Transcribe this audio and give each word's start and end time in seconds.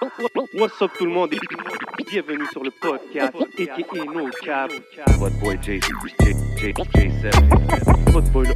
What's 0.00 0.80
up 0.80 0.90
tout 0.96 1.04
le 1.04 1.10
monde? 1.12 1.34
Et 1.34 2.04
bienvenue 2.10 2.46
sur 2.52 2.64
le 2.64 2.70
podcast 2.70 3.34
aka 3.36 4.04
No 4.06 4.30
Cap. 4.42 4.70
What 5.18 5.30
boy 5.40 5.58
J 5.60 5.78
J 5.78 6.34
J 6.56 6.72
J7. 6.72 8.10
Votre 8.10 8.30
boy 8.30 8.46
le 8.46 8.54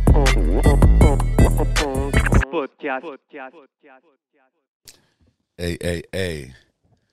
podcast. 2.51 3.05
Hey, 5.59 5.77
hey, 5.83 6.03
hey. 6.12 6.53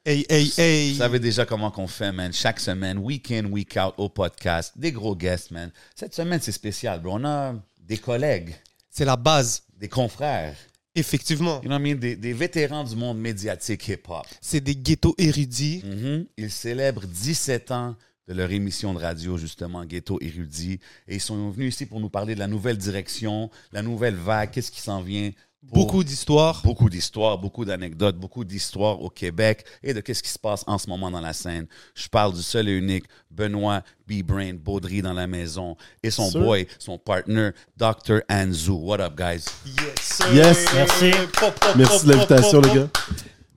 Hey, 0.05 0.26
hey, 0.30 0.52
hey. 0.57 0.91
Vous 0.93 0.99
savez 0.99 1.20
déjà 1.20 1.45
comment 1.45 1.70
qu'on 1.70 1.88
fait, 1.88 2.13
man. 2.13 2.32
Chaque 2.32 2.62
semaine, 2.62 2.99
week 2.99 3.32
in, 3.32 3.48
week 3.52 3.76
out 3.76 3.95
au 3.98 4.07
podcast. 4.07 4.77
Des 4.77 4.93
gros 4.93 5.16
guests, 5.16 5.52
man. 5.52 5.73
Cette 5.93 6.16
semaine, 6.16 6.40
c'est 6.40 6.54
spécial, 6.54 7.02
bro. 7.02 7.16
On 7.16 7.26
a 7.26 7.55
des 7.82 7.98
collègues, 7.98 8.55
C'est 8.90 9.05
la 9.05 9.18
base, 9.18 9.63
des 9.77 9.90
confrères, 9.90 10.55
effectivement. 10.95 11.62
you 11.63 11.70
know 11.70 11.76
what 11.77 11.80
I 11.80 11.94
mean? 11.94 11.95
des, 12.00 12.16
des 12.16 12.34
vétérans 12.34 12.84
du 12.84 12.95
monde 12.95 13.20
médiatique 13.20 13.88
hip-hop. 13.88 14.26
C'est 14.41 14.62
des 14.62 14.76
ghettos 14.76 15.16
érudits. 15.18 15.82
Mhm. 15.86 16.26
Ils 16.38 16.52
célèbrent 16.52 17.05
17 17.08 17.72
ans 17.72 17.95
de 18.27 18.34
leur 18.34 18.52
émission 18.52 18.94
de 18.94 18.99
radio, 18.99 19.38
justement, 19.38 19.84
Ghetto 19.84 20.18
Érudit. 20.21 20.80
Et 21.07 21.15
ils 21.15 21.20
sont 21.21 21.49
venus 21.49 21.74
ici 21.76 21.85
pour 21.85 21.99
nous 21.99 22.10
parler 22.10 22.34
de 22.35 22.40
la 22.40 22.48
nouvelle 22.48 22.77
direction, 22.77 23.49
la 23.74 23.82
nouvelle 23.82 24.15
vague, 24.15 24.52
qu'est-ce 24.52 24.71
qui 24.71 24.80
s'en 24.80 25.02
vient. 25.02 25.32
Beaucoup 25.63 26.04
d'histoires. 26.04 26.62
Beaucoup 26.63 26.90
d'histoires, 26.90 27.37
beaucoup 27.37 27.63
d'anecdotes, 27.65 28.17
beaucoup 28.17 28.43
d'histoires 28.43 28.99
au 28.99 29.09
Québec 29.09 29.63
et 29.84 29.93
de 29.93 29.99
qu'est-ce 30.01 30.23
qui 30.23 30.29
se 30.29 30.40
passe 30.40 30.63
en 30.65 30.77
ce 30.79 30.90
moment 30.90 31.12
dans 31.12 31.21
la 31.21 31.34
scène. 31.34 31.68
Je 31.93 32.07
parle 32.07 32.34
du 32.34 32.41
seul 32.41 32.68
et 32.68 32.71
unique 32.76 33.05
Benoît 33.29 33.84
B-Brain 34.07 34.55
Baudry 34.55 35.03
dans 35.03 35.13
la 35.13 35.27
maison 35.27 35.77
et 36.01 36.09
son 36.09 36.31
Sir. 36.31 36.41
boy, 36.41 36.68
son 36.79 36.98
partner, 36.98 37.51
Dr. 37.77 38.21
Anzu. 38.27 38.71
What 38.71 39.01
up, 39.01 39.15
guys? 39.15 39.45
Yes, 39.65 40.01
sir. 40.01 40.34
Yes. 40.34 40.65
Merci. 40.73 41.12
Merci 41.77 42.05
de 42.07 42.12
l'invitation, 42.13 42.62
les 42.62 42.73
gars. 42.73 42.90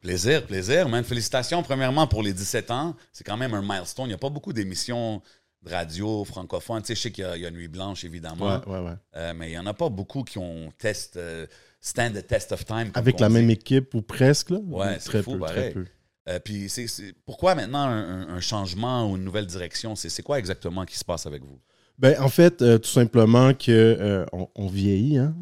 Plaisir, 0.02 0.44
plaisir, 0.46 0.86
man. 0.88 1.02
Félicitations, 1.04 1.62
premièrement, 1.62 2.06
pour 2.06 2.22
les 2.22 2.34
17 2.34 2.70
ans. 2.70 2.94
C'est 3.14 3.24
quand 3.24 3.38
même 3.38 3.54
un 3.54 3.62
milestone. 3.62 4.04
Il 4.04 4.08
n'y 4.08 4.14
a 4.14 4.18
pas 4.18 4.28
beaucoup 4.28 4.52
d'émissions 4.52 5.22
de 5.62 5.70
radio 5.70 6.22
francophones. 6.26 6.82
Tu 6.82 6.88
sais, 6.88 6.94
je 6.94 7.00
sais 7.00 7.10
qu'il 7.10 7.24
y, 7.24 7.26
a- 7.26 7.36
il 7.38 7.42
y 7.42 7.46
a 7.46 7.50
Nuit 7.50 7.68
Blanche, 7.68 8.04
évidemment. 8.04 8.58
Ouais, 8.58 8.68
ouais, 8.68 8.80
ouais. 8.80 8.92
Euh, 9.16 9.32
mais 9.34 9.48
il 9.48 9.52
n'y 9.52 9.58
en 9.58 9.64
a 9.64 9.72
pas 9.72 9.88
beaucoup 9.88 10.22
qui 10.22 10.36
ont 10.36 10.70
test, 10.76 11.16
euh, 11.16 11.46
stand 11.84 12.14
the 12.14 12.26
test 12.26 12.50
of 12.50 12.64
time. 12.64 12.90
Avec 12.94 13.20
la 13.20 13.28
dit. 13.28 13.34
même 13.34 13.50
équipe 13.50 13.94
ou 13.94 14.02
presque, 14.02 14.50
là? 14.50 14.58
Ouais, 14.66 14.96
c'est 14.98 15.10
très 15.10 15.22
fou, 15.22 15.38
peu, 15.38 15.44
très 15.44 15.70
peu. 15.70 15.84
Euh, 16.26 16.38
puis 16.42 16.70
c'est, 16.70 16.86
pourquoi 17.26 17.54
maintenant 17.54 17.86
un, 17.86 18.40
changement 18.40 19.10
ou 19.10 19.16
une 19.16 19.24
nouvelle 19.24 19.46
direction? 19.46 19.94
C'est, 19.94 20.22
quoi 20.22 20.38
exactement 20.38 20.86
qui 20.86 20.96
se 20.96 21.04
passe 21.04 21.26
avec 21.26 21.42
vous? 21.42 21.60
Ben, 21.96 22.16
en 22.20 22.28
fait, 22.28 22.60
euh, 22.60 22.78
tout 22.78 22.88
simplement 22.88 23.52
que 23.54 23.70
euh, 23.70 24.24
on, 24.32 24.48
on 24.56 24.66
vieillit, 24.66 25.18
hein? 25.18 25.36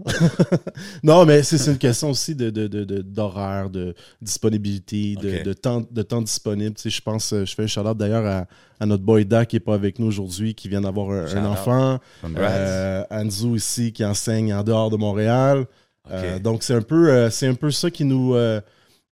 non, 1.03 1.25
mais 1.25 1.43
c'est 1.45 1.71
une 1.71 1.79
question 1.79 2.11
aussi 2.11 2.35
de, 2.35 2.51
de, 2.51 2.67
de- 2.67 2.85
de- 2.85 3.01
d'horaire, 3.01 3.71
de 3.71 3.95
disponibilité, 4.21 5.15
de, 5.15 5.45
de 5.45 5.53
temps, 5.55 5.83
de 5.89 6.03
temps 6.03 6.21
disponible. 6.21 6.75
Tu 6.75 6.83
sais, 6.83 6.91
je 6.91 7.01
pense, 7.01 7.33
je 7.33 7.55
fais 7.55 7.63
un 7.63 7.67
shout-out 7.69 7.97
d'ailleurs 7.97 8.27
à, 8.27 8.47
à 8.81 8.85
notre 8.85 9.03
boy 9.03 9.25
Da 9.25 9.47
qui 9.47 9.57
n'est 9.57 9.61
pas 9.61 9.75
avec 9.75 9.99
nous 9.99 10.09
aujourd'hui, 10.09 10.55
qui 10.55 10.69
vient 10.69 10.83
d'avoir 10.83 11.11
un, 11.11 11.37
un 11.37 11.47
enfant. 11.47 12.01
Anzu 13.11 13.57
ici 13.57 13.93
qui 13.93 14.05
enseigne 14.05 14.53
en 14.53 14.63
dehors 14.63 14.91
de 14.91 14.97
Montréal. 14.97 15.67
Euh, 16.11 16.39
donc 16.39 16.63
c'est 16.65 16.75
un 16.75 16.83
peu 16.83 17.11
euh, 17.11 17.31
c'est 17.31 17.47
un 17.47 17.55
peu 17.55 17.71
ça 17.71 17.91
qui 17.91 18.05
nous 18.05 18.35
euh, 18.35 18.61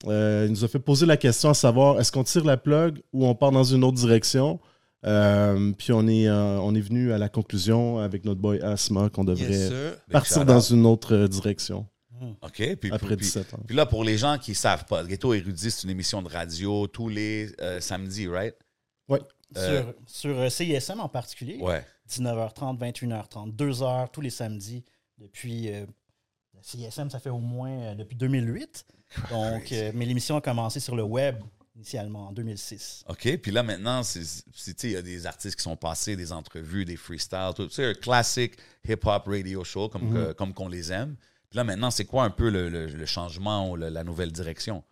euh, 0.06 0.48
nous 0.48 0.64
a 0.64 0.68
fait 0.68 0.78
poser 0.80 1.06
la 1.06 1.16
question 1.16 1.50
à 1.50 1.54
savoir 1.54 2.00
est-ce 2.00 2.10
qu'on 2.10 2.24
tire 2.24 2.44
la 2.44 2.56
plug 2.56 3.00
ou 3.12 3.26
on 3.26 3.34
part 3.34 3.52
dans 3.52 3.62
une 3.64 3.84
autre 3.84 3.96
direction? 3.98 4.58
Euh, 5.06 5.72
puis 5.78 5.92
on 5.92 6.06
est 6.08 6.28
euh, 6.28 6.58
on 6.60 6.74
est 6.74 6.80
venu 6.80 7.12
à 7.12 7.18
la 7.18 7.28
conclusion 7.28 7.98
avec 7.98 8.24
notre 8.24 8.40
boy 8.40 8.60
Asma 8.60 9.08
qu'on 9.08 9.24
devrait 9.24 9.48
Yes, 9.48 9.72
partir 10.10 10.44
dans 10.44 10.60
une 10.60 10.84
autre 10.84 11.26
direction 11.26 11.86
OK. 12.42 12.76
Puis, 12.78 12.90
après 12.92 13.16
puis- 13.16 13.24
17 13.24 13.54
ans. 13.54 13.60
puis 13.66 13.74
là, 13.74 13.86
pour 13.86 14.04
les 14.04 14.18
gens 14.18 14.36
qui 14.36 14.50
ne 14.50 14.56
savent 14.56 14.84
pas, 14.84 15.02
Ghetto 15.04 15.32
Érudit, 15.32 15.70
c'est 15.70 15.84
une 15.84 15.90
émission 15.90 16.20
de 16.20 16.28
radio 16.28 16.86
tous 16.86 17.08
les 17.08 17.48
euh, 17.62 17.80
samedis, 17.80 18.26
right? 18.28 18.54
Euh, 19.56 19.82
Sur, 20.06 20.34
sur 20.36 20.52
CISM 20.52 21.00
en 21.00 21.08
particulier, 21.08 21.56
Ouais. 21.62 21.82
19h30, 22.10 22.78
21h30, 22.78 23.54
2 23.56 23.82
heures 23.82 24.10
tous 24.10 24.20
les 24.20 24.28
samedis 24.30 24.84
depuis. 25.18 25.70
CISM, 26.62 27.10
ça 27.10 27.18
fait 27.18 27.30
au 27.30 27.38
moins 27.38 27.70
euh, 27.70 27.94
depuis 27.94 28.16
2008. 28.16 28.84
Donc, 29.30 29.72
euh, 29.72 29.90
mais 29.94 30.04
l'émission 30.06 30.36
a 30.36 30.40
commencé 30.40 30.78
sur 30.80 30.94
le 30.96 31.02
web 31.02 31.36
initialement 31.76 32.28
en 32.28 32.32
2006. 32.32 33.04
OK. 33.08 33.36
Puis 33.38 33.50
là, 33.52 33.62
maintenant, 33.62 34.02
il 34.84 34.90
y 34.90 34.96
a 34.96 35.02
des 35.02 35.26
artistes 35.26 35.56
qui 35.56 35.62
sont 35.62 35.76
passés, 35.76 36.14
des 36.16 36.32
entrevues, 36.32 36.84
des 36.84 36.96
freestyles, 36.96 37.52
tout. 37.56 37.68
C'est 37.70 37.86
un 37.86 37.94
classique 37.94 38.54
hip-hop 38.86 39.24
radio 39.26 39.64
show 39.64 39.88
comme, 39.88 40.12
que- 40.12 40.32
comme 40.32 40.52
qu'on 40.52 40.68
les 40.68 40.92
aime. 40.92 41.16
Puis 41.48 41.56
là, 41.56 41.64
maintenant, 41.64 41.90
c'est 41.90 42.04
quoi 42.04 42.24
un 42.24 42.30
peu 42.30 42.50
le, 42.50 42.68
le- 42.68 42.86
le 42.86 43.06
changement 43.06 43.70
ou 43.70 43.76
le- 43.76 43.88
la 43.88 44.04
nouvelle 44.04 44.30
direction 44.30 44.84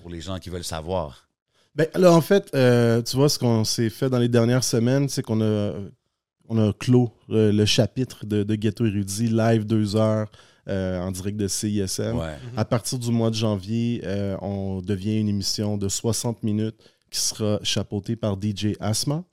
pour 0.00 0.10
les 0.10 0.20
gens 0.20 0.38
qui 0.38 0.48
veulent 0.48 0.64
savoir? 0.64 1.28
Ben, 1.74 1.86
là, 1.94 2.12
en 2.12 2.20
fait, 2.20 2.48
euh, 2.54 3.02
tu 3.02 3.16
vois, 3.16 3.28
ce 3.28 3.38
qu'on 3.38 3.64
s'est 3.64 3.90
fait 3.90 4.08
dans 4.08 4.18
les 4.18 4.28
dernières 4.28 4.64
semaines, 4.64 5.08
c'est 5.08 5.22
qu'on 5.22 5.40
a, 5.42 5.74
on 6.48 6.56
a 6.68 6.72
clos 6.72 7.12
euh, 7.30 7.52
le 7.52 7.64
chapitre 7.66 8.24
de, 8.24 8.42
de 8.42 8.54
Ghetto 8.54 8.86
Érudit, 8.86 9.28
live 9.28 9.64
deux 9.66 9.96
heures 9.96 10.30
euh, 10.68 11.00
en 11.00 11.10
direct 11.10 11.36
de 11.36 11.48
CISM. 11.48 12.16
Ouais. 12.16 12.34
À 12.56 12.64
partir 12.64 12.98
du 12.98 13.10
mois 13.10 13.30
de 13.30 13.34
janvier, 13.34 14.00
euh, 14.04 14.36
on 14.42 14.80
devient 14.82 15.18
une 15.20 15.28
émission 15.28 15.76
de 15.76 15.88
60 15.88 16.42
minutes 16.42 16.76
qui 17.10 17.20
sera 17.20 17.58
chapeautée 17.62 18.16
par 18.16 18.36
DJ 18.36 18.74
Asma. 18.80 19.24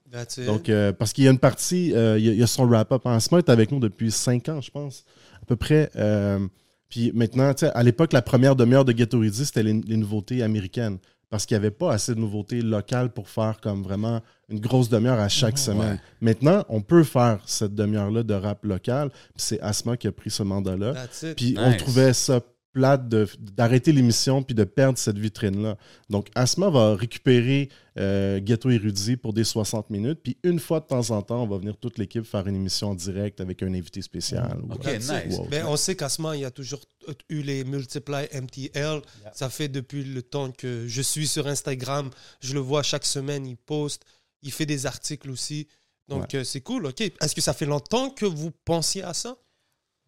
Donc, 0.45 0.69
euh, 0.69 0.93
parce 0.93 1.11
qu'il 1.11 1.25
y 1.25 1.27
a 1.27 1.31
une 1.31 1.39
partie, 1.39 1.93
euh, 1.93 2.17
il 2.17 2.25
y 2.25 2.29
a- 2.29 2.31
il 2.31 2.39
y, 2.39 2.43
a 2.43 2.47
son 2.47 2.65
wrap-up. 2.65 3.01
Asma 3.05 3.39
est 3.39 3.49
avec 3.49 3.71
nous 3.71 3.79
depuis 3.81 4.11
5 4.11 4.47
ans, 4.49 4.61
je 4.61 4.71
pense, 4.71 5.03
à 5.41 5.45
peu 5.45 5.57
près. 5.57 5.89
Euh, 5.97 6.39
puis 6.87 7.11
maintenant, 7.13 7.51
à 7.73 7.83
l'époque, 7.83 8.13
la 8.13 8.21
première 8.21 8.55
demi-heure 8.55 8.85
de 8.85 8.93
Ghetto 8.93 9.19
Ready, 9.19 9.45
c'était 9.45 9.63
les, 9.63 9.73
les 9.73 9.97
nouveautés 9.97 10.41
américaines. 10.41 10.99
Parce 11.29 11.45
qu'il 11.45 11.55
n'y 11.55 11.59
avait 11.59 11.71
pas 11.71 11.91
assez 11.93 12.13
de 12.15 12.19
nouveautés 12.19 12.61
locales 12.61 13.09
pour 13.11 13.27
faire 13.29 13.59
comme 13.61 13.83
vraiment 13.83 14.21
une 14.49 14.59
grosse 14.59 14.89
demi-heure 14.89 15.19
à 15.19 15.27
chaque 15.29 15.57
semaine. 15.57 15.93
Ouais. 15.93 15.99
Maintenant, 16.21 16.63
on 16.69 16.81
peut 16.81 17.03
faire 17.03 17.39
cette 17.45 17.73
demi-heure-là 17.75 18.23
de 18.23 18.33
rap 18.33 18.63
local. 18.63 19.09
C'est 19.35 19.59
Asma 19.61 19.97
qui 19.97 20.07
a 20.07 20.11
pris 20.11 20.29
ce 20.29 20.43
mandat-là. 20.43 20.93
Puis 21.35 21.55
on 21.57 21.71
trouvait 21.77 22.13
ça 22.13 22.41
plate 22.73 23.07
de- 23.07 23.27
d'arrêter 23.55 23.91
l'émission 23.93 24.43
puis 24.43 24.53
de 24.53 24.65
perdre 24.65 24.97
cette 24.97 25.17
vitrine-là. 25.17 25.77
Donc, 26.09 26.27
Asma 26.35 26.69
va 26.69 26.93
récupérer 26.95 27.69
euh, 27.97 28.39
Ghetto 28.41 28.69
Érudit 28.69 29.15
pour 29.17 29.31
des 29.33 29.43
60 29.43 29.89
minutes. 29.89 30.19
Puis 30.23 30.37
une 30.43 30.59
fois 30.59 30.79
de 30.81 30.85
temps 30.85 31.11
en 31.11 31.21
temps, 31.21 31.43
on 31.43 31.47
va 31.47 31.57
venir 31.57 31.77
toute 31.77 31.97
l'équipe 31.97 32.25
faire 32.25 32.45
une 32.47 32.55
émission 32.55 32.89
en 32.89 32.95
direct 32.95 33.39
avec 33.41 33.63
un 33.63 33.73
invité 33.73 34.01
spécial. 34.01 34.59
ou- 34.63 34.73
OK, 34.73 34.85
nice. 34.85 35.39
Ben, 35.49 35.65
on 35.67 35.77
sait 35.77 35.95
qu'Asma, 35.95 36.35
il 36.35 36.41
y 36.41 36.45
a 36.45 36.51
toujours 36.51 36.81
eu 37.29 37.41
les 37.41 37.63
multiply 37.63 38.27
MTL. 38.33 39.01
Ça 39.33 39.49
fait 39.49 39.69
depuis 39.69 40.03
le 40.03 40.21
temps 40.21 40.51
que 40.51 40.85
je 40.87 41.01
suis 41.01 41.27
sur 41.27 41.47
Instagram. 41.47 42.09
Je 42.41 42.53
le 42.53 42.59
vois 42.59 42.83
chaque 42.83 43.05
semaine, 43.05 43.45
il 43.47 43.55
poste. 43.57 44.03
Il 44.41 44.51
fait 44.51 44.65
des 44.65 44.85
articles 44.85 45.29
aussi. 45.31 45.67
Donc, 46.07 46.35
euh, 46.35 46.43
c'est 46.43 46.61
cool. 46.61 46.85
OK. 46.85 47.01
Est-ce 47.01 47.33
que 47.33 47.41
ça 47.41 47.53
fait 47.53 47.65
longtemps 47.65 48.09
que 48.11 48.25
vous 48.25 48.51
pensiez 48.65 49.01
à 49.03 49.13
ça? 49.13 49.37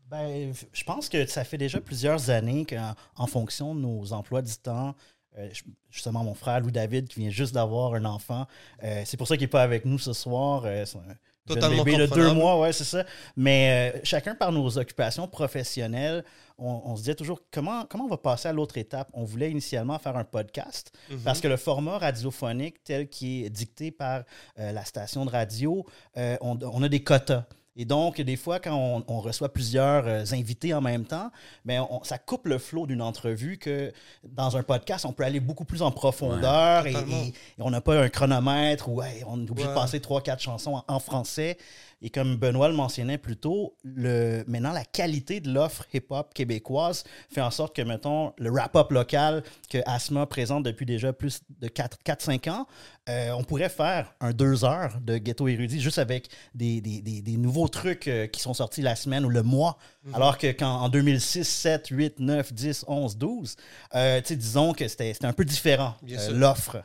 Ben, 0.10 0.54
je 0.72 0.84
pense 0.84 1.10
que 1.10 1.26
ça 1.26 1.44
fait 1.44 1.58
déjà 1.58 1.82
plusieurs 1.82 2.30
années 2.30 2.66
qu'en 2.66 2.94
en 3.16 3.28
fonction 3.28 3.76
de 3.76 3.82
nos 3.82 4.14
emplois 4.14 4.42
du 4.42 4.56
temps, 4.56 4.96
euh, 5.38 5.50
justement, 5.92 6.24
mon 6.24 6.34
frère 6.34 6.60
Louis 6.62 6.72
David, 6.72 7.08
qui 7.08 7.20
vient 7.22 7.30
juste 7.30 7.54
d'avoir 7.54 7.94
un 7.94 8.06
enfant, 8.06 8.46
euh, 8.84 9.02
c'est 9.06 9.18
pour 9.18 9.28
ça 9.28 9.36
qu'il 9.38 9.44
n'est 9.46 9.50
pas 9.50 9.64
avec 9.64 9.86
nous 9.86 10.00
ce 10.00 10.14
soir. 10.14 10.64
euh, 10.66 10.86
c'est 10.86 10.98
un 10.98 11.02
jeune 11.04 11.18
Totalement 11.62 11.84
bébé 11.86 11.98
de 11.98 12.08
deux 12.08 12.34
mois, 12.34 12.60
ouais, 12.60 12.74
c'est 12.74 12.84
ça. 12.84 13.06
Mais 13.38 14.02
chacun 14.04 14.36
par 14.36 14.52
nos 14.52 14.78
occupations 14.78 15.28
professionnelles, 15.30 16.26
on, 16.58 16.82
on 16.86 16.96
se 16.98 17.02
disait 17.04 17.16
toujours 17.16 17.40
comment, 17.52 17.86
comment 17.86 18.04
on 18.04 18.10
va 18.10 18.18
passer 18.18 18.50
à 18.50 18.54
l'autre 18.54 18.78
étape? 18.78 19.10
On 19.14 19.24
voulait 19.24 19.50
initialement 19.52 19.98
faire 19.98 20.18
un 20.18 20.26
podcast 20.26 20.92
Mhm. 21.10 21.20
parce 21.24 21.40
que 21.40 21.48
le 21.48 21.56
format 21.56 22.00
radiophonique 22.00 22.84
tel 22.84 23.08
qui 23.08 23.46
est 23.46 23.50
dicté 23.50 23.92
par 23.92 24.24
la 24.58 24.84
station 24.84 25.24
de 25.24 25.30
radio, 25.30 25.86
on, 26.18 26.60
on 26.62 26.84
a 26.84 26.90
des 26.90 27.02
quotas. 27.04 27.46
Et 27.80 27.86
donc, 27.86 28.20
des 28.20 28.36
fois, 28.38 28.60
quand 28.60 28.76
on, 28.76 29.04
on 29.08 29.20
reçoit 29.20 29.50
plusieurs 29.54 30.08
euh, 30.08 30.24
invités 30.32 30.74
en 30.74 30.82
même 30.82 31.06
temps, 31.06 31.30
ben, 31.64 31.88
ça 32.02 32.18
coupe 32.18 32.48
le 32.48 32.58
flot 32.58 32.88
d'une 32.88 33.04
entrevue 33.04 33.58
que 33.60 33.94
dans 34.28 34.58
un 34.58 34.64
podcast, 34.64 35.06
on 35.06 35.14
peut 35.14 35.24
aller 35.24 35.40
beaucoup 35.40 35.64
plus 35.64 35.84
en 35.84 35.92
profondeur 35.92 36.88
et, 36.88 36.94
totalement. 36.94 37.16
et- 37.18 37.28
et 37.28 37.34
on 37.60 37.70
n'a 37.70 37.82
pas 37.82 38.02
un 38.02 38.10
chronomètre 38.10 38.90
ou 38.90 39.02
hey, 39.04 39.24
on 39.28 39.46
est 39.46 39.50
obligé 39.52 39.68
Ouais. 39.68 39.76
de 39.76 39.80
passer 39.80 40.00
trois, 40.00 40.22
quatre 40.22 40.42
chansons 40.42 40.76
en, 40.88 40.96
en 40.96 41.00
français. 41.00 41.58
Et 42.04 42.12
comme 42.12 42.36
Benoît 42.38 42.68
le 42.68 42.76
mentionnait 42.76 43.18
plus 43.18 43.38
tôt, 43.38 43.76
le, 43.84 44.44
maintenant 44.48 44.72
la 44.72 44.86
qualité 44.86 45.40
de 45.40 45.52
l'offre 45.52 45.84
hip-hop 45.94 46.32
québécoise 46.34 47.04
fait 47.32 47.42
en 47.42 47.50
sorte 47.50 47.76
que, 47.76 47.82
mettons, 47.82 48.34
le 48.38 48.52
rap-up 48.52 48.92
local 48.92 49.44
que 49.68 49.80
Asma 49.88 50.28
présente 50.28 50.64
depuis 50.64 50.86
déjà 50.86 51.12
plus 51.12 51.42
de 51.60 51.68
4-5 51.68 52.50
ans, 52.52 52.68
euh, 53.10 53.32
on 53.32 53.44
pourrait 53.44 53.70
faire 53.70 54.14
un 54.20 54.32
deux 54.32 54.64
heures 54.64 55.00
de 55.02 55.18
ghetto 55.18 55.48
érudit 55.48 55.82
juste 55.82 55.98
avec 55.98 56.30
des, 56.54 56.82
des- 56.82 57.02
des- 57.02 57.22
des 57.24 57.38
nouveaux 57.38 57.68
trucs 57.68 58.08
euh, 58.08 58.28
qui 58.28 58.42
sont 58.42 58.54
sortis 58.54 58.84
la 58.84 58.96
semaine 58.96 59.26
ou 59.26 59.30
le 59.30 59.42
mois. 59.42 59.80
Alors 60.14 60.38
que 60.38 60.48
quand 60.52 60.70
en 60.82 60.90
2006, 60.90 61.44
7, 61.48 61.88
8, 61.88 62.20
9, 62.20 62.54
10, 62.54 62.86
11, 62.88 63.18
12, 63.18 63.56
euh, 63.96 64.22
tu 64.22 64.28
sais, 64.28 64.36
disons 64.36 64.74
que 64.74 64.88
c'était 64.88 65.16
un 65.26 65.34
peu 65.34 65.46
différent, 65.46 65.96
euh, 66.04 66.32
l'offre. 66.38 66.78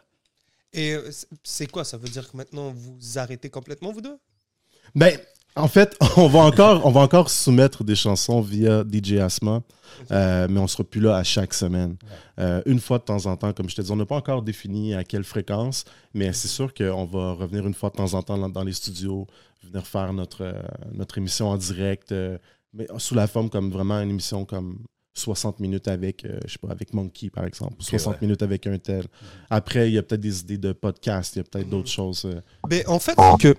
Et 0.73 0.97
c'est 1.45 1.67
quoi? 1.71 1.85
Ça 1.85 1.99
veut 1.99 2.09
dire 2.09 2.31
que 2.31 2.37
maintenant 2.37 2.73
vous 2.75 3.19
arrêtez 3.19 3.51
complètement, 3.51 3.93
vous 3.93 4.01
deux? 4.01 4.17
Ben, 4.95 5.19
en 5.57 5.69
fait, 5.69 5.97
on 6.17 6.29
va 6.29 6.41
encore, 6.41 6.85
on 6.87 6.91
va 6.91 7.01
encore 7.01 7.31
soumettre 7.31 7.85
des 7.85 7.95
chansons 7.95 8.41
via 8.41 8.85
DJ 8.91 9.15
Asma, 9.15 9.63
euh, 10.11 10.47
mais 10.51 10.61
on 10.61 10.67
sera 10.67 10.85
plus 10.85 11.01
là 11.01 11.17
à 11.17 11.25
chaque 11.25 11.55
semaine. 11.55 11.97
Euh, 12.39 12.63
une 12.67 12.81
fois 12.81 12.99
de 12.99 13.05
temps 13.05 13.27
en 13.27 13.37
temps, 13.37 13.53
comme 13.53 13.69
je 13.69 13.77
te 13.77 13.83
dis, 13.83 13.91
on 13.91 13.97
n'a 13.97 14.07
pas 14.07 14.17
encore 14.17 14.43
défini 14.43 14.95
à 14.95 15.05
quelle 15.05 15.25
fréquence, 15.25 15.85
mais 16.15 16.33
c'est 16.33 16.49
sûr 16.49 16.73
qu'on 16.75 17.05
va 17.05 17.33
revenir 17.33 17.67
une 17.67 17.75
fois 17.75 17.91
de 17.91 17.97
temps 17.97 18.15
en 18.15 18.23
temps 18.23 18.49
dans, 18.49 18.65
les 18.65 18.73
studios, 18.73 19.27
venir 19.63 19.87
faire 19.87 20.13
notre, 20.13 20.43
euh, 20.43 20.63
notre 20.93 21.19
émission 21.19 21.49
en 21.49 21.57
direct, 21.57 22.15
mais 22.75 22.87
sous 22.99 23.15
la 23.15 23.27
forme 23.27 23.51
comme 23.51 23.71
vraiment 23.71 24.01
une 24.01 24.11
émission 24.11 24.45
comme 24.45 24.79
60 25.15 25.61
minutes 25.61 25.89
avec, 25.89 26.25
euh, 26.25 26.39
je 26.47 26.53
sais 26.53 26.59
pas, 26.59 26.71
avec 26.71 26.95
Monkey, 26.95 27.31
par 27.31 27.45
exemple, 27.45 27.75
ou 27.79 27.83
60 27.83 28.15
ouais. 28.15 28.19
minutes 28.23 28.43
avec 28.43 28.67
un 28.67 28.79
tel. 28.79 29.05
Après, 29.51 29.89
il 29.89 29.95
y 29.95 29.99
a 29.99 30.03
peut-être 30.03 30.21
des 30.21 30.41
idées 30.41 30.59
de 30.59 30.73
podcast, 30.73 31.37
il 31.37 31.39
y 31.39 31.41
a 31.41 31.45
peut-être 31.45 31.69
d'autres 31.69 31.91
choses. 31.91 32.25
euh, 32.25 32.41
Mais 32.71 32.87
en 32.87 32.99
fait, 32.99 33.17
que, 33.39 33.55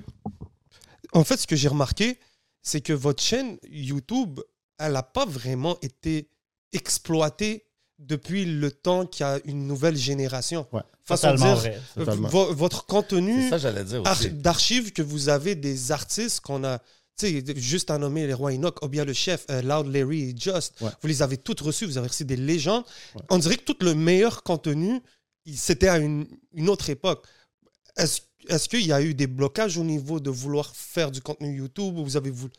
en 1.13 1.24
fait, 1.24 1.38
ce 1.38 1.48
que 1.48 1.56
j'ai 1.56 1.68
remarqué, 1.68 2.19
c'est 2.62 2.81
que 2.81 2.94
votre 2.94 3.21
chaîne 3.21 3.57
YouTube, 3.69 4.39
elle 4.80 4.94
n'a 4.94 5.04
pas 5.04 5.25
vraiment 5.25 5.77
été 5.81 6.30
exploitée 6.71 7.65
depuis 8.00 8.45
le 8.45 8.71
temps 8.71 9.06
qu'il 9.06 9.25
y 9.25 9.30
a 9.30 9.39
une 9.45 9.68
nouvelle 9.68 9.95
génération. 9.95 10.68
Ouais. 10.71 10.81
Façon 11.06 11.31
de 11.33 11.38
dire, 11.38 11.56
vrai. 11.56 11.81
vo- 12.30 12.54
votre 12.54 12.86
contenu 12.86 13.50
d'archives 14.30 14.92
que 14.92 15.01
vous 15.01 15.30
avez 15.30 15.56
des 15.56 15.92
artistes 15.92 16.39
qu'on 16.42 16.63
a, 16.63 16.80
tu 17.18 17.44
sais, 17.44 17.44
juste 17.56 17.92
à 17.92 17.98
nommer 17.98 18.25
les 18.25 18.33
rois 18.33 18.51
Enoch, 18.54 18.81
Obia 18.81 19.06
le 19.06 19.13
chef, 19.13 19.45
euh, 19.51 19.62
Loud 19.62 19.94
Larry 19.94 20.30
et 20.30 20.36
Just. 20.38 20.80
Ouais. 20.81 20.89
Vous 21.01 21.07
les 21.07 21.21
avez 21.21 21.38
toutes 21.38 21.62
reçues, 21.62 21.86
vous 21.86 21.98
avez 21.98 22.07
reçu 22.07 22.25
des 22.25 22.36
légendes. 22.38 22.83
Ouais. 23.16 23.21
On 23.30 23.38
dirait 23.38 23.57
que 23.57 23.63
tout 23.63 23.77
le 23.81 23.94
meilleur 23.94 24.44
contenu, 24.44 25.00
il- 25.45 25.57
c'était 25.57 25.89
à 25.89 25.98
une, 25.98 26.25
une 26.54 26.69
autre 26.69 26.89
époque. 26.89 27.25
Est-ce 27.95 28.21
est-ce 28.50 28.68
qu'il 28.69 28.86
y 28.86 28.92
a 28.94 29.01
eu 29.01 29.13
des 29.13 29.28
blocages 29.28 29.78
au 29.78 29.84
niveau 29.84 30.19
de 30.19 30.30
vouloir 30.30 30.75
faire 30.75 31.12
du 31.12 31.22
contenu 31.22 31.56
YouTube 31.57 31.98
ou 31.98 32.04
vous 32.04 32.18
avez, 32.18 32.30
voulu, 32.31 32.51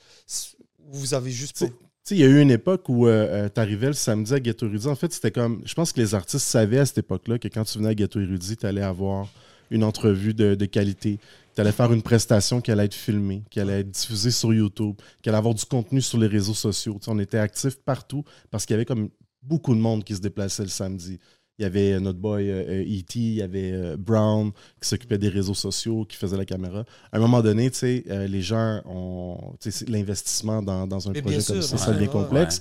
vous 0.91 1.15
avez 1.15 1.31
juste 1.31 1.59
pas- 1.59 1.67
Tu 1.67 1.73
sais, 2.05 2.15
il 2.17 2.21
y 2.21 2.25
a 2.25 2.27
eu 2.29 2.41
une 2.41 2.51
époque 2.51 2.89
où 2.89 3.07
euh, 3.07 3.49
tu 3.55 3.61
arrivais 3.61 3.87
le 3.89 3.93
samedi 3.95 4.33
à 4.35 4.41
Ghetto 4.41 4.67
Érudit. 4.67 4.87
En 4.89 4.95
fait, 4.95 5.13
c'était 5.13 5.31
comme. 5.31 5.63
Je 5.65 5.75
pense 5.75 5.93
que 5.93 6.01
les 6.01 6.15
artistes 6.15 6.45
savaient 6.47 6.79
à 6.81 6.87
cette 6.87 6.99
époque-là 6.99 7.39
que 7.39 7.49
quand 7.49 7.65
tu 7.65 7.79
venais 7.79 7.91
à 7.91 7.95
Ghetto 7.95 8.21
Érudit, 8.21 8.57
tu 8.57 8.67
allais 8.67 8.83
avoir 8.83 9.29
une 9.71 9.83
entrevue 9.85 10.35
de, 10.35 10.55
de 10.55 10.67
qualité. 10.67 11.19
Tu 11.55 11.61
allais 11.61 11.73
faire 11.73 11.93
une 11.93 12.03
prestation 12.03 12.61
qui 12.61 12.71
allait 12.73 12.85
être 12.87 12.95
filmée, 12.95 13.43
qui 13.51 13.61
allait 13.61 13.81
être 13.81 13.91
diffusée 13.91 14.31
sur 14.33 14.53
YouTube, 14.53 14.97
qui 15.23 15.29
allait 15.29 15.39
avoir 15.39 15.55
du 15.55 15.65
contenu 15.65 16.01
sur 16.03 16.19
les 16.19 16.27
réseaux 16.27 16.53
sociaux. 16.55 16.99
On 17.07 17.19
était 17.19 17.39
actifs 17.39 17.77
partout 17.77 18.25
parce 18.51 18.67
qu'il 18.67 18.75
y 18.75 18.77
avait 18.77 18.85
comme 18.85 19.09
beaucoup 19.43 19.75
de 19.75 19.81
monde 19.81 20.05
qui 20.05 20.15
se 20.15 20.21
déplaçait 20.21 20.63
le 20.65 20.69
samedi. 20.69 21.19
Il 21.59 21.63
y 21.63 21.67
avait 21.67 21.93
euh, 21.93 22.01
notre 22.01 22.19
boy 22.19 22.51
euh, 22.51 22.65
euh, 22.69 22.83
E.T., 22.83 23.19
il 23.19 23.35
y 23.35 23.43
avait 23.43 23.71
euh, 23.73 23.97
Brown 23.97 24.51
qui 24.83 24.89
s'occupait 24.89 25.19
des 25.19 25.29
réseaux 25.29 25.55
sociaux, 25.55 26.05
qui 26.05 26.17
faisait 26.17 26.37
la 26.37 26.45
caméra. 26.45 26.85
À 27.13 27.17
un 27.17 27.21
moment 27.21 27.43
donné, 27.43 27.71
tu 27.71 27.79
sais, 27.79 28.05
euh, 28.11 28.27
les 28.27 28.43
gens 28.43 28.81
ont. 28.87 29.55
tu 29.61 29.71
sais, 29.71 29.79
c'est 29.79 29.89
l'investissement 29.89 30.63
dans, 30.63 30.87
dans 30.89 31.09
un 31.09 31.13
Mais 31.13 31.23
projet 31.23 31.37
comme 31.37 31.63
sûr, 31.63 31.63
ça, 31.63 31.77
ouais, 31.77 31.81
ça 31.81 31.93
devient 31.93 32.07
ouais, 32.07 32.13
complexe. 32.13 32.61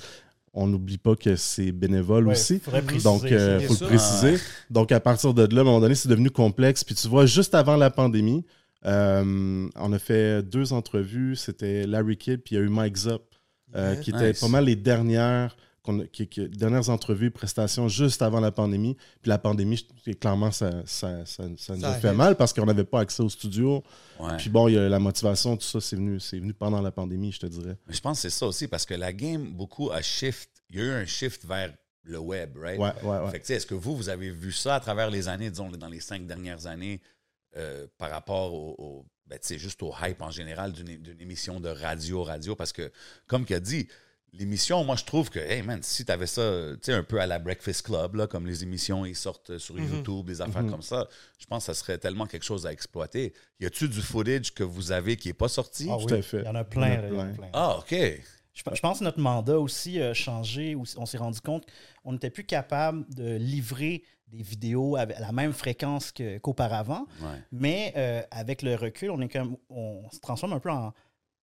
On 0.53 0.67
n'oublie 0.67 0.99
pas 0.99 1.15
que 1.15 1.35
c'est 1.35 1.71
bénévole 1.71 2.27
Ouais, 2.27 2.33
aussi. 2.33 2.59
faudrait 2.59 2.83
préciser 2.83 3.03
Donc, 3.03 3.23
il 3.23 3.65
faut 3.67 3.73
sûr. 3.73 3.87
le 3.89 3.95
préciser. 3.97 4.37
Donc, 4.69 4.91
à 4.91 4.99
partir 4.99 5.33
de 5.33 5.41
là, 5.41 5.59
à 5.59 5.61
un 5.61 5.63
moment 5.65 5.79
donné, 5.79 5.95
c'est 5.95 6.09
devenu 6.09 6.29
complexe. 6.29 6.83
Puis 6.83 6.93
tu 6.93 7.07
vois, 7.07 7.25
juste 7.25 7.55
avant 7.55 7.75
la 7.75 7.89
pandémie, 7.89 8.45
euh, 8.85 9.67
on 9.75 9.93
a 9.93 9.97
fait 9.99 10.43
deux 10.43 10.71
entrevues. 10.73 11.35
C'était 11.35 11.87
Larry 11.87 12.17
Kidd, 12.17 12.41
puis 12.43 12.55
il 12.55 12.59
y 12.59 12.61
a 12.61 12.63
eu 12.65 12.69
Mike 12.69 12.97
Zop, 12.97 13.23
euh, 13.75 13.93
Yeah. 13.93 14.01
qui 14.03 14.09
étaient 14.11 14.33
pas 14.33 14.47
mal 14.47 14.65
les 14.65 14.75
dernières, 14.75 15.55
qui- 16.11 16.27
qui- 16.27 16.47
dernières 16.49 16.89
entrevues, 16.89 17.29
prestations 17.31 17.87
juste 17.87 18.21
avant 18.21 18.39
la 18.39 18.51
pandémie. 18.51 18.95
Puis 19.21 19.29
la 19.29 19.37
pandémie, 19.37 19.85
clairement, 20.19 20.51
ça, 20.51 20.81
ça, 20.85 21.25
ça, 21.25 21.43
ça 21.57 21.75
nous 21.75 21.83
a 21.85 21.93
fait 21.93 22.13
mal 22.13 22.35
parce 22.37 22.53
qu'on 22.53 22.65
n'avait 22.65 22.83
pas 22.85 23.01
accès 23.01 23.21
au 23.21 23.29
studio. 23.29 23.83
Ouais. 24.19 24.37
Puis 24.37 24.49
bon, 24.49 24.67
il 24.67 24.75
y 24.75 24.77
a 24.77 24.87
la 24.89 24.99
motivation, 24.99 25.57
tout 25.57 25.65
ça, 25.65 25.81
c'est 25.81 25.95
venu, 25.95 26.17
venu 26.17 26.53
pendant 26.53 26.81
la 26.81 26.91
pandémie, 26.91 27.31
je 27.31 27.39
te 27.41 27.45
dirais. 27.47 27.77
Mais 27.87 27.93
je 27.93 28.01
pense 28.01 28.17
que 28.17 28.21
c'est 28.29 28.37
ça 28.37 28.47
aussi, 28.47 28.67
parce 28.67 28.85
que 28.85 28.93
la 28.93 29.11
game, 29.13 29.51
beaucoup 29.51 29.91
a 29.91 30.01
shift. 30.01 30.49
Il 30.69 30.79
y 30.79 30.81
a 30.81 30.85
eu 30.85 30.91
un 30.91 31.05
shift 31.05 31.45
vers 31.45 31.73
le 32.03 32.17
web, 32.17 32.57
right? 32.57 32.79
Ouais, 32.79 32.91
ouais, 33.03 33.17
ouais. 33.31 33.41
Est-ce 33.47 33.65
que 33.65 33.75
vous, 33.75 33.95
vous 33.95 34.09
avez 34.09 34.29
vu 34.31 34.51
ça 34.51 34.75
à 34.75 34.79
travers 34.79 35.09
les 35.09 35.27
années, 35.27 35.49
disons, 35.49 35.69
dans 35.69 35.87
les 35.89 35.99
cinq 35.99 36.25
dernières 36.25 36.65
années, 36.67 37.01
euh, 37.55 37.85
par 37.97 38.09
rapport 38.09 38.53
au, 38.53 38.75
au- 38.77 39.05
ben, 39.25 39.39
juste 39.57 39.81
au 39.83 39.93
hype 40.01 40.21
en 40.21 40.31
général 40.31 40.73
d'une 40.73 40.97
d'une 40.97 41.21
émission 41.21 41.59
de 41.61 41.69
radio-radio? 41.69 42.55
Parce 42.55 42.73
que, 42.73 42.91
comme 43.27 43.45
qu'il 43.45 43.55
a 43.55 43.59
dit, 43.61 43.87
l'émission, 44.33 44.83
moi, 44.83 44.95
je 44.95 45.05
trouve 45.05 45.29
que, 45.29 45.39
hey 45.39 45.61
man, 45.61 45.81
si 45.83 46.03
tu 46.05 46.11
avais 46.11 46.27
ça, 46.27 46.41
tu 46.73 46.79
sais, 46.83 46.93
un 46.93 47.03
peu 47.03 47.19
à 47.21 47.27
la 47.27 47.39
Breakfast 47.39 47.83
Club, 47.83 48.15
là, 48.15 48.27
comme 48.27 48.45
les 48.47 48.63
émissions, 48.63 49.05
ils 49.05 49.15
sortent 49.15 49.57
sur 49.57 49.75
Mhm. 49.75 49.93
YouTube, 49.97 50.25
des 50.25 50.41
affaires 50.41 50.63
Mhm. 50.63 50.71
comme 50.71 50.81
ça, 50.81 51.07
je 51.39 51.45
pense 51.45 51.65
que 51.67 51.73
ça 51.73 51.79
serait 51.79 51.97
tellement 51.97 52.25
quelque 52.25 52.43
chose 52.45 52.65
à 52.65 52.71
exploiter. 52.73 53.33
Y 53.59 53.65
a-tu 53.67 53.87
du 53.87 54.01
footage 54.01 54.53
que 54.53 54.63
vous 54.63 54.91
avez 54.91 55.15
qui 55.17 55.27
n'est 55.29 55.33
pas 55.33 55.47
sorti? 55.47 55.87
Ah 55.91 55.97
Tout 55.99 56.05
oui, 56.11 56.19
à 56.19 56.21
fait. 56.21 56.39
Il 56.39 56.45
y 56.45 56.49
en 56.49 56.55
a 56.55 56.63
plein. 56.63 56.87
Il 57.07 57.13
y 57.13 57.17
en 57.17 57.19
a 57.19 57.25
plein. 57.25 57.33
plein. 57.33 57.49
Ah, 57.53 57.77
OK. 57.79 57.91
Je, 58.55 58.61
je 58.71 58.79
pense 58.81 58.99
que 58.99 59.03
notre 59.03 59.19
mandat 59.19 59.59
aussi 59.59 59.99
a 60.01 60.13
changé. 60.13 60.75
où 60.75 60.83
On 60.97 61.05
s'est 61.05 61.17
rendu 61.17 61.39
compte 61.41 61.65
qu'on 62.03 62.13
n'était 62.13 62.29
plus 62.29 62.43
capable 62.43 63.05
de 63.13 63.35
livrer 63.37 64.03
des 64.27 64.41
vidéos 64.43 64.95
à 64.95 65.05
la 65.05 65.31
même 65.31 65.53
fréquence 65.53 66.11
que- 66.11 66.39
qu'auparavant. 66.39 67.05
Ouais. 67.21 67.39
Mais 67.51 67.93
euh, 67.97 68.21
avec 68.31 68.61
le 68.63 68.73
recul, 68.75 69.11
on, 69.11 69.21
est 69.21 69.29
comme, 69.29 69.57
on 69.69 70.03
se 70.11 70.19
transforme 70.19 70.53
un 70.53 70.59
peu 70.59 70.71
en 70.71 70.91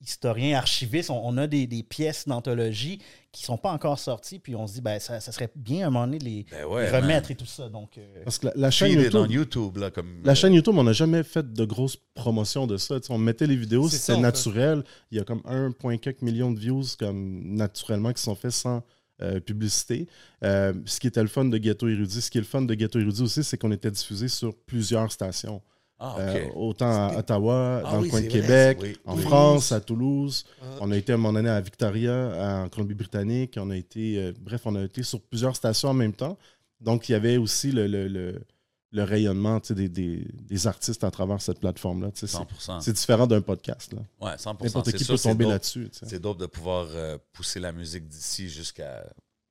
historien, 0.00 0.56
archiviste. 0.56 1.11
On, 1.11 1.20
on 1.25 1.37
a 1.37 1.47
des, 1.47 1.67
des 1.67 1.82
pièces 1.82 2.26
d'anthologie 2.26 2.99
qui 3.32 3.43
ne 3.43 3.47
sont 3.47 3.56
pas 3.58 3.70
encore 3.73 3.99
sorties. 3.99 4.38
Puis 4.38 4.55
on 4.56 4.67
se 4.67 4.75
dit, 4.75 4.81
ben, 4.81 4.99
ça, 4.99 5.20
ça 5.20 5.32
serait 5.32 5.50
bien 5.55 5.85
à 5.85 5.87
un 5.88 5.91
moment 5.91 6.06
donné 6.06 6.19
de 6.19 6.25
les, 6.25 6.47
Ben 6.50 6.64
ouais, 6.67 6.87
les 6.87 6.93
man. 6.93 7.02
remettre 7.02 7.31
et 7.31 7.35
tout 7.35 7.47
ça. 7.47 7.69
Donc, 7.69 7.99
euh, 7.99 8.23
Parce 8.25 8.38
que 8.38 8.47
la, 8.47 8.52
la 8.56 8.70
chaîne 8.70 8.93
YouTube, 8.93 9.14
on 9.14 9.26
YouTube, 9.26 9.76
là, 9.76 9.91
comme... 9.91 10.20
La 10.25 10.32
euh, 10.32 10.35
chaîne 10.35 10.55
YouTube, 10.55 10.75
on 10.76 10.85
n'a 10.85 10.93
jamais 10.93 11.23
fait 11.23 11.52
de 11.52 11.64
grosses 11.64 11.99
promotions 12.14 12.67
de 12.67 12.76
ça. 12.76 12.97
On 13.11 13.19
mettait 13.19 13.47
les 13.47 13.56
vidéos, 13.56 13.88
C'est 13.88 13.99
c'était 13.99 14.14
fait. 14.14 14.20
naturel. 14.20 14.85
Il 15.11 15.19
y 15.19 15.20
a 15.20 15.25
comme 15.25 15.41
1,4 15.41 16.25
million 16.25 16.50
de 16.50 16.58
views 16.58 16.85
comme 16.99 17.55
naturellement 17.55 18.12
qui 18.12 18.23
sont 18.23 18.35
faits 18.35 18.53
sans 18.53 18.82
euh, 19.23 19.38
publicité. 19.38 20.08
Euh, 20.43 20.73
ce 20.87 20.99
qui 20.99 21.06
était 21.06 21.20
le 21.20 21.29
fun 21.29 21.44
de 21.44 21.58
Ghetto 21.58 21.87
Érudit, 21.88 22.23
ce 22.23 22.31
qui 22.31 22.38
est 22.38 22.41
le 22.41 22.46
fun 22.46 22.62
de 22.62 22.73
Ghetto 22.75 22.99
Érudit 22.99 23.20
aussi, 23.20 23.44
c'est 23.44 23.58
qu'on 23.58 23.70
était 23.70 23.91
diffusé 23.91 24.29
sur 24.29 24.56
plusieurs 24.56 25.12
stations. 25.12 25.61
Ah, 26.02 26.17
Euh, 26.19 26.47
OK. 26.47 26.52
autant 26.56 27.08
à 27.08 27.19
Ottawa, 27.19 27.82
Ah 27.84 27.93
dans 27.93 27.98
oui, 27.98 28.05
le 28.06 28.10
coin 28.10 28.20
de 28.22 28.29
vrai, 28.29 28.41
Québec, 28.41 28.79
oui. 28.81 28.96
en 29.05 29.17
Oui. 29.17 29.22
France, 29.22 29.70
à 29.72 29.81
Toulouse. 29.81 30.44
Ah. 30.63 30.65
On 30.81 30.91
a 30.93 30.96
été 30.96 31.13
à 31.13 31.17
un 31.17 31.19
moment 31.19 31.34
donné 31.34 31.51
à 31.51 31.60
Victoria, 31.60 32.63
en 32.65 32.69
Colombie-Britannique. 32.70 33.56
On 33.60 33.69
a 33.70 33.77
été, 33.77 34.17
euh, 34.19 34.32
bref, 34.41 34.63
on 34.65 34.75
a 34.77 34.82
été 34.82 35.03
sur 35.03 35.20
plusieurs 35.20 35.55
stations 35.55 35.91
en 35.91 35.94
même 35.94 36.15
temps. 36.15 36.39
Donc, 36.81 37.08
il 37.08 37.13
y 37.13 37.15
avait 37.15 37.36
aussi 37.36 37.70
le, 37.70 37.86
le- 37.86 38.08
le- 38.08 38.41
le 38.93 39.05
rayonnement 39.05 39.60
des, 39.70 39.89
des- 39.89 40.27
des 40.32 40.67
artistes 40.67 41.05
à 41.05 41.10
travers 41.13 41.41
cette 41.41 41.60
plateforme-là. 41.60 42.10
C'est 42.15 42.27
100%. 42.27 42.81
c'est 42.81 42.93
différent 42.94 43.27
d'un 43.27 43.41
podcast. 43.43 43.93
là. 43.93 44.01
Ouais, 44.20 44.36
100%. 44.36 44.65
N'importe 44.65 44.86
C'est 44.86 44.96
qui 44.96 45.05
sûr, 45.05 45.15
peut 45.15 45.20
tomber 45.20 45.44
dope. 45.44 45.53
là-dessus. 45.53 45.91
C'est 45.93 46.19
dope 46.19 46.39
de 46.39 46.46
pouvoir 46.46 46.89
euh, 46.94 47.17
pousser 47.32 47.60
la 47.60 47.70
musique 47.72 48.08
d'ici 48.08 48.48
jusqu'à 48.48 49.05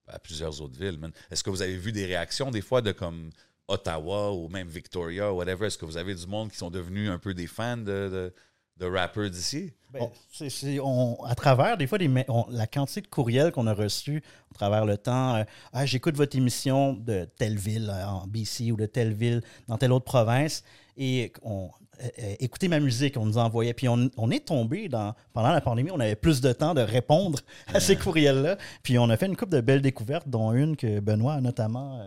à 0.08 0.18
plusieurs 0.18 0.60
autres 0.62 0.78
villes. 0.80 0.98
man. 0.98 1.12
Est-ce 1.30 1.44
que 1.44 1.52
vous 1.52 1.62
avez 1.62 1.78
vu 1.78 1.92
des 1.92 2.06
réactions 2.08 2.50
des 2.50 2.62
fois 2.62 2.82
de 2.82 2.92
comme 2.92 3.30
Ottawa 3.70 4.32
ou 4.34 4.50
même 4.50 4.68
Victoria 4.68 5.32
ou 5.32 5.38
whatever? 5.38 5.68
Est-ce 5.68 5.78
que 5.78 5.86
vous 5.86 5.98
avez 5.98 6.16
du 6.16 6.28
monde 6.28 6.50
qui 6.52 6.58
sont 6.58 6.70
devenus 6.72 7.10
un 7.10 7.18
peu 7.20 7.34
des 7.34 7.48
fans 7.48 7.78
de, 7.78 7.84
de, 7.86 8.34
de 8.78 8.86
rappers 8.86 9.30
d'ici? 9.30 9.72
Ben, 9.92 10.08
c'est- 10.32 10.50
c'est- 10.50 10.80
on- 10.80 11.24
à 11.24 11.34
travers, 11.36 11.76
des 11.78 11.88
fois, 11.88 11.98
des 11.98 12.08
ma- 12.08 12.24
on- 12.28 12.46
la 12.50 12.68
quantité 12.68 13.02
de 13.02 13.08
courriels 13.08 13.52
qu'on 13.52 13.66
a 13.68 13.74
reçus 13.74 14.22
à 14.52 14.54
travers 14.54 14.86
le 14.86 14.98
temps, 14.98 15.36
euh, 15.38 15.44
ah, 15.74 15.86
j'écoute 15.86 16.16
votre 16.16 16.36
émission 16.38 16.94
de 16.94 17.26
telle 17.38 17.58
ville 17.58 17.90
euh, 17.92 18.06
en 18.06 18.28
BC 18.28 18.72
ou 18.72 18.76
de 18.78 18.86
telle 18.86 19.14
ville 19.14 19.42
dans 19.68 19.78
telle 19.78 19.92
autre 19.92 20.06
province, 20.06 20.64
et 20.96 21.34
on, 21.42 21.70
euh, 22.04 22.36
écoutez 22.40 22.68
ma 22.68 22.80
musique, 22.80 23.18
on 23.18 23.26
nous 23.26 23.38
envoyait. 23.40 23.74
Puis 23.74 23.88
on, 23.90 24.10
on 24.18 24.30
est 24.30 24.46
tombé 24.46 24.90
dans, 24.90 25.16
pendant 25.34 25.52
la 25.52 25.62
pandémie, 25.62 25.90
on 25.92 26.00
avait 26.00 26.16
plus 26.16 26.40
de 26.40 26.54
temps 26.54 26.74
de 26.76 26.82
répondre 26.82 27.40
à 27.74 27.80
ces 27.80 27.96
courriels-là. 27.96 28.58
Puis 28.84 29.00
on 29.00 29.10
a 29.10 29.18
fait 29.18 29.26
une 29.26 29.36
couple 29.38 29.54
de 29.56 29.62
belles 29.62 29.82
découvertes, 29.82 30.28
dont 30.30 30.54
une 30.54 30.76
que 30.78 31.00
Benoît 31.00 31.34
a 31.36 31.42
notamment 31.42 32.00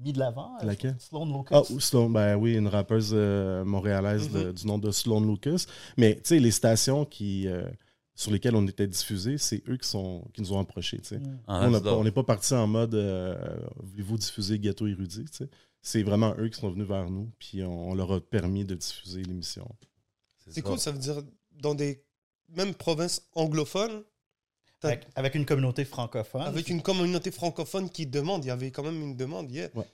mis 0.00 0.12
de 0.12 0.18
l'avant. 0.18 0.56
euh, 0.62 0.66
Laquelle? 0.66 0.96
Sloan 0.98 1.26
Lucas. 1.26 1.62
Ah, 1.68 1.80
Sloan, 1.80 2.10
ben 2.10 2.36
oui, 2.36 2.54
une 2.54 2.68
rappeuse 2.68 3.10
euh, 3.12 3.64
montréalaise 3.64 4.30
de- 4.30 4.52
du 4.52 4.66
nom 4.66 4.78
de 4.78 4.90
Sloan 4.90 5.20
Lucas. 5.24 5.66
Mais 5.96 6.14
tu 6.16 6.20
sais, 6.24 6.38
les 6.38 6.50
stations 6.50 7.04
qui, 7.04 7.46
euh, 7.48 7.68
sur 8.14 8.30
lesquelles 8.30 8.56
on 8.56 8.66
était 8.66 8.86
diffusés, 8.86 9.38
c'est 9.38 9.62
eux 9.68 9.76
qui, 9.76 9.88
sont, 9.88 10.24
qui 10.34 10.40
nous 10.42 10.52
ont 10.52 10.58
approchés. 10.60 10.98
tu 10.98 11.04
sais. 11.08 11.18
Mm. 11.18 11.38
Ah, 11.46 11.56
on 11.56 11.60
that's 11.60 11.72
n'a 11.72 11.78
pas- 11.80 11.90
dope. 11.90 11.98
on 12.00 12.04
n'est 12.04 12.10
pas 12.12 12.22
parti 12.24 12.54
en 12.54 12.66
mode 12.66 12.94
euh, 12.94 13.36
voulez-vous 13.82 14.18
diffuser 14.18 14.58
Ghetto 14.58 14.86
Érudit 14.86 15.24
tu 15.26 15.32
sais. 15.32 15.48
C'est 15.82 16.02
vraiment 16.02 16.34
eux 16.38 16.48
qui 16.48 16.60
sont 16.60 16.70
venus 16.70 16.86
vers 16.86 17.08
nous, 17.08 17.30
puis 17.38 17.62
on, 17.62 17.90
on 17.90 17.94
leur 17.94 18.12
a 18.12 18.20
permis 18.20 18.66
de 18.66 18.74
diffuser 18.74 19.22
l'émission. 19.22 19.66
C'est 20.48 20.60
cool, 20.62 20.78
ça 20.78 20.90
veut 20.92 20.98
dire 20.98 21.22
dans 21.62 21.74
des 21.74 22.02
même 22.54 22.74
province 22.74 23.22
anglophone, 23.34 23.90
t'as- 23.90 24.02
Avec, 24.82 25.06
avec 25.14 25.34
une 25.34 25.44
communauté 25.44 25.84
francophone. 25.84 26.42
avec 26.42 26.68
une 26.68 26.80
communauté 26.82 27.30
francophone 27.30 27.90
qui 27.90 28.06
demande. 28.06 28.44
Il 28.44 28.48
y 28.48 28.50
avait 28.50 28.70
quand 28.70 28.82
même 28.82 29.00
une 29.00 29.16
demande 29.16 29.50
hier. 29.50 29.68
Ouais. 29.74 29.84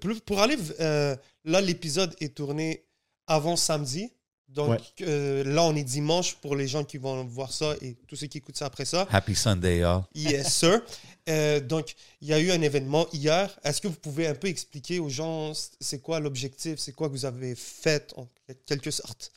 Pour, 0.00 0.10
pour 0.24 0.40
aller, 0.40 0.56
euh, 0.80 1.16
là, 1.44 1.60
l'épisode 1.60 2.14
est 2.20 2.34
tourné 2.34 2.84
avant 3.26 3.56
samedi. 3.56 4.10
Donc 4.48 4.68
Ouais. 4.70 4.78
euh, 5.02 5.44
là, 5.44 5.64
on 5.64 5.74
est 5.74 5.82
dimanche 5.82 6.34
pour 6.36 6.56
les 6.56 6.68
gens 6.68 6.84
qui 6.84 6.98
vont 6.98 7.24
voir 7.24 7.50
ça 7.52 7.74
et 7.80 7.94
tous 8.06 8.16
ceux 8.16 8.26
qui 8.26 8.38
écoutent 8.38 8.56
ça 8.58 8.66
après 8.66 8.84
ça. 8.84 9.06
Happy 9.10 9.34
Sunday, 9.34 9.78
y'all. 9.78 10.02
Yes, 10.14 10.54
sir. 10.58 10.82
Euh, 11.28 11.58
donc, 11.60 11.94
il 12.20 12.28
y 12.28 12.34
a 12.34 12.38
eu 12.38 12.50
un 12.50 12.60
événement 12.60 13.06
hier. 13.14 13.58
Est-ce 13.64 13.80
que 13.80 13.88
vous 13.88 13.94
pouvez 13.96 14.26
un 14.26 14.34
peu 14.34 14.48
expliquer 14.48 14.98
aux 14.98 15.08
gens 15.08 15.52
c'est 15.80 16.00
quoi 16.02 16.20
l'objectif, 16.20 16.78
c'est 16.78 16.92
quoi 16.92 17.08
que 17.08 17.12
vous 17.12 17.24
avez 17.24 17.54
fait 17.54 18.12
en 18.16 18.28
quelque 18.66 18.90
sorte? 18.90 19.32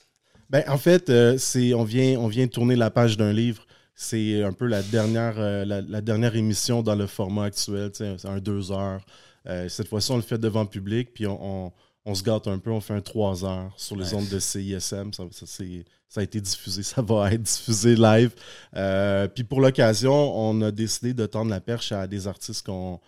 Ben, 0.49 0.63
en 0.67 0.77
fait, 0.77 1.09
euh, 1.09 1.37
c'est, 1.37 1.73
on, 1.73 1.83
vient, 1.85 2.19
on 2.19 2.27
vient 2.27 2.47
tourner 2.47 2.75
la 2.75 2.91
page 2.91 3.15
d'un 3.17 3.31
livre. 3.33 3.65
C'est 3.95 4.43
un 4.43 4.51
peu 4.53 4.65
la 4.67 4.83
dernière, 4.83 5.35
euh, 5.39 5.63
la, 5.65 5.81
la 5.81 6.01
dernière 6.01 6.35
émission 6.35 6.83
dans 6.83 6.95
le 6.95 7.07
format 7.07 7.45
actuel. 7.45 7.91
C'est 7.93 8.25
un 8.25 8.39
deux 8.39 8.71
heures. 8.71 9.05
Euh, 9.47 9.69
cette 9.69 9.87
fois-ci, 9.87 10.11
on 10.11 10.17
le 10.17 10.21
fait 10.21 10.37
devant 10.37 10.63
le 10.63 10.69
public, 10.69 11.13
puis 11.13 11.25
on, 11.27 11.65
on- 11.67 11.71
on 12.07 12.13
se 12.13 12.21
gâte 12.21 12.47
un 12.47 12.59
peu. 12.59 12.69
On 12.71 12.81
fait 12.81 12.93
un 12.93 13.01
trois 13.01 13.43
heures 13.45 13.73
sur 13.77 13.95
les 13.95 14.13
ondes 14.13 14.27
de 14.29 14.37
CISM. 14.39 15.11
Ça, 15.13 15.23
ça, 15.31 15.45
c'est- 15.47 15.85
ça 16.09 16.19
a 16.21 16.23
été 16.23 16.39
diffusé, 16.41 16.83
ça 16.83 17.01
va 17.01 17.31
être 17.31 17.41
diffusé 17.41 17.95
live. 17.95 18.31
Euh, 18.75 19.27
puis 19.27 19.43
pour 19.43 19.61
l'occasion, 19.61 20.13
on 20.13 20.61
a 20.61 20.71
décidé 20.71 21.13
de 21.13 21.25
tendre 21.25 21.49
la 21.49 21.61
perche 21.61 21.91
à 21.93 22.05
des 22.05 22.27
artistes 22.27 22.65
qu'on, 22.65 22.99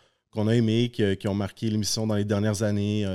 a 0.47 0.51
aimés, 0.55 0.89
qui, 0.89 1.17
qui 1.17 1.27
ont 1.27 1.35
marqué 1.35 1.69
l'émission 1.69 2.07
dans 2.07 2.15
les 2.15 2.25
dernières 2.25 2.63
années. 2.63 3.05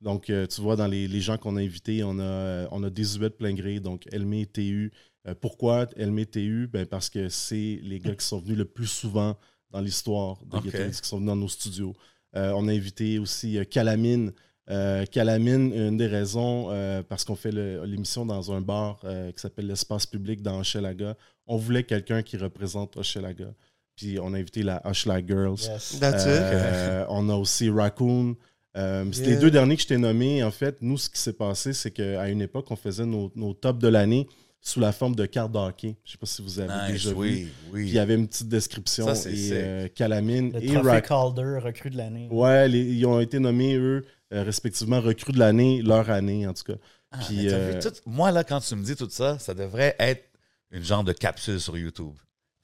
Donc, 0.00 0.24
tu 0.50 0.60
vois, 0.60 0.76
dans 0.76 0.86
les, 0.86 1.06
les 1.08 1.20
gens 1.20 1.36
qu'on 1.38 1.56
a 1.56 1.60
invités, 1.60 2.02
on 2.04 2.18
a, 2.18 2.66
on 2.70 2.82
a 2.82 2.90
Désuet 2.90 3.28
de 3.30 3.34
plein 3.34 3.52
gré, 3.54 3.80
donc 3.80 4.06
Elmé 4.12 4.46
TU. 4.46 4.92
Euh, 5.30 5.34
pourquoi 5.40 5.86
Elmé 5.96 6.26
TU 6.26 6.68
ben 6.72 6.86
Parce 6.86 7.08
que 7.10 7.28
c'est 7.28 7.78
les 7.82 8.00
gars 8.00 8.14
qui 8.14 8.24
sont 8.26 8.38
venus 8.40 8.58
le 8.58 8.64
plus 8.64 8.86
souvent 8.86 9.36
dans 9.70 9.80
l'histoire 9.80 10.38
de 10.46 10.56
Ok. 10.56 10.64
Guitar 10.64 10.86
Hits, 10.88 11.00
qui 11.00 11.08
sont 11.08 11.16
venus 11.18 11.28
dans 11.28 11.36
nos 11.36 11.48
studios. 11.48 11.94
Euh, 12.36 12.52
on 12.56 12.68
a 12.68 12.72
invité 12.72 13.18
aussi 13.18 13.58
euh, 13.58 13.64
Calamine. 13.64 14.32
Euh, 14.68 15.04
Calamine, 15.06 15.72
une 15.74 15.96
des 15.96 16.06
raisons, 16.06 16.68
euh, 16.70 17.02
parce 17.02 17.24
qu'on 17.24 17.34
fait 17.34 17.50
l'émission 17.50 18.24
dans 18.24 18.52
un 18.52 18.60
bar 18.60 19.00
euh, 19.04 19.32
qui 19.32 19.40
s'appelle 19.40 19.66
l'Espace 19.66 20.06
Public 20.06 20.42
dans 20.42 20.60
Hochelaga. 20.60 21.16
On 21.46 21.56
voulait 21.56 21.82
quelqu'un 21.82 22.22
qui 22.22 22.36
représente 22.36 22.96
Hochelaga. 22.96 23.52
Puis 23.96 24.18
on 24.20 24.32
a 24.32 24.38
invité 24.38 24.62
la 24.62 24.80
Hochelaga 24.86 25.26
Girls. 25.26 25.58
Yes. 25.68 25.98
That's 25.98 26.24
it. 26.24 27.06
On 27.08 27.28
a 27.28 27.34
aussi 27.34 27.68
Raccoon. 27.68 28.36
Euh, 28.76 29.04
c'est 29.12 29.22
Yeah. 29.22 29.30
les 29.30 29.36
deux 29.38 29.50
derniers 29.50 29.74
que 29.76 29.82
je 29.82 29.88
t'ai 29.88 29.98
nommés. 29.98 30.44
En 30.44 30.52
fait, 30.52 30.76
nous, 30.80 30.96
ce 30.96 31.10
qui 31.10 31.18
s'est 31.20 31.32
passé, 31.32 31.72
c'est 31.72 31.90
qu'à 31.90 32.28
une 32.28 32.40
époque, 32.40 32.70
on 32.70 32.76
faisait 32.76 33.04
nos, 33.04 33.32
nos 33.34 33.52
tops 33.52 33.80
de 33.80 33.88
l'année 33.88 34.28
sous 34.60 34.78
la 34.80 34.92
forme 34.92 35.14
de 35.14 35.24
cartes 35.26 35.52
d'hockey. 35.52 35.96
Je 36.04 36.10
ne 36.10 36.12
sais 36.12 36.18
pas 36.18 36.26
si 36.26 36.42
vous 36.42 36.60
avez 36.60 36.72
Nice, 36.92 36.92
déjà 37.04 37.10
vu. 37.10 37.16
oui, 37.16 37.48
Puis 37.72 37.88
il 37.88 37.94
y 37.94 37.98
avait 37.98 38.14
une 38.14 38.28
petite 38.28 38.48
description. 38.48 39.06
Ça, 39.06 39.14
c'est 39.14 39.32
et 39.34 39.50
euh, 39.52 39.88
Calamine 39.88 40.52
Le 40.52 40.62
et 40.62 40.66
trophée 40.66 40.88
Rac- 40.88 41.08
Calder, 41.08 41.58
recrue 41.64 41.90
de 41.90 41.96
l'année. 41.96 42.28
Ouais, 42.30 42.68
les- 42.68 42.82
ils 42.92 43.06
ont 43.06 43.20
été 43.20 43.38
nommés, 43.38 43.74
eux, 43.76 44.04
euh, 44.32 44.42
respectivement, 44.42 45.00
recrues 45.00 45.32
de 45.32 45.38
l'année, 45.38 45.80
leur 45.82 46.10
année, 46.10 46.46
en 46.46 46.52
tout 46.52 46.64
cas. 46.64 46.78
Ah, 47.10 47.18
Puis, 47.26 47.38
vu 47.40 47.48
euh, 47.50 47.80
tout- 47.80 47.90
moi, 48.06 48.30
là, 48.30 48.44
quand 48.44 48.60
tu 48.60 48.76
me 48.76 48.84
dis 48.84 48.94
tout 48.96 49.08
ça, 49.10 49.38
ça 49.38 49.54
devrait 49.54 49.96
être 49.98 50.24
une 50.70 50.84
genre 50.84 51.02
de 51.04 51.12
capsule 51.12 51.58
sur 51.60 51.76
YouTube. 51.76 52.12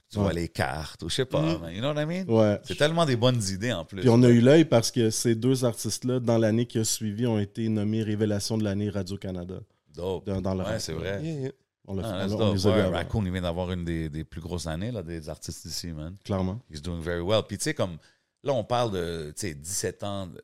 Tu 0.09 0.19
vois 0.19 0.29
Ouais. 0.29 0.35
les 0.35 0.49
cartes, 0.49 1.03
ou 1.03 1.09
je 1.09 1.17
sais 1.17 1.25
pas, 1.25 1.41
Mhm. 1.43 1.61
man, 1.61 1.73
you 1.75 1.81
know 1.81 1.93
what 1.93 2.01
I 2.01 2.07
mean? 2.07 2.25
Ouais. 2.33 2.61
C'est 2.63 2.77
tellement 2.77 3.05
des 3.05 3.17
bonnes 3.17 3.43
idées 3.51 3.73
en 3.73 3.85
plus. 3.85 4.03
Puis 4.03 4.09
on 4.09 4.23
a 4.23 4.29
eu 4.29 4.41
l'œil 4.41 4.65
parce 4.65 4.93
que 4.93 5.11
ces 5.11 5.35
deux 5.35 5.65
artistes-là, 5.65 6.21
dans 6.21 6.39
l'année 6.39 6.67
qui 6.67 6.79
a 6.79 6.85
suivi, 6.85 7.27
ont 7.27 7.41
été 7.41 7.69
nommés 7.69 8.05
Révélation 8.05 8.57
de 8.57 8.63
l'année 8.63 8.89
Radio-Canada. 8.89 9.57
Dope. 9.97 10.27
Dans, 10.27 10.41
dans 10.41 10.55
le 10.55 10.63
Ouais, 10.63 10.79
c'est 10.79 10.93
vrai. 10.93 11.21
Yeah, 11.25 11.41
yeah. 11.41 11.51
On, 11.89 11.95
l'a 11.95 12.03
Ah, 12.05 12.27
on- 12.29 12.41
on 12.41 12.53
les 12.55 12.67
a 12.67 12.71
Ouais, 12.71 12.83
Raccoon, 12.87 13.25
il 13.25 13.33
vient 13.33 13.43
d'avoir 13.43 13.71
une 13.73 13.85
des, 13.85 14.09
des 14.09 14.25
plus 14.25 14.41
grosses 14.41 14.67
années 14.67 14.91
là, 14.91 15.03
des 15.03 15.29
artistes 15.29 15.65
ici, 15.67 15.89
man. 15.93 16.17
clairement. 16.25 16.61
He's 16.71 16.83
doing 16.83 17.01
very 17.01 17.21
well. 17.23 17.43
Puis 17.47 17.59
tu 17.59 17.65
sais, 17.65 17.75
comme 17.75 17.99
là, 18.43 18.53
on 18.53 18.65
parle 18.65 18.93
de 18.93 19.33
tu 19.37 19.49
sais, 19.49 19.55
17 19.55 20.03
ans, 20.03 20.27
de- 20.27 20.43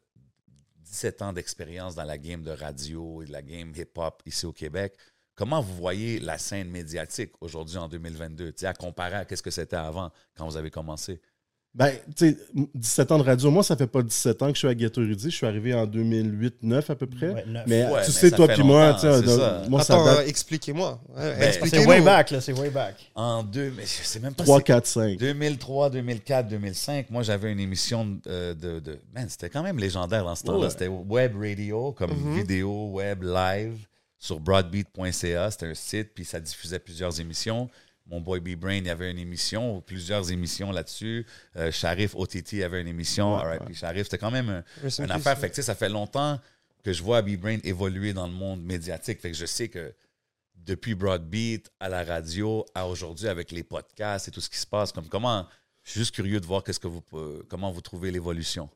17 0.85 1.23
ans 1.23 1.33
d'expérience 1.33 1.95
dans 1.95 2.05
la 2.05 2.19
game 2.19 2.43
de 2.43 2.51
radio 2.51 3.23
et 3.23 3.27
de 3.27 3.33
la 3.33 3.43
game 3.43 3.73
hip-hop 3.77 4.23
ici 4.27 4.47
au 4.47 4.53
Québec. 4.53 4.95
Comment 5.35 5.61
vous 5.63 5.75
voyez 5.75 6.21
la 6.21 6.37
scène 6.37 6.69
médiatique 6.71 7.33
aujourd'hui 7.41 7.79
en 7.79 7.89
2022, 7.89 8.53
tu 8.53 8.61
sais, 8.61 8.67
à 8.67 8.75
comparer 8.75 9.17
à 9.17 9.27
ce 9.35 9.41
que 9.43 9.51
c'était 9.51 9.77
avant 9.77 10.11
quand 10.37 10.47
vous 10.47 10.57
avez 10.59 10.71
commencé? 10.71 11.21
Ben, 11.75 11.91
tu 12.15 12.29
sais, 12.33 12.37
17 12.75 13.13
ans 13.13 13.19
de 13.19 13.23
radio, 13.23 13.51
moi, 13.51 13.63
ça 13.63 13.75
fait 13.77 13.87
pas 13.87 14.03
17 14.03 14.43
ans 14.43 14.49
que 14.49 14.53
je 14.53 14.59
suis 14.59 14.69
à 14.69 14.75
Ghetto 14.75 15.01
Rudy. 15.01 15.31
Je 15.31 15.35
suis 15.37 15.47
arrivé 15.47 15.73
en 15.73 15.87
2008-9 15.87 16.91
à 16.91 16.95
peu 16.95 17.07
près. 17.07 17.31
Ouais. 17.31 17.45
Mais 17.67 17.85
Ouais, 17.87 18.03
tu 18.03 18.09
mais 18.09 18.13
sais, 18.13 18.31
toi 18.31 18.47
puis 18.47 18.63
moi, 18.63 18.93
tu 18.93 19.01
sais, 19.01 19.13
c'est 19.15 19.23
de- 19.23 19.27
ça. 19.29 19.63
moi, 19.71 19.83
ça 19.83 19.95
Attends, 19.95 20.07
euh, 20.09 20.15
date 20.17 20.29
expliquez-moi. 20.29 21.01
Ben, 21.17 21.41
expliquez-nous. 21.49 21.83
C'est 21.85 21.89
way 21.89 22.01
back, 22.03 22.31
là, 22.31 22.41
c'est 22.43 22.53
way 22.53 22.69
back. 22.69 22.97
En 23.15 23.43
deux, 23.43 23.73
mais 23.75 23.85
je 23.85 24.05
sais 24.07 24.21
même 24.21 24.35
pas 24.35 24.45
3, 24.45 24.59
si 24.59 24.65
4, 24.65 24.87
5. 24.87 25.19
2003, 25.19 25.89
2004, 25.89 26.49
2005, 26.49 27.09
moi 27.09 27.23
j'avais 27.23 27.51
une 27.51 27.61
émission 27.61 28.05
de, 28.05 28.53
de, 28.53 28.79
de- 28.81 28.99
man, 29.15 29.27
c'était 29.31 29.49
quand 29.49 29.63
même 29.63 29.79
légendaire 29.79 30.25
dans 30.25 30.35
ce 30.35 30.43
temps-là. 30.45 30.65
Ouais. 30.67 30.71
C'était 30.71 30.89
web 30.89 31.33
radio 31.41 31.93
comme 31.93 32.11
Mhm. 32.13 32.35
vidéo 32.37 32.91
web 32.91 33.23
live 33.23 33.79
sur 34.19 34.39
broadbeat.ca, 34.41 35.51
c'était 35.51 35.67
un 35.67 35.75
site 35.75 36.11
puis 36.15 36.27
ça 36.27 36.39
diffusait 36.39 36.79
plusieurs 36.79 37.19
émissions. 37.19 37.71
Mon 38.07 38.21
boy 38.21 38.41
B 38.41 38.57
Brain, 38.57 38.77
il 38.79 38.87
y 38.87 38.91
avait 38.91 39.11
une 39.11 39.19
émission, 39.19 39.81
plusieurs 39.81 40.31
émissions 40.31 40.71
là-dessus. 40.73 41.25
Euh, 41.57 41.71
Sharif 41.71 42.15
OTT 42.15 42.63
avait 42.65 42.81
une 42.81 42.89
émission. 42.89 43.37
Ouais, 43.37 43.59
RIP 43.59 43.75
Sharif, 43.75 44.05
c'était 44.05 44.19
quand 44.19 44.31
même 44.31 44.49
un- 44.51 44.89
une 45.05 45.11
affaire. 45.11 45.39
Fait 45.39 45.51
que, 45.51 45.63
ça 45.63 45.75
fait 45.75 45.89
longtemps 45.89 46.39
que 46.83 46.93
je 46.93 47.03
vois 47.03 47.23
B 47.23 47.37
Brain 47.37 47.59
évoluer 47.65 48.13
dans 48.13 48.27
le 48.27 48.33
monde 48.33 48.63
médiatique. 48.63 49.21
Fait 49.21 49.31
que 49.31 49.37
je 49.37 49.47
sais 49.47 49.69
que 49.69 49.95
depuis 50.57 50.95
Broadbeat 50.95 51.71
à 51.81 51.89
la 51.89 52.05
radio 52.05 52.65
à 52.75 52.87
aujourd'hui 52.89 53.29
avec 53.29 53.51
les 53.53 53.63
podcasts 53.63 54.29
et 54.29 54.31
tout 54.31 54.41
ce 54.41 54.51
qui 54.51 54.59
se 54.59 54.67
passe, 54.67 54.93
comme 54.93 55.09
comment 55.09 55.47
je 55.85 55.91
suis 55.93 56.01
juste 56.01 56.15
curieux 56.15 56.41
de 56.41 56.47
voir 56.47 56.63
qu'est-ce 56.63 56.79
que 56.81 56.89
vous 56.89 57.03
comment 57.49 57.71
vous 57.71 57.81
trouvez 57.81 58.11
l'évolution. 58.11 58.69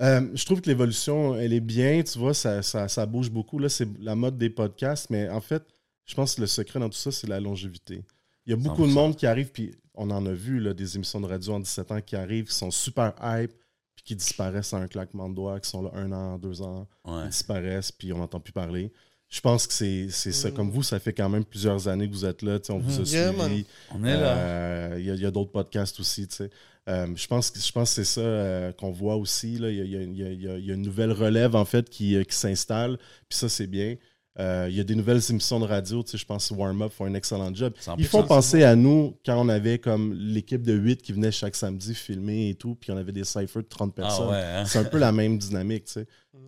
Euh, 0.00 0.26
je 0.34 0.44
trouve 0.46 0.60
que 0.62 0.68
l'évolution, 0.70 1.36
elle 1.38 1.52
est 1.52 1.60
bien. 1.60 2.02
Tu 2.02 2.18
vois, 2.18 2.34
ça, 2.34 2.62
ça, 2.62 2.88
ça 2.88 3.04
bouge 3.06 3.30
beaucoup. 3.30 3.58
Là, 3.58 3.68
c'est 3.68 3.86
la 4.00 4.14
mode 4.14 4.38
des 4.38 4.48
podcasts. 4.50 5.10
Mais 5.10 5.28
en 5.28 5.40
fait, 5.42 5.62
je 6.06 6.14
pense 6.14 6.34
que 6.34 6.40
le 6.40 6.46
secret 6.46 6.80
dans 6.80 6.88
tout 6.88 6.96
ça, 6.98 7.12
c'est 7.12 7.26
la 7.28 7.38
longévité. 7.40 8.02
Il 8.46 8.50
y 8.50 8.52
a 8.52 8.56
beaucoup 8.56 8.82
de 8.86 8.90
100%. 8.90 8.94
monde 8.94 9.16
qui 9.16 9.26
arrive, 9.26 9.50
puis 9.52 9.72
on 9.94 10.10
en 10.10 10.24
a 10.26 10.32
vu 10.32 10.58
là, 10.60 10.74
des 10.74 10.96
émissions 10.96 11.20
de 11.20 11.26
radio 11.26 11.54
en 11.54 11.60
17 11.60 11.92
ans 11.92 12.00
qui 12.00 12.16
arrivent, 12.16 12.46
qui 12.46 12.54
sont 12.54 12.70
super 12.70 13.12
hype, 13.22 13.52
puis 13.94 14.04
qui 14.04 14.16
disparaissent 14.16 14.72
à 14.74 14.78
un 14.78 14.88
claquement 14.88 15.28
de 15.28 15.34
doigts, 15.34 15.60
qui 15.60 15.68
sont 15.70 15.82
là 15.82 15.90
un 15.94 16.10
an, 16.12 16.38
deux 16.38 16.62
ans, 16.62 16.88
Ouais. 17.04 17.22
ils 17.24 17.28
disparaissent, 17.30 17.92
puis 17.92 18.12
on 18.12 18.18
n'entend 18.18 18.40
plus 18.40 18.52
parler. 18.52 18.90
Je 19.28 19.40
pense 19.40 19.66
que 19.66 19.72
c'est 19.72 20.08
c'est 20.10 20.32
ça. 20.32 20.50
Mm. 20.50 20.54
Comme 20.54 20.70
vous, 20.70 20.82
ça 20.82 20.98
fait 20.98 21.12
quand 21.14 21.28
même 21.28 21.44
plusieurs 21.44 21.88
années 21.88 22.06
que 22.08 22.12
vous 22.12 22.24
êtes 22.26 22.42
là. 22.42 22.58
tu 22.58 22.66
sais, 22.66 22.72
On 22.74 22.78
vous 22.78 23.00
a 23.00 23.04
Yeah, 23.04 23.32
suivi. 23.32 23.64
On 23.90 24.04
est 24.04 24.12
là. 24.20 24.36
Euh, 24.36 24.96
Il 24.98 25.06
y 25.06 25.24
a, 25.26 25.30
d'autres 25.30 25.52
podcasts 25.52 25.98
aussi. 26.00 26.26
tu 26.28 26.36
sais. 26.36 26.50
Euh, 26.88 27.06
je 27.14 27.26
pense 27.28 27.50
que 27.50 27.58
je 27.60 27.72
pense 27.72 27.90
que 27.90 27.94
c'est 28.04 28.04
ça 28.04 28.20
euh, 28.20 28.72
qu'on 28.72 28.90
voit 28.90 29.16
aussi. 29.16 29.56
là. 29.56 29.70
Il 29.70 29.76
y 29.76 29.80
a, 29.80 29.84
il 29.84 29.90
y 29.92 29.96
a- 29.96 30.02
il 30.02 30.16
y 30.18 30.22
a- 30.24 30.30
il 30.32 30.42
y 30.42 30.48
a- 30.48 30.58
il 30.58 30.66
y 30.66 30.70
a 30.70 30.74
une 30.74 30.82
nouvelle 30.82 31.12
relève 31.12 31.54
en 31.56 31.64
fait 31.64 31.88
qui, 31.88 32.16
euh, 32.16 32.24
qui 32.24 32.36
s'installe. 32.36 32.98
Puis 33.28 33.38
ça, 33.38 33.48
c'est 33.48 33.66
bien. 33.68 33.96
Euh, 34.38 34.66
il 34.70 34.74
y 34.74 34.80
a 34.80 34.84
des 34.84 34.94
nouvelles 34.94 35.20
émissions 35.28 35.60
de 35.60 35.66
radio. 35.66 36.02
tu 36.02 36.12
sais, 36.12 36.18
Je 36.18 36.24
pense 36.24 36.48
que 36.48 36.54
Warm 36.54 36.80
Up 36.82 36.92
font 36.92 37.04
un 37.04 37.14
excellent 37.14 37.54
job. 37.54 37.74
100%. 37.78 37.94
Ils 37.98 38.06
font 38.06 38.22
penser 38.22 38.62
à 38.64 38.74
nous 38.74 39.14
quand 39.26 39.38
on 39.38 39.48
avait 39.50 39.78
comme 39.78 40.14
l'équipe 40.14 40.62
de 40.62 40.72
8 40.72 41.02
qui 41.02 41.12
venait 41.12 41.30
chaque 41.32 41.54
samedi 41.54 41.94
filmer 41.94 42.48
et 42.48 42.54
tout. 42.54 42.74
Puis 42.74 42.90
on 42.92 42.96
avait 42.96 43.12
des 43.12 43.24
cyphers 43.24 43.62
de 43.62 43.68
30 43.68 43.92
Ah 43.98 44.00
personnes. 44.02 44.28
ouais, 44.30 44.36
hein? 44.42 44.64
C'est 44.64 44.78
un 44.78 44.84
peu 44.84 44.98
la 44.98 45.12
même 45.12 45.36
dynamique. 45.36 45.84
tu 45.84 45.92
sais. 45.92 46.06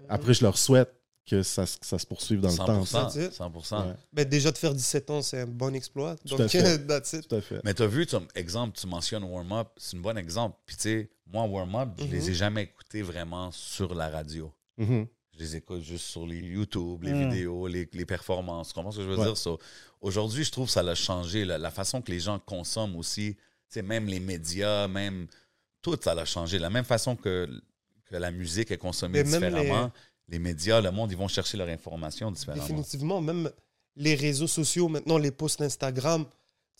Après, 0.08 0.32
je 0.32 0.42
leur 0.42 0.56
souhaite 0.56 0.94
que 1.26 1.42
ça, 1.42 1.64
ça 1.66 1.98
se 1.98 2.06
poursuive 2.06 2.40
dans 2.40 2.50
le 2.50 2.56
temps. 2.56 2.82
100%. 2.84 2.92
That's 2.92 3.16
it. 3.16 3.32
100%. 3.32 3.86
Ouais, 3.88 3.94
Ben, 4.12 4.28
déjà 4.28 4.50
de 4.52 4.58
faire 4.58 4.74
17 4.74 5.10
ans, 5.10 5.22
c'est 5.22 5.40
un 5.40 5.46
bon 5.46 5.74
exploit. 5.74 6.16
Tout 6.16 6.36
Donc, 6.36 6.40
à 6.40 6.48
fait. 6.48 6.78
that's 6.86 7.12
it. 7.14 7.28
tout 7.28 7.34
à 7.36 7.40
fait. 7.42 7.60
Mais 7.64 7.72
tu 7.74 7.82
as 7.82 7.86
vu, 7.86 8.06
tu, 8.06 8.16
exemple, 8.34 8.78
tu 8.78 8.86
mentionnes 8.86 9.24
Warm 9.24 9.52
Up, 9.52 9.68
c'est 9.76 9.96
un 9.96 10.00
bon 10.00 10.16
exemple. 10.18 10.56
Puis 10.66 10.76
tu 10.76 10.82
sais, 10.82 11.10
moi, 11.30 11.44
Warm 11.44 11.74
Up, 11.76 11.88
je 11.98 12.04
les 12.04 12.30
ai 12.30 12.34
jamais 12.34 12.62
écoutés 12.62 13.00
vraiment 13.02 13.50
sur 13.52 13.94
la 13.94 14.08
radio. 14.10 14.50
Mhm. 14.76 15.06
Je 15.34 15.38
les 15.42 15.56
écoute 15.56 15.82
juste 15.82 16.04
sur 16.06 16.26
les 16.26 16.38
YouTube, 16.38 17.02
les 17.02 17.12
Mm. 17.12 17.28
vidéos, 17.30 17.66
les, 17.66 17.88
les 17.92 18.06
performances. 18.06 18.68
Tu 18.68 18.74
comprends 18.74 18.92
ce 18.92 18.98
que 18.98 19.02
je 19.04 19.08
veux 19.08 19.16
Ouais. 19.18 19.24
dire? 19.26 19.36
So, 19.36 19.58
Aujourd'hui, 20.00 20.44
je 20.44 20.50
trouve 20.52 20.66
que 20.66 20.72
ça 20.72 20.80
a 20.80 20.94
changé. 20.94 21.44
La, 21.46 21.56
la 21.58 21.70
façon 21.70 22.02
que 22.02 22.10
les 22.12 22.20
gens 22.20 22.38
consomment 22.38 22.96
aussi, 22.96 23.36
même 23.82 24.06
les 24.06 24.20
médias, 24.20 24.86
même 24.86 25.26
tout, 25.82 25.96
ça 26.00 26.12
a 26.12 26.24
changé. 26.26 26.58
La 26.58 26.68
même 26.70 26.84
façon 26.84 27.16
que, 27.16 27.48
que 28.04 28.16
la 28.16 28.30
musique 28.30 28.70
est 28.70 28.76
consommée 28.78 29.24
Mais 29.24 29.24
différemment, 29.24 29.90
les... 30.28 30.38
médias, 30.38 30.80
le 30.80 30.90
monde, 30.90 31.10
ils 31.10 31.16
vont 31.16 31.26
chercher 31.26 31.56
leur 31.56 31.68
information 31.68 32.30
différemment. 32.30 32.62
Définitivement, 32.62 33.20
même 33.22 33.50
les 33.96 34.14
réseaux 34.14 34.46
sociaux, 34.46 34.88
maintenant, 34.88 35.18
les 35.18 35.30
posts 35.32 35.60
Instagram. 35.62 36.26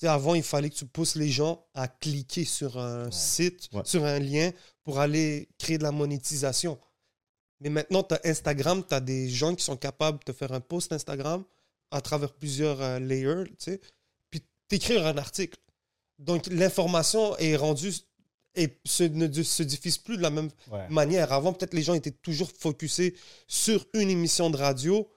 Avant, 0.02 0.34
il 0.34 0.42
fallait 0.42 0.68
que 0.70 0.75
tu 0.75 0.84
pousses 0.87 1.14
les 1.16 1.30
gens 1.30 1.64
à 1.73 1.88
cliquer 1.88 2.44
sur 2.44 2.76
un 2.78 3.11
site, 3.11 3.68
Ouais. 3.73 3.82
sur 3.84 4.04
un 4.04 4.18
lien 4.18 4.50
pour 4.82 4.99
aller 5.00 5.49
créer 5.58 5.78
de 5.78 5.82
la 5.84 5.92
monétisation. 5.92 6.78
Mais 7.64 7.71
maintenant, 7.71 8.02
tu 8.02 8.14
as 8.14 8.21
Instagram, 8.25 8.85
tu 8.87 8.94
as 8.94 9.00
des 9.00 9.28
gens 9.28 9.54
qui 9.54 9.64
sont 9.64 9.76
capables 9.76 10.18
de 10.26 10.33
faire 10.33 10.52
un 10.52 10.61
post 10.61 10.92
Instagram 10.92 11.42
à 11.90 12.00
travers 12.00 12.33
plusieurs 12.35 12.80
euh, 12.83 12.99
layers, 12.99 13.44
tu 13.49 13.54
sais, 13.59 13.80
puis 14.30 14.42
t'écrire 14.68 15.06
un 15.06 15.16
article. 15.16 15.59
Donc, 16.18 16.47
l'information 16.47 17.37
est 17.38 17.56
rendue 17.56 17.92
et 18.54 18.68
se, 18.85 19.02
ne 19.04 19.42
se 19.42 19.62
diffuse 19.62 19.99
plus 19.99 20.16
de 20.18 20.23
la 20.23 20.30
même 20.30 20.50
Ouais. 20.71 20.87
manière. 20.90 21.33
Avant, 21.33 21.52
peut-être 21.52 21.75
les 21.75 21.83
gens 21.83 21.94
étaient 21.94 22.11
toujours 22.12 22.50
focusés 22.56 23.16
sur 23.49 23.85
une 23.94 24.11
émission 24.11 24.50
de 24.50 24.56
radio 24.56 25.09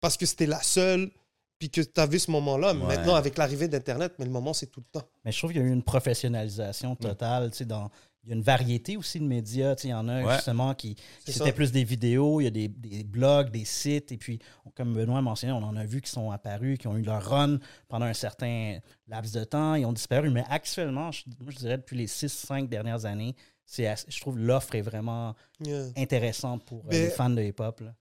parce 0.00 0.16
que 0.16 0.24
c'était 0.26 0.46
la 0.46 0.62
seule 0.62 1.10
puis 1.58 1.68
que 1.70 1.82
tu 1.82 2.00
avais 2.00 2.18
ce 2.18 2.30
moment-là. 2.30 2.72
Ouais. 2.72 2.86
Maintenant, 2.86 3.14
avec 3.14 3.36
l'arrivée 3.36 3.68
d'Internet, 3.68 4.14
mais 4.18 4.24
le 4.24 4.30
moment, 4.30 4.54
c'est 4.54 4.66
tout 4.68 4.80
le 4.80 4.98
temps. 5.00 5.06
Mais 5.24 5.30
je 5.32 5.36
trouve 5.38 5.52
qu'il 5.52 5.60
y 5.60 5.64
a 5.64 5.68
eu 5.68 5.72
une 5.72 5.82
professionnalisation 5.82 6.96
totale. 6.96 7.50
tu 7.50 7.58
sais, 7.58 7.64
Dans, 7.66 7.90
il 8.22 8.28
y 8.28 8.32
a 8.32 8.36
une 8.36 8.42
variété 8.42 8.96
aussi 8.96 9.18
de 9.18 9.24
médias. 9.24 9.74
tu 9.76 9.82
sais, 9.82 9.88
Il 9.88 9.92
y 9.92 9.94
en 9.94 10.08
a 10.08 10.22
Ouais. 10.22 10.34
justement 10.34 10.74
qui, 10.74 10.94
c'était 11.26 11.52
plus 11.52 11.72
des 11.72 11.84
vidéos, 11.84 12.40
il 12.40 12.44
y 12.44 12.46
a 12.46 12.50
des, 12.50 12.68
des 12.68 13.02
blogs, 13.04 13.50
des 13.50 13.64
sites. 13.64 14.12
Et 14.12 14.18
puis, 14.18 14.38
comme 14.74 14.94
Benoît 14.94 15.18
a 15.18 15.22
mentionné, 15.22 15.52
on 15.54 15.62
en 15.64 15.74
a 15.76 15.84
vu 15.86 16.00
qui 16.02 16.10
sont 16.10 16.30
apparus, 16.30 16.76
qui 16.78 16.86
ont 16.86 16.96
eu 16.96 17.02
leur 17.02 17.24
run 17.24 17.58
pendant 17.88 18.04
un 18.06 18.12
certain 18.14 18.78
laps 19.08 19.32
de 19.32 19.44
temps. 19.44 19.74
Ils 19.74 19.86
ont 19.86 19.92
disparu. 19.92 20.28
Mais 20.30 20.44
actuellement, 20.50 21.10
je, 21.12 21.22
moi, 21.40 21.50
je 21.50 21.56
dirais 21.56 21.78
depuis 21.78 21.96
les 21.96 22.06
6-5 22.06 22.68
dernières 22.68 23.04
années, 23.06 23.34
je 23.76 24.20
trouve 24.20 24.38
l'offre 24.38 24.74
est 24.74 24.82
vraiment 24.82 25.34
Yeah. 25.64 25.86
intéressante 25.96 26.64
pour 26.64 26.80
euh, 26.80 26.88
Mais- 26.90 27.00
les 27.04 27.10
fans 27.10 27.30
de 27.30 27.42
hip-hop. 27.42 27.80
là. 27.80 27.94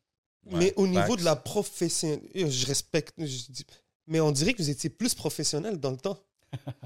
mais 0.52 0.74
au 0.78 0.88
niveau 0.88 1.16
de 1.16 1.24
la 1.24 1.36
profession, 1.36 2.20
je 2.34 2.66
respecte, 2.66 3.14
je 3.20 3.26
dis- 3.52 3.66
mais 4.08 4.20
on 4.20 4.32
dirait 4.32 4.54
que 4.54 4.62
vous 4.64 4.70
étiez 4.70 4.90
plus 4.90 5.14
professionnel 5.14 5.78
dans 5.78 5.92
le 5.92 5.98
temps. 5.98 6.18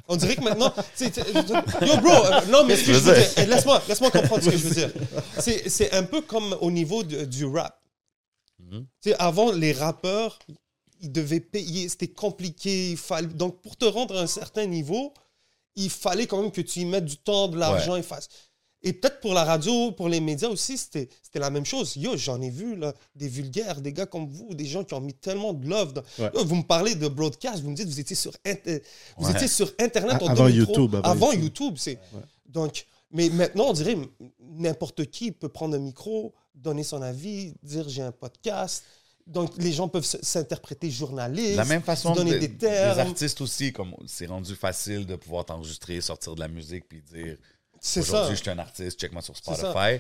On 0.08 0.16
dirait 0.18 0.36
que 0.36 0.42
maintenant, 0.42 0.74
yo 1.00 1.98
bro, 1.98 2.12
euh, 2.12 2.42
non 2.50 2.66
mais 2.66 2.76
ce 2.76 2.86
que 2.86 2.94
je 2.94 3.00
veux 3.00 3.14
dire, 3.14 3.30
eh, 3.38 3.46
laisse-moi, 3.46 3.82
laisse-moi 3.88 4.12
comprendre 4.12 4.44
ce 4.44 4.50
que 4.50 4.58
je 4.58 4.68
veux 4.68 4.76
dire. 4.76 4.92
C'est, 5.40 5.70
c'est 5.70 5.94
un 5.94 6.04
peu 6.04 6.22
comme 6.22 6.56
au 6.62 6.70
niveau 6.72 7.04
de- 7.04 7.24
du 7.26 7.46
rap. 7.46 7.80
Mhm. 8.60 8.86
Sais, 9.02 9.16
avant 9.16 9.52
les 9.52 9.72
rappeurs, 9.72 10.40
ils 11.00 11.12
devaient 11.12 11.40
payer, 11.40 11.88
c'était 11.90 12.08
compliqué, 12.10 12.92
il 12.92 12.98
fallait, 12.98 13.28
donc 13.28 13.62
pour 13.62 13.76
te 13.78 13.86
rendre 13.86 14.18
à 14.18 14.22
un 14.22 14.28
certain 14.28 14.66
niveau, 14.66 15.14
il 15.76 15.90
fallait 15.90 16.28
quand 16.28 16.42
même 16.42 16.52
que 16.52 16.62
tu 16.62 16.80
y 16.82 16.86
mettes 16.86 17.06
du 17.06 17.18
temps, 17.18 17.48
de 17.48 17.58
l'argent, 17.58 17.96
et 17.96 18.04
fasses. 18.04 18.28
Et 18.86 18.92
peut-être 18.94 19.22
pour 19.22 19.34
la 19.34 19.46
radio, 19.46 19.92
pour 19.94 20.10
les 20.10 20.20
médias 20.20 20.50
aussi, 20.50 20.78
c'était 20.78 21.08
la 21.36 21.50
même 21.50 21.66
chose. 21.66 21.96
Yo, 21.96 22.18
j'en 22.18 22.42
ai 22.42 22.50
vu 22.50 22.76
là, 22.76 22.94
des 23.16 23.30
vulgaires, 23.30 23.80
des 23.80 23.94
gars 23.94 24.06
comme 24.06 24.28
vous, 24.28 24.54
des 24.54 24.66
gens 24.66 24.84
qui 24.84 24.94
ont 24.94 25.00
mis 25.00 25.14
tellement 25.14 25.54
de 25.54 25.66
love. 25.68 25.94
dans- 25.94 26.04
Ouais. 26.20 26.30
Yo, 26.36 26.44
vous 26.44 26.56
me 26.56 26.64
parlez 26.64 26.96
de 26.96 27.08
broadcast, 27.08 27.62
vous 27.64 27.70
me 27.72 27.76
dites 27.76 27.88
vous 27.88 28.00
étiez 28.00 28.16
sur, 28.16 28.34
Inter- 28.46 28.84
vous 29.18 29.28
Ouais. 29.28 29.34
étiez 29.36 29.48
sur 29.48 29.72
Internet 29.80 30.22
en 30.22 30.28
Avant 30.28 30.48
2003. 30.48 30.50
YouTube, 30.76 30.96
avant 30.96 31.10
Avant 31.10 31.32
YouTube. 31.32 31.44
YouTube. 31.44 31.74
c'est 31.78 32.00
Donc, 32.46 32.86
mais 33.10 33.30
maintenant, 33.30 33.68
on 33.70 33.74
dirait 33.74 33.98
n'importe 34.40 35.06
qui 35.06 35.32
peut 35.32 35.50
prendre 35.50 35.76
un 35.76 35.80
micro, 35.80 36.34
donner 36.54 36.84
son 36.84 37.02
avis, 37.02 37.54
dire 37.64 37.88
j'ai 37.90 38.02
un 38.02 38.12
podcast. 38.12 38.84
Donc, 39.26 39.52
les 39.58 39.72
gens 39.72 39.88
peuvent 39.88 40.06
s'interpréter 40.06 40.92
journalistes. 40.92 41.54
De 41.54 41.58
la 41.58 41.64
même 41.66 41.82
façon, 41.82 42.14
donner 42.14 42.34
de- 42.34 42.40
des 42.40 42.48
les 42.50 42.58
termes. 42.58 43.00
artistes 43.00 43.40
aussi, 43.40 43.72
comme 43.72 43.96
c'est 44.06 44.26
rendu 44.26 44.54
facile 44.56 45.06
de 45.06 45.16
pouvoir 45.16 45.46
t'enregistrer, 45.46 46.02
sortir 46.02 46.36
de 46.36 46.42
la 46.42 46.50
musique, 46.50 46.88
puis 46.90 47.02
dire. 47.02 47.38
Aujourd'hui, 47.98 48.36
je 48.36 48.42
suis 48.42 48.50
un 48.50 48.60
artiste, 48.60 49.00
check-moi 49.00 49.22
sur. 49.22 49.36
Spotify. 49.36 50.00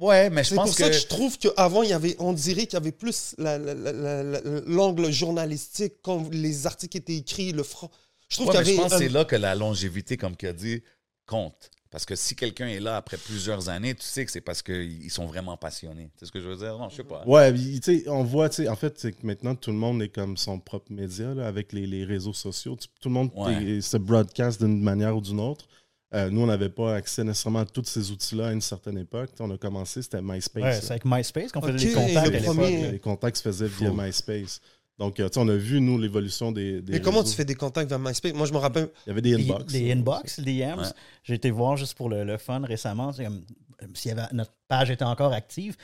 Ouais, 0.00 0.30
mais 0.30 0.44
je 0.44 0.50
C'est 0.50 0.54
pour 0.54 0.64
pense 0.66 0.76
ça 0.76 0.84
que. 0.88 0.94
que 0.94 1.00
je 1.00 1.06
trouve 1.08 1.38
qu'avant, 1.38 1.82
il 1.82 1.90
y 1.90 1.92
avait, 1.92 2.14
on 2.20 2.32
dirait 2.32 2.66
qu'il 2.66 2.74
y 2.74 2.76
avait 2.76 2.92
plus 2.92 3.34
la- 3.36 3.58
la- 3.58 3.74
la- 3.74 3.92
la- 3.92 4.22
la- 4.22 4.40
l'angle 4.66 5.10
journalistique, 5.10 5.94
quand 6.02 6.28
les 6.32 6.66
articles 6.66 6.96
étaient 6.98 7.16
écrits, 7.16 7.50
le 7.52 7.64
franc. 7.64 7.90
Je 8.28 8.36
trouve 8.36 8.48
Ouais, 8.48 8.54
qu'il 8.58 8.62
y 8.62 8.64
je 8.66 8.70
avait. 8.72 8.82
pense 8.82 8.92
que 8.92 8.98
c'est 8.98 9.08
là 9.08 9.24
que 9.24 9.34
la 9.36 9.54
longévité, 9.56 10.16
comme 10.16 10.36
tu 10.36 10.46
as 10.46 10.52
dit, 10.52 10.82
compte. 11.26 11.70
Parce 11.90 12.04
que 12.04 12.14
si 12.14 12.36
quelqu'un 12.36 12.68
est 12.68 12.80
là 12.80 12.96
après 12.98 13.16
plusieurs 13.16 13.70
années, 13.70 13.94
tu 13.94 14.04
sais 14.04 14.24
que 14.24 14.30
c'est 14.30 14.42
parce 14.42 14.62
qu'ils 14.62 15.10
sont 15.10 15.24
vraiment 15.26 15.56
passionnés. 15.56 16.10
C'est 16.20 16.26
ce 16.26 16.32
que 16.32 16.38
je 16.40 16.46
veux 16.46 16.56
dire? 16.56 16.76
Non, 16.78 16.90
je 16.90 16.96
sais 16.96 17.02
pas. 17.04 17.24
Ouais, 17.26 17.52
tu 17.52 17.80
sais, 17.82 18.04
on 18.08 18.22
voit, 18.24 18.50
tu 18.50 18.56
sais, 18.62 18.68
en 18.68 18.76
fait, 18.76 18.98
c'est 18.98 19.12
que 19.12 19.26
maintenant, 19.26 19.54
tout 19.54 19.70
le 19.72 19.78
monde 19.78 20.02
est 20.02 20.10
comme 20.10 20.36
son 20.36 20.60
propre 20.60 20.92
média, 20.92 21.32
là, 21.34 21.48
avec 21.48 21.72
les, 21.72 21.86
les 21.86 22.04
réseaux 22.04 22.34
sociaux. 22.34 22.76
Tout 23.00 23.08
le 23.08 23.14
monde 23.14 23.30
Ouais. 23.34 23.64
est- 23.64 23.80
se 23.80 23.96
broadcast 23.96 24.62
d'une 24.62 24.80
manière 24.82 25.16
ou 25.16 25.22
d'une 25.22 25.40
autre. 25.40 25.66
Euh, 26.14 26.30
nous, 26.30 26.40
on 26.40 26.46
n'avait 26.46 26.70
pas 26.70 26.94
accès 26.94 27.22
nécessairement 27.22 27.58
à 27.60 27.64
tous 27.66 27.84
ces 27.84 28.10
outils-là 28.10 28.48
à 28.48 28.52
une 28.52 28.62
certaine 28.62 28.96
époque. 28.98 29.30
On 29.40 29.50
a 29.50 29.58
commencé, 29.58 30.00
c'était 30.02 30.22
MySpace. 30.22 30.62
Ouais, 30.62 30.80
c'est 30.80 30.90
avec 30.92 31.04
MySpace 31.04 31.52
qu'on 31.52 31.60
faisait 31.60 31.86
les 31.88 31.92
contacts 31.92 32.12
le 32.14 32.18
à 32.18 32.28
l'époque. 32.40 32.44
premier- 32.56 32.90
Les 32.92 32.98
contacts 32.98 33.36
se 33.36 33.42
faisaient 33.42 33.68
via. 33.68 33.90
MySpace. 33.92 34.60
Donc, 34.98 35.20
euh, 35.20 35.28
tu 35.28 35.34
sais, 35.34 35.40
on 35.40 35.48
a 35.48 35.54
vu, 35.54 35.80
nous, 35.80 35.98
l'évolution 35.98 36.50
des, 36.50 36.80
des 36.80 36.92
Mais 36.94 37.00
comment 37.00 37.18
réseaux. 37.18 37.30
tu 37.30 37.36
fais 37.36 37.44
des 37.44 37.54
contacts 37.54 37.88
vers 37.90 37.98
MySpace? 37.98 38.32
Moi, 38.32 38.46
je 38.46 38.52
me 38.52 38.58
rappelle. 38.58 38.88
Il 39.06 39.10
y 39.10 39.12
avait 39.12 39.20
des 39.22 39.34
inbox. 39.34 39.72
Les 39.72 39.92
inbox, 39.92 40.38
les 40.38 40.44
DMs. 40.44 40.78
Ouais. 40.80 40.86
J'ai 41.24 41.34
été 41.34 41.50
voir 41.50 41.76
juste 41.76 41.94
pour 41.94 42.08
le, 42.08 42.24
le 42.24 42.36
fun 42.38 42.60
récemment. 42.64 43.12
c'est 43.12 43.24
comme, 43.24 43.44
euh, 43.82 43.86
s'il 43.94 44.08
y 44.08 44.12
avait, 44.18 44.26
notre 44.32 44.52
page 44.66 44.90
était 44.90 45.04
encore 45.04 45.32
active. 45.34 45.76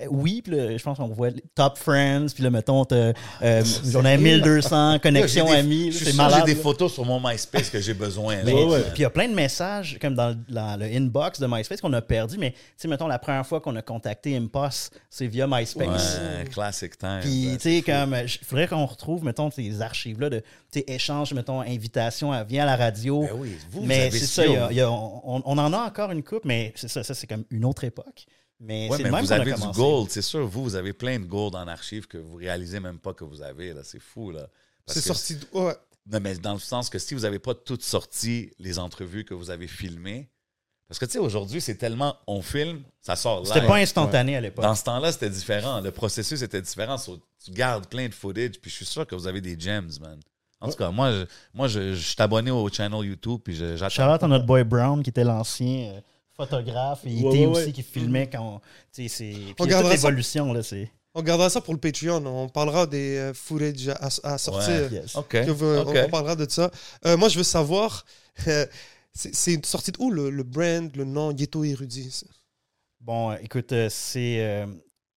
Euh, 0.00 0.06
oui, 0.10 0.42
puis 0.42 0.54
là, 0.54 0.76
je 0.76 0.82
pense 0.82 0.98
qu'on 0.98 1.08
voit 1.08 1.30
Top 1.56 1.76
Friends, 1.76 2.26
puis 2.34 2.44
là, 2.44 2.50
mettons, 2.50 2.84
euh, 2.92 3.12
on 3.96 4.04
a 4.04 4.16
1200 4.16 4.98
connexions 5.02 5.46
des- 5.62 5.62
C'est 6.04 6.14
malade. 6.14 6.42
j'ai 6.46 6.54
des 6.54 6.60
photos 6.60 6.92
sur 6.92 7.04
mon 7.04 7.18
MySpace 7.20 7.68
que 7.70 7.80
j'ai 7.80 7.94
besoin. 7.94 8.36
Puis 8.92 8.98
il 8.98 9.02
y 9.02 9.04
a 9.04 9.10
plein 9.10 9.28
de 9.28 9.34
messages 9.34 9.98
comme 10.00 10.14
dans, 10.14 10.38
le- 10.48 10.96
inbox 10.96 11.40
de 11.40 11.46
MySpace 11.48 11.80
qu'on 11.80 11.92
a 11.94 12.02
perdu. 12.02 12.36
Mais 12.38 12.52
tu 12.52 12.58
sais, 12.76 12.86
mettons, 12.88 13.08
la 13.08 13.18
première 13.18 13.44
fois 13.46 13.60
qu'on 13.60 13.74
a 13.76 13.82
contacté 13.82 14.36
Impost, 14.36 15.00
c'est 15.10 15.26
via 15.26 15.46
MySpace. 15.48 16.20
Ouais, 16.20 16.44
classic 16.44 16.96
time. 16.96 17.18
Puis, 17.22 17.48
tu 17.60 17.76
sais, 17.76 17.82
comme, 17.82 18.14
il 18.22 18.44
faudrait 18.44 18.68
qu'on 18.68 18.86
retrouve, 18.86 19.24
mettons, 19.24 19.50
ces 19.50 19.82
archives-là 19.82 20.30
de, 20.30 20.38
tu 20.70 20.78
sais, 20.78 20.84
échanges, 20.86 21.32
mettons, 21.32 21.60
invitation 21.60 22.30
à 22.30 22.44
viens 22.44 22.62
à 22.62 22.66
la 22.66 22.76
radio. 22.76 23.22
Ben 23.22 23.30
oui, 23.34 23.56
vous, 23.70 23.82
mais 23.82 24.10
c'est 24.12 24.18
ça, 24.20 24.42
ça, 24.42 24.46
il 24.46 24.52
y 24.52 24.56
a- 24.56 24.68
il 24.70 24.76
y 24.76 24.80
a- 24.80 24.90
on, 24.90 25.42
on 25.44 25.58
en 25.58 25.72
a 25.72 25.78
encore 25.78 26.12
une 26.12 26.22
coupe, 26.22 26.44
mais 26.44 26.72
c'est 26.76 26.88
ça, 26.88 27.02
ça 27.02 27.14
c'est 27.14 27.26
comme 27.26 27.44
une 27.50 27.64
autre 27.64 27.82
époque. 27.84 28.26
Mais 28.60 28.88
Ouais, 28.90 28.96
c'est 28.96 29.02
mais 29.04 29.08
le 29.10 29.14
même 29.16 29.24
vous 29.24 29.32
a 29.32 29.36
avez 29.36 29.52
du 29.52 29.66
gold, 29.74 30.10
c'est 30.10 30.22
sûr. 30.22 30.46
Vous, 30.46 30.62
vous 30.64 30.74
avez 30.74 30.92
plein 30.92 31.18
de 31.20 31.24
gold 31.24 31.54
en 31.54 31.68
archive 31.68 32.06
que 32.06 32.18
vous 32.18 32.36
réalisez 32.36 32.80
même 32.80 32.98
pas 32.98 33.14
que 33.14 33.24
vous 33.24 33.40
avez. 33.42 33.72
là. 33.72 33.82
C'est 33.84 34.00
fou, 34.00 34.30
là. 34.32 34.48
C'est 34.86 35.00
sorti. 35.00 35.36
de- 35.36 35.46
Ouais. 35.52 35.74
Non, 36.10 36.20
mais 36.20 36.34
dans 36.36 36.54
le 36.54 36.58
sens 36.58 36.88
que 36.88 36.98
si 36.98 37.14
vous 37.14 37.20
n'avez 37.20 37.38
pas 37.38 37.54
toutes 37.54 37.82
sorti 37.82 38.50
les 38.58 38.78
entrevues 38.78 39.24
que 39.24 39.34
vous 39.34 39.50
avez 39.50 39.68
filmées, 39.68 40.28
parce 40.88 40.98
que 40.98 41.04
tu 41.04 41.12
sais, 41.12 41.18
aujourd'hui, 41.18 41.60
c'est 41.60 41.74
tellement 41.74 42.16
on 42.26 42.40
filme, 42.40 42.82
ça 43.02 43.14
sort 43.14 43.46
C'était 43.46 43.66
pas 43.66 43.76
instantané 43.76 44.36
à 44.36 44.40
l'époque. 44.40 44.64
Dans 44.64 44.74
ce 44.74 44.84
temps-là, 44.84 45.12
c'était 45.12 45.28
différent. 45.28 45.80
Le 45.82 45.90
processus 45.90 46.40
était 46.40 46.62
différent. 46.62 46.96
So, 46.96 47.20
tu 47.44 47.50
gardes 47.50 47.86
plein 47.88 48.08
de 48.08 48.14
footage, 48.14 48.58
puis 48.58 48.70
je 48.70 48.76
suis 48.76 48.86
sûr 48.86 49.06
que 49.06 49.14
vous 49.14 49.26
avez 49.26 49.42
des 49.42 49.58
gems, 49.60 49.90
man. 50.00 50.18
En 50.60 50.70
tout 50.70 50.76
cas, 50.76 50.90
moi, 50.90 51.12
je, 51.12 51.24
moi 51.54 51.68
je, 51.68 51.92
je 51.94 52.00
suis 52.00 52.16
abonné 52.22 52.50
au 52.50 52.68
channel 52.70 53.04
YouTube, 53.04 53.40
puis 53.44 53.54
j'attends. 53.54 53.88
Charlotte 53.90 54.22
à 54.22 54.28
notre 54.28 54.46
boy 54.46 54.64
Brown, 54.64 55.02
qui 55.02 55.10
était 55.10 55.22
l'ancien 55.24 55.92
euh, 55.92 56.00
photographe, 56.38 57.00
et 57.04 57.08
Ouais, 57.08 57.14
IT 57.14 57.24
ouais, 57.24 57.46
aussi, 57.46 57.64
ouais. 57.66 57.72
qui 57.72 57.82
filmait 57.82 58.28
quand. 58.30 58.54
on- 58.56 58.60
Tu 58.92 59.08
sais, 59.08 59.54
c'est. 59.56 59.64
L'évolution, 59.90 60.52
là, 60.52 60.62
c'est. 60.62 60.90
On 61.14 61.22
gardera 61.22 61.50
ça 61.50 61.60
pour 61.60 61.74
le 61.74 61.80
Patreon. 61.80 62.24
On 62.26 62.48
parlera 62.48 62.86
des 62.86 63.16
euh, 63.16 63.34
footage 63.34 63.88
à, 63.88 64.08
à 64.22 64.38
sortir. 64.38 64.88
Ouais. 64.90 64.98
Yes. 64.98 65.16
OK. 65.16 65.30
Que 65.30 65.50
vous- 65.50 65.66
on- 65.66 66.08
parlera 66.10 66.36
de 66.36 66.48
ça. 66.48 66.70
Euh, 67.06 67.16
moi, 67.16 67.28
je 67.28 67.38
veux 67.38 67.44
savoir, 67.44 68.04
euh, 68.46 68.66
c'est 69.12 69.64
sorti 69.66 69.90
de 69.90 69.98
où 70.00 70.10
le, 70.12 70.30
le 70.30 70.42
brand, 70.44 70.94
le 70.94 71.04
nom 71.04 71.32
Ghetto 71.32 71.64
Érudit? 71.64 72.22
Bon, 73.00 73.32
euh, 73.32 73.36
écoute, 73.42 73.72
euh, 73.72 73.88
c'est. 73.90 74.40
euh, 74.40 74.66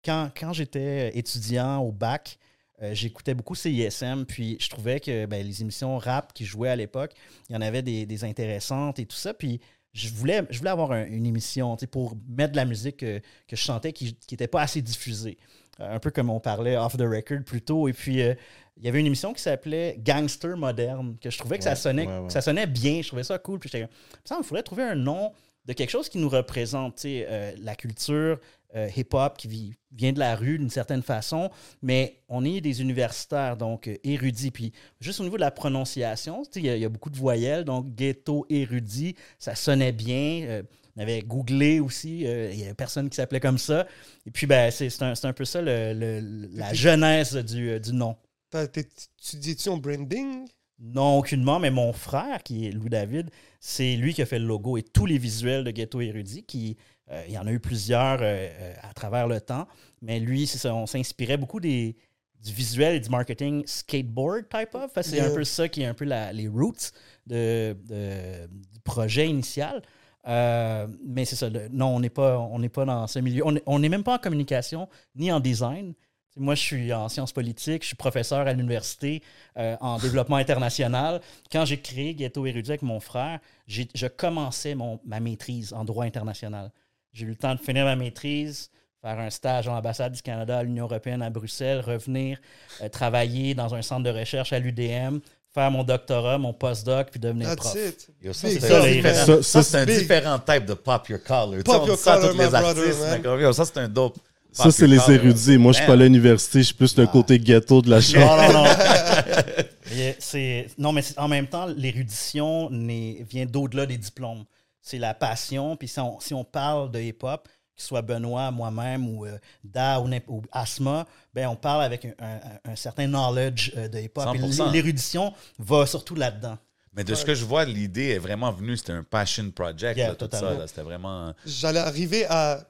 quand 0.05 0.29
quand 0.39 0.53
j'étais 0.53 1.17
étudiant 1.17 1.79
au 1.79 1.91
bac, 1.91 2.37
euh, 2.81 2.93
j'écoutais 2.93 3.33
beaucoup 3.33 3.55
CISM, 3.55 4.23
puis 4.25 4.55
je 4.61 4.69
trouvais 4.69 5.01
que 5.01 5.25
ben, 5.25 5.45
les 5.45 5.61
émissions 5.61 5.97
rap 5.97 6.31
qui 6.33 6.45
jouaient 6.45 6.69
à 6.69 6.77
l'époque, 6.77 7.11
il 7.49 7.53
y 7.53 7.57
en 7.57 7.61
avait 7.61 7.81
des, 7.81 8.05
des 8.05 8.23
intéressantes 8.23 8.99
et 8.99 9.05
tout 9.05 9.17
ça. 9.17 9.33
Puis 9.33 9.59
je 9.93 10.09
voulais, 10.09 10.43
je 10.49 10.57
voulais 10.59 10.69
avoir 10.69 10.91
un- 10.91 11.05
une 11.05 11.25
émission 11.25 11.75
pour 11.91 12.15
mettre 12.27 12.51
de 12.51 12.57
la 12.57 12.65
musique 12.65 12.97
que, 12.97 13.19
que 13.19 13.55
je 13.55 13.61
chantais 13.61 13.91
qui 13.93 14.15
n'était 14.31 14.47
pas 14.47 14.61
assez 14.61 14.81
diffusée. 14.81 15.37
Euh, 15.79 15.95
un 15.95 15.99
peu 15.99 16.11
comme 16.11 16.29
on 16.29 16.39
parlait 16.39 16.75
off 16.77 16.97
the 16.97 17.01
record 17.01 17.43
plus 17.45 17.61
tôt. 17.61 17.87
Et 17.87 17.93
puis, 17.93 18.21
euh, 18.21 18.33
il 18.77 18.83
y 18.85 18.89
avait 18.89 18.99
une 18.99 19.05
émission 19.07 19.33
qui 19.33 19.41
s'appelait 19.41 19.97
Gangster 19.99 20.55
Moderne, 20.57 21.15
que 21.21 21.29
je 21.29 21.37
trouvais 21.37 21.57
que 21.57 21.63
ça, 21.63 21.75
sonnait, 21.75 22.05
ouais, 22.07 22.17
ouais. 22.19 22.27
que 22.27 22.33
ça 22.33 22.41
sonnait 22.41 22.67
bien. 22.67 23.01
Je 23.01 23.07
trouvais 23.07 23.23
ça 23.23 23.37
cool. 23.39 23.59
Puis 23.59 23.69
j'étais 23.71 23.85
comme, 24.27 24.37
il 24.41 24.43
faudrait 24.45 24.63
trouver 24.63 24.83
un 24.83 24.95
nom 24.95 25.31
de 25.65 25.73
quelque 25.73 25.89
chose 25.89 26.09
qui 26.09 26.17
nous 26.17 26.29
représente, 26.29 27.01
euh, 27.05 27.53
la 27.61 27.75
culture 27.75 28.39
euh, 28.75 28.87
hip-hop 28.95 29.37
qui 29.37 29.47
vi- 29.47 29.73
vient 29.91 30.11
de 30.13 30.19
la 30.19 30.35
rue 30.35 30.57
d'une 30.59 30.69
certaine 30.69 31.01
façon, 31.01 31.49
mais 31.81 32.21
on 32.27 32.45
est 32.45 32.61
des 32.61 32.81
universitaires, 32.81 33.57
donc 33.57 33.87
euh, 33.87 33.97
érudits. 34.03 34.51
Puis 34.51 34.71
juste 34.99 35.19
au 35.19 35.23
niveau 35.23 35.37
de 35.37 35.41
la 35.41 35.51
prononciation, 35.51 36.43
il 36.55 36.65
y, 36.65 36.69
a- 36.69 36.75
il 36.75 36.81
y 36.81 36.85
a 36.85 36.89
beaucoup 36.89 37.09
de 37.09 37.17
voyelles, 37.17 37.63
donc 37.65 37.95
ghetto 37.95 38.45
érudit, 38.49 39.15
ça 39.39 39.55
sonnait 39.55 39.91
bien. 39.91 40.43
Euh, 40.47 40.63
on 40.95 41.01
avait 41.01 41.21
googlé 41.21 41.79
aussi, 41.79 42.19
il 42.21 42.59
y 42.59 42.63
avait 42.65 42.73
personne 42.73 43.09
qui 43.09 43.15
s'appelait 43.15 43.39
comme 43.39 43.57
ça. 43.57 43.87
Et 44.25 44.31
puis, 44.31 44.47
ben, 44.47 44.69
c'est 44.69 44.89
c'est 44.89 45.03
un, 45.03 45.13
un 45.23 45.33
peu 45.33 45.45
ça 45.45 45.61
le- 45.61 45.93
le- 45.93 46.49
la 46.51 46.73
genèse 46.73 47.35
du, 47.37 47.79
du 47.79 47.93
nom. 47.93 48.17
Tu 48.51 49.37
dis-tu 49.37 49.69
en 49.69 49.77
branding? 49.77 50.45
Non, 50.81 51.17
aucunement, 51.19 51.59
mais 51.59 51.71
mon 51.71 51.93
frère, 51.93 52.41
qui 52.43 52.67
est 52.67 52.71
Louis 52.71 52.89
David, 52.89 53.29
c'est 53.59 53.95
lui 53.95 54.13
qui 54.13 54.21
a 54.21 54.25
fait 54.25 54.39
le 54.39 54.45
logo 54.45 54.77
et 54.77 54.83
tous 54.83 55.05
les 55.05 55.17
visuels 55.17 55.63
de 55.63 55.71
Ghetto 55.71 55.99
Érudit, 56.01 56.43
qui, 56.43 56.77
euh, 57.11 57.23
il 57.27 57.33
y 57.33 57.37
en 57.37 57.47
a 57.47 57.51
eu 57.51 57.59
plusieurs 57.59 58.19
euh, 58.21 58.47
euh, 58.49 58.73
à 58.81 58.93
travers 58.93 59.27
le 59.27 59.39
temps, 59.41 59.67
mais 60.01 60.19
lui, 60.19 60.47
c'est 60.47 60.57
ça, 60.57 60.73
on 60.75 60.85
s'inspirait 60.85 61.37
beaucoup 61.37 61.59
des, 61.59 61.95
du 62.43 62.53
visuel 62.53 62.95
et 62.95 62.99
du 62.99 63.09
marketing 63.09 63.63
skateboard 63.65 64.47
type 64.49 64.73
of. 64.75 64.91
C'est 65.01 65.17
Yeah. 65.17 65.27
un 65.31 65.35
peu 65.35 65.43
ça 65.43 65.67
qui 65.67 65.81
est 65.81 65.85
un 65.87 65.93
peu 65.93 66.05
la- 66.05 66.31
les 66.31 66.47
roots 66.47 66.91
de, 67.27 67.75
de- 67.87 68.47
du 68.47 68.79
projet 68.83 69.27
initial. 69.27 69.81
Euh, 70.27 70.87
mais 71.05 71.25
c'est 71.25 71.35
ça, 71.35 71.49
le- 71.49 71.67
non, 71.69 71.95
on 71.95 71.99
n'est 71.99 72.09
pas, 72.09 72.37
on 72.39 72.61
pas 72.69 72.85
dans 72.85 73.07
ce 73.07 73.19
milieu. 73.19 73.43
On 73.65 73.79
n'est- 73.79 73.89
même 73.89 74.03
pas 74.03 74.15
en 74.15 74.19
communication 74.19 74.87
ni 75.15 75.31
en 75.31 75.39
design. 75.39 75.93
Moi, 76.37 76.55
je 76.55 76.61
suis 76.61 76.93
en 76.93 77.09
sciences 77.09 77.33
politiques, 77.33 77.81
je 77.81 77.87
suis 77.87 77.95
professeur 77.95 78.47
à 78.47 78.53
l'université 78.53 79.21
euh, 79.57 79.75
en 79.81 79.97
développement 79.97 80.35
international. 80.37 81.19
Quand 81.51 81.65
j'ai 81.65 81.79
créé 81.81 82.13
Ghetto 82.13 82.45
Érudit 82.45 82.71
avec 82.71 82.81
mon 82.83 82.99
frère, 82.99 83.39
j'ai- 83.67 83.89
je 83.95 84.07
commençais 84.07 84.75
mon, 84.75 84.99
ma 85.05 85.19
maîtrise 85.19 85.73
en 85.73 85.83
droit 85.83 86.05
international. 86.05 86.71
J'ai 87.13 87.25
eu 87.25 87.29
le 87.29 87.35
temps 87.35 87.55
de 87.55 87.59
finir 87.59 87.85
ma 87.85 87.95
maîtrise, 87.95 88.69
faire 89.01 89.19
un 89.19 89.29
stage 89.29 89.67
à 89.67 89.71
l'ambassade 89.71 90.13
du 90.13 90.21
Canada 90.21 90.59
à 90.59 90.63
l'Union 90.63 90.85
européenne 90.85 91.21
à 91.21 91.29
Bruxelles, 91.29 91.81
revenir 91.85 92.37
euh, 92.81 92.89
travailler 92.89 93.53
dans 93.53 93.73
un 93.73 93.81
centre 93.81 94.03
de 94.03 94.09
recherche 94.17 94.53
à 94.53 94.59
l'UDM, 94.59 95.19
faire 95.53 95.71
mon 95.71 95.83
doctorat, 95.83 96.37
mon 96.37 96.53
postdoc, 96.53 97.09
puis 97.11 97.19
devenir 97.19 97.55
prof. 97.55 97.73
That's 97.73 97.89
it. 97.89 98.09
Yo, 98.21 98.33
ça, 98.33 98.49
c'est 98.49 98.59
Ça, 98.59 98.83
un 98.83 98.91
différent- 98.91 99.15
ça- 99.15 99.25
ça, 99.25 99.43
ça, 99.43 99.63
c'est 99.63 99.77
un 99.77 99.85
big. 99.85 99.99
différent 99.99 100.39
type 100.39 100.65
de 100.65 100.73
pop 100.75 101.09
your 101.09 101.23
collar. 101.23 101.63
Pop 101.63 101.87
your 101.87 101.97
les 102.37 102.53
artistes. 102.55 103.23
yo, 103.23 103.53
ça, 103.53 103.65
c'est 103.65 103.77
un 103.79 103.87
dope. 103.87 104.17
Ça, 104.51 104.71
c'est 104.71 104.87
les 104.87 104.97
collar. 104.97 105.11
érudits. 105.11 105.57
Moi, 105.57 105.71
je 105.73 105.77
suis 105.77 105.87
pas 105.87 105.93
à 105.93 105.95
l'université, 105.95 106.59
je 106.59 106.63
suis 106.65 106.73
plus 106.75 106.95
le 106.97 107.07
côté 107.07 107.39
ghetto 107.39 107.81
de 107.81 107.89
la 107.89 108.01
chose. 108.01 108.15
Non, 108.15 108.37
non, 108.37 108.53
non. 108.53 108.63
Non, 110.77 110.91
mais 110.93 111.01
c'est- 111.01 111.17
en 111.19 111.27
même 111.27 111.47
temps, 111.47 111.65
l'érudition 111.65 112.69
n'est- 112.69 113.25
vient 113.29 113.45
d'au-delà 113.45 113.85
des 113.85 113.97
diplômes. 113.97 114.45
C'est 114.81 114.97
la 114.99 115.13
passion. 115.13 115.75
Puis 115.75 115.87
si 115.87 115.99
on, 115.99 116.19
si 116.19 116.33
on 116.33 116.43
parle 116.43 116.91
de 116.91 116.99
hip-hop, 116.99 117.47
que 117.75 117.81
ce 117.81 117.87
soit 117.87 118.01
Benoît, 118.01 118.51
moi-même 118.51 119.07
ou 119.07 119.25
euh, 119.25 119.37
Da 119.63 120.01
ou, 120.01 120.41
Asma, 120.51 121.05
ben 121.33 121.47
on 121.47 121.55
parle 121.55 121.83
avec 121.83 122.05
un, 122.05 122.13
un- 122.19 122.71
un 122.71 122.75
certain 122.75 123.07
knowledge 123.07 123.71
euh, 123.77 123.87
de 123.87 123.99
hip-hop. 123.99 124.27
Et 124.35 124.39
100%. 124.39 124.71
L'érudition 124.71 125.33
va 125.57 125.85
surtout 125.85 126.15
là-dedans. 126.15 126.57
Mais 126.93 127.03
de 127.03 127.13
ce 127.15 127.23
que 127.23 127.35
je 127.35 127.45
vois, 127.45 127.65
l'idée 127.65 128.07
est 128.09 128.17
vraiment 128.17 128.51
venue. 128.51 128.75
C'était 128.75 128.93
un 128.93 129.03
passion 129.03 129.49
project. 129.51 129.95
Yeah, 129.97 130.09
là, 130.09 130.15
tout 130.15 130.27
ça. 130.31 130.67
C'était 130.67 130.81
vraiment. 130.81 131.33
J'allais 131.45 131.79
arriver 131.79 132.25
à, 132.27 132.61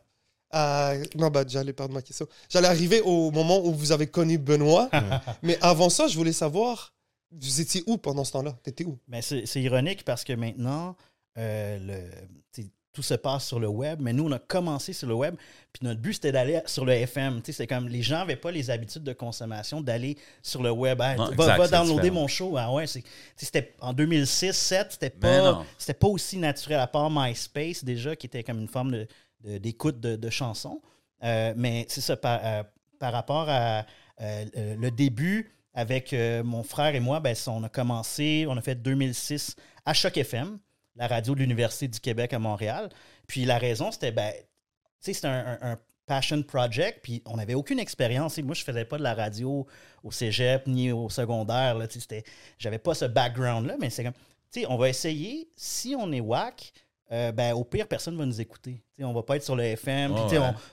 à- 0.52 0.94
Non, 1.16 1.30
bah, 1.30 1.44
j'allais 1.48 1.74
perdre 1.74 1.94
ma 1.94 2.02
question. 2.02 2.28
J'allais 2.50 2.68
arriver 2.68 3.02
au 3.02 3.32
moment 3.32 3.60
où 3.66 3.74
vous 3.74 3.92
avez 3.92 4.08
connu 4.08 4.38
Benoît. 4.38 4.90
mais 5.42 5.58
avant 5.62 5.90
ça, 5.90 6.08
je 6.08 6.16
voulais 6.18 6.34
savoir, 6.34 6.94
vous 7.32 7.62
étiez 7.62 7.82
où 7.88 7.98
pendant 7.98 8.24
ce 8.24 8.34
temps-là? 8.34 8.56
T'étais 8.62 8.84
où? 8.84 9.00
Mais 9.08 9.22
c'est 9.22 9.46
c'est 9.46 9.62
ironique 9.62 10.04
parce 10.04 10.24
que 10.24 10.34
maintenant, 10.34 10.90
euh, 10.90 10.94
le, 11.80 12.10
sais, 12.52 12.68
tout 12.92 13.04
se 13.04 13.14
passe 13.14 13.46
sur 13.48 13.60
le 13.60 13.68
web, 13.68 14.00
mais 14.02 14.14
nous, 14.14 14.28
on 14.28 14.32
a 14.32 14.40
commencé 14.40 14.94
sur 14.94 15.08
le 15.08 15.14
web, 15.14 15.36
puis 15.72 15.86
notre 15.86 16.02
but, 16.02 16.14
c'était 16.14 16.32
d'aller 16.32 16.60
sur 16.66 16.86
le 16.86 16.94
FM. 16.94 17.42
C'est 17.46 17.68
comme 17.68 17.88
les 17.88 18.02
gens 18.02 18.18
n'avaient 18.20 18.36
pas 18.36 18.52
les 18.52 18.70
habitudes 18.72 19.04
de 19.04 19.14
consommation 19.14 19.80
d'aller 19.80 20.18
sur 20.42 20.64
le 20.64 20.72
web. 20.72 21.00
Hey, 21.02 21.16
Non, 21.18 21.26
va 21.28 21.32
exact, 21.34 21.58
va 21.58 21.66
c'est 21.66 21.72
downloader 21.72 22.10
mon 22.12 22.28
show. 22.28 22.56
Ah 22.58 22.74
ouais, 22.74 22.86
c'était 23.36 23.76
en 23.80 23.94
2006, 23.94 24.48
2007, 24.48 24.88
c'était 24.94 25.14
Mais 25.22 25.40
pas, 25.40 25.94
pas 25.94 26.08
aussi 26.08 26.38
naturel, 26.38 26.80
à 26.80 26.88
part 26.88 27.10
MySpace 27.12 27.84
déjà, 27.84 28.16
qui 28.16 28.26
était 28.26 28.44
comme 28.44 28.60
une 28.60 28.68
forme 28.68 28.92
de- 28.92 29.08
de- 29.46 29.58
d'écoute 29.60 30.00
de, 30.00 30.16
de 30.16 30.30
chansons. 30.30 30.82
Euh, 31.24 31.54
mais 31.56 31.86
c'est 31.90 32.02
ça, 32.02 32.18
par, 32.18 32.40
euh, 32.44 32.64
par 32.98 33.14
rapport 33.14 33.46
à 33.50 33.86
euh, 34.22 34.46
euh, 34.58 34.76
le 34.78 34.92
début, 34.92 35.52
avec 35.76 36.12
euh, 36.12 36.44
mon 36.44 36.64
frère 36.64 36.96
et 36.96 37.00
moi, 37.00 37.20
ben, 37.20 37.36
on 37.48 37.64
a 37.64 37.70
commencé, 37.70 38.46
on 38.50 38.58
a 38.58 38.62
fait 38.62 38.76
2006 38.76 39.56
à 39.86 39.94
Choc 39.94 40.18
FM, 40.18 40.58
la 41.00 41.08
radio 41.08 41.34
de 41.34 41.40
l'Université 41.40 41.88
du 41.88 42.00
Québec 42.00 42.34
à 42.34 42.40
Montréal. 42.40 42.90
Puis 43.28 43.46
la 43.46 43.58
raison, 43.58 43.92
c'était, 43.92 44.12
ben, 44.12 44.32
tu 44.34 44.40
sais, 45.00 45.14
c'était 45.14 45.28
un, 45.28 45.58
un- 45.62 45.72
un 45.72 45.80
passion 46.06 46.42
project, 46.44 47.00
puis 47.04 47.22
on 47.26 47.38
n'avait 47.38 47.54
aucune 47.54 47.80
expérience. 47.80 48.38
Moi, 48.40 48.56
je 48.56 48.64
faisais 48.64 48.84
pas 48.86 48.98
de 48.98 49.04
la 49.04 49.14
radio 49.14 49.66
au 50.04 50.12
cégep 50.12 50.66
ni 50.68 50.92
au 50.92 51.08
secondaire. 51.10 51.78
J'avais 52.58 52.80
pas 52.80 52.94
ce 52.96 53.06
background-là, 53.06 53.76
mais 53.80 53.90
c'est 53.90 54.04
comme, 54.04 54.14
tu 54.52 54.62
sais, 54.62 54.66
on 54.68 54.78
va 54.78 54.90
essayer. 54.90 55.50
Si 55.56 55.96
on 55.98 56.12
est 56.12 56.20
whack, 56.20 56.74
euh, 57.12 57.32
ben, 57.32 57.54
au 57.54 57.64
pire, 57.64 57.88
personne 57.88 58.18
va 58.18 58.26
nous 58.26 58.42
écouter. 58.42 58.84
Tu 58.96 59.02
sais, 59.02 59.04
on 59.04 59.14
va 59.14 59.24
pas 59.24 59.36
être 59.36 59.44
sur 59.44 59.56
le 59.56 59.64
FM. 59.64 60.12
Ouais. 60.14 60.20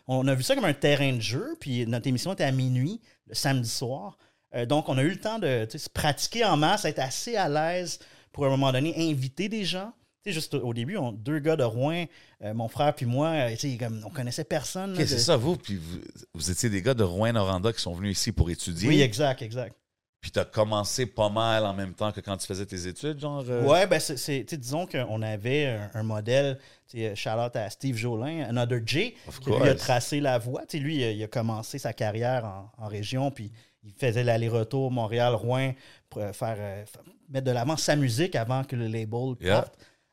on, 0.07 0.19
on 0.21 0.29
a 0.29 0.35
vu 0.35 0.43
ça 0.43 0.55
comme 0.55 0.65
un 0.65 0.73
terrain 0.75 1.12
de 1.12 1.21
jeu, 1.21 1.55
puis 1.61 1.87
notre 1.87 2.07
émission 2.09 2.33
était 2.33 2.45
à 2.45 2.53
minuit, 2.53 3.01
le 3.27 3.35
samedi 3.35 3.69
soir. 3.69 4.17
Euh, 4.55 4.65
donc, 4.65 4.89
on 4.89 4.97
a 4.97 5.03
eu 5.03 5.11
le 5.11 5.21
temps 5.21 5.39
de 5.39 5.67
tu 5.67 5.73
sais, 5.73 5.85
se 5.85 5.91
pratiquer 5.91 6.45
en 6.47 6.57
masse, 6.57 6.85
être 6.87 6.99
assez 7.01 7.37
à 7.37 7.49
l'aise 7.49 7.99
pour, 8.33 8.45
à 8.45 8.49
un 8.49 8.51
moment 8.51 8.73
donné, 8.73 8.95
inviter 9.11 9.49
des 9.51 9.65
gens. 9.65 9.93
Sais, 10.27 10.33
juste 10.33 10.55
au 10.55 10.75
début, 10.75 10.97
on- 10.97 11.12
deux 11.12 11.39
gars 11.39 11.57
de 11.57 11.62
Rouen, 11.65 12.05
euh, 12.43 12.53
mon 12.53 12.69
frère 12.69 12.95
puis 12.95 13.07
moi, 13.07 13.29
euh, 13.29 13.55
tu 13.57 13.77
comme, 13.79 14.03
on 14.05 14.11
connaissait 14.11 14.45
personne. 14.45 14.95
de- 14.95 15.05
c'est 15.05 15.19
ça, 15.19 15.37
vous. 15.37 15.57
Puis 15.57 15.77
vous, 15.77 15.99
vous 16.35 16.51
étiez 16.51 16.69
des 16.69 16.83
gars 16.83 16.95
de 16.95 17.05
Rouen-Noranda 17.05 17.73
qui 17.73 17.81
sont 17.81 17.95
venus 17.95 18.19
ici 18.19 18.33
pour 18.33 18.51
étudier. 18.51 18.89
Oui, 18.89 19.01
exact, 19.03 19.41
exact. 19.43 19.77
Puis 20.21 20.33
tu 20.33 20.41
as 20.41 20.45
commencé 20.45 21.07
pas 21.07 21.29
mal 21.29 21.65
en 21.65 21.73
même 21.73 21.95
temps 21.95 22.11
que 22.11 22.21
quand 22.21 22.37
tu 22.37 22.47
faisais 22.47 22.67
tes 22.67 22.89
études, 22.89 23.21
genre. 23.21 23.45
euh? 23.49 23.62
Ouais, 23.62 23.87
ben, 23.87 24.01
c'est, 24.01 24.43
disons 24.59 24.85
qu'on 24.87 25.23
avait 25.23 25.67
un, 25.67 25.91
un 25.95 26.03
modèle, 26.03 26.59
tu 26.91 26.99
sais, 26.99 27.15
shout 27.15 27.29
out 27.39 27.55
à 27.55 27.71
Steve 27.71 27.97
Jolin, 27.97 28.45
Another 28.49 28.81
J, 28.85 29.15
qui 29.41 29.51
lui 29.51 29.69
a 29.69 29.75
tracé 29.77 30.19
la 30.19 30.39
voie. 30.39 30.62
Tu 30.67 30.79
sais, 30.79 30.83
lui, 30.83 30.97
il 30.97 31.05
a, 31.05 31.11
il 31.12 31.23
a 31.23 31.29
commencé 31.29 31.79
sa 31.79 31.93
carrière 31.93 32.45
en, 32.45 32.85
en 32.85 32.89
région, 32.89 33.31
puis 33.31 33.53
il 33.85 33.93
faisait 33.93 34.25
l'aller-retour 34.25 34.91
Montréal-Rouen 34.91 35.75
pour 36.11 36.23
faire, 36.33 36.57
euh, 36.59 36.85
fa- 36.87 37.01
mettre 37.29 37.47
de 37.47 37.53
l'avant 37.53 37.77
sa 37.77 37.95
musique 37.95 38.35
avant 38.35 38.65
que 38.65 38.75
le 38.75 38.89
label 38.89 39.37
Yeah. 39.41 39.65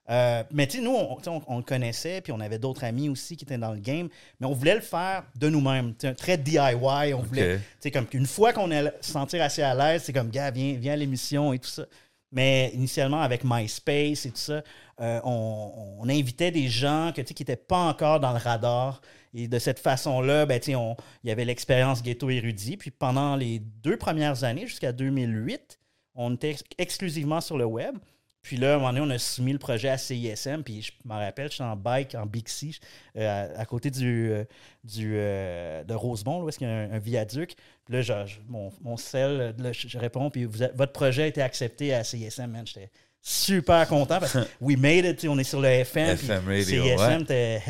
Euh, 0.10 0.44
mais 0.52 0.68
tu 0.68 0.78
sais, 0.78 0.84
nous, 0.84 0.94
on, 0.96 1.58
le 1.58 1.64
connaissait, 1.64 2.20
puis 2.22 2.34
on 2.34 2.40
avait 2.42 2.60
d'autres 2.60 2.84
amis 2.84 3.08
aussi 3.08 3.38
qui 3.38 3.46
étaient 3.46 3.58
dans 3.58 3.72
le 3.72 3.80
game, 3.80 4.10
mais 4.40 4.48
on 4.48 4.52
voulait 4.54 4.76
le 4.76 4.82
faire 4.82 5.24
de 5.36 5.48
nous-mêmes. 5.50 5.94
Très 6.18 6.38
DIY, 6.38 7.14
on 7.14 7.22
voulait 7.22 7.54
Ok. 7.56 7.60
tu 7.62 7.66
sais, 7.80 7.92
comme 7.92 8.06
qu'une 8.08 8.26
fois 8.26 8.52
qu'on 8.52 8.70
allait 8.72 8.92
se 9.00 9.12
sentir 9.12 9.42
assez 9.42 9.62
à 9.62 9.74
l'aise, 9.74 10.04
c'est 10.04 10.12
comme, 10.14 10.30
gars, 10.30 10.52
viens, 10.52 10.74
viens 10.78 10.94
à 10.94 10.98
l'émission 10.98 11.54
et 11.54 11.60
tout 11.60 11.70
ça. 11.70 11.86
Mais 12.34 12.72
initialement, 12.74 13.22
avec 13.22 13.44
MySpace 13.46 14.26
et 14.26 14.32
tout 14.32 14.38
ça, 14.38 14.62
euh, 15.00 15.22
on, 15.24 15.96
on 16.00 16.10
invitait 16.10 16.52
des 16.52 16.68
gens 16.68 17.12
que, 17.16 17.22
qui 17.22 17.44
n'étaient 17.44 17.56
pas 17.56 17.78
encore 17.88 18.20
dans 18.20 18.32
le 18.32 18.40
radar. 18.40 19.02
Et 19.36 19.48
de 19.48 19.58
cette 19.60 19.80
façon-là, 19.80 20.46
ben, 20.46 20.60
tu 20.60 20.72
sais, 20.72 20.76
on- 20.76 20.98
il 21.24 21.30
y 21.30 21.32
avait 21.32 21.46
l'expérience 21.46 22.02
Ghetto 22.04 22.30
Érudit. 22.30 22.76
Puis 22.78 22.92
pendant 22.92 23.36
les 23.36 23.60
deux 23.60 23.98
premières 23.98 24.44
années, 24.44 24.68
jusqu'à 24.68 24.92
2008, 24.92 25.80
on 26.16 26.34
était 26.36 26.52
ex- 26.52 26.64
exclusivement 26.78 27.40
sur 27.40 27.58
le 27.58 27.66
web. 27.66 27.96
Puis 28.44 28.58
là, 28.58 28.74
à 28.74 28.76
un 28.76 28.78
moment 28.80 28.92
donné, 28.94 29.02
on 29.02 29.10
a 29.10 29.18
soumis 29.18 29.54
le 29.54 29.58
projet 29.58 29.88
à 29.90 29.98
CISM. 29.98 30.64
Puis 30.64 30.82
je 30.82 30.92
me 31.06 31.14
rappelle, 31.14 31.50
j'étais 31.50 31.64
en 31.64 31.76
bike, 31.78 32.14
en 32.16 32.26
Bixi, 32.26 32.78
euh, 33.18 33.48
à, 33.56 33.62
à 33.62 33.66
côté 33.66 33.90
du, 33.90 34.30
euh, 34.32 34.44
du, 34.84 35.14
euh, 35.16 35.84
de 35.86 35.94
Rosemont, 35.94 36.40
là, 36.40 36.46
où 36.46 36.50
est-ce 36.50 36.58
qu'il 36.58 36.68
y 36.68 36.70
a 36.70 36.74
un, 36.74 36.92
un 36.92 37.00
viaduc. 37.00 37.56
Puis 37.86 37.94
là, 37.96 38.02
je- 38.02 38.14
je- 38.28 38.40
mon, 38.50 38.70
mon 38.82 38.96
là, 39.14 39.72
je, 39.72 39.88
je 39.88 39.98
réponds, 39.98 40.30
puis 40.30 40.44
vous 40.46 40.62
êtes- 40.62 40.76
votre 40.76 40.92
projet 40.92 41.24
a 41.24 41.28
été 41.28 41.42
accepté 41.42 41.94
à 41.94 42.04
CISM, 42.04 42.48
man. 42.48 42.68
J'étais 42.68 42.90
super 43.22 43.88
content 43.88 44.20
parce 44.20 44.34
que 44.34 44.40
we 44.60 44.78
made 44.78 45.06
it, 45.06 45.26
on 45.30 45.38
est 45.40 45.44
sur 45.46 45.62
le 45.62 45.70
FM. 45.70 46.18
puis 46.18 46.26
FM 46.28 46.46
radio, 46.46 46.64
CISM 46.84 46.98
ouais. 47.00 47.22
était 47.22 47.62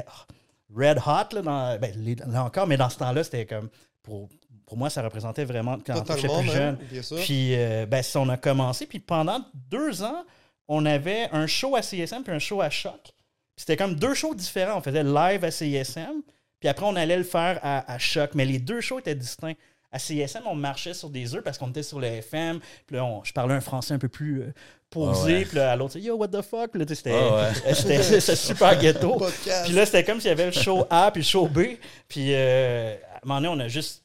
red 0.75 0.97
hot, 0.97 1.35
là, 1.35 1.41
dans, 1.43 1.79
ben, 1.79 1.93
les- 1.97 2.15
là 2.15 2.43
encore, 2.43 2.65
mais 2.65 2.77
dans 2.77 2.89
ce 2.89 2.97
temps-là, 2.97 3.23
c'était 3.23 3.45
comme, 3.45 3.69
pour, 4.01 4.27
pour 4.65 4.75
moi, 4.77 4.89
ça 4.89 5.03
représentait 5.03 5.45
vraiment 5.45 5.77
quand 5.85 5.93
j'étais 5.95 6.27
plus 6.27 6.47
même, 6.47 6.51
jeune. 6.55 6.77
bien 6.91 7.01
sûr. 7.03 7.17
Puis, 7.17 7.53
euh, 7.55 7.85
ben, 7.85 8.01
on 8.15 8.29
a 8.29 8.37
commencé. 8.37 8.87
Puis 8.87 8.97
pendant 8.97 9.39
deux 9.69 10.01
ans, 10.01 10.23
on 10.67 10.85
avait 10.85 11.29
un 11.31 11.47
show 11.47 11.75
à 11.75 11.81
CISM 11.81 12.23
puis 12.23 12.33
un 12.33 12.39
show 12.39 12.61
à 12.61 12.69
Choc. 12.69 12.99
Puis 13.03 13.13
C'était 13.57 13.77
comme 13.77 13.95
deux 13.95 14.13
shows 14.13 14.33
différents. 14.35 14.77
On 14.77 14.81
faisait 14.81 15.03
live 15.03 15.43
à 15.43 15.51
CISM, 15.51 16.21
puis 16.59 16.69
après, 16.69 16.85
on 16.85 16.95
allait 16.95 17.17
le 17.17 17.23
faire 17.23 17.59
à, 17.61 17.91
à 17.91 17.99
Choc. 17.99 18.31
Mais 18.35 18.45
les 18.45 18.59
deux 18.59 18.81
shows 18.81 18.99
étaient 18.99 19.15
distincts. 19.15 19.53
À 19.91 19.99
CISM, 19.99 20.41
on 20.47 20.55
marchait 20.55 20.95
sur 20.95 21.11
des 21.11 21.35
œufs 21.35 21.43
parce 21.43 21.59
qu'on 21.59 21.69
était 21.69 21.83
sur 21.83 21.99
le 21.99 22.07
FM. 22.07 22.59
Puis 22.87 22.95
là, 22.95 23.05
on- 23.05 23.23
je 23.23 23.31
parlais 23.31 23.53
un 23.53 23.61
français 23.61 23.93
un 23.93 23.99
peu 23.99 24.07
plus 24.09 24.41
euh, 24.41 24.51
posé. 24.89 25.33
Ouais. 25.39 25.45
Puis 25.45 25.55
là, 25.57 25.71
à 25.71 25.75
l'autre, 25.75 25.99
Yo, 25.99 26.15
what 26.15 26.29
the 26.29 26.41
fuck? 26.41 26.71
C'était 26.87 27.11
ouais. 27.11 28.19
super 28.35 28.79
ghetto. 28.79 29.21
Puis 29.65 29.73
là, 29.73 29.85
c'était 29.85 30.03
comme 30.03 30.19
s'il 30.19 30.29
y 30.29 30.31
avait 30.31 30.47
le 30.47 30.51
show 30.51 30.87
A 30.89 31.11
puis 31.11 31.21
le 31.21 31.27
show 31.27 31.47
B. 31.47 31.59
Puis 32.07 32.33
euh, 32.33 32.95
à 32.95 33.17
un 33.17 33.19
moment 33.27 33.41
donné, 33.41 33.61
on 33.61 33.65
a 33.65 33.67
juste 33.67 34.03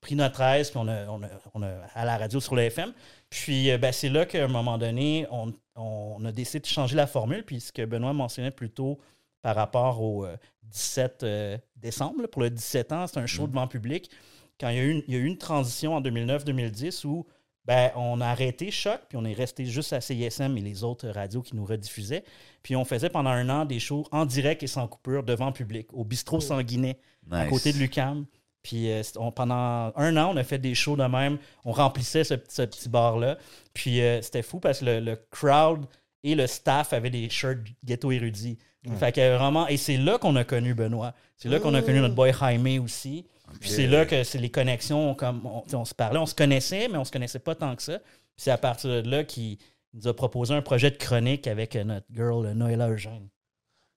pris 0.00 0.14
notre 0.14 0.40
aise, 0.40 0.70
puis 0.70 0.78
on 0.82 0.88
a, 0.88 1.04
on 1.08 1.22
a, 1.22 1.26
on 1.52 1.62
a- 1.62 1.80
à 1.94 2.06
la 2.06 2.16
radio 2.16 2.40
sur 2.40 2.54
le 2.56 2.62
FM. 2.62 2.94
Puis 3.28 3.70
euh, 3.70 3.76
ben, 3.76 3.92
c'est 3.92 4.08
là 4.08 4.24
qu'à 4.24 4.42
un 4.42 4.48
moment 4.48 4.78
donné, 4.78 5.26
on, 5.30 5.52
on 5.76 6.24
a 6.24 6.32
décidé 6.32 6.60
de 6.60 6.66
changer 6.66 6.96
la 6.96 7.06
formule. 7.06 7.44
Puis 7.44 7.60
ce 7.60 7.72
que 7.72 7.84
Benoît 7.84 8.12
mentionnait 8.12 8.50
plus 8.50 8.70
tôt 8.70 8.98
par 9.42 9.54
rapport 9.54 10.02
au 10.02 10.24
euh, 10.24 10.36
17 10.64 11.22
euh, 11.22 11.58
décembre, 11.76 12.22
là, 12.22 12.28
pour 12.28 12.42
le 12.42 12.50
17 12.50 12.92
ans, 12.92 13.06
c'est 13.06 13.18
un 13.18 13.26
show 13.26 13.46
devant 13.46 13.68
public. 13.68 14.10
Quand 14.58 14.70
il 14.70 14.76
y 14.76 14.80
a 14.80 14.82
eu 14.82 14.90
une, 14.90 15.02
il 15.06 15.14
y 15.14 15.16
a 15.16 15.20
eu 15.20 15.26
une 15.26 15.38
transition 15.38 15.94
en 15.94 16.00
2009-2010 16.00 17.06
où 17.06 17.26
ben, 17.66 17.90
on 17.96 18.20
a 18.20 18.26
arrêté 18.26 18.70
Choc, 18.70 19.00
puis 19.08 19.18
on 19.18 19.24
est 19.24 19.32
resté 19.32 19.66
juste 19.66 19.92
à 19.92 20.00
CISM 20.00 20.56
et 20.56 20.60
les 20.60 20.84
autres 20.84 21.08
radios 21.08 21.42
qui 21.42 21.56
nous 21.56 21.64
rediffusaient. 21.64 22.22
Puis 22.62 22.76
on 22.76 22.84
faisait 22.84 23.10
pendant 23.10 23.30
un 23.30 23.48
an 23.48 23.64
des 23.64 23.80
shows 23.80 24.04
en 24.12 24.24
direct 24.24 24.62
et 24.62 24.68
sans 24.68 24.86
coupure 24.86 25.24
devant 25.24 25.50
public, 25.50 25.92
au 25.92 26.04
bistrot 26.04 26.40
Sanguinet, 26.40 27.00
à 27.30 27.46
côté 27.46 27.72
de 27.72 27.78
l'UCAM. 27.78 28.24
Puis 28.66 28.90
euh, 28.90 29.00
on- 29.16 29.30
pendant 29.30 29.92
un 29.94 30.16
an, 30.16 30.32
on 30.34 30.36
a 30.36 30.42
fait 30.42 30.58
des 30.58 30.74
shows 30.74 30.96
de 30.96 31.04
même. 31.04 31.38
On 31.64 31.70
remplissait 31.70 32.24
ce, 32.24 32.34
ce 32.48 32.62
petit 32.62 32.88
bar-là. 32.88 33.38
Puis 33.74 34.00
euh, 34.00 34.20
c'était 34.22 34.42
fou 34.42 34.58
parce 34.58 34.80
que 34.80 34.86
le, 34.86 34.98
le 35.00 35.16
crowd 35.30 35.84
et 36.24 36.34
le 36.34 36.48
staff 36.48 36.92
avaient 36.92 37.10
des 37.10 37.30
shirts 37.30 37.58
ghetto 37.84 38.10
érudits. 38.10 38.58
Fait 38.98 39.10
que 39.12 39.36
vraiment, 39.36 39.66
et 39.68 39.76
c'est 39.76 39.96
là 39.96 40.16
qu'on 40.18 40.34
a 40.36 40.44
connu 40.44 40.72
Benoît. 40.74 41.12
C'est 41.36 41.48
là 41.48 41.58
qu'on 41.58 41.74
a 41.74 41.82
connu 41.82 42.00
notre 42.00 42.14
boy 42.14 42.32
Jaime 42.32 42.82
aussi. 42.84 43.24
Puis 43.60 43.70
c'est 43.70 43.86
là 43.86 44.04
que 44.04 44.22
c'est 44.24 44.38
les 44.38 44.48
connexions, 44.50 45.14
comme 45.14 45.44
on, 45.46 45.62
sais, 45.68 45.74
on 45.76 45.84
se 45.84 45.94
parlait, 45.94 46.18
on 46.18 46.26
se 46.26 46.34
connaissait, 46.36 46.88
mais 46.88 46.96
on 46.98 47.04
se 47.04 47.10
connaissait 47.12 47.38
pas 47.40 47.54
tant 47.56 47.74
que 47.76 47.82
ça. 47.82 47.98
Puis 47.98 48.08
c'est 48.44 48.50
à 48.52 48.58
partir 48.58 48.90
de 49.02 49.08
là 49.10 49.22
qu'il 49.24 49.58
nous 49.94 50.06
a 50.08 50.14
proposé 50.14 50.54
un 50.54 50.62
projet 50.62 50.90
de 50.92 50.96
chronique 50.96 51.46
avec 51.48 51.74
euh, 51.76 51.82
notre 51.84 52.06
girl 52.12 52.52
Noëlla 52.52 52.88
Eugène. 52.88 53.28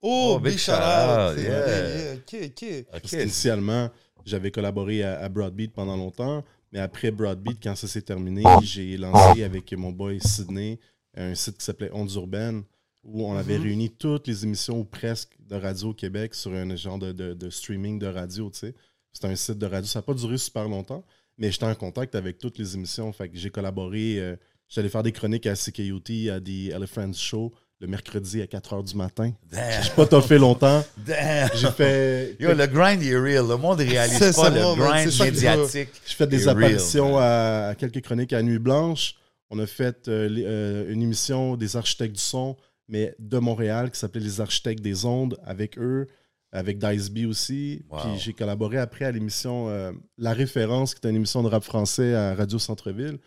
Oh, 0.01 0.33
Oh, 0.35 0.39
big 0.39 0.53
big 0.53 0.59
shout 0.59 0.71
shout 0.71 0.81
out, 0.81 1.37
out. 1.37 2.33
yeah. 2.33 2.83
Parce 2.91 3.09
qu'initialement, 3.11 3.89
j'avais 4.25 4.51
collaboré 4.51 5.03
à, 5.03 5.19
à 5.19 5.29
Broadbeat 5.29 5.73
pendant 5.73 5.97
longtemps, 5.97 6.43
mais 6.71 6.79
après 6.79 7.11
Broadbeat, 7.11 7.57
quand 7.61 7.75
ça 7.75 7.87
s'est 7.87 8.01
terminé, 8.01 8.43
j'ai 8.61 8.97
lancé 8.97 9.43
avec 9.43 9.71
mon 9.73 9.91
boy 9.91 10.19
Sydney 10.21 10.79
un 11.15 11.33
site 11.35 11.57
qui 11.57 11.65
s'appelait 11.65 11.89
Ondes 11.91 12.11
Urbaines, 12.13 12.63
où 13.03 13.25
on 13.25 13.35
avait 13.35 13.57
réuni 13.57 13.89
toutes 13.89 14.27
les 14.27 14.43
émissions 14.43 14.79
ou 14.79 14.83
presque 14.85 15.35
de 15.39 15.55
Radio 15.55 15.93
Québec 15.93 16.35
sur 16.35 16.51
un 16.53 16.75
genre 16.75 16.99
de, 16.99 17.11
de- 17.11 17.33
de 17.33 17.49
streaming 17.49 17.97
de 17.97 18.05
radio, 18.07 18.49
tu 18.51 18.59
sais. 18.59 18.75
C'était 19.11 19.27
un 19.27 19.35
site 19.35 19.57
de 19.57 19.65
radio. 19.65 19.87
Ça 19.87 19.99
n'a 19.99 20.03
pas 20.03 20.13
duré 20.13 20.37
super 20.37 20.67
longtemps, 20.69 21.03
mais 21.37 21.51
j'étais 21.51 21.65
en 21.65 21.73
contact 21.75 22.13
avec 22.13 22.37
toutes 22.37 22.57
les 22.59 22.75
émissions. 22.75 23.11
Fait 23.11 23.27
que 23.29 23.37
j'ai 23.37 23.49
collaboré. 23.49 24.19
euh, 24.19 24.35
J'allais 24.67 24.89
faire 24.89 25.01
des 25.01 25.11
chroniques 25.11 25.47
à 25.47 25.55
CKUT, 25.55 26.29
à 26.29 26.39
The 26.39 26.69
Elephant 26.75 27.11
Show, 27.13 27.51
le 27.81 27.87
mercredi 27.87 28.41
à 28.41 28.47
4 28.47 28.75
h 28.75 28.83
du 28.83 28.95
matin. 28.95 29.31
Damn. 29.51 29.83
J'ai 29.83 29.91
pas 29.91 30.05
toffé 30.05 30.37
longtemps. 30.37 30.83
Damn. 30.97 31.49
J'ai 31.55 31.71
fait. 31.71 32.35
Yo, 32.39 32.53
le 32.53 32.67
grind 32.67 33.01
est 33.01 33.15
real. 33.17 33.47
Le 33.47 33.55
monde 33.57 33.79
réalise 33.79 34.17
C'est 34.17 34.35
pas 34.35 34.43
ça, 34.43 34.49
le 34.49 34.75
grind 34.75 35.09
je 35.09 35.23
médiatique. 35.23 35.89
J'ai 36.05 36.15
fait 36.15 36.27
des 36.27 36.37
real, 36.43 36.49
apparitions 36.49 37.17
à, 37.17 37.67
à 37.69 37.75
quelques 37.75 38.01
chroniques 38.01 38.33
à 38.33 38.41
Nuit 38.43 38.59
Blanche. 38.59 39.15
On 39.49 39.59
a 39.59 39.65
fait 39.65 40.07
euh, 40.09 40.27
les- 40.27 40.43
euh, 40.45 40.91
une 40.93 41.01
émission 41.01 41.55
des 41.55 41.75
architectes 41.77 42.15
du 42.15 42.21
son, 42.21 42.57
mais 42.87 43.15
de 43.17 43.37
Montréal, 43.39 43.89
qui 43.91 43.99
s'appelait 43.99 44.21
Les 44.21 44.41
architectes 44.41 44.83
des 44.83 45.05
ondes, 45.05 45.37
avec 45.43 45.77
eux, 45.79 46.07
avec 46.51 46.77
Dice 46.79 47.09
B 47.09 47.25
aussi. 47.27 47.83
Wow. 47.89 47.99
Puis 47.99 48.19
j'ai 48.19 48.33
collaboré 48.33 48.77
après 48.77 49.05
à 49.05 49.11
l'émission 49.11 49.69
euh, 49.69 49.91
La 50.17 50.33
Référence, 50.33 50.93
qui 50.93 50.99
était 50.99 51.09
une 51.09 51.15
émission 51.15 51.41
de 51.43 51.47
rap 51.47 51.63
français 51.63 52.13
à 52.13 52.35
Radio 52.35 52.59
Centre-Ville. 52.59 53.17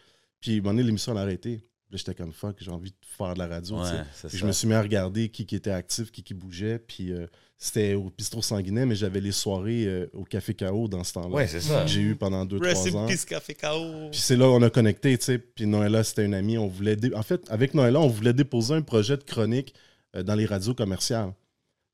Puis, 0.40 0.52
à 0.52 0.54
un 0.54 0.58
moment 0.58 0.70
donné, 0.72 0.82
l'émission 0.82 1.14
l'a 1.14 1.22
arrêté. 1.22 1.64
Là, 1.92 1.98
j'étais 1.98 2.14
comme 2.14 2.33
fuck, 2.33 2.57
j'ai 2.59 2.70
envie 2.70 2.90
de 2.90 2.96
faire 3.02 3.35
de 3.35 3.38
la 3.38 3.46
radio. 3.46 3.76
Ouais, 3.76 3.83
je 4.28 4.46
me 4.46 4.52
suis 4.52 4.66
mis 4.66 4.72
à 4.74 4.81
regarder 4.83 5.28
qui, 5.28 5.44
qui 5.46 5.55
était 5.57 5.70
actif, 5.70 6.11
qui, 6.11 6.22
qui 6.22 6.33
bougeait. 6.33 6.78
Puis 6.78 7.12
euh, 7.12 7.26
c'était 7.59 7.92
au 7.94 8.11
Bistro 8.16 8.40
Sanguinet, 8.40 8.87
mais 8.87 8.94
j'avais 8.94 9.20
les 9.20 9.31
soirées 9.31 9.85
euh, 9.87 10.07
au 10.14 10.24
Café 10.24 10.55
K.O. 10.55 10.88
dans 10.88 11.05
ce 11.05 11.12
temps-là. 11.12 11.28
Ouais, 11.35 11.46
c'est 11.46 11.61
ça. 11.61 11.83
que 11.83 11.88
J'ai 11.90 12.00
eu 12.00 12.16
pendant 12.16 12.46
2-3 12.46 12.62
Rest 12.64 12.94
ans. 12.94 13.05
in 13.05 13.09
peace, 13.09 13.24
Café 13.26 13.55
KO. 13.55 14.09
Puis 14.11 14.20
c'est 14.20 14.37
là 14.37 14.46
on 14.48 14.62
a 14.62 14.70
connecté, 14.70 15.16
tu 15.18 15.24
sais. 15.26 15.38
Puis 15.38 15.66
Noëlla, 15.66 16.02
c'était 16.02 16.24
une 16.24 16.33
amie. 16.35 16.57
On 16.57 16.66
voulait 16.66 16.96
dé- 16.96 17.14
En 17.14 17.22
fait, 17.22 17.42
avec 17.50 17.74
Noëlla, 17.74 18.00
on 18.00 18.09
voulait 18.09 18.33
déposer 18.33 18.72
un 18.74 18.83
projet 18.83 19.18
de 19.18 19.22
chronique 19.22 19.74
euh, 20.16 20.22
dans 20.22 20.35
les 20.35 20.46
radios 20.46 20.74
commerciales. 20.74 21.35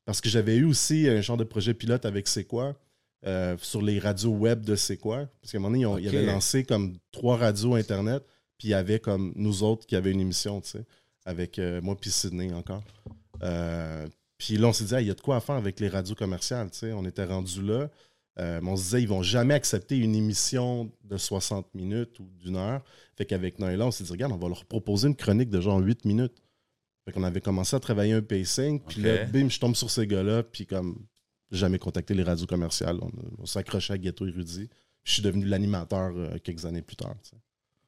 Parce 0.05 0.21
que 0.21 0.29
j'avais 0.29 0.55
eu 0.55 0.63
aussi 0.63 1.07
un 1.09 1.19
genre 1.21 1.37
de 1.37 1.43
projet 1.43 1.73
pilote 1.73 2.05
avec 2.05 2.27
C'est 2.29 2.45
quoi 2.45 2.75
euh, 3.27 3.57
sur 3.61 3.81
les 3.81 3.99
radios 3.99 4.31
web 4.31 4.63
de 4.63 4.75
C'est 4.77 4.95
quoi. 4.97 5.27
Parce 5.41 5.51
qu'à 5.51 5.57
un 5.57 5.61
moment 5.61 5.71
donné, 5.71 5.81
ils, 5.81 5.85
ont- 5.87 5.97
ils 5.97 6.07
avaient 6.07 6.25
lancé 6.25 6.63
comme 6.63 6.97
trois 7.11 7.35
radios 7.35 7.75
Internet. 7.75 8.23
Puis 8.59 8.67
il 8.67 8.71
y 8.71 8.75
avait 8.75 8.99
comme 8.99 9.31
nous 9.35 9.63
autres 9.63 9.87
qui 9.87 9.95
avaient 9.95 10.11
une 10.11 10.19
émission, 10.19 10.61
tu 10.61 10.69
sais, 10.69 10.85
avec 11.25 11.57
euh, 11.57 11.81
moi 11.81 11.95
puis 11.95 12.11
Sydney 12.11 12.53
encore. 12.53 12.83
Euh, 13.41 14.07
puis 14.37 14.57
là, 14.57 14.67
on 14.67 14.73
s'est 14.73 14.83
dit, 14.83 14.95
Ah, 14.95 15.01
il 15.01 15.07
y 15.07 15.11
a 15.11 15.15
de 15.15 15.21
quoi 15.21 15.37
à 15.37 15.39
faire 15.39 15.55
avec 15.55 15.79
les 15.79 15.87
radios 15.87 16.13
commerciales, 16.13 16.69
tu 16.69 16.79
sais. 16.79 16.93
On 16.93 17.05
était 17.05 17.25
rendu 17.25 17.63
là. 17.63 17.89
Euh, 18.37 18.59
mais 18.61 18.69
on 18.69 18.77
se 18.77 18.83
disait, 18.83 19.01
ils 19.01 19.07
vont 19.07 19.23
jamais 19.23 19.53
accepter 19.53 19.97
une 19.97 20.15
émission 20.15 20.91
de 21.03 21.17
60 21.17 21.73
minutes 21.73 22.19
ou 22.19 22.29
d'une 22.37 22.55
heure. 22.55 22.83
Fait 23.17 23.25
qu'avec 23.25 23.59
Noëlla, 23.59 23.87
on 23.87 23.91
s'est 23.91 24.03
dit, 24.03 24.11
regarde, 24.11 24.31
on 24.31 24.37
va 24.37 24.47
leur 24.47 24.65
proposer 24.65 25.07
une 25.07 25.15
chronique 25.15 25.49
de 25.49 25.59
genre 25.59 25.79
8 25.79 26.05
minutes. 26.05 26.41
Fait 27.05 27.11
qu'on 27.11 27.23
avait 27.23 27.41
commencé 27.41 27.75
à 27.75 27.79
travailler 27.79 28.13
un 28.13 28.21
pacing. 28.21 28.79
Puis 28.81 29.01
là, 29.01 29.25
bim, 29.25 29.49
je 29.49 29.59
tombe 29.59 29.75
sur 29.75 29.89
ces 29.89 30.05
gars-là. 30.05 30.43
Puis 30.43 30.65
comme, 30.65 31.05
jamais 31.51 31.79
contacté 31.79 32.13
les 32.13 32.23
radios 32.23 32.45
commerciales. 32.45 32.99
On, 33.01 33.11
on 33.39 33.45
s'accrochait 33.45 33.93
à 33.93 33.97
Ghetto 33.97 34.25
Érudit. 34.25 34.69
Je 35.03 35.13
suis 35.13 35.21
devenu 35.21 35.45
l'animateur 35.45 36.13
euh, 36.15 36.37
quelques 36.43 36.65
années 36.65 36.81
plus 36.81 36.95
tard. 36.95 37.15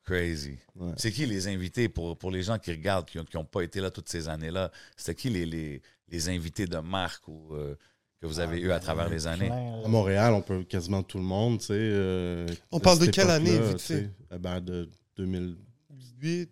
Crazy. 0.03 0.57
Ouais. 0.75 0.93
C'est 0.97 1.11
qui 1.11 1.25
les 1.25 1.47
invités 1.47 1.87
pour, 1.89 2.17
pour 2.17 2.31
les 2.31 2.41
gens 2.43 2.57
qui 2.57 2.71
regardent, 2.71 3.05
qui 3.05 3.19
n'ont 3.35 3.45
pas 3.45 3.61
été 3.61 3.79
là 3.81 3.91
toutes 3.91 4.09
ces 4.09 4.27
années-là? 4.27 4.71
C'était 4.97 5.15
qui 5.15 5.29
les, 5.29 5.45
les, 5.45 5.81
les 6.09 6.29
invités 6.29 6.65
de 6.65 6.77
marque 6.77 7.27
ou, 7.27 7.53
euh, 7.53 7.75
que 8.19 8.25
vous 8.27 8.39
avez 8.39 8.59
eu 8.59 8.71
à 8.71 8.79
travers 8.79 9.09
les 9.09 9.25
années? 9.27 9.47
Plein. 9.47 9.81
À 9.83 9.87
Montréal, 9.87 10.33
on 10.33 10.41
peut 10.41 10.63
quasiment 10.63 11.01
tout 11.03 11.17
le 11.17 11.23
monde. 11.23 11.59
tu 11.59 11.65
sais, 11.67 11.73
euh, 11.75 12.47
On 12.71 12.79
parle 12.79 12.99
de 12.99 13.07
quelle 13.07 13.29
année, 13.29 13.57
vite 13.59 13.77
tu 13.77 13.85
sais. 13.85 14.01
fait? 14.01 14.09
Euh, 14.33 14.37
ben, 14.37 14.59
de 14.61 14.89
2008, 15.17 16.49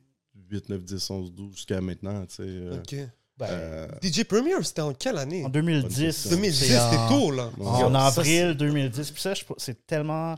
8, 0.51 0.69
9, 0.69 0.83
10, 0.83 1.09
11, 1.09 1.33
12 1.33 1.55
jusqu'à 1.55 1.81
maintenant. 1.81 2.25
tu 2.25 2.35
sais, 2.35 2.43
euh, 2.45 2.77
ok. 2.77 2.95
Ben, 3.37 3.45
euh, 3.49 3.87
DJ 4.03 4.23
Premier, 4.25 4.51
c'était 4.63 4.81
en 4.81 4.93
quelle 4.93 5.17
année? 5.17 5.45
En 5.45 5.49
2010. 5.49 6.27
2010, 6.29 6.57
c'est 6.59 6.65
c'était 6.65 6.77
en- 6.97 7.07
tôt, 7.07 7.31
là. 7.31 7.49
En 7.59 7.89
ça, 7.93 8.07
avril 8.07 8.53
2010. 8.55 9.11
Puis 9.11 9.21
ça, 9.21 9.33
c'est 9.57 9.85
tellement. 9.87 10.35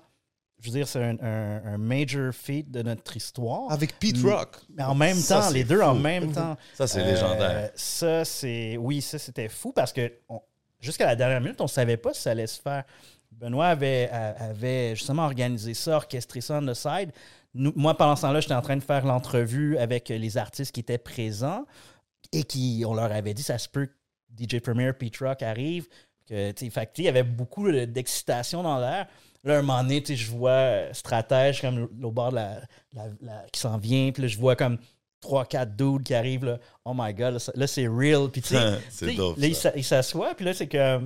Je 0.62 0.67
veux 0.69 0.78
dire, 0.78 0.88
c'est 0.88 1.04
un, 1.04 1.17
un- 1.21 1.74
un 1.74 1.78
major 1.78 2.32
feat 2.34 2.69
de 2.69 2.84
notre 2.84 3.17
histoire. 3.17 3.71
Avec 3.71 3.97
Pete. 3.97 4.17
Rock. 4.24 4.58
Mais 4.76 4.84
en 4.84 4.93
même 4.95 5.17
Ça, 5.17 5.41
temps, 5.41 5.50
les 5.50 5.63
deux 5.63 5.82
en 5.82 5.95
même 5.95 6.32
temps. 6.32 6.56
Ça, 6.76 6.86
c'est 6.88 7.02
Euh, 7.02 7.12
légendaire. 7.12 7.71
Ça, 7.76 8.24
c'est. 8.24 8.78
Oui, 8.78 9.02
ça, 9.02 9.17
c'était 9.17 9.50
fou 9.50 9.71
parce 9.74 9.91
que 9.91 10.12
jusqu'à 10.80 11.08
la 11.08 11.15
dernière 11.15 11.41
minute, 11.41 11.60
on 11.62 11.65
ne 11.65 11.69
savait 11.69 11.97
pas 11.97 12.13
si 12.13 12.21
ça 12.21 12.32
allait 12.32 12.45
se 12.47 12.62
faire. 12.62 12.84
Benoît 13.32 13.67
avait, 13.67 14.95
justement 14.95 15.24
organisé 15.26 15.74
ça, 15.74 15.97
orchestré 15.97 16.41
ça 16.41 16.60
on 16.62 16.65
the 16.65 16.74
side. 16.74 17.12
Nous- 17.54 17.74
moi, 17.76 17.97
pendant 17.97 18.15
ce 18.15 18.21
temps-là, 18.21 18.39
j'étais 18.39 18.54
en 18.54 18.62
train 18.62 18.78
de 18.78 18.84
faire 18.84 19.06
l'entrevue 19.06 19.78
avec 19.78 20.10
les 20.10 20.38
artistes 20.38 20.71
qui 20.74 20.80
étaient 20.82 20.97
présents 20.97 21.65
et 22.32 22.43
qui, 22.43 22.84
on 22.86 22.93
leur 22.93 23.12
avait 23.12 23.34
dit, 23.34 23.43
ça 23.43 23.58
se 23.58 23.67
peut 23.67 23.88
que 23.88 23.91
DJ 24.38 24.60
Premier, 24.60 24.93
Pete 24.93 25.17
Rock 25.17 25.41
arrive. 25.43 25.88
Que, 26.30 26.54
fait 26.69 26.91
il 26.97 27.04
y 27.06 27.08
avait 27.10 27.24
beaucoup 27.24 27.69
de- 27.71 27.86
d'excitation 27.86 28.63
dans 28.63 28.80
l'air. 28.80 29.08
Là, 29.43 29.58
un 29.58 29.62
moment 29.62 29.82
donné, 29.84 30.04
je 30.08 30.30
vois 30.32 30.51
euh, 30.51 30.89
stratège 30.93 31.62
comme 31.62 31.88
au 32.04 32.12
bord 32.12 32.30
de 32.30 32.36
la, 32.36 32.62
la- 32.93 33.06
la- 33.21 33.45
qui 33.51 33.60
s'en 33.60 33.77
vient. 33.77 34.12
Puis 34.12 34.21
là, 34.21 34.27
je 34.27 34.38
vois 34.38 34.56
comme 34.56 34.77
3-4 35.25 35.75
dudes 35.75 36.04
qui 36.04 36.13
arrivent. 36.13 36.45
Là. 36.45 36.60
Oh 36.86 36.93
my 36.95 37.13
god, 37.13 37.38
là, 37.56 37.67
c'est 37.67 37.88
real. 37.88 38.30
Puis 38.32 38.41
tu 38.41 38.49
sais, 38.49 38.56
là, 39.38 39.71
il 39.75 39.84
s'assoit. 39.84 40.36
Puis 40.36 40.45
là, 40.45 40.54
c'est 40.54 40.67
que 40.67 40.99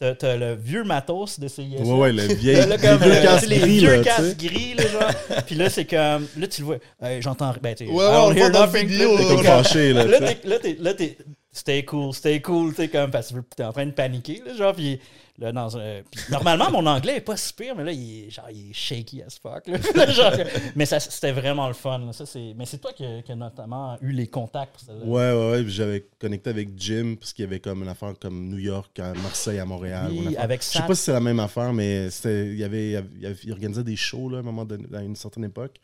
t'as, 0.00 0.36
le 0.36 0.54
vieux 0.56 0.82
matos 0.82 1.38
de 1.38 1.46
CISM. 1.46 1.84
ouais, 1.84 1.92
ouais, 2.00 2.12
le 2.12 2.22
vieil, 2.34 2.56
Là, 2.66 2.66
là, 2.66 2.76
les 2.76 2.82
comme, 2.88 2.98
vieux 2.98 3.12
euh, 3.12 3.22
casques 3.22 3.46
les 3.46 3.58
gris, 3.60 3.78
vieux 3.78 4.02
casques 4.02 4.36
gris, 4.38 4.74
là, 4.74 4.86
genre. 4.88 5.42
Puis 5.46 5.54
là, 5.54 5.70
c'est 5.70 5.84
comme. 5.84 6.26
Là, 6.36 6.46
tu 6.48 6.62
le 6.62 6.66
vois. 6.66 6.78
J'entends. 7.20 7.54
Ben, 7.62 7.74
tu 7.76 7.84
Ouais, 7.86 8.04
on 8.08 8.30
le 8.30 8.40
voit 8.40 8.50
dans 8.50 8.66
nothing. 8.66 8.86
vidéo, 8.88 9.16
T'es 9.16 9.24
comme 9.24 9.36
comme- 9.36 9.44
là. 9.46 10.04
Là, 10.04 10.94
t'es, 10.94 11.16
stay 11.52 11.84
cool, 11.84 12.12
stay 12.14 12.40
cool, 12.40 12.70
tu 12.70 12.76
sais, 12.76 12.88
comme, 12.88 13.10
parce 13.10 13.30
que 13.30 13.38
t'es 13.54 13.64
en 13.64 13.72
train 13.72 13.86
de 13.86 13.90
paniquer, 13.92 14.42
là, 14.44 14.54
genre, 14.54 14.74
puis 14.74 14.98
là, 15.38 15.52
dans 15.52 15.76
un, 15.76 16.00
normalement, 16.30 16.70
mon 16.70 16.86
anglais 16.86 17.16
est 17.16 17.20
pas 17.20 17.36
si 17.36 17.52
pire, 17.52 17.74
mais 17.76 17.84
là, 17.84 17.92
il 17.92 18.26
est, 18.26 18.30
genre, 18.30 18.48
il 18.50 18.70
est 18.70 18.72
shaky 18.72 19.22
as 19.22 19.38
fuck, 19.40 19.66
là. 19.66 19.78
Genre, 20.12 20.32
mais 20.74 20.86
ça, 20.86 20.98
c'était 20.98 21.32
vraiment 21.32 21.68
le 21.68 21.74
fun, 21.74 21.98
là. 21.98 22.12
ça, 22.12 22.24
c'est, 22.26 22.54
mais 22.56 22.64
c'est 22.64 22.78
toi 22.78 22.92
qui 22.92 23.04
as 23.04 23.34
notamment 23.36 23.98
eu 24.00 24.12
les 24.12 24.26
contacts 24.26 24.72
pour 24.72 24.80
celle-là. 24.80 25.04
Ouais, 25.04 25.32
ouais, 25.32 25.50
ouais. 25.62 25.64
J'avais 25.68 26.06
connecté 26.18 26.50
avec 26.50 26.70
Jim, 26.76 27.16
parce 27.20 27.32
qu'il 27.32 27.44
y 27.44 27.48
avait 27.48 27.60
comme 27.60 27.82
une 27.82 27.88
affaire 27.88 28.14
comme 28.18 28.48
New 28.48 28.58
York, 28.58 28.98
à 28.98 29.12
Marseille, 29.14 29.58
à 29.58 29.64
Montréal. 29.66 30.10
Oui, 30.10 30.36
avec 30.36 30.62
Je 30.62 30.68
sais 30.68 30.82
pas 30.82 30.94
si 30.94 31.02
c'est 31.02 31.12
la 31.12 31.20
même 31.20 31.40
affaire, 31.40 31.72
mais 31.74 32.08
c'était, 32.10 32.46
il, 32.48 32.58
y 32.58 32.64
avait, 32.64 32.86
il, 32.88 33.20
y 33.20 33.26
avait- 33.26 33.36
il 33.44 33.52
organisait 33.52 33.84
des 33.84 33.96
shows 33.96 34.30
là, 34.30 34.38
à 34.38 34.40
un 34.40 34.44
moment 34.44 34.64
donné, 34.64 34.84
à 34.94 35.02
une 35.02 35.16
certaine 35.16 35.44
époque. 35.44 35.76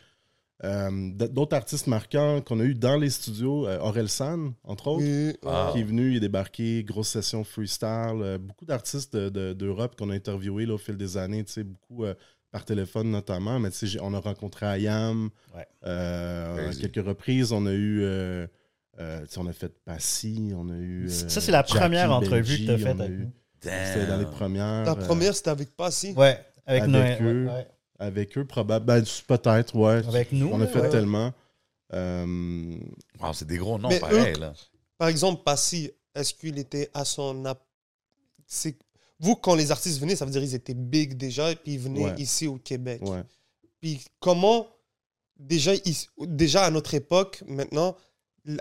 Euh, 0.65 0.91
d'autres 1.13 1.55
artistes 1.55 1.87
marquants 1.87 2.41
qu'on 2.41 2.59
a 2.59 2.65
eu 2.65 2.75
dans 2.75 2.97
les 2.97 3.11
studios, 3.11 3.69
euh, 3.69 3.79
Aurel 3.79 4.09
San, 4.09 4.55
entre 4.65 4.89
autres, 4.89 5.39
Ah. 5.47 5.71
qui 5.73 5.79
est 5.81 5.85
venu, 5.85 6.11
il 6.11 6.17
est 6.17 6.21
débarqué, 6.21 6.83
grosse 6.83 7.09
session 7.11 7.45
freestyle. 7.45 8.19
euh, 8.21 8.39
beaucoup 8.39 8.65
d'artistes 8.65 9.15
de- 9.17 9.29
de- 9.29 9.53
d'Europe 9.53 9.95
qu'on 9.97 10.11
a 10.11 10.15
interviewés 10.15 10.67
là, 10.67 10.75
au 10.75 10.79
fil 10.79 10.97
des 10.97 11.17
années, 11.17 11.45
tu 11.45 11.53
sais, 11.53 11.63
beaucoup 11.63 12.05
euh, 12.05 12.15
par 12.51 12.65
téléphone 12.65 13.11
notamment. 13.11 13.61
Mais 13.61 13.71
tu 13.71 13.87
on 14.01 14.13
a 14.15 14.19
rencontré 14.19 14.67
Ayam 14.67 15.31
Ouais. 15.55 15.67
euh, 15.87 16.71
à 16.71 16.75
quelques 16.75 17.07
reprises. 17.07 17.53
On 17.53 17.65
a 17.67 17.73
eu. 17.73 18.01
euh, 18.03 18.47
euh, 18.99 19.21
tu 19.21 19.27
sais, 19.35 19.39
on 19.39 19.47
a 19.47 19.53
fait 19.53 19.73
Passy, 19.85 20.53
on 20.57 20.69
a 20.71 20.77
eu. 20.77 21.05
euh, 21.05 21.09
Ça, 21.09 21.41
c'est 21.41 21.53
la 21.53 21.59
Jackie 21.59 21.75
première 21.79 22.11
entrevue 22.13 22.43
Benji, 22.43 22.67
que 22.67 22.73
t'as 22.73 22.79
faite 22.79 22.97
on 22.97 23.01
a 23.01 23.05
avec 23.05 23.17
eu- 23.17 23.21
nous. 23.27 23.33
C'était 23.61 24.07
dans 24.07 24.19
les 24.19 24.27
premières. 24.27 24.85
La 24.85 24.93
euh, 24.93 24.95
première, 24.97 25.35
c'était 25.37 25.51
avec 25.51 25.77
Passy. 25.77 26.15
Ouais, 26.17 26.37
avec, 26.67 26.83
Avec 26.83 26.93
Noël, 26.93 27.19
eux. 27.23 27.47
ouais, 27.47 27.53
ouais. 27.53 27.67
Avec 27.99 28.37
eux, 28.39 28.45
probablement. 28.45 29.01
Ben, 29.01 29.05
peut-être, 29.27 29.75
ouais. 29.77 30.07
Avec 30.07 30.33
nous, 30.33 30.49
On 30.53 30.61
a 30.61 30.67
fait 30.67 30.81
ouais. 30.81 30.89
tellement. 30.91 31.33
Euh, 31.93 32.77
Wow, 33.21 33.33
c'est 33.33 33.47
des 33.47 33.57
gros 33.59 33.79
noms 33.79 33.89
Mais 33.89 33.99
pareils, 33.99 34.35
eux- 34.37 34.41
là. 34.41 34.53
Par 34.99 35.09
exemple, 35.09 35.43
Passy, 35.43 35.91
est-ce 36.15 36.35
qu'il 36.35 36.59
était 36.59 36.91
à 36.95 37.05
son. 37.05 37.45
ap- 37.45 37.65
C'est... 38.47 38.77
Vous, 39.21 39.35
quand 39.35 39.55
les 39.57 39.71
artistes 39.73 39.99
venaient, 40.01 40.15
ça 40.17 40.25
veut 40.25 40.31
dire 40.31 40.41
qu'ils 40.43 40.55
étaient 40.55 40.75
big 40.75 41.15
déjà, 41.17 41.51
et 41.51 41.57
puis 41.57 41.75
ils 41.75 41.81
venaient 41.81 42.05
Ouais. 42.05 42.15
ici 42.21 42.47
au 42.47 42.57
Québec. 42.59 43.01
ouais. 43.03 43.23
Puis 43.81 44.05
comment, 44.21 44.69
déjà, 45.39 45.73
déjà 46.21 46.65
à 46.65 46.71
notre 46.71 46.95
époque, 46.95 47.43
maintenant, 47.47 47.97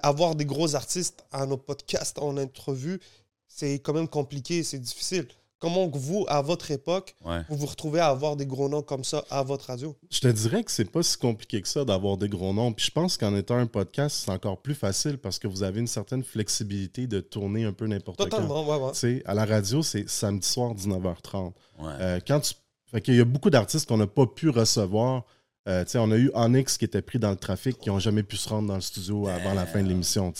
avoir 0.03 0.35
des 0.35 0.45
gros 0.45 0.75
artistes 0.75 1.25
à 1.31 1.45
nos 1.45 1.57
podcasts, 1.57 2.17
en 2.19 2.37
entrevue, 2.37 2.99
c'est 3.47 3.75
quand 3.79 3.93
même 3.93 4.07
compliqué, 4.07 4.63
c'est 4.63 4.79
difficile. 4.79 5.27
Comment 5.59 5.89
que 5.89 5.97
vous, 5.97 6.23
à 6.27 6.41
votre 6.41 6.69
époque, 6.69 7.15
Ouais. 7.25 7.41
vous 7.49 7.55
vous 7.57 7.65
retrouvez 7.65 7.99
à 7.99 8.07
avoir 8.09 8.35
des 8.35 8.45
gros 8.45 8.69
noms 8.69 8.83
comme 8.83 9.03
ça 9.03 9.23
à 9.31 9.41
votre 9.41 9.65
radio? 9.65 9.95
Je 10.11 10.19
te 10.19 10.27
dirais 10.27 10.63
que 10.63 10.69
c'est 10.71 10.89
pas 10.89 11.01
si 11.01 11.17
compliqué 11.17 11.61
que 11.61 11.67
ça 11.67 11.83
d'avoir 11.83 12.17
des 12.17 12.29
gros 12.29 12.53
noms. 12.53 12.71
Puis 12.73 12.85
je 12.85 12.91
pense 12.91 13.17
qu'en 13.17 13.35
étant 13.35 13.55
un 13.57 13.65
podcast, 13.65 14.21
c'est 14.23 14.31
encore 14.31 14.61
plus 14.61 14.75
facile 14.75 15.17
parce 15.17 15.39
que 15.39 15.47
vous 15.47 15.63
avez 15.63 15.79
une 15.79 15.87
certaine 15.87 16.23
flexibilité 16.23 17.07
de 17.07 17.21
tourner 17.21 17.65
un 17.65 17.73
peu 17.73 17.87
n'importe 17.87 18.17
quand. 18.19 18.25
Totalement, 18.25 18.67
ouais, 18.67 18.93
ouais. 19.03 19.23
À 19.25 19.33
la 19.33 19.45
radio, 19.45 19.81
c'est 19.81 20.07
samedi 20.07 20.47
soir 20.47 20.75
19h30. 20.75 21.53
Ouais. 21.79 21.85
Euh, 22.01 22.19
quand 22.27 22.39
tu... 22.39 22.53
fait 22.91 23.01
qu'il 23.01 23.15
y 23.15 23.21
a 23.21 23.25
beaucoup 23.25 23.49
d'artistes 23.49 23.87
qu'on 23.87 23.97
n'a 23.97 24.07
pas 24.07 24.27
pu 24.27 24.49
recevoir. 24.49 25.25
Euh, 25.67 25.83
on 25.95 26.11
a 26.11 26.17
eu 26.17 26.31
Onyx 26.33 26.77
qui 26.77 26.85
était 26.85 27.01
pris 27.01 27.19
dans 27.19 27.31
le 27.31 27.35
trafic, 27.35 27.77
qui 27.77 27.89
n'ont 27.89 27.99
jamais 27.99 28.23
pu 28.23 28.37
se 28.37 28.47
rendre 28.47 28.69
dans 28.69 28.75
le 28.75 28.81
studio 28.81 29.27
avant 29.27 29.53
la 29.53 29.65
fin 29.65 29.83
de 29.83 29.89
l'émission. 29.89 30.31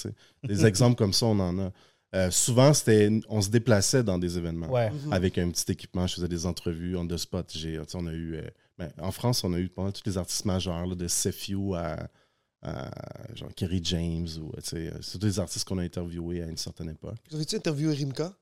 Des 0.43 0.65
exemples 0.65 0.95
comme 0.95 1.11
ça, 1.11 1.25
on 1.25 1.39
en 1.39 1.59
a. 1.59 1.71
Euh, 2.15 2.31
souvent, 2.31 2.73
c'était, 2.73 3.09
on 3.27 3.41
se 3.41 3.49
déplaçait 3.49 4.03
dans 4.03 4.17
des 4.17 4.37
événements 4.37 4.69
Ouais. 4.71 4.91
avec 5.11 5.37
un 5.37 5.49
petit 5.49 5.71
équipement. 5.71 6.07
Je 6.07 6.15
faisais 6.15 6.27
des 6.29 6.45
entrevues 6.45 6.95
on 6.95 7.05
the 7.05 7.17
spot. 7.17 7.51
J'ai, 7.53 7.79
on 7.93 8.07
a 8.07 8.13
eu, 8.13 8.35
euh, 8.35 8.47
ben, 8.77 8.91
en 9.01 9.11
France, 9.11 9.43
on 9.43 9.53
a 9.53 9.59
eu 9.59 9.67
pendant 9.69 9.91
tous 9.91 10.03
les 10.05 10.17
artistes 10.17 10.45
majeurs, 10.45 10.85
là, 10.85 10.95
de 10.95 11.07
Sefiu 11.07 11.75
à, 11.75 12.07
à, 12.61 12.89
genre 13.35 13.53
Kerry 13.55 13.81
James. 13.83 14.27
Ou, 14.41 14.51
sais, 14.63 14.87
euh, 14.87 14.97
c'est 15.01 15.19
tous 15.19 15.25
des 15.27 15.39
artistes 15.39 15.67
qu'on 15.67 15.77
a 15.79 15.83
interviewés 15.83 16.41
à 16.43 16.47
une 16.47 16.57
certaine 16.57 16.89
époque. 16.89 17.17
Vous 17.29 17.35
avez-tu 17.35 17.55
interviewé 17.57 17.93
Rimka? 17.93 18.33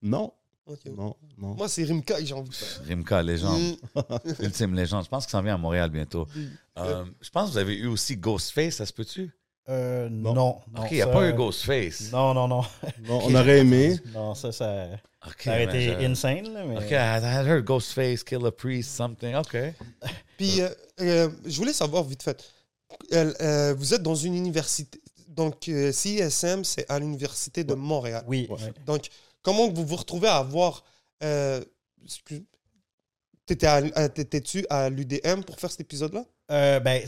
Non, 0.00 0.32
Ok. 0.64 0.86
Non, 0.96 1.16
non. 1.38 1.54
Moi, 1.54 1.68
c'est 1.68 1.82
Rimka 1.82 2.20
que 2.20 2.24
j'ai 2.24 2.34
envie 2.34 2.48
de 2.48 2.54
faire. 2.54 2.84
Rimka, 2.86 3.20
légende. 3.22 3.60
Mm. 3.96 4.42
Ultime 4.44 4.74
légende. 4.74 5.04
Je 5.04 5.08
pense 5.08 5.26
qu'il 5.26 5.32
s'en 5.32 5.42
vient 5.42 5.54
à 5.56 5.58
Montréal 5.58 5.90
bientôt. 5.90 6.26
Euh, 6.78 7.04
je 7.20 7.30
pense 7.30 7.48
que 7.48 7.52
vous 7.54 7.58
avez 7.58 7.76
eu 7.76 7.88
aussi 7.88 8.16
Ghostface, 8.16 8.76
ça 8.76 8.86
se 8.86 8.92
peut-tu? 8.92 9.30
Euh, 9.68 10.08
non. 10.10 10.34
Non. 10.34 10.60
non, 10.74 10.82
ok, 10.82 10.88
il 10.90 10.94
n'y 10.96 11.02
a 11.02 11.06
ça- 11.06 11.12
pas 11.12 11.28
eu 11.28 11.32
Ghostface. 11.34 12.10
Non, 12.12 12.34
non, 12.34 12.48
non. 12.48 12.62
Non, 13.04 13.20
on 13.24 13.34
aurait 13.34 13.58
aimé. 13.60 13.96
Non, 14.12 14.34
ça, 14.34 14.50
ça, 14.52 14.86
Ok, 15.26 15.42
ça 15.44 15.50
aurait 15.52 15.64
été 15.64 15.82
je- 15.82 16.04
insane. 16.04 16.52
Là, 16.52 16.64
mais... 16.64 16.76
Ok, 16.78 16.90
I 16.90 17.46
heard 17.48 17.64
Ghostface, 17.64 18.24
Kill 18.24 18.44
a 18.44 18.50
Priest, 18.50 18.90
something. 18.90 19.34
Ok. 19.36 19.56
Puis, 20.36 20.60
euh, 20.60 20.68
euh, 21.00 21.28
je 21.46 21.56
voulais 21.58 21.72
savoir 21.72 22.02
vite 22.04 22.22
fait. 22.24 22.42
Euh, 23.12 23.32
euh, 23.40 23.74
vous 23.78 23.94
êtes 23.94 24.02
dans 24.02 24.16
une 24.16 24.34
université. 24.34 25.00
Donc, 25.28 25.68
euh, 25.68 25.92
CISM, 25.92 26.64
c'est 26.64 26.90
à 26.90 26.98
l'Université 26.98 27.62
de 27.64 27.74
Montréal. 27.74 28.24
Oui. 28.26 28.46
Ouais. 28.50 28.56
ouais. 28.64 28.72
Donc, 28.84 29.06
comment 29.42 29.68
vous 29.70 29.86
vous 29.86 29.96
retrouvez 29.96 30.28
à 30.28 30.36
avoir. 30.38 30.84
Euh, 31.22 31.62
excuse- 32.04 32.42
T'étais 33.46 33.66
à- 33.66 33.82
à- 33.94 34.08
T'étais-tu 34.08 34.66
à 34.70 34.90
l'UDM 34.90 35.42
pour 35.44 35.58
faire 35.58 35.70
cet 35.70 35.80
épisode-là? 35.80 36.24
Euh, 36.50 36.80
ben, 36.80 37.02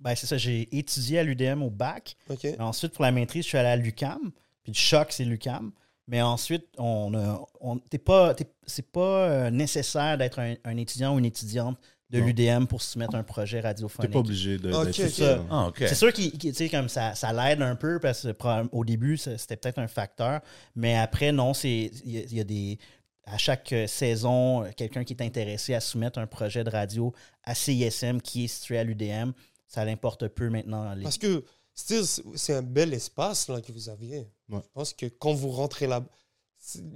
ben, 0.00 0.14
c'est 0.14 0.26
ça. 0.26 0.36
J'ai 0.38 0.68
étudié 0.76 1.18
à 1.18 1.22
l'UDM 1.22 1.62
au 1.62 1.70
bac. 1.70 2.16
Ensuite, 2.58 2.92
pour 2.94 3.04
la 3.04 3.12
maîtrise, 3.12 3.44
je 3.44 3.48
suis 3.48 3.58
allé 3.58 3.68
à 3.68 3.76
l'UCAM. 3.76 4.32
Puis 4.62 4.72
le 4.72 4.76
choc, 4.78 5.08
c'est 5.12 5.24
l'UCAM. 5.24 5.72
Mais 6.08 6.22
ensuite, 6.22 6.66
on, 6.78 7.14
a- 7.14 7.40
on, 7.60 7.78
t'es 7.78 7.98
pas, 7.98 8.34
t'es- 8.34 8.50
c'est 8.66 8.90
pas 8.90 9.28
euh, 9.28 9.50
nécessaire 9.50 10.18
d'être 10.18 10.38
un, 10.40 10.54
un 10.64 10.76
étudiant 10.76 11.14
ou 11.14 11.18
une 11.18 11.24
étudiante 11.26 11.78
de 12.10 12.18
l'UDM 12.18 12.64
pour 12.66 12.82
soumettre 12.82 13.14
un 13.14 13.22
projet 13.22 13.60
T'es 13.60 13.68
radiophonique. 13.68 14.10
pas 14.10 14.18
obligé 14.18 14.58
de. 14.58 14.72
Ok, 14.72 14.86
d'être 14.86 14.98
ok. 14.98 15.06
étudiant. 15.06 15.46
Ah, 15.48 15.66
ok. 15.68 15.76
C'est 15.86 15.94
sûr 15.94 16.12
qu'il, 16.12 16.70
comme 16.70 16.88
ça, 16.88 17.14
ça 17.14 17.32
l'aide 17.32 17.62
un 17.62 17.76
peu 17.76 18.00
parce 18.00 18.22
que 18.22 18.32
probab- 18.32 18.68
au 18.72 18.84
début, 18.84 19.16
ça- 19.16 19.38
c'était 19.38 19.56
peut-être 19.56 19.78
un 19.78 19.86
facteur. 19.86 20.40
Mais 20.74 20.96
après, 20.98 21.30
non, 21.30 21.54
c'est 21.54 21.92
il 22.04 22.16
y, 22.32 22.36
y 22.36 22.40
a 22.40 22.44
des. 22.44 22.78
À 23.26 23.38
chaque 23.38 23.72
euh, 23.72 23.86
saison, 23.86 24.64
euh, 24.64 24.70
quelqu'un 24.76 25.04
qui 25.04 25.12
est 25.12 25.22
intéressé 25.22 25.72
à 25.74 25.78
soumettre 25.80 26.18
un 26.18 26.26
projet 26.26 26.64
de 26.64 26.70
radio 26.70 27.12
à 27.44 27.54
CISM 27.54 28.20
qui 28.20 28.44
est 28.46 28.48
situé 28.48 28.76
à 28.78 28.82
l'UDM, 28.82 29.30
ça 29.70 29.84
l'importe 29.84 30.26
peu 30.28 30.50
maintenant. 30.50 30.92
Les- 30.94 31.02
Parce 31.04 31.16
que 31.16 31.44
still, 31.74 32.02
c'est- 32.34 32.52
un 32.54 32.60
bel 32.62 32.92
espace 32.92 33.48
là, 33.48 33.60
que 33.60 33.70
vous 33.72 33.88
aviez. 33.88 34.26
Ouais. 34.50 34.58
Je 34.62 34.68
pense 34.74 34.92
que 34.92 35.06
quand 35.06 35.32
vous 35.32 35.50
rentrez 35.50 35.86
là, 35.86 36.04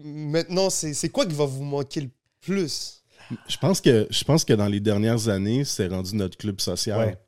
maintenant, 0.05 0.71
c'est 0.71 0.93
c'est 0.93 1.09
quoi 1.09 1.25
qui 1.25 1.35
va 1.35 1.45
vous 1.47 1.63
manquer 1.63 2.01
le 2.03 2.11
plus? 2.41 3.03
Je 3.49 3.57
pense 3.57 3.81
que 3.81 4.07
je 4.11 4.25
pense 4.25 4.45
que 4.45 4.53
dans 4.53 4.67
les 4.67 4.81
dernières 4.81 5.29
années, 5.29 5.65
c'est 5.65 5.87
rendu 5.87 6.15
notre 6.17 6.37
club 6.37 6.61
social. 6.61 6.99
Ouais. 7.09 7.19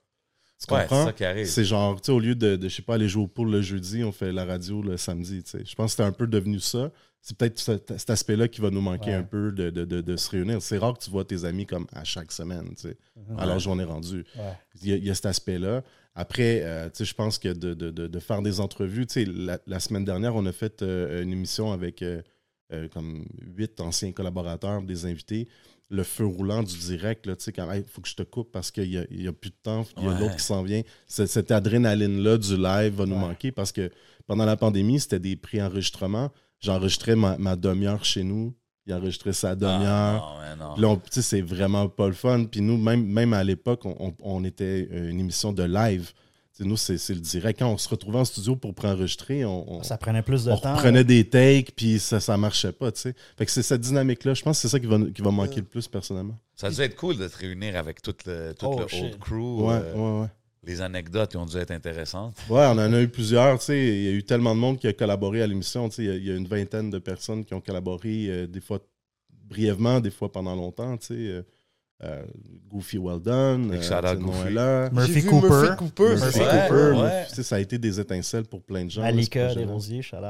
Tu 0.59 0.73
Ouais, 0.73 0.81
c'est 0.83 0.88
comprends? 0.88 1.05
ça 1.07 1.12
qui 1.12 1.25
arrive. 1.25 1.47
C'est 1.47 1.64
genre, 1.64 2.01
tu 2.01 2.07
sais, 2.07 2.12
au 2.12 2.19
lieu 2.21 2.35
de, 2.35 2.57
de, 2.57 2.69
je 2.69 2.75
sais 2.77 2.83
pas, 2.83 2.95
aller 2.95 3.09
jouer 3.09 3.25
au 3.25 3.29
pool 3.29 3.51
le 3.51 3.61
jeudi, 3.62 4.03
on 4.05 4.12
fait 4.12 4.33
la 4.33 4.45
radio 4.45 4.81
le 4.83 4.97
samedi, 4.97 5.42
tu 5.42 5.51
sais. 5.51 5.62
Je 5.64 5.75
pense 5.75 5.92
que 5.92 5.97
c'est 5.99 6.03
un 6.09 6.12
peu 6.12 6.27
devenu 6.27 6.61
ça. 6.61 6.90
C'est 7.21 7.37
peut-être 7.37 7.59
cet, 7.59 7.99
cet 7.99 8.09
aspect-là 8.11 8.49
qui 8.49 8.61
va 8.61 8.71
nous 8.71 8.81
manquer 8.81 9.11
Ouais. 9.11 9.16
un 9.16 9.23
peu 9.25 9.51
de, 9.53 9.69
de, 9.71 9.85
de, 9.85 10.01
de 10.01 10.16
se 10.16 10.31
réunir. 10.31 10.62
C'est 10.62 10.79
rare 10.79 10.95
que 10.97 11.03
tu 11.05 11.11
vois 11.11 11.25
tes 11.25 11.45
amis 11.45 11.66
comme 11.66 11.87
à 11.92 12.05
chaque 12.05 12.31
semaine, 12.33 12.69
tu 12.77 12.88
sais. 12.88 12.97
Alors, 13.37 13.59
j'en 13.59 13.79
ai 13.79 13.85
rendu. 13.85 14.25
Ouais. 14.37 14.53
Il 14.83 14.88
y, 14.88 14.92
a, 14.92 14.97
il 14.97 15.05
y 15.05 15.11
a 15.11 15.14
cet 15.14 15.27
aspect-là. 15.27 15.83
Après, 16.14 16.62
euh, 16.62 16.87
tu 16.88 16.99
sais, 16.99 17.05
je 17.05 17.14
pense 17.14 17.38
que 17.38 17.49
de, 17.53 17.75
de, 17.75 17.90
de, 17.90 18.07
de 18.07 18.19
faire 18.21 18.40
des 18.42 18.61
entrevues, 18.61 19.07
tu 19.07 19.14
sais, 19.14 19.25
la, 19.31 19.59
la 19.66 19.81
semaine 19.81 20.05
dernière, 20.05 20.35
on 20.37 20.47
a 20.47 20.53
fait 20.53 20.81
euh, 20.83 21.23
une 21.23 21.33
émission 21.33 21.73
avec 21.73 22.01
euh, 22.01 22.23
euh, 22.73 22.88
comme 22.88 23.27
huit 23.57 23.79
anciens 23.81 24.12
collaborateurs, 24.12 24.81
des 24.83 25.05
invités. 25.05 25.49
Le 25.88 26.03
feu 26.03 26.27
roulant 26.27 26.62
du 26.64 26.77
direct, 26.77 27.27
là, 27.27 27.37
tu 27.37 27.44
sais, 27.44 27.53
quand 27.53 27.70
il 27.72 27.85
faut 27.85 28.01
que 28.01 28.09
je 28.09 28.16
te 28.16 28.25
coupe 28.25 28.51
parce 28.51 28.72
qu'il 28.72 28.90
n'y 28.90 28.96
a, 28.99 29.05
il 29.11 29.22
y 29.22 29.29
a 29.29 29.33
plus 29.33 29.51
de 29.51 29.57
temps, 29.62 29.85
il 29.96 30.03
y 30.03 30.07
a 30.07 30.11
Ouais. 30.11 30.18
l'autre 30.20 30.35
qui 30.37 30.42
s'en 30.42 30.62
vient. 30.64 30.83
C'est- 31.07 31.29
Cette 31.29 31.53
adrénaline-là 31.53 32.38
du 32.38 32.57
live 32.57 32.94
va 32.94 33.07
nous 33.07 33.14
Ouais. 33.14 33.20
manquer 33.20 33.53
parce 33.53 33.70
que 33.70 33.90
pendant 34.27 34.44
la 34.44 34.57
pandémie, 34.57 34.99
c'était 34.99 35.20
des 35.20 35.37
pré-enregistrements. 35.37 36.31
J'enregistrais 36.61 37.14
ma, 37.14 37.38
ma 37.38 37.55
demi-heure 37.55 38.05
chez 38.05 38.25
nous. 38.25 38.55
Il 38.88 38.94
enregistrait 38.94 39.33
sa 39.33 39.55
demi-heure. 39.55 39.85
Ah, 39.87 40.35
non, 40.35 40.40
mais 40.40 40.64
non. 40.64 40.72
Puis 40.75 40.83
là, 40.83 40.88
on- 40.88 40.96
tu 40.96 41.03
sais, 41.11 41.22
c'est 41.22 41.40
vraiment 41.40 41.88
pas 41.88 42.07
le 42.09 42.14
fun. 42.14 42.44
Puis 42.44 42.61
nous, 42.62 42.77
même, 42.77 43.05
même 43.07 43.33
à 43.33 43.44
l'époque, 43.44 43.85
on, 43.85 43.94
on- 44.01 44.14
on 44.20 44.44
était 44.44 44.88
une 45.11 45.20
émission 45.20 45.53
de 45.53 45.62
live. 45.62 46.12
Nous, 46.61 46.77
c'est 46.77 46.95
le 47.11 47.21
direct. 47.21 47.59
Quand 47.59 47.71
on 47.71 47.77
se 47.77 47.88
retrouvait 47.88 48.19
en 48.19 48.25
studio 48.25 48.57
pour 48.57 48.75
préenregistrer, 48.75 49.45
on, 49.45 49.71
on, 49.79 49.83
Ça 49.83 49.99
prenait 49.99 50.23
plus 50.23 50.45
de 50.47 50.51
on 50.53 50.57
temps. 50.59 50.75
reprenait 50.75 51.05
des 51.05 51.29
takes, 51.29 51.73
puis 51.77 51.99
ça, 51.99 52.19
ça 52.19 52.37
marchait 52.38 52.73
pas, 52.73 52.90
tu 52.92 53.01
sais. 53.03 53.14
Fait 53.37 53.45
que 53.45 53.51
c'est 53.53 53.62
cette 53.62 53.83
dynamique-là. 53.83 54.33
Je 54.35 54.42
pense 54.42 54.57
que 54.57 54.62
c'est 54.62 54.69
ça 54.69 54.81
qui 54.81 54.87
va, 54.87 54.99
qui 55.14 55.21
va 55.23 55.31
manquer 55.31 55.57
le 55.57 55.66
plus, 55.66 55.87
personnellement. 55.87 56.38
Ça 56.55 56.69
a 56.69 56.71
dû 56.71 56.81
être 56.81 56.97
cool 56.97 57.19
de 57.19 57.29
te 57.29 57.37
réunir 57.37 57.77
avec 57.77 58.01
tout 58.01 58.14
le, 58.27 58.55
tout 58.59 58.66
Oh, 58.66 58.81
le 58.81 58.88
shit. 58.88 59.05
old 59.05 59.19
crew. 59.19 59.35
Ouais, 59.66 59.75
euh, 59.75 59.95
ouais, 59.95 60.21
ouais. 60.23 60.29
Les 60.64 60.81
anecdotes 60.81 61.37
ont 61.37 61.45
dû 61.47 61.59
être 61.59 61.71
intéressantes. 61.73 62.37
Ouais, 62.49 62.64
on 62.66 62.71
en 62.79 62.92
a 62.92 63.01
eu 63.03 63.09
plusieurs, 63.09 63.59
tu 63.59 63.66
sais. 63.66 63.79
Il 63.87 64.03
y 64.05 64.09
a 64.09 64.12
eu 64.12 64.23
tellement 64.25 64.55
de 64.55 64.61
monde 64.61 64.79
qui 64.79 64.88
a 64.88 64.92
collaboré 64.95 65.42
à 65.42 65.47
l'émission, 65.47 65.88
tu 65.90 65.97
sais. 65.97 66.05
Il 66.05 66.09
y 66.09 66.11
a- 66.11 66.16
Il 66.16 66.25
y, 66.27 66.31
a 66.33 66.37
une 66.37 66.49
vingtaine 66.49 66.88
de 66.90 66.99
personnes 66.99 67.45
qui 67.45 67.53
ont 67.55 67.61
collaboré, 67.61 68.27
euh, 68.31 68.47
des 68.47 68.61
fois 68.61 68.81
brièvement, 69.49 70.01
des 70.01 70.11
fois 70.11 70.33
pendant 70.33 70.57
longtemps, 70.57 70.97
tu 70.97 71.07
sais. 71.09 71.45
Euh, 72.04 72.24
Goofy 72.68 72.98
Well 72.98 73.20
Done, 73.20 73.70
euh, 73.72 73.82
Goofy. 74.16 74.38
Murphy 74.92 75.24
Cooper. 75.24 75.48
Murphy 75.48 75.76
Cooper. 75.78 76.09
Murphy 76.16 76.32
c'est 76.32 76.40
Ouais, 76.40 76.46
ça. 76.50 76.68
Cooper, 76.68 77.02
ouais. 77.02 77.26
a 77.56 77.61
été 77.61 77.78
des 77.78 77.98
étincelles 78.00 78.44
pour 78.44 78.62
plein 78.62 78.85
de 78.85 78.90
gens. 78.90 79.02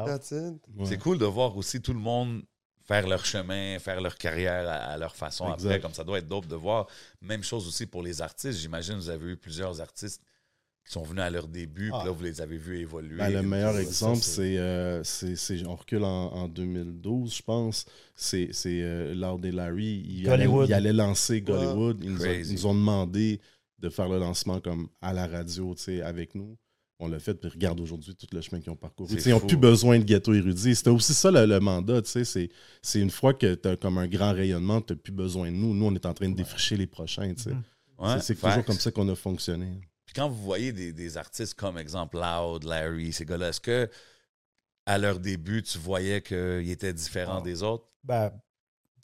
That's 0.06 0.30
it. 0.30 0.54
Ouais. 0.76 0.86
C'est 0.86 0.98
cool 0.98 1.18
de 1.18 1.24
voir 1.24 1.56
aussi 1.56 1.80
tout 1.82 1.92
le 1.92 1.98
monde 1.98 2.42
faire 2.84 3.08
leur 3.08 3.24
chemin, 3.24 3.80
faire 3.80 4.00
leur 4.00 4.16
carrière 4.16 4.68
à, 4.68 4.74
à 4.74 4.96
leur 4.96 5.16
façon 5.16 5.52
Exact. 5.52 5.66
après, 5.70 5.80
comme 5.80 5.92
ça 5.92 6.04
doit 6.04 6.18
être 6.18 6.28
dope 6.28 6.46
de 6.46 6.54
voir. 6.54 6.86
Même 7.20 7.42
chose 7.42 7.66
aussi 7.66 7.84
pour 7.86 8.00
les 8.04 8.22
artistes. 8.22 8.60
J'imagine 8.60 8.94
que 8.94 9.00
vous 9.00 9.10
avez 9.10 9.32
eu 9.32 9.36
plusieurs 9.36 9.80
artistes 9.80 10.22
qui 10.86 10.92
sont 10.92 11.02
venus 11.02 11.22
à 11.22 11.30
leur 11.30 11.48
début, 11.48 11.90
Ah. 11.92 11.98
puis 11.98 12.06
là, 12.08 12.12
vous 12.12 12.22
les 12.22 12.40
avez 12.40 12.56
vus 12.56 12.78
évoluer. 12.78 13.16
Ben, 13.18 13.30
le 13.30 13.42
meilleur 13.42 13.76
exemple, 13.76 14.22
c'est, 14.22 14.56
euh, 14.58 15.02
c'est, 15.02 15.34
c'est- 15.34 15.66
on 15.66 15.74
recule 15.74 16.04
en, 16.04 16.32
en 16.32 16.48
2012, 16.48 17.34
je 17.36 17.42
pense. 17.42 17.84
C'est, 18.14 18.48
c'est 18.52 18.82
euh, 18.82 19.12
Loud 19.14 19.44
et 19.44 19.52
Larry. 19.52 20.04
Il 20.08 20.28
allait, 20.28 20.44
Gollywood. 20.46 20.68
il 20.68 20.74
allait 20.74 20.92
lancer 20.92 21.40
Gollywood. 21.42 21.98
Ils 22.02 22.10
nous, 22.12 22.20
ont, 22.20 22.24
Crazy. 22.24 22.50
ils 22.50 22.54
nous 22.54 22.66
ont 22.66 22.74
demandé 22.74 23.40
de 23.80 23.88
faire 23.90 24.08
le 24.08 24.18
lancement 24.18 24.60
comme 24.60 24.88
à 25.02 25.12
la 25.12 25.26
radio, 25.26 25.74
tu 25.74 25.82
sais, 25.82 26.02
avec 26.02 26.34
nous. 26.34 26.56
On 26.98 27.08
l'a 27.08 27.18
fait, 27.18 27.34
puis 27.34 27.50
regarde 27.50 27.78
aujourd'hui 27.80 28.14
tout 28.14 28.26
le 28.32 28.40
chemin 28.40 28.58
qu'ils 28.58 28.70
ont 28.72 28.76
parcouru. 28.76 29.14
Ils 29.26 29.30
n'ont 29.30 29.40
plus 29.40 29.58
besoin 29.58 29.98
de 29.98 30.04
ghetto 30.04 30.32
érudit. 30.32 30.74
C'était 30.74 30.88
aussi 30.88 31.12
ça 31.12 31.30
le, 31.30 31.44
le 31.44 31.60
mandat, 31.60 32.00
tu 32.00 32.10
sais. 32.10 32.24
C'est, 32.24 32.48
c'est 32.80 33.00
une 33.00 33.10
fois 33.10 33.34
que 33.34 33.54
tu 33.54 33.68
as 33.68 33.76
comme 33.76 33.98
un 33.98 34.06
grand 34.06 34.32
rayonnement, 34.32 34.80
tu 34.80 34.94
n'as 34.94 34.98
plus 34.98 35.12
besoin 35.12 35.50
de 35.50 35.56
nous. 35.56 35.74
Nous, 35.74 35.84
on 35.84 35.94
est 35.94 36.06
en 36.06 36.14
train 36.14 36.30
de 36.30 36.34
défricher 36.36 36.76
les 36.78 36.86
prochains, 36.86 37.34
tu 37.34 37.42
sais. 37.42 37.50
Mhm. 37.50 37.62
Ouais, 37.98 38.20
c'est, 38.20 38.34
toujours 38.34 38.64
comme 38.64 38.78
ça 38.78 38.90
qu'on 38.92 39.08
a 39.10 39.14
fonctionné. 39.14 39.66
Quand 40.16 40.28
vous 40.28 40.42
voyez 40.42 40.72
des, 40.72 40.92
des 40.92 41.16
artistes 41.18 41.54
comme 41.54 41.76
exemple 41.78 42.16
Loud, 42.18 42.64
Larry, 42.64 43.12
ces 43.12 43.24
gars-là, 43.26 43.50
est-ce 43.50 43.60
que 43.60 43.88
à 44.86 44.98
leur 44.98 45.20
début, 45.20 45.62
tu 45.62 45.78
voyais 45.78 46.22
qu'ils 46.22 46.70
étaient 46.70 46.92
différents 46.94 47.38
Ah. 47.40 47.44
des 47.44 47.62
autres? 47.62 47.86
Ben, 48.02 48.32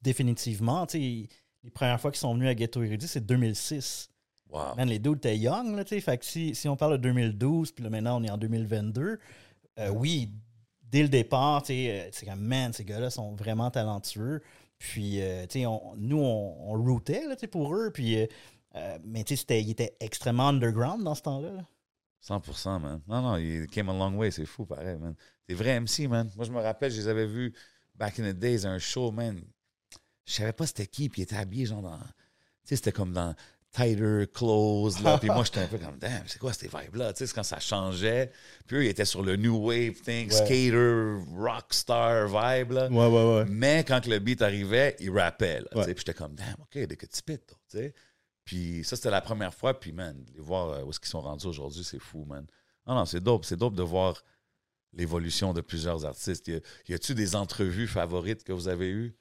définitivement. 0.00 0.86
les 0.94 1.28
premières 1.74 2.00
fois 2.00 2.10
qu'ils 2.10 2.20
sont 2.20 2.34
venus 2.34 2.48
à 2.48 2.54
Ghetto 2.54 2.82
Érudit, 2.82 3.06
c'est 3.08 3.24
2006. 3.24 4.08
Wow. 4.48 4.74
Man, 4.76 4.88
les 4.88 4.98
dudes 4.98 5.16
étaient 5.18 5.38
young, 5.38 5.74
là. 5.76 5.84
Fait 5.84 6.18
que 6.18 6.24
si, 6.24 6.54
si 6.54 6.68
on 6.68 6.76
parle 6.76 6.92
de 6.92 7.02
2012, 7.02 7.72
puis 7.72 7.84
là, 7.84 7.90
maintenant, 7.90 8.20
on 8.20 8.24
est 8.24 8.30
en 8.30 8.36
2022, 8.38 9.18
euh, 9.78 9.88
oui, 9.90 10.30
dès 10.82 11.02
le 11.02 11.08
départ, 11.08 11.62
euh, 11.70 12.08
c'est 12.12 12.26
comme, 12.26 12.40
man, 12.40 12.72
ces 12.72 12.84
gars-là 12.84 13.10
sont 13.10 13.34
vraiment 13.34 13.70
talentueux. 13.70 14.42
Puis, 14.78 15.22
euh, 15.22 15.46
on- 15.66 15.94
nous, 15.96 16.18
on, 16.18 16.72
on 16.74 16.82
routait, 16.82 17.26
là, 17.26 17.36
pour 17.50 17.74
eux. 17.74 17.90
Puis, 17.92 18.20
euh, 18.20 18.26
euh, 18.74 18.98
mais, 19.04 19.24
tu 19.24 19.36
sais, 19.36 19.62
ils 19.62 19.70
étaient 19.70 19.96
extrêmement 20.00 20.48
underground 20.48 21.02
dans 21.04 21.14
ce 21.14 21.22
temps-là. 21.22 21.52
là. 21.52 21.66
100%, 22.26 22.80
man. 22.80 23.00
Non, 23.08 23.20
non, 23.22 23.36
il 23.36 23.66
came 23.66 23.88
a 23.88 23.92
long 23.92 24.14
way, 24.16 24.30
c'est 24.30 24.46
fou, 24.46 24.64
pareil, 24.64 24.96
man. 24.96 25.14
T'es 25.46 25.54
vrai 25.54 25.80
MC, 25.80 26.08
man. 26.08 26.30
Moi, 26.36 26.44
je 26.46 26.52
me 26.52 26.60
rappelle, 26.60 26.90
je 26.92 27.00
les 27.00 27.08
avais 27.08 27.26
vus 27.26 27.52
back 27.96 28.18
in 28.20 28.32
the 28.32 28.36
days 28.36 28.64
à 28.64 28.70
un 28.70 28.78
show, 28.78 29.10
man. 29.10 29.42
Je 30.24 30.32
savais 30.34 30.52
pas 30.52 30.66
c'était 30.66 30.86
qui, 30.86 31.08
puis 31.08 31.22
ils 31.22 31.24
étaient 31.24 31.36
habillés, 31.36 31.66
genre, 31.66 31.82
dans. 31.82 31.98
Tu 31.98 32.04
sais, 32.64 32.76
c'était 32.76 32.92
comme 32.92 33.12
dans 33.12 33.34
tighter 33.72 34.26
clothes, 34.32 35.00
là. 35.02 35.18
Puis 35.18 35.28
moi, 35.28 35.42
j'étais 35.44 35.60
un 35.60 35.66
peu 35.66 35.78
comme, 35.78 35.98
damn, 35.98 36.22
c'est 36.26 36.38
quoi 36.38 36.52
ces 36.52 36.68
vibes-là? 36.68 37.12
Tu 37.12 37.18
sais, 37.18 37.26
c'est 37.26 37.34
quand 37.34 37.42
ça 37.42 37.58
changeait. 37.58 38.30
Puis 38.66 38.76
eux, 38.76 38.84
ils 38.84 38.88
étaient 38.88 39.04
sur 39.04 39.22
le 39.22 39.34
new 39.34 39.56
wave 39.66 39.94
thing, 39.94 40.30
Ouais. 40.30 40.44
skater, 40.44 41.16
rockstar 41.36 42.28
vibe, 42.28 42.70
là. 42.72 42.88
Ouais, 42.88 43.06
ouais, 43.08 43.34
ouais. 43.36 43.44
Mais 43.48 43.82
quand 43.82 44.00
que 44.00 44.10
le 44.10 44.20
beat 44.20 44.42
arrivait, 44.42 44.94
il 45.00 45.10
rappait. 45.10 45.60
Là, 45.60 45.66
tu 45.72 45.78
Ouais. 45.78 45.84
Puis 45.86 45.94
j'étais 46.06 46.14
comme, 46.14 46.34
damn, 46.34 46.54
OK, 46.60 46.96
could 46.96 47.14
spit, 47.14 47.38
though, 47.38 47.56
tu 47.68 47.78
sais. 47.78 47.94
Puis 48.52 48.84
ça, 48.84 48.96
c'était 48.96 49.10
la 49.10 49.22
première 49.22 49.54
fois. 49.54 49.80
Puis, 49.80 49.92
man, 49.92 50.14
les 50.34 50.42
voir 50.42 50.68
euh, 50.68 50.84
où 50.84 50.90
est-ce 50.90 51.00
qu'ils 51.00 51.08
sont 51.08 51.22
rendus 51.22 51.46
aujourd'hui, 51.46 51.82
c'est 51.84 51.98
fou, 51.98 52.26
man. 52.28 52.44
Non, 52.86 52.94
non, 52.94 53.06
c'est 53.06 53.20
dope. 53.20 53.46
C'est 53.46 53.56
dope 53.56 53.74
de 53.74 53.82
voir 53.82 54.22
l'évolution 54.92 55.54
de 55.54 55.62
plusieurs 55.62 56.04
artistes. 56.04 56.52
Y 56.86 56.92
a-tu 56.92 57.14
des 57.14 57.34
entrevues 57.34 57.86
favorites 57.86 58.44
que 58.44 58.52
vous 58.52 58.68
avez 58.68 58.90
eues? 58.90 59.16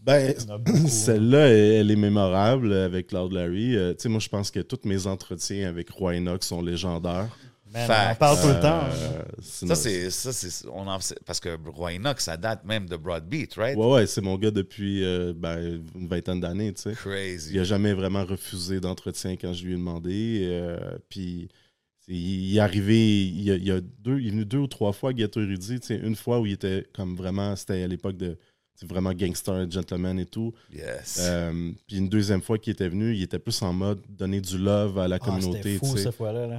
Ben, 0.00 0.34
beaucoup, 0.64 0.88
celle-là, 0.88 1.48
elle, 1.48 1.90
est 1.90 1.96
mémorable 1.96 2.72
avec 2.72 3.12
Loud 3.12 3.32
Larry. 3.32 3.76
Euh, 3.76 3.92
tu 3.92 4.04
sais, 4.04 4.08
moi, 4.08 4.20
je 4.20 4.30
pense 4.30 4.50
que 4.50 4.60
tous 4.60 4.88
mes 4.88 5.06
entretiens 5.06 5.68
avec 5.68 5.90
Roy 5.90 6.14
Enoch 6.14 6.44
sont 6.44 6.62
légendaires. 6.62 7.36
Man, 7.74 7.90
on 7.90 8.12
en 8.12 8.14
parle 8.14 8.40
tout 8.40 8.48
le 8.48 8.60
temps. 8.60 8.84
Euh, 8.84 9.22
Ça, 9.40 9.42
sinon- 9.42 9.74
c'est. 9.74 10.10
Ça, 10.10 10.32
c'est 10.32 10.66
on 10.68 10.86
en, 10.86 10.98
parce 11.26 11.40
que 11.40 11.58
Roy 11.70 11.92
Enoch, 11.96 12.20
ça 12.20 12.36
date 12.36 12.64
même 12.64 12.88
de 12.88 12.96
Broadbeat, 12.96 13.54
right? 13.54 13.76
Ouais, 13.76 13.86
ouais, 13.92 14.06
c'est 14.06 14.20
mon 14.22 14.38
gars 14.38 14.50
depuis 14.52 15.04
euh, 15.04 15.32
ben, 15.36 15.82
une 15.94 16.08
vingtaine 16.08 16.40
d'années, 16.40 16.72
tu 16.72 16.82
sais. 16.82 16.92
Crazy. 16.94 17.52
Il 17.54 17.58
a 17.60 17.64
jamais 17.64 17.92
vraiment 17.92 18.24
refusé 18.24 18.80
d'entretien 18.80 19.32
quand 19.36 19.52
je 19.52 19.64
lui 19.66 19.72
ai 19.72 19.76
demandé. 19.76 20.40
euh, 20.44 20.96
puis 21.08 21.48
il 22.06 22.56
est 22.56 22.60
arrivé, 22.60 23.24
il, 23.26 23.42
y 23.42 23.50
a, 23.50 23.54
il 23.56 23.64
y 23.64 23.70
a 23.70 23.80
deux, 23.80 24.20
il 24.20 24.28
est 24.28 24.30
venu 24.30 24.44
deux 24.44 24.58
ou 24.58 24.66
trois 24.66 24.92
fois 24.92 25.10
à 25.10 25.12
Ghetto 25.14 25.40
Érudit. 25.40 25.80
tu 25.80 25.86
sais, 25.88 25.96
Une 25.96 26.16
fois 26.16 26.38
où 26.38 26.46
il 26.46 26.52
était 26.52 26.86
comme 26.94 27.16
vraiment, 27.16 27.56
c'était 27.56 27.82
à 27.82 27.86
l'époque 27.88 28.16
de, 28.16 28.36
c'est 28.74 28.88
vraiment 28.88 29.12
gangster, 29.12 29.70
gentleman 29.70 30.18
et 30.18 30.26
tout. 30.26 30.52
Yes. 30.74 31.18
Euh, 31.20 31.70
puis 31.86 31.98
une 31.98 32.08
deuxième 32.08 32.42
fois 32.42 32.58
qu'il 32.58 32.72
était 32.72 32.88
venu, 32.88 33.14
il 33.14 33.22
était 33.22 33.38
plus 33.38 33.60
en 33.62 33.72
mode 33.72 34.00
donner 34.08 34.40
du 34.40 34.58
love 34.58 34.98
à 34.98 35.06
la 35.08 35.16
Ah, 35.16 35.18
communauté. 35.20 35.74
C'était 35.74 35.86
fou 35.86 35.96
cette 35.96 36.14
fois-là. 36.14 36.46
là. 36.48 36.58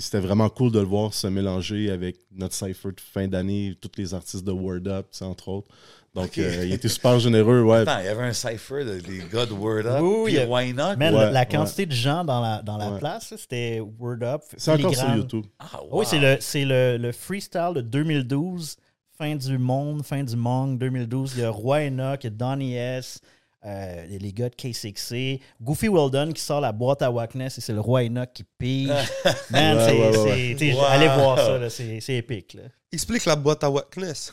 C'était 0.00 0.20
vraiment 0.20 0.48
cool 0.50 0.70
de 0.70 0.78
le 0.80 0.84
voir 0.86 1.14
se 1.14 1.26
mélanger 1.26 1.90
avec 1.90 2.16
notre 2.34 2.54
cypher 2.54 2.90
de 2.90 3.00
fin 3.00 3.26
d'année, 3.26 3.74
tous 3.80 3.90
les 3.96 4.12
artistes 4.12 4.44
de 4.44 4.52
Word 4.52 4.86
Up, 4.86 5.06
entre 5.22 5.48
autres. 5.48 5.68
Donc, 6.14 6.38
euh, 6.38 6.64
il 6.64 6.72
était 6.72 6.88
super 6.88 7.18
généreux, 7.18 7.60
ouais. 7.62 7.80
Attends, 7.80 7.98
il 8.00 8.06
y 8.06 8.08
avait 8.08 8.22
un 8.22 8.32
cypher 8.32 8.84
de 8.86 8.92
les 9.06 9.22
gars 9.30 9.44
de 9.44 9.52
Word 9.52 9.84
Up. 9.86 10.00
Oui, 10.02 10.24
puis 10.24 10.32
il 10.32 10.36
y 10.36 10.40
a- 10.40 10.48
Why 10.48 10.72
Not? 10.72 10.96
Man, 10.96 11.14
Ouais, 11.14 11.30
la, 11.30 11.40
ouais. 11.40 11.46
quantité 11.46 11.84
de 11.84 11.92
gens 11.92 12.24
dans 12.24 12.40
la, 12.40 12.62
dans 12.62 12.78
la 12.78 12.92
Ouais. 12.92 12.98
place, 12.98 13.34
c'était 13.36 13.80
Word 13.98 14.22
Up. 14.22 14.40
C'est 14.56 14.70
encore 14.72 14.94
sur. 14.94 15.14
YouTube. 15.14 15.44
Ah, 15.58 15.82
wow. 15.82 16.00
Oui, 16.00 16.06
c'est 16.08 16.18
le, 16.18 16.38
c'est 16.40 16.64
le, 16.64 16.96
le 16.96 17.12
freestyle 17.12 17.72
de 17.74 17.80
2012, 17.82 18.76
fin 19.18 19.34
du 19.34 19.58
monde, 19.58 20.04
fin 20.04 20.22
du 20.22 20.36
monde 20.36 20.78
2012. 20.78 21.32
Il 21.36 21.40
y 21.42 21.44
a 21.44 21.50
Roy 21.50 21.86
Enoch, 21.88 22.20
il 22.22 22.24
y 22.24 22.26
a 22.28 22.30
Donnie 22.30 22.74
S, 22.76 23.20
euh, 23.64 24.04
les 24.20 24.32
gars 24.32 24.48
de 24.48 24.54
K6C, 24.54 25.40
Goofy 25.60 25.88
Weldon 25.88 26.32
qui 26.32 26.42
sort 26.42 26.60
la 26.60 26.72
boîte 26.72 27.02
à 27.02 27.10
Wackness 27.10 27.58
et 27.58 27.60
c'est 27.60 27.72
le 27.72 27.80
Roy 27.80 28.02
Enoch 28.04 28.28
qui 28.32 28.44
pige. 28.58 28.88
Man, 29.50 29.76
Ouais, 29.78 29.84
c'est, 29.86 29.92
ouais, 29.92 30.58
ouais, 30.60 30.74
Wow. 30.74 30.84
allez 30.84 31.06
voir 31.08 31.38
ça, 31.38 31.70
c'est, 31.70 32.00
c'est 32.00 32.16
épique. 32.16 32.54
Là. 32.54 32.62
Explique 32.92 33.24
la 33.24 33.36
boîte 33.36 33.64
à 33.64 33.70
Wackness. 33.70 34.32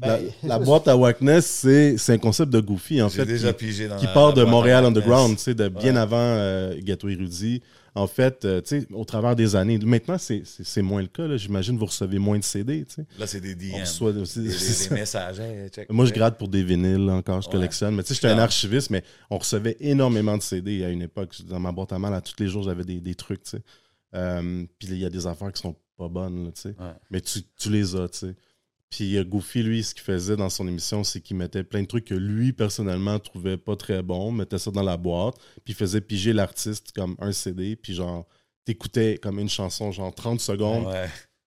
La, 0.00 0.16
Ben, 0.16 0.24
la 0.42 0.58
boîte 0.58 0.88
à 0.88 0.96
Wackness, 0.96 1.44
c'est 1.46 1.98
c'est 1.98 2.14
un 2.14 2.18
concept 2.18 2.50
de 2.50 2.60
Goofy, 2.60 3.02
en 3.02 3.10
J'ai 3.10 3.18
fait. 3.20 3.26
déjà 3.26 3.52
qui- 3.52 3.66
pigé 3.66 3.88
dans 3.88 3.96
qui 3.98 4.06
la- 4.06 4.12
part 4.12 4.28
la 4.28 4.32
de 4.36 4.44
Montréal. 4.44 4.86
Underground, 4.86 5.36
tu 5.36 5.42
sais, 5.42 5.54
de 5.54 5.68
bien 5.68 5.92
Ouais. 5.94 6.00
avant 6.00 6.16
euh, 6.18 6.74
Gâteau 6.82 7.10
Érudit. 7.10 7.62
En 7.94 8.06
fait, 8.06 8.46
euh, 8.46 8.62
tu 8.62 8.80
sais, 8.80 8.86
au 8.92 9.04
travers 9.04 9.36
des 9.36 9.54
années, 9.54 9.76
maintenant, 9.78 10.16
c'est- 10.16 10.42
moins 10.82 11.02
le 11.02 11.08
cas. 11.08 11.26
là. 11.26 11.36
J'imagine 11.36 11.74
que 11.74 11.80
vous 11.80 11.86
recevez 11.86 12.18
moins 12.18 12.38
de 12.38 12.44
CD. 12.44 12.86
Là, 13.18 13.26
c'est 13.26 13.40
des 13.40 13.54
DM. 13.54 13.74
On 13.74 13.80
reçoit 13.80 14.12
Des, 14.12 14.94
messages. 14.94 15.42
Check. 15.70 15.90
Moi, 15.92 16.06
je 16.06 16.12
gratte 16.14 16.38
pour 16.38 16.48
des 16.48 16.62
vinyles 16.62 17.10
encore, 17.10 17.42
je 17.42 17.48
Ouais. 17.48 17.52
collectionne. 17.52 17.94
Mais 17.94 18.02
tu 18.02 18.08
sais, 18.08 18.14
j'étais 18.14 18.28
un 18.28 18.38
archiviste, 18.38 18.88
mais 18.90 19.04
on 19.28 19.36
recevait 19.36 19.76
énormément 19.80 20.38
de 20.38 20.42
CD 20.42 20.84
à 20.84 20.88
une 20.88 21.02
époque. 21.02 21.36
Dans 21.46 21.60
ma 21.60 21.70
boîte 21.70 21.92
à 21.92 21.98
mal, 21.98 22.14
à 22.14 22.22
tous 22.22 22.34
les 22.38 22.48
jours, 22.48 22.62
j'avais 22.62 22.84
des, 22.84 23.00
des 23.00 23.14
trucs, 23.14 23.42
tu 23.42 23.50
sais. 23.50 23.62
Euh, 24.14 24.64
puis 24.78 24.88
il 24.88 24.98
y 24.98 25.04
a 25.04 25.10
des 25.10 25.26
affaires 25.26 25.52
qui 25.52 25.60
sont 25.60 25.76
pas 25.98 26.08
bonnes, 26.08 26.46
là, 26.46 26.50
tu 26.52 26.62
sais. 26.62 26.68
Ouais. 26.78 26.92
Mais 27.10 27.20
tu, 27.20 27.40
tu 27.58 27.70
les 27.70 27.94
as, 27.94 28.08
tu 28.08 28.18
sais. 28.20 28.34
Puis 28.92 29.16
euh, 29.16 29.24
Goofy, 29.24 29.62
lui, 29.62 29.82
ce 29.82 29.94
qu'il 29.94 30.04
faisait 30.04 30.36
dans 30.36 30.50
son 30.50 30.68
émission, 30.68 31.02
c'est 31.02 31.22
qu'il 31.22 31.36
mettait 31.38 31.64
plein 31.64 31.80
de 31.80 31.86
trucs 31.86 32.04
que 32.04 32.14
lui, 32.14 32.52
personnellement, 32.52 33.18
trouvait 33.18 33.56
pas 33.56 33.74
très 33.74 34.02
bons, 34.02 34.30
mettait 34.30 34.58
ça 34.58 34.70
dans 34.70 34.82
la 34.82 34.98
boîte, 34.98 35.34
puis 35.64 35.72
faisait 35.72 36.02
piger 36.02 36.34
l'artiste 36.34 36.92
comme 36.92 37.16
un 37.18 37.32
CD, 37.32 37.74
puis 37.74 37.94
genre, 37.94 38.26
t'écoutais 38.66 39.16
comme 39.16 39.38
une 39.38 39.48
chanson, 39.48 39.90
genre 39.92 40.14
30 40.14 40.40
secondes. 40.40 40.86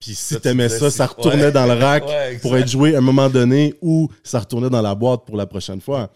Puis 0.06 0.16
si 0.16 0.40
t'aimais 0.40 0.70
ça, 0.70 0.92
ça 0.92 1.08
retournait 1.08 1.46
ouais. 1.46 1.52
dans 1.52 1.66
le 1.66 1.74
rack 1.74 2.06
Ouais, 2.06 2.38
pour 2.42 2.56
être 2.58 2.68
joué 2.70 2.94
à 2.96 3.00
un 3.00 3.02
moment 3.02 3.30
donné, 3.30 3.74
ou 3.82 4.08
ça 4.24 4.40
retournait 4.40 4.70
dans 4.70 4.82
la 4.82 4.94
boîte 4.96 5.22
pour 5.26 5.36
la 5.36 5.46
prochaine 5.48 5.82
fois. 5.82 6.12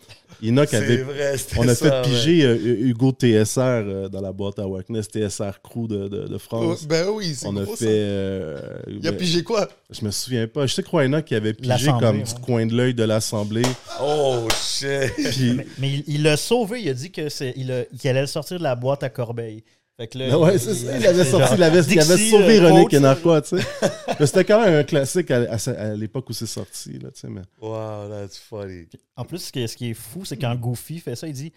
Enoch 0.46 0.68
C'est 0.70 0.78
avait 0.78 0.98
vrai, 0.98 1.38
c'était 1.38 1.60
on 1.60 1.68
a 1.68 1.76
ça, 1.76 2.04
fait 2.04 2.10
piger 2.10 2.46
euh, 2.46 2.56
Hugo 2.56 3.12
TSR 3.12 3.60
euh, 3.60 4.08
dans 4.10 4.22
la 4.22 4.32
boîte 4.32 4.58
à 4.60 4.66
Wackness, 4.68 5.08
TSR 5.10 5.60
Crew 5.62 5.88
de, 5.88 6.08
de- 6.08 6.28
de 6.28 6.38
France. 6.38 6.86
ben 6.88 7.08
oui, 7.10 7.34
c'est 7.36 7.46
on 7.48 7.58
a 7.58 7.64
gros, 7.64 7.76
fait. 7.76 7.86
ça. 7.86 7.90
euh, 7.92 8.60
Il 8.88 9.06
a 9.06 9.12
ben, 9.12 9.18
pigé 9.18 9.44
quoi? 9.44 9.68
Je 9.90 10.06
me 10.06 10.12
souviens 10.12 10.48
pas. 10.48 10.66
Je 10.66 10.76
sais 10.76 10.84
que 10.84 10.96
Enoch 10.96 11.26
qui 11.26 11.36
avait 11.36 11.54
pigé 11.54 11.92
comme 12.00 12.18
ouais. 12.20 12.24
du 12.24 12.34
coin 12.36 12.66
de 12.66 12.74
l'œil 12.74 12.94
de 12.94 13.04
l'Assemblée. 13.04 13.64
Oh, 14.02 14.48
shit. 14.56 15.14
Puis, 15.32 15.54
mais 15.56 15.68
mais 15.80 15.90
il- 15.90 16.04
il 16.08 16.24
l'a 16.24 16.38
sauvé, 16.38 16.84
il 16.84 16.90
a 16.90 16.94
dit 16.94 17.12
que 17.12 17.28
c'est, 17.28 17.54
il, 17.58 17.70
a- 17.72 17.84
qu'il 18.00 18.10
allait 18.10 18.22
le 18.22 18.28
sortir 18.28 18.60
de 18.60 18.64
la 18.64 18.76
boîte 18.76 19.04
à 19.04 19.10
Corbeil. 19.10 19.64
Fait 20.00 20.08
que 20.08 20.18
là, 20.18 20.30
Ben 20.30 20.38
ouais, 20.38 20.54
il- 20.56 20.60
c'est 20.62 20.74
ça. 20.76 20.95
il- 20.95 21.02
Il 21.02 21.08
avait 21.08 21.26
sorti, 21.26 21.45
genre 21.47 21.56
il 21.58 21.64
avait, 21.64 21.80
il 21.82 22.00
avait 22.00 22.16
Dixie, 22.16 22.30
sauvé 22.30 22.60
euh, 22.62 22.68
René 22.70 22.86
Kenarquois, 22.86 23.41
tu 23.41 23.58
sais. 23.60 23.66
Mais 24.20 24.26
c'était 24.26 24.45
quand 24.45 24.64
même 24.64 24.76
un 24.76 24.84
classique 24.84 25.30
à, 25.30 25.39
à 25.52 25.58
sa- 25.58 25.72
à 25.80 25.93
l'époque 25.93 26.30
où 26.30 26.34
c'est 26.34 26.45
sorti, 26.45 26.93
là, 27.00 27.10
tu 27.12 27.20
sais. 27.20 27.28
Mais... 27.28 27.41
Wow, 27.62 28.08
that's 28.10 28.38
funny. 28.38 28.88
En 29.18 29.26
plus, 29.26 29.39
ce 29.39 29.52
qui 29.52 29.60
est, 29.60 29.68
ce 29.68 29.76
qui 29.76 29.89
est 29.89 29.93
fou, 29.93 30.24
c'est 30.24 30.38
quand 30.38 30.56
Goofy 30.56 31.00
fait 31.00 31.18
ça, 31.18 31.28
il 31.28 31.34
dit 31.34 31.52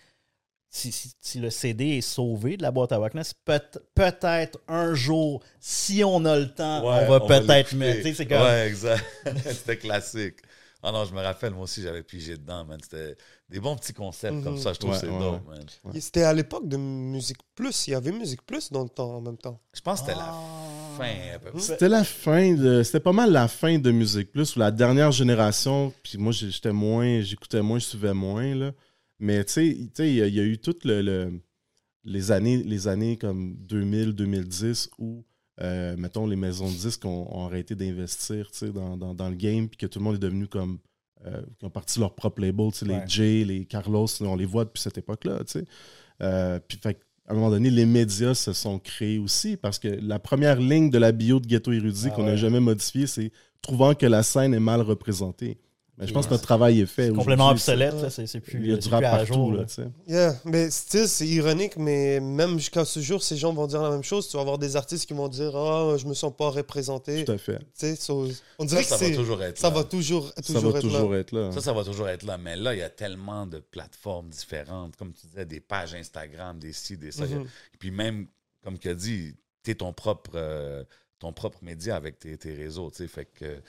si, 0.74 0.90
si- 0.90 1.12
si 1.20 1.38
le 1.38 1.50
CD 1.50 1.98
est 1.98 2.00
sauvé 2.00 2.56
de 2.56 2.62
la 2.62 2.72
boîte 2.72 2.90
à 2.90 2.98
Wackness, 2.98 3.32
peut- 3.44 3.60
peut-être 3.94 4.58
un 4.66 4.92
jour, 4.94 5.40
si 5.60 6.02
on 6.02 6.24
a 6.24 6.36
le 6.36 6.48
temps, 6.48 6.80
Ouais, 6.80 7.04
on 7.06 7.10
va 7.10 7.20
peut-être 7.20 7.74
mettre. 7.74 8.08
C'est 8.14 8.26
comme, 8.26 8.42
Ouais, 8.42 8.66
exact. 8.68 9.04
C'était 9.46 9.76
classique. 9.76 10.36
Ah 10.84 10.90
non, 10.90 11.04
je 11.04 11.14
me 11.14 11.20
rappelle, 11.20 11.52
moi 11.52 11.62
aussi, 11.64 11.80
j'avais 11.82 12.02
pigé 12.02 12.36
dedans, 12.36 12.64
man. 12.64 12.78
C'était 12.82 13.14
des 13.48 13.60
bons 13.60 13.76
petits 13.76 13.92
concepts 13.92 14.34
Mhm. 14.34 14.42
comme 14.44 14.58
ça. 14.58 14.72
Je 14.72 14.78
trouve 14.80 14.90
Ouais, 14.92 14.98
c'est 14.98 15.08
ouais, 15.08 15.18
dope, 15.18 15.46
man. 15.46 15.64
Ouais. 15.84 16.00
C'était 16.00 16.24
à 16.24 16.32
l'époque 16.32 16.66
de 16.66 16.76
Musique 16.76 17.38
Plus. 17.54 17.86
Il 17.86 17.92
y 17.92 17.94
avait 17.94 18.10
Musique 18.10 18.42
Plus 18.44 18.72
dans 18.72 18.82
le 18.82 18.88
temps 18.88 19.14
en 19.16 19.20
même 19.20 19.36
temps. 19.38 19.60
Je 19.74 19.80
pense 19.80 20.00
que 20.00 20.06
c'était 20.08 20.18
Ah. 20.20 20.32
la 20.98 21.04
fin, 21.04 21.34
à 21.34 21.38
peu 21.38 21.50
près. 21.52 21.60
C'était 21.60 21.88
la 21.88 22.02
fin 22.04 22.54
de. 22.54 22.82
C'était 22.82 22.98
pas 23.00 23.12
mal 23.12 23.30
la 23.30 23.46
fin 23.46 23.78
de 23.78 23.90
Musique 23.92 24.32
Plus, 24.32 24.56
ou 24.56 24.58
la 24.58 24.72
dernière 24.72 25.12
génération. 25.12 25.92
Puis 26.02 26.18
moi, 26.18 26.32
j'étais 26.32 26.72
moins. 26.72 27.20
J'écoutais 27.20 27.62
moins, 27.62 27.78
je 27.78 27.84
suivais 27.86 28.12
moins, 28.14 28.52
là. 28.54 28.72
Mais 29.20 29.44
tu 29.44 29.52
sais, 29.52 29.76
tu 29.78 29.90
sais, 29.94 30.08
il 30.10 30.16
y, 30.16 30.22
a- 30.22 30.26
il 30.26 30.34
y 30.34 30.40
a 30.40 30.42
eu 30.44 30.58
toutes 30.58 30.84
le, 30.84 31.00
le- 31.00 31.40
les, 32.04 32.32
années, 32.32 32.56
les 32.56 32.88
années 32.88 33.16
comme 33.16 33.54
2000, 33.60 34.14
2010 34.14 34.90
où, 34.98 35.24
euh, 35.60 35.96
mettons, 35.96 36.26
les 36.26 36.36
maisons 36.36 36.66
de 36.66 36.74
disques 36.74 37.04
ont, 37.04 37.28
ont 37.30 37.44
arrêté 37.46 37.74
d'investir 37.74 38.50
dans, 38.74 38.96
dans- 38.96 39.14
dans 39.14 39.28
le 39.28 39.34
game, 39.36 39.68
puis 39.68 39.76
que 39.76 39.86
tout 39.86 39.98
le 39.98 40.04
monde 40.04 40.16
est 40.16 40.18
devenu 40.18 40.46
comme. 40.48 40.78
euh, 41.26 41.40
qui 41.58 41.64
ont 41.64 41.70
parti 41.70 42.00
leur 42.00 42.14
propre 42.16 42.40
label, 42.42 42.66
Ouais. 42.66 42.72
les 42.88 43.00
Jay, 43.06 43.44
les 43.44 43.64
Carlos, 43.64 44.06
on 44.22 44.34
les 44.34 44.44
voit 44.46 44.64
depuis 44.64 44.80
cette 44.82 44.98
époque-là. 44.98 45.38
Euh, 46.22 46.58
puis 46.66 46.78
fait 46.82 46.98
à 47.28 47.32
un 47.32 47.34
moment 47.36 47.50
donné, 47.50 47.70
les 47.70 47.86
médias 47.86 48.34
se 48.34 48.52
sont 48.52 48.80
créés 48.80 49.18
aussi 49.18 49.56
parce 49.56 49.78
que 49.78 49.86
la 49.86 50.18
première 50.18 50.58
ligne 50.58 50.90
de 50.90 50.98
la 50.98 51.12
bio 51.12 51.38
de 51.38 51.46
Ghetto 51.46 51.70
Érudit 51.70 52.08
Ah 52.08 52.10
qu'on 52.10 52.24
n'a 52.24 52.32
ouais. 52.32 52.36
jamais 52.36 52.58
modifiée, 52.58 53.06
c'est 53.06 53.30
trouvant 53.60 53.94
que 53.94 54.06
la 54.06 54.24
scène 54.24 54.52
est 54.54 54.58
mal 54.60 54.80
représentée. 54.80 55.58
Mais 56.02 56.08
je 56.08 56.12
pense 56.12 56.26
que 56.26 56.32
notre 56.32 56.42
travail 56.44 56.80
est 56.80 56.86
fait. 56.86 57.10
complètement 57.10 57.48
obsolète, 57.50 57.94
c'est- 58.10 58.40
plus, 58.40 58.58
Il 58.60 58.66
y 58.66 58.72
a 58.72 58.74
c'est 58.74 58.82
du 58.82 58.88
rap 58.88 59.02
partout. 59.02 59.32
jour. 59.32 59.52
là, 59.52 59.60
là. 59.60 59.64
tu 59.66 59.74
sais. 59.74 59.86
Yeah, 60.08 60.34
mais 60.44 60.70
still, 60.70 61.06
c'est 61.08 61.26
ironique, 61.26 61.76
mais 61.76 62.18
même 62.20 62.58
jusqu'à 62.58 62.84
ce 62.84 63.00
jour, 63.00 63.22
ces 63.22 63.36
gens 63.36 63.52
vont 63.52 63.66
dire 63.66 63.80
la 63.82 63.90
même 63.90 64.02
chose. 64.02 64.28
Tu 64.28 64.36
vas 64.36 64.40
avoir 64.42 64.58
des 64.58 64.76
artistes 64.76 65.06
qui 65.06 65.14
vont 65.14 65.28
dire 65.28 65.56
Ah, 65.56 65.94
je 65.96 66.06
me 66.06 66.14
sens 66.14 66.32
pas 66.36 66.50
représenté. 66.50 67.24
Tout 67.24 67.32
à 67.32 67.38
fait. 67.38 67.58
Tu 67.58 67.64
sais, 67.74 67.96
so- 67.96 68.28
on 68.58 68.64
dirait 68.64 68.82
Ça, 68.82 68.96
que 68.98 69.04
ça 69.04 69.08
va 69.10 69.16
toujours 69.16 69.42
être 69.42 69.58
ça 69.58 69.68
là. 69.68 69.74
va 69.74 69.84
toujours, 69.84 70.32
Ça 70.36 70.42
toujours 70.42 70.62
va 70.72 70.78
être 70.78 70.82
toujours 70.82 71.12
là. 71.12 71.18
être 71.18 71.32
là. 71.32 71.52
Ça, 71.52 71.60
ça 71.60 71.72
va 71.72 71.84
toujours 71.84 72.08
être 72.08 72.24
là. 72.24 72.36
Mais 72.38 72.56
là, 72.56 72.74
il 72.74 72.78
y 72.78 72.82
a 72.82 72.90
tellement 72.90 73.46
de 73.46 73.58
plateformes 73.60 74.28
différentes. 74.28 74.96
Comme 74.96 75.12
tu 75.12 75.26
disais, 75.28 75.44
des 75.46 75.60
pages 75.60 75.94
Instagram, 75.94 76.58
des 76.58 76.72
sites, 76.72 77.00
des 77.00 77.12
ça. 77.12 77.26
Mhm. 77.26 77.42
Et 77.74 77.76
puis 77.78 77.90
même, 77.90 78.26
comme 78.64 78.78
tu 78.78 78.88
as 78.88 78.94
dit, 78.94 79.34
tu 79.64 79.70
es 79.70 79.74
ton 79.76 79.92
propre, 79.92 80.32
euh, 80.34 80.82
ton 81.18 81.32
propre 81.32 81.58
média 81.62 81.94
avec 81.94 82.18
tes, 82.18 82.36
tes 82.36 82.52
réseaux. 82.54 82.90
tu 82.90 82.96
sais. 82.98 83.06
Fait 83.06 83.26
que 83.26 83.60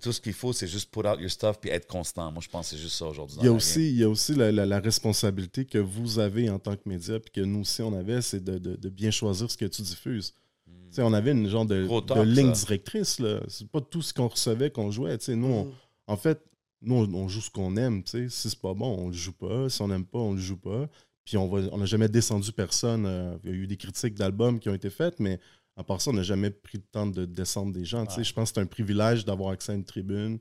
tout 0.00 0.12
ce 0.12 0.20
qu'il 0.20 0.32
faut, 0.32 0.52
c'est 0.52 0.66
juste 0.66 0.90
put 0.90 1.00
out 1.06 1.18
your 1.20 1.30
stuff 1.30 1.58
puis 1.60 1.70
être 1.70 1.86
constant. 1.86 2.30
Moi, 2.32 2.42
je 2.42 2.48
pense 2.48 2.70
que 2.70 2.76
c'est 2.76 2.82
juste 2.82 2.96
ça 2.96 3.06
aujourd'hui. 3.06 3.36
Il 3.40 3.44
y 3.44 3.48
a 3.48 3.52
aussi, 3.52 3.88
il 3.90 3.96
y 3.96 4.04
a 4.04 4.08
aussi 4.08 4.34
la, 4.34 4.50
la- 4.52 4.66
la 4.66 4.80
responsabilité 4.80 5.64
que 5.64 5.78
vous 5.78 6.18
avez 6.18 6.48
en 6.50 6.58
tant 6.58 6.76
que 6.76 6.88
média, 6.88 7.18
puis 7.20 7.30
que 7.30 7.40
nous 7.40 7.60
aussi 7.60 7.82
on 7.82 7.92
avait, 7.96 8.22
c'est 8.22 8.42
de, 8.42 8.58
de- 8.58 8.76
de 8.76 8.88
bien 8.88 9.10
choisir 9.10 9.50
ce 9.50 9.56
que 9.56 9.64
tu 9.66 9.82
diffuses. 9.82 10.32
game. 10.66 10.76
Tu 10.90 10.96
sais, 10.96 11.02
on 11.02 11.12
avait 11.12 11.32
une 11.32 11.48
genre 11.48 11.66
de, 11.66 11.86
de 11.86 12.22
ligne 12.22 12.54
ça. 12.54 12.66
directrice. 12.66 13.18
là. 13.20 13.40
C'est 13.48 13.68
pas 13.68 13.80
tout 13.80 14.02
ce 14.02 14.12
qu'on 14.14 14.28
recevait 14.28 14.70
qu'on 14.70 14.90
jouait. 14.90 15.16
Tu 15.18 15.26
sais, 15.26 15.36
nous, 15.36 15.46
on- 15.48 15.64
Mhm. 15.66 15.72
en 16.08 16.16
fait, 16.16 16.40
nous, 16.82 16.94
on, 16.96 17.14
on 17.14 17.28
joue 17.28 17.40
ce 17.40 17.50
qu'on 17.50 17.76
aime. 17.76 18.02
tu 18.02 18.10
sais. 18.12 18.28
Si 18.28 18.50
c'est 18.50 18.60
pas 18.60 18.74
bon, 18.74 18.96
on 18.98 19.08
le 19.08 19.12
joue 19.14 19.32
pas. 19.32 19.68
Si 19.68 19.80
on 19.82 19.88
n'aime 19.88 20.04
pas, 20.06 20.18
on 20.18 20.32
le 20.34 20.40
joue 20.40 20.56
pas. 20.56 20.88
Puis 21.24 21.36
on 21.36 21.46
va- 21.48 21.68
on 21.72 21.78
n'a 21.78 21.84
jamais 21.86 22.08
descendu 22.08 22.50
personne. 22.52 23.04
Euh, 23.06 23.36
Il 23.44 23.50
y 23.50 23.52
a 23.52 23.56
eu 23.56 23.66
des 23.66 23.76
critiques 23.76 24.14
d'albums 24.14 24.58
qui 24.58 24.68
ont 24.68 24.74
été 24.74 24.90
faites, 24.90 25.20
mais 25.20 25.38
à 25.80 25.84
part 25.84 26.00
ça, 26.00 26.10
on 26.10 26.14
n'a 26.14 26.22
jamais 26.22 26.50
pris 26.50 26.78
le 26.78 26.84
temps 26.92 27.06
de 27.06 27.24
descendre 27.24 27.72
des 27.72 27.84
gens. 27.84 28.04
tu 28.06 28.12
sais. 28.12 28.18
Ouais. 28.18 28.24
Je 28.24 28.32
pense 28.32 28.50
que 28.50 28.54
c'est 28.56 28.60
un 28.60 28.66
privilège 28.66 29.24
d'avoir 29.24 29.50
accès 29.50 29.72
à 29.72 29.74
une 29.74 29.84
tribune. 29.84 30.38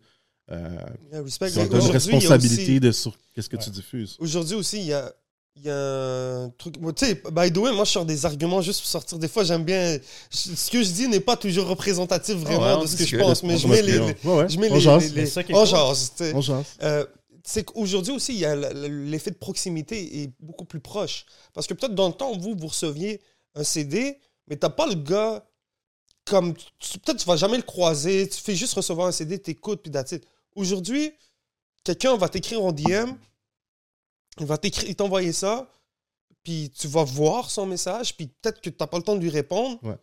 Euh, 0.52 0.78
c'est 1.28 1.56
une 1.56 1.74
responsabilité 1.92 2.64
aussi- 2.64 2.80
de 2.80 2.92
sur 2.92 3.16
qu'est-ce 3.34 3.50
que 3.50 3.56
Ouais. 3.56 3.64
tu 3.64 3.70
diffuses. 3.70 4.16
Aujourd'hui 4.20 4.56
aussi, 4.56 4.80
il 4.80 4.86
y 4.88 4.94
a, 4.94 5.14
il 5.56 5.64
y 5.64 5.70
a 5.70 5.76
un 6.44 6.50
truc. 6.58 6.80
Bon, 6.80 6.92
Tu 6.92 7.06
sais, 7.06 7.22
by 7.32 7.52
the 7.52 7.58
way, 7.58 7.72
moi, 7.72 7.84
je 7.86 7.92
sors 7.92 8.06
des 8.06 8.26
arguments 8.26 8.62
juste 8.62 8.80
pour 8.82 8.90
sortir. 8.90 9.20
Des 9.20 9.28
fois, 9.28 9.44
j'aime 9.44 9.64
bien. 9.64 9.98
je- 10.32 10.56
Ce 10.56 10.72
que 10.72 10.82
je 10.84 10.92
dis 10.92 11.08
n'est 11.08 11.20
pas 11.20 11.38
toujours 11.38 11.68
représentatif 11.68 12.36
vraiment 12.38 12.78
ouais, 12.78 12.82
de 12.82 12.88
ce 12.88 12.96
que 12.98 13.06
je 13.06 13.18
pense, 13.18 13.44
mais 13.44 13.58
je 13.58 13.68
mets 13.68 13.82
les. 13.82 13.94
je 13.94 14.58
mets 14.60 14.70
On 14.72 14.76
les. 14.76 14.80
jase. 14.82 15.14
on 15.50 15.66
jase. 15.66 16.12
On 16.34 16.42
jase. 16.42 16.66
Euh, 16.82 17.06
c'est 17.44 17.64
qu'aujourd'hui 17.64 18.14
aussi, 18.14 18.34
il 18.34 18.40
y 18.40 18.46
a 18.46 18.56
l'effet 18.56 19.32
de 19.32 19.38
proximité 19.38 20.24
est 20.24 20.32
beaucoup 20.40 20.66
plus 20.66 20.80
proche. 20.80 21.26
Parce 21.54 21.68
que 21.68 21.74
peut-être 21.74 21.96
dans 21.96 22.08
le 22.08 22.14
temps, 22.14 22.36
vous, 22.38 22.56
vous 22.58 22.68
receviez 22.68 23.22
un 23.56 23.64
CD, 23.64 24.18
mais 24.50 24.58
t'as 24.58 24.70
pas 24.70 24.88
le 24.88 24.96
gars 24.96 25.46
comme. 26.26 26.54
Peut-être 26.54 27.18
tu 27.18 27.26
vas 27.26 27.38
jamais 27.38 27.58
le 27.58 27.64
croiser, 27.64 28.28
tu 28.28 28.40
fais 28.42 28.56
juste 28.56 28.74
recevoir 28.74 29.08
un 29.08 29.12
CD, 29.12 29.40
t'écoutes, 29.40 29.82
puis 29.82 29.92
it. 30.16 30.26
Aujourd'hui, 30.56 31.12
quelqu'un 31.84 32.18
va 32.18 32.28
t'écrire 32.30 32.64
en 32.64 32.72
DM, 32.72 33.12
il 34.40 34.46
va 34.46 34.58
t'écrire, 34.58 34.90
il 34.90 34.96
t'envoyer 34.96 35.32
ça, 35.32 35.68
puis 36.44 36.72
tu 36.78 36.88
vas 36.88 37.04
voir 37.04 37.50
son 37.50 37.66
message, 37.66 38.16
puis 38.16 38.28
peut-être 38.28 38.62
que 38.62 38.70
t'as 38.70 38.88
pas 38.88 38.98
le 38.98 39.04
temps 39.04 39.16
de 39.16 39.22
lui 39.22 39.30
répondre. 39.30 39.80
Ouais. 39.84 39.98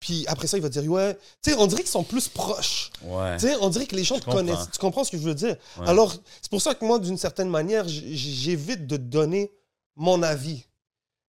Puis 0.00 0.24
après 0.28 0.46
ça, 0.46 0.56
il 0.56 0.62
va 0.62 0.68
dire, 0.68 0.84
ouais. 0.84 1.14
Tu 1.42 1.50
sais, 1.50 1.56
on 1.56 1.66
dirait 1.66 1.82
qu'ils 1.82 1.90
sont 1.90 2.04
plus 2.04 2.28
proches. 2.28 2.90
Ouais. 3.02 3.36
Tu 3.36 3.48
sais, 3.48 3.56
on 3.60 3.68
dirait 3.68 3.86
que 3.86 3.96
les 3.96 4.04
gens 4.04 4.14
Je 4.14 4.20
te 4.20 4.26
comprends. 4.26 4.40
connaissent. 4.40 4.70
Tu 4.72 4.78
comprends 4.78 5.02
ce 5.02 5.10
que 5.10 5.18
je 5.18 5.22
veux 5.24 5.34
dire? 5.34 5.56
Ouais. 5.78 5.88
Alors, 5.88 6.14
c'est 6.40 6.50
pour 6.50 6.62
ça 6.62 6.74
que 6.74 6.84
moi, 6.84 7.00
d'une 7.00 7.18
certaine 7.18 7.48
manière, 7.48 7.84
j'évite 7.88 8.86
de 8.86 8.96
donner 8.96 9.50
mon 9.96 10.22
avis. 10.22 10.64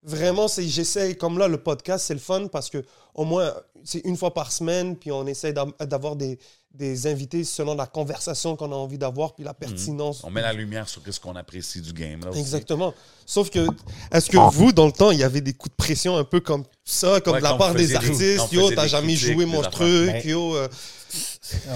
Vraiment, 0.08 0.48
c'est 0.48 0.68
j'essaie, 0.68 1.16
comme 1.16 1.40
là, 1.40 1.48
le 1.48 1.58
podcast, 1.58 2.06
c'est 2.06 2.14
le 2.14 2.20
fun 2.20 2.48
parce 2.48 2.70
que 2.70 2.84
au 3.16 3.26
moins, 3.26 3.52
c'est 3.84 4.00
une 4.06 4.16
fois 4.18 4.34
par 4.34 4.52
semaine, 4.52 4.96
puis 4.96 5.12
on 5.12 5.26
essaie 5.26 5.52
d'am- 5.52 5.74
d'avoir 5.80 6.16
des, 6.16 6.38
des 6.72 7.08
invités 7.08 7.44
selon 7.44 7.74
la 7.76 7.88
conversation 7.88 8.56
qu'on 8.56 8.72
a 8.72 8.76
envie 8.76 8.98
d'avoir, 9.00 9.34
puis 9.34 9.44
la 9.44 9.54
pertinence. 9.56 10.24
On 10.24 10.30
met 10.30 10.42
la 10.42 10.54
lumière 10.54 10.88
sur 10.90 11.02
ce 11.10 11.20
qu'on 11.20 11.36
apprécie 11.36 11.82
du 11.82 11.92
game. 11.94 12.20
Là. 12.24 12.32
Exactement. 12.38 12.94
Sauf 13.26 13.50
que, 13.50 13.66
est-ce 14.12 14.30
que 14.30 14.38
vous, 14.52 14.72
dans 14.72 14.86
le 14.86 14.92
temps, 14.92 15.10
il 15.12 15.18
y 15.20 15.24
avait 15.24 15.42
des 15.42 15.54
coups 15.54 15.72
de 15.72 15.76
pression 15.76 16.18
un 16.18 16.24
peu 16.24 16.40
comme 16.40 16.66
ça, 16.84 17.20
comme 17.22 17.34
Ouais, 17.34 17.40
de 17.40 17.44
la 17.44 17.54
part 17.56 17.74
des 17.74 17.84
faisait 17.88 18.00
des- 18.00 18.06
artistes, 18.38 18.40
on 18.52 18.56
yo, 18.56 18.72
t'as 18.72 18.88
jamais 18.88 19.16
joué 19.16 19.46
mon 19.46 19.62
truc, 19.62 20.24
yo. 20.26 20.56
euh, 20.56 20.68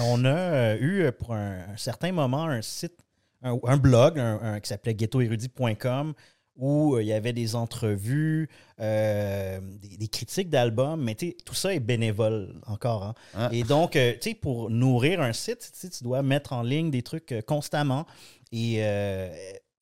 On 0.02 0.24
a 0.24 0.28
euh, 0.28 0.76
eu 0.78 1.02
euh, 1.04 1.12
pour 1.12 1.32
un, 1.34 1.58
un 1.72 1.76
certain 1.76 2.12
moment 2.12 2.44
un 2.44 2.62
site, 2.62 2.94
un, 3.42 3.56
un 3.64 3.76
blog 3.76 4.18
un- 4.18 4.38
un 4.42 4.60
qui 4.60 4.68
s'appelait 4.68 4.94
ghettoérudit.com 4.94 6.12
où 6.56 6.94
euh, 6.96 7.02
il 7.02 7.08
y 7.08 7.12
avait 7.12 7.32
des 7.32 7.54
entrevues, 7.56 8.48
euh, 8.80 9.60
des, 9.80 9.96
des 9.96 10.08
critiques 10.08 10.50
d'albums, 10.50 11.02
mais 11.02 11.14
tout 11.14 11.54
ça 11.54 11.74
est 11.74 11.80
bénévole 11.80 12.60
encore. 12.66 13.04
hein. 13.04 13.14
Ah. 13.34 13.48
Et 13.52 13.62
donc, 13.62 13.96
euh, 13.96 14.12
tu 14.20 14.30
sais, 14.30 14.34
pour 14.34 14.68
nourrir 14.70 15.20
un 15.22 15.32
site, 15.32 15.72
tu 15.96 16.04
dois 16.04 16.22
mettre 16.22 16.52
en 16.52 16.62
ligne 16.62 16.90
des 16.90 17.02
trucs 17.02 17.32
euh, 17.32 17.40
constamment. 17.42 18.06
Et 18.52 18.82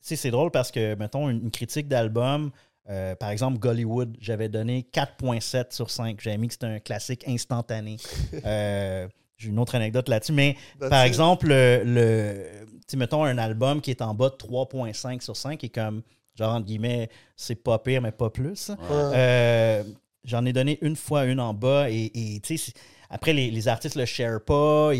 c'est 0.00 0.30
drôle 0.30 0.50
parce 0.50 0.70
que, 0.70 0.94
mettons, 0.94 1.28
une, 1.28 1.42
une 1.44 1.50
critique 1.50 1.88
d'album, 1.88 2.50
euh, 2.88 3.14
par 3.14 3.30
exemple, 3.30 3.58
Gollywood, 3.58 4.16
j'avais 4.20 4.48
donné 4.48 4.86
4.7 4.92 5.74
sur 5.74 5.90
5. 5.90 6.20
J'avais 6.20 6.38
mis 6.38 6.48
que 6.48 6.54
c'était 6.54 6.66
un 6.66 6.78
classique 6.80 7.24
instantané. 7.28 7.96
Euh, 8.46 9.06
J'ai 9.36 9.48
une 9.50 9.58
autre 9.58 9.74
anecdote 9.74 10.08
là-dessus, 10.08 10.32
mais 10.32 10.56
That's 10.80 10.90
par 10.90 11.04
it. 11.04 11.08
exemple, 11.08 11.48
le, 11.48 11.82
le- 11.84 12.96
mettons 12.96 13.24
un 13.24 13.38
album 13.38 13.80
qui 13.80 13.90
est 13.90 14.00
en 14.02 14.14
bas 14.14 14.30
de 14.30 14.34
3.5 14.36 15.20
sur 15.22 15.36
5 15.36 15.62
et 15.64 15.68
comme, 15.68 16.02
genre, 16.38 16.54
entre 16.54 16.66
guillemets, 16.66 17.08
c'est 17.36 17.62
pas 17.62 17.78
pire, 17.78 18.00
mais 18.00 18.12
pas 18.12 18.30
plus. 18.30 18.68
Ouais. 18.70 18.76
Euh, 18.90 19.82
J'en 20.24 20.44
ai 20.44 20.52
donné 20.52 20.78
une 20.82 20.96
fois 20.96 21.24
une 21.24 21.40
en 21.40 21.54
bas 21.54 21.88
et, 21.90 22.40
tu 22.42 22.58
sais, 22.58 22.72
après, 23.08 23.32
les, 23.32 23.50
les 23.50 23.68
artistes 23.68 23.96
le 23.96 24.04
share 24.04 24.44
pas. 24.44 24.90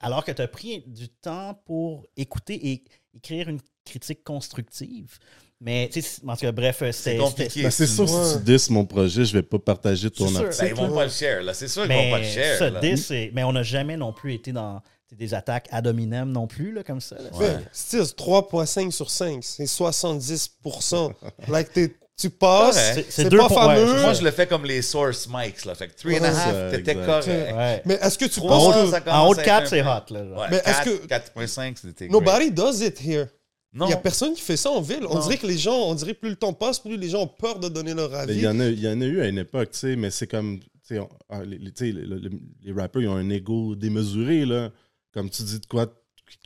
Alors 0.00 0.24
que 0.24 0.30
tu 0.30 0.40
as 0.42 0.46
pris 0.46 0.84
du 0.86 1.08
temps 1.08 1.60
pour 1.64 2.06
écouter 2.16 2.68
et 2.68 2.84
écrire 3.16 3.48
une 3.48 3.60
critique 3.84 4.22
constructive. 4.22 5.18
Mais, 5.60 5.88
tu 5.90 6.02
sais, 6.02 6.20
en 6.26 6.34
tout 6.34 6.42
cas, 6.42 6.52
bref, 6.52 6.82
C'est 6.92 7.16
compliqué. 7.16 7.62
Ben, 7.62 7.70
c'est 7.70 7.86
sûr, 7.86 8.06
si 8.08 8.38
tu 8.38 8.44
dis 8.44 8.66
mon 8.70 8.84
projet, 8.84 9.24
je 9.24 9.32
vais 9.32 9.42
pas 9.42 9.58
partager 9.58 10.10
ton 10.10 10.28
C'est 10.28 10.34
sûr. 10.34 10.44
article. 10.44 10.62
Ben, 10.64 10.68
ils 10.70 10.74
vont 10.88 10.94
pas 10.94 11.04
le 11.04 11.10
share, 11.10 11.42
là. 11.42 11.54
C'est 11.54 11.68
sûr 11.68 11.82
qu'ils 11.86 11.92
vont 11.96 12.10
pas 12.10 12.18
le 12.18 12.24
share. 12.24 12.58
ça, 12.58 12.70
là. 12.70 12.80
dis, 12.80 12.98
c'est- 12.98 13.30
mais 13.32 13.42
on 13.42 13.52
n'a 13.52 13.62
jamais 13.62 13.96
non 13.96 14.12
plus 14.12 14.34
été 14.34 14.52
dans 14.52 14.82
des 15.14 15.34
attaques 15.34 15.68
ad 15.70 15.86
hominem 15.86 16.32
non 16.32 16.46
plus, 16.46 16.72
là, 16.72 16.82
comme 16.82 17.00
ça. 17.00 17.16
là. 17.16 17.30
Ouais. 17.38 17.46
Ouais, 17.46 17.56
still, 17.72 18.00
3.5 18.02 18.90
sur 18.90 19.10
5, 19.10 19.44
c'est 19.44 19.66
70%. 19.66 21.12
like, 21.48 21.72
t'es- 21.72 21.94
tu 22.18 22.30
passes. 22.30 22.74
C'est- 22.76 22.94
c'est 22.94 23.10
c'est 23.24 23.28
deux 23.28 23.36
pas 23.36 23.48
ouais, 23.48 23.54
fameux. 23.76 23.86
c'est 23.94 24.00
Moi, 24.02 24.12
je 24.14 24.22
le 24.24 24.30
fais 24.30 24.46
comme 24.46 24.64
les 24.64 24.80
source 24.80 25.28
mics, 25.30 25.64
là. 25.66 25.74
Fait 25.74 25.88
que 25.88 25.94
3 25.96 26.12
and 26.12 26.16
a 26.16 26.20
Ouais, 26.20 26.26
half, 26.28 26.36
ça, 26.44 26.70
t'étais 26.70 26.90
exact. 26.92 27.06
correct. 27.06 27.54
Ouais. 27.54 27.82
Mais 27.84 27.94
est-ce 28.00 28.18
que 28.18 28.24
tu 28.24 28.30
Trois, 28.40 28.48
penses 28.50 28.74
que 28.74 29.10
En 29.10 29.28
haut 29.28 29.34
de 29.34 29.38
à 29.40 29.42
être 29.42 29.46
4, 29.46 29.62
un 29.64 29.66
c'est 29.68 29.82
hot. 29.82 30.14
Là, 30.14 30.26
genre. 30.28 30.38
Ouais, 30.38 30.46
Mais 30.50 30.56
est-ce 30.56 30.64
4, 30.64 30.84
que- 30.84 31.06
4.5, 31.06 31.76
c'était 31.78 32.08
great. 32.08 32.10
nobody 32.12 32.50
does 32.50 32.80
it 32.82 32.98
here? 33.04 33.26
Il 33.74 33.80
Non. 33.80 33.86
n'y 33.88 33.92
a 33.92 33.98
personne 33.98 34.32
qui 34.32 34.40
fait 34.40 34.56
ça 34.56 34.70
en 34.70 34.80
ville. 34.80 35.04
On 35.10 35.16
Non. 35.16 35.20
dirait 35.20 35.36
que 35.36 35.46
les 35.46 35.58
gens, 35.58 35.76
on 35.76 35.94
dirait 35.94 36.14
plus 36.14 36.30
le 36.30 36.36
temps 36.36 36.54
passe, 36.54 36.78
plus 36.78 36.96
les 36.96 37.10
gens 37.10 37.24
ont 37.24 37.26
peur 37.28 37.58
de 37.58 37.68
donner 37.68 37.92
leur 37.92 38.14
avis. 38.14 38.32
Il 38.34 38.40
y, 38.40 38.48
en 38.48 38.58
a, 38.60 38.64
il 38.68 38.80
y 38.80 38.88
en 38.88 38.98
a 38.98 39.04
eu 39.04 39.20
à 39.20 39.26
une 39.28 39.36
époque, 39.38 39.72
tu 39.72 39.78
sais, 39.80 39.96
mais 39.96 40.10
c'est 40.10 40.26
comme. 40.26 40.60
tu 40.60 40.66
sais, 40.94 40.98
on- 40.98 41.10
ah, 41.28 41.42
les, 41.44 41.58
les- 41.58 41.72
tu 41.72 41.84
sais, 41.88 41.92
le- 41.92 42.16
le- 42.16 42.30
les 42.62 42.72
rappers, 42.72 43.02
ils 43.02 43.08
ont 43.08 43.16
un 43.16 43.28
ego 43.28 43.74
démesuré, 43.74 44.46
là. 44.46 44.70
Comme 45.16 45.30
tu 45.30 45.42
dis 45.44 45.58
de 45.58 45.64
quoi 45.66 45.86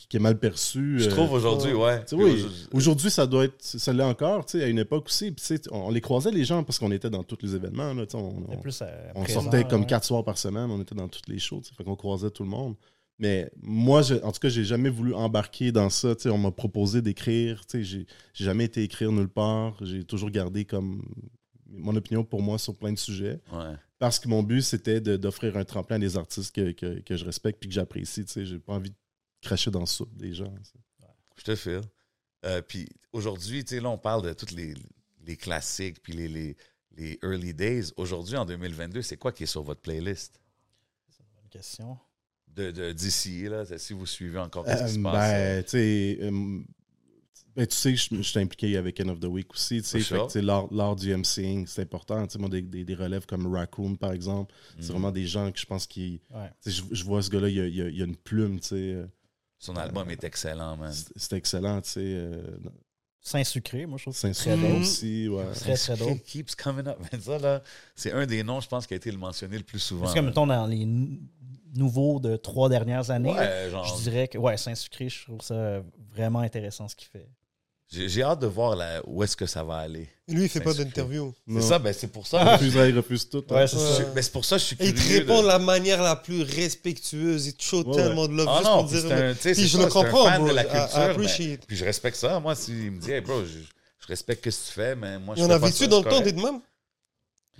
qui, 0.09 0.17
est 0.17 0.21
mal 0.21 0.39
perçu. 0.39 1.01
Je 1.01 1.09
euh, 1.09 1.11
trouve 1.11 1.33
aujourd'hui, 1.33 1.73
ouais. 1.73 2.05
oui, 2.13 2.45
Aujourd'hui- 2.73 3.11
ça 3.11 3.27
doit 3.27 3.47
être. 3.47 3.57
Ça 3.61 3.93
l'est 3.93 4.05
encore, 4.05 4.47
tu 4.47 4.59
sais, 4.59 4.65
à 4.65 4.69
une 4.69 4.79
époque 4.79 5.07
aussi. 5.07 5.33
Puis, 5.33 5.45
tu 5.45 5.57
sais, 5.57 5.61
on, 5.73 5.89
on 5.89 5.91
les 5.91 6.01
croisait, 6.01 6.31
les 6.31 6.45
gens, 6.45 6.63
parce 6.63 6.79
qu'on 6.79 6.93
était 6.93 7.11
dans 7.11 7.25
tous 7.25 7.39
les 7.43 7.57
événements, 7.57 7.93
là. 7.95 8.07
tu 8.07 8.13
sais, 8.13 8.17
On, 8.23 8.45
on- 8.49 8.57
plus, 8.59 8.81
euh, 8.83 9.11
on 9.17 9.25
présent, 9.25 9.41
sortait 9.43 9.65
comme 9.65 9.81
ouais. 9.81 9.87
quatre 9.89 10.05
soirs 10.05 10.23
par 10.23 10.39
semaine, 10.39 10.71
on 10.71 10.81
était 10.81 10.95
dans 10.95 11.09
toutes 11.09 11.27
les 11.29 11.39
shows, 11.41 11.61
tu 11.63 11.71
sais, 11.71 11.75
fait 11.75 11.83
qu'on 11.83 11.97
croisait 11.97 12.31
tout 12.31 12.45
le 12.45 12.49
monde. 12.49 12.77
Mais 13.19 13.51
moi, 13.61 14.03
je- 14.03 14.15
en 14.23 14.31
tout 14.31 14.39
cas, 14.41 14.49
j'ai 14.51 14.65
jamais 14.65 14.89
voulu 14.91 15.15
embarquer 15.15 15.73
dans 15.73 15.91
ça. 15.91 16.15
tu 16.15 16.23
sais, 16.23 16.31
On 16.31 16.39
m'a 16.39 16.53
proposé 16.53 17.03
d'écrire. 17.03 17.67
tu 17.67 17.79
sais, 17.79 17.83
J'ai 17.85 18.07
j'ai 18.35 18.45
jamais 18.45 18.65
été 18.67 18.83
écrire 18.85 19.11
nulle 19.11 19.29
part. 19.29 19.77
J'ai 19.85 20.05
toujours 20.05 20.31
gardé 20.31 20.65
comme 20.65 21.03
mon 21.69 21.97
opinion 21.97 22.23
pour 22.23 22.41
moi 22.43 22.59
sur 22.59 22.77
plein 22.77 22.93
de 22.93 22.99
sujets. 22.99 23.41
Ouais. 23.53 23.75
Parce 24.01 24.19
que 24.19 24.27
mon 24.29 24.43
but, 24.43 24.63
c'était 24.63 25.01
d'offrir 25.01 25.57
un 25.57 25.65
tremplin 25.65 25.97
à 25.97 25.99
des 26.01 26.17
artistes 26.17 26.53
que, 26.55 26.73
que- 26.73 27.01
que 27.01 27.17
je 27.17 27.25
respecte 27.25 27.63
et 27.65 27.69
que 27.69 27.73
j'apprécie. 27.75 28.25
tu 28.25 28.33
sais. 28.33 28.47
J'ai 28.47 28.59
pas 28.59 28.73
envie 28.73 28.91
de 28.91 28.97
cracher 29.43 29.71
dans 29.71 29.81
le 29.81 29.87
soupe 29.87 30.17
des 30.17 30.33
gens. 30.33 30.53
tu 30.53 30.65
sais. 30.65 31.07
Je 31.37 31.45
te 31.45 31.55
file. 31.55 31.83
Euh, 32.47 32.63
puis 32.63 32.89
aujourd'hui, 33.13 33.63
tu 33.65 33.77
sais, 33.77 33.81
là, 33.81 33.91
on 33.91 33.99
parle 33.99 34.23
de 34.23 34.33
tous 34.33 34.53
les, 34.55 34.75
les 35.27 35.37
classiques 35.37 36.03
puis 36.03 36.15
les, 36.15 36.29
les, 36.29 36.57
les 36.97 37.19
early 37.23 37.53
days. 37.55 37.93
Aujourd'hui, 37.97 38.37
en 38.37 38.45
2022, 38.47 39.03
c'est 39.03 39.17
quoi 39.19 39.33
qui 39.33 39.43
est 39.45 39.47
sur 39.47 39.63
votre 39.63 39.81
playlist? 39.83 40.41
Bonne 41.37 41.49
question. 41.51 41.99
de 42.49 42.71
de- 42.71 42.93
d'ici, 42.93 43.43
là, 43.45 43.65
si 43.79 43.93
vous 43.93 44.07
suivez 44.07 44.39
encore 44.39 44.67
ce 44.67 44.73
qui 44.73 44.93
se 44.95 44.99
Euh, 44.99 45.03
passe? 45.03 45.31
ben, 45.33 45.63
tu 45.65 45.71
sais, 45.71 46.19
euh, 46.23 46.61
ben, 47.57 47.67
tu 47.67 47.77
sais, 47.77 47.97
je 47.97 48.09
je 48.15 48.23
suis 48.23 48.39
impliqué 48.41 48.77
avec 48.77 49.01
End 49.01 49.09
of 49.09 49.21
the 49.21 49.25
Week 49.27 49.53
aussi. 49.53 49.83
tu 49.83 49.89
sais, 49.89 50.01
fait 50.01 50.15
que, 50.15 50.39
L'art 50.75 50.97
du 50.97 51.15
MCing, 51.17 51.67
c'est 51.67 51.83
important. 51.83 52.27
Tu 52.27 52.33
sais, 52.35 52.39
Moi, 52.39 52.49
des, 52.49 52.63
des- 52.63 52.85
des 52.85 52.95
relèves 52.95 53.27
comme 53.27 53.47
Raccoon, 53.53 53.97
par 53.97 54.13
exemple, 54.13 54.55
c'est 54.79 54.87
Mhm. 54.87 54.93
vraiment 54.93 55.11
des 55.13 55.27
gens 55.27 55.51
que 55.53 55.59
je 55.59 55.67
pense 55.67 55.87
qui. 55.87 56.21
Ouais. 56.31 56.51
tu 56.63 56.71
sais, 56.71 56.83
Je, 56.91 56.95
je 56.95 57.05
vois 57.05 57.23
ce 57.23 57.31
gars-là, 57.31 57.49
il 57.49 57.55
y 57.57 57.61
a, 57.61 57.67
il 57.67 57.83
a- 57.83 57.89
il 57.89 57.97
y 57.99 58.03
a 58.03 58.05
une 58.05 58.17
plume. 58.17 58.61
tu 58.61 58.69
sais, 58.69 58.75
euh, 58.95 59.07
Son 59.59 59.77
album 59.77 60.09
est 60.11 60.25
excellent, 60.25 60.77
man. 60.77 60.93
C'est 61.17 61.33
excellent. 61.35 61.81
tu 61.83 61.91
sais, 61.91 62.01
euh, 62.03 62.43
Saint-Sucré, 63.23 63.85
moi, 63.85 63.99
je 63.99 64.05
trouve 64.05 64.17
drôle. 64.57 64.81
aussi. 64.81 65.29
Ouais. 65.29 65.45
Très, 65.53 65.75
très 65.75 65.97
drôle. 65.97 66.19
Keeps 66.21 66.55
coming 66.55 66.87
up. 66.87 66.99
Mais 67.13 67.21
ça, 67.21 67.39
là, 67.39 67.63
c'est 67.95 68.13
un 68.13 68.25
des 68.27 68.43
noms, 68.43 68.61
je 68.61 68.69
pense, 68.69 68.87
qui 68.87 68.95
a 68.95 68.97
été 68.97 69.11
le 69.11 69.19
mentionné 69.19 69.59
le 69.59 69.65
plus 69.65 69.79
souvent. 69.79 70.03
Parce 70.05 70.15
que, 70.15 70.21
mettons, 70.21 70.47
dans 70.47 70.67
les 70.67 70.87
nou- 70.87 71.19
nouveaux 71.75 72.19
de 72.19 72.37
trois 72.37 72.71
dernières 72.71 73.11
années, 73.11 73.35
là, 73.35 73.65
Ouais, 73.65 73.71
genre, 73.71 73.85
je 73.85 74.03
dirais 74.05 74.27
que, 74.27 74.39
ouais, 74.39 74.57
Saint-Sucré, 74.57 75.11
je 75.11 75.25
trouve 75.25 75.43
ça 75.43 75.83
vraiment 76.15 76.39
intéressant 76.41 76.89
ce 76.89 76.97
qu'il 76.97 77.09
fait. 77.09 77.29
J'ai 77.91 78.23
hâte 78.23 78.39
de 78.41 78.47
voir 78.47 78.77
là, 78.77 79.01
où 79.07 79.23
est-ce 79.23 79.37
que 79.37 79.47
ça 79.47 79.65
va 79.65 79.77
aller. 79.79 80.09
Lui, 80.29 80.45
il 80.45 80.49
fait 80.49 80.61
pas 80.61 80.71
Saint-Sucré. 80.71 80.85
d'interview. 80.85 81.35
C'est 81.49 81.61
ça, 81.63 81.79
ben 81.81 81.93
c'est 81.93 82.07
pour 82.07 82.23
Il 82.25 82.29
ça. 82.29 82.57
refuse, 82.57 82.75
il 82.75 82.97
refuse 82.97 83.29
tout. 83.29 83.45
hein. 83.51 83.55
Ouais, 83.55 83.67
c'est 83.67 84.15
ben, 84.15 84.25
pour 84.33 84.45
ça 84.45 84.57
que 84.57 84.61
je 84.61 84.67
suis 84.67 84.77
Et 84.79 84.87
il 84.89 84.95
curieux. 84.95 85.09
te 85.27 85.31
répond 85.33 85.43
de- 85.43 85.49
la 85.49 85.59
manière 85.59 86.01
la 86.03 86.15
plus 86.17 86.43
respectueuse. 86.43 87.47
Il 87.49 87.55
te 87.55 87.63
show 87.65 87.83
Ouais, 87.83 87.97
tellement 87.97 88.29
de 88.29 88.35
love 88.35 88.47
Ah 88.49 88.59
juste 88.59 88.65
non, 88.71 88.79
pour 88.83 88.91
puis 88.93 89.01
dire. 89.03 89.13
un- 89.13 89.35
Puis 89.35 89.55
je 89.55 89.67
ça, 89.67 89.79
le 89.79 89.85
un 89.85 89.89
comprends, 89.89 90.25
fan 90.27 90.41
bro. 90.41 90.49
de 90.51 90.55
la 90.55 90.63
I- 90.63 90.67
I 90.67 90.71
culture, 90.71 90.99
mais- 90.99 91.05
appreciate. 91.07 91.61
Puis 91.67 91.77
je 91.77 91.85
respecte 91.85 92.17
ça. 92.17 92.39
Moi, 92.39 92.55
s'il 92.55 92.93
me 92.93 93.01
dit, 93.01 93.11
hey, 93.11 93.21
bro, 93.23 93.43
je, 93.45 93.49
je 94.01 94.07
respecte 94.07 94.49
ce 94.51 94.59
que 94.61 94.67
tu 94.69 94.73
fais, 94.73 94.95
mais 94.95 95.19
moi, 95.19 95.35
je 95.35 95.41
Il 95.41 95.45
fais 95.45 95.49
pas 95.49 95.55
avait-tu 95.57 95.79
ça, 95.85 95.87
dans 95.89 95.99
le 96.03 96.09
temps 96.09 96.21
des 96.21 96.33
de 96.33 96.41
même? 96.41 96.61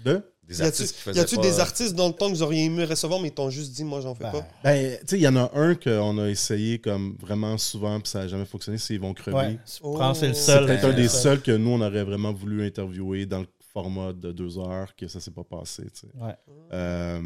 De? 0.05 0.23
Des 0.51 0.59
Y 0.59 0.63
a-tu 0.63 0.67
artistes 0.83 0.95
qui 0.95 1.01
y 1.01 1.03
faisaient 1.05 1.21
a-tu 1.21 1.37
pas- 1.37 1.43
des 1.43 1.61
artistes 1.61 1.95
dans 1.95 2.09
le 2.09 2.13
temps 2.15 2.27
que 2.29 2.33
vous 2.35 2.43
auriez 2.43 2.65
aimé 2.65 2.85
recevoir, 2.85 3.21
mais 3.21 3.29
ils 3.29 3.35
t'ont 3.35 3.51
juste 3.51 3.73
dit, 3.73 3.85
moi, 3.85 4.01
j'en 4.01 4.15
fais 4.15 4.25
Ben, 4.25 4.33
pas? 4.33 4.49
Ben, 4.65 4.99
tu 5.01 5.07
sais, 5.07 5.19
il 5.19 5.23
y 5.23 5.29
en 5.29 5.37
a 5.37 5.51
un 5.55 5.75
qu'on 5.77 6.19
a 6.19 6.29
essayé 6.29 6.79
comme 6.81 7.17
vraiment 7.21 7.57
souvent, 7.57 8.01
puis 8.01 8.11
ça 8.11 8.21
n'a 8.21 8.29
jamais 8.29 8.45
fonctionné, 8.45 8.77
c'est 8.79 8.95
Ils 8.95 9.01
vont 9.01 9.15
crever. 9.15 9.37
Ouais, 9.37 9.59
je 9.65 9.79
Oh. 9.83 9.99
c'est 10.15 10.29
le 10.29 10.35
C'est 10.35 10.41
C'est 10.41 10.53
seul. 10.53 10.67
peut-être 10.67 10.85
un 10.85 10.93
des 10.93 11.09
seul. 11.09 11.21
seuls 11.23 11.43
que 11.43 11.53
nous, 11.57 11.71
on 11.71 11.81
aurait 11.81 12.05
vraiment 12.05 12.33
voulu 12.33 12.67
interviewer 12.67 13.27
dans 13.27 13.41
le 13.41 13.47
format 13.73 14.13
de 14.13 14.33
deux 14.33 14.59
heures, 14.59 14.95
que 14.97 15.07
ça 15.07 15.21
s'est 15.21 15.31
pas 15.31 15.45
passé. 15.45 15.85
tu 15.85 16.01
sais. 16.01 16.07
Ouais. 16.21 16.35
Euh, 16.73 17.23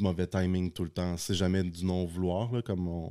mauvais 0.00 0.26
timing 0.26 0.72
tout 0.72 0.84
le 0.84 0.90
temps. 0.90 1.16
C'est 1.16 1.34
jamais 1.34 1.62
du 1.62 1.84
non-vouloir, 1.84 2.52
là, 2.52 2.62
comme 2.62 2.88
on... 2.88 3.08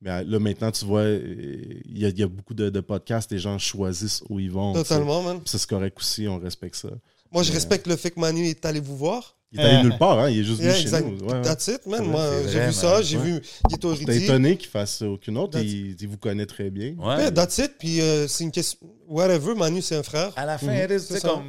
Mais 0.00 0.10
euh, 0.10 0.24
là, 0.26 0.38
maintenant, 0.38 0.70
tu 0.70 0.84
vois, 0.84 1.04
il 1.08 1.98
y, 1.98 2.04
a- 2.04 2.08
il 2.08 2.18
y 2.18 2.22
a 2.22 2.28
beaucoup 2.28 2.54
de, 2.54 2.70
de 2.70 2.80
podcasts, 2.80 3.32
les 3.32 3.38
gens 3.40 3.58
choisissent 3.58 4.22
où 4.28 4.38
ils 4.38 4.50
vont. 4.50 4.72
tu 4.72 4.78
sais. 4.80 4.84
Totalement, 4.88 5.22
man. 5.22 5.40
C'est 5.44 5.66
correct 5.66 5.98
aussi, 5.98 6.28
on 6.28 6.38
respecte 6.38 6.76
ça. 6.76 6.88
Moi, 7.32 7.42
je 7.42 7.52
respecte 7.52 7.86
le 7.86 7.96
fait 7.96 8.10
que 8.10 8.20
Manu 8.20 8.46
est 8.46 8.64
allé 8.64 8.80
vous 8.80 8.96
voir. 8.96 9.34
Il 9.50 9.60
est 9.60 9.64
allé 9.64 9.82
nulle 9.84 9.96
part, 9.98 10.18
hein, 10.18 10.28
il 10.28 10.40
est 10.40 10.44
juste 10.44 10.60
Yeah, 10.60 10.72
venu 10.72 10.76
chez 10.78 10.82
exact. 10.88 11.06
nous. 11.06 11.26
Ouais. 11.26 11.40
That's 11.40 11.68
it, 11.68 11.86
man. 11.86 12.04
Moi, 12.04 12.22
j'ai 12.52 12.66
vu 12.66 12.72
ça, 12.74 13.00
j'ai 13.00 13.16
Ouais. 13.16 13.22
vu 13.24 13.42
Ghetto 13.70 13.94
T'es 13.94 14.04
Rudy. 14.04 14.24
étonné 14.24 14.56
qu'il 14.58 14.68
fasse 14.68 15.00
aucune 15.00 15.38
autre, 15.38 15.58
il, 15.58 15.96
il 15.98 16.08
vous 16.08 16.18
connaît 16.18 16.44
très 16.44 16.68
bien. 16.68 16.94
Ouais. 16.98 17.16
Ouais, 17.16 17.32
that's 17.32 17.56
it. 17.56 17.72
Puis 17.78 18.00
euh, 18.02 18.28
c'est 18.28 18.44
une 18.44 18.50
question. 18.50 18.78
Whatever, 19.08 19.54
Manu, 19.54 19.80
c'est 19.80 19.96
un 19.96 20.02
frère. 20.02 20.32
À 20.36 20.44
la 20.44 20.58
fin, 20.58 20.74
is, 20.74 20.86
tu 20.88 20.98
c'est 21.14 21.22
comme. 21.22 21.44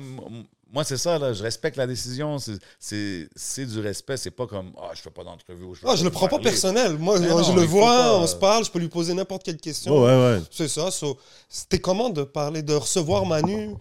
Moi, 0.72 0.84
c'est 0.86 0.98
ça, 0.98 1.18
là. 1.20 1.34
Je 1.34 1.42
respecte 1.44 1.76
la 1.78 1.88
décision. 1.88 2.38
C'est- 2.38 2.60
C'est 2.80 3.28
c'est 3.36 3.66
du 3.66 3.80
respect. 3.82 4.16
C'est 4.18 4.32
pas 4.32 4.46
comme, 4.48 4.72
ah, 4.78 4.92
je 4.94 5.02
fais 5.02 5.10
pas 5.10 5.24
d'entrevue. 5.26 5.64
ou 5.66 5.74
je 5.76 5.82
fais 5.82 5.88
Ah, 5.90 5.96
je 5.98 6.04
le 6.06 6.10
prends 6.12 6.28
pas 6.30 6.40
personnel. 6.40 6.96
Moi, 6.98 7.18
je 7.18 7.24
le 7.54 7.64
il 7.64 7.68
vois, 7.68 7.86
pas, 7.88 8.18
on 8.18 8.24
euh, 8.24 8.28
se 8.28 8.36
parle, 8.36 8.64
je 8.64 8.72
peux 8.72 8.80
lui 8.80 8.88
poser 8.88 9.14
n'importe 9.14 9.44
quelle 9.44 9.58
question. 9.58 9.92
Oh, 9.94 10.06
ouais, 10.06 10.16
ouais. 10.16 10.42
C'est 10.52 10.68
ça. 10.70 10.90
so, 10.92 11.18
C'était 11.50 11.80
comment 11.80 12.10
de 12.12 12.22
parler, 12.24 12.62
de 12.62 12.76
recevoir 12.76 13.26
Manu 13.26 13.72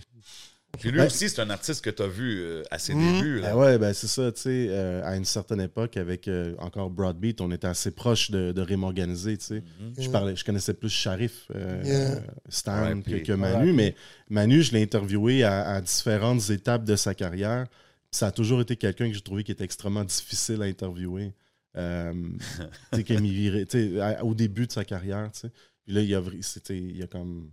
Puis 0.79 0.91
lui 0.91 1.01
Ouais. 1.01 1.07
aussi, 1.07 1.29
c'est 1.29 1.41
un 1.41 1.51
artiste 1.51 1.83
que 1.83 1.91
tu 1.91 2.03
as 2.03 2.07
vu 2.07 2.41
euh, 2.41 2.63
à 2.71 2.79
ses 2.79 2.95
Mhm. 2.95 3.13
débuts. 3.15 3.41
Là. 3.41 3.51
Ben 3.51 3.57
ouais, 3.57 3.79
ben 3.79 3.93
c'est 3.95 4.07
ça, 4.07 4.31
tu 4.31 4.41
sais, 4.43 4.67
euh, 4.71 5.03
à 5.05 5.17
une 5.17 5.25
certaine 5.25 5.61
époque, 5.61 5.97
avec 5.97 6.29
euh, 6.29 6.55
encore 6.59 6.91
Broadbeat, 6.91 7.41
on 7.41 7.51
était 7.51 7.67
assez 7.67 7.91
proche 7.91 8.31
de, 8.31 8.53
de 8.53 8.61
Rime 8.61 8.85
Organisé, 8.85 9.37
tu 9.39 9.45
sais. 9.47 9.63
Mhm. 9.81 9.95
Je, 9.99 10.11
parlais, 10.11 10.37
je 10.37 10.45
connaissais 10.45 10.75
plus 10.75 10.91
Sharif, 10.91 11.49
Yeah. 11.85 12.21
Stan 12.49 13.01
que, 13.01 13.33
Manu, 13.33 13.73
mais 13.73 13.95
Manu, 14.29 14.63
je 14.63 14.73
l'ai 14.73 14.83
interviewé 14.83 15.43
à, 15.43 15.69
à 15.71 15.81
différentes 15.81 16.49
étapes 16.51 16.85
de 16.85 16.97
sa 16.97 17.15
carrière. 17.15 17.67
Ça 18.11 18.29
a 18.29 18.31
toujours 18.31 18.61
été 18.61 18.77
quelqu'un 18.77 19.09
que 19.09 19.15
j'ai 19.15 19.21
trouvé 19.21 19.45
qui 19.45 19.53
était 19.53 19.65
extrêmement 19.65 20.05
difficile 20.05 20.63
à 20.63 20.67
interviewer. 20.67 21.33
Euh, 21.77 22.13
tu 22.93 22.99
sais, 22.99 23.05
qu'il 23.05 23.21
m'irait- 23.21 23.67
tu 23.67 23.95
sais, 23.95 24.01
à- 24.01 24.25
au 24.25 24.35
début 24.35 24.67
de 24.67 24.73
sa 24.73 24.85
carrière, 24.85 25.31
tu 25.33 25.41
sais. 25.41 25.51
Puis 25.85 25.95
là, 25.95 26.03
il 26.03 26.15
a, 26.15 26.23
il 26.71 27.03
a 27.03 27.07
comme. 27.07 27.51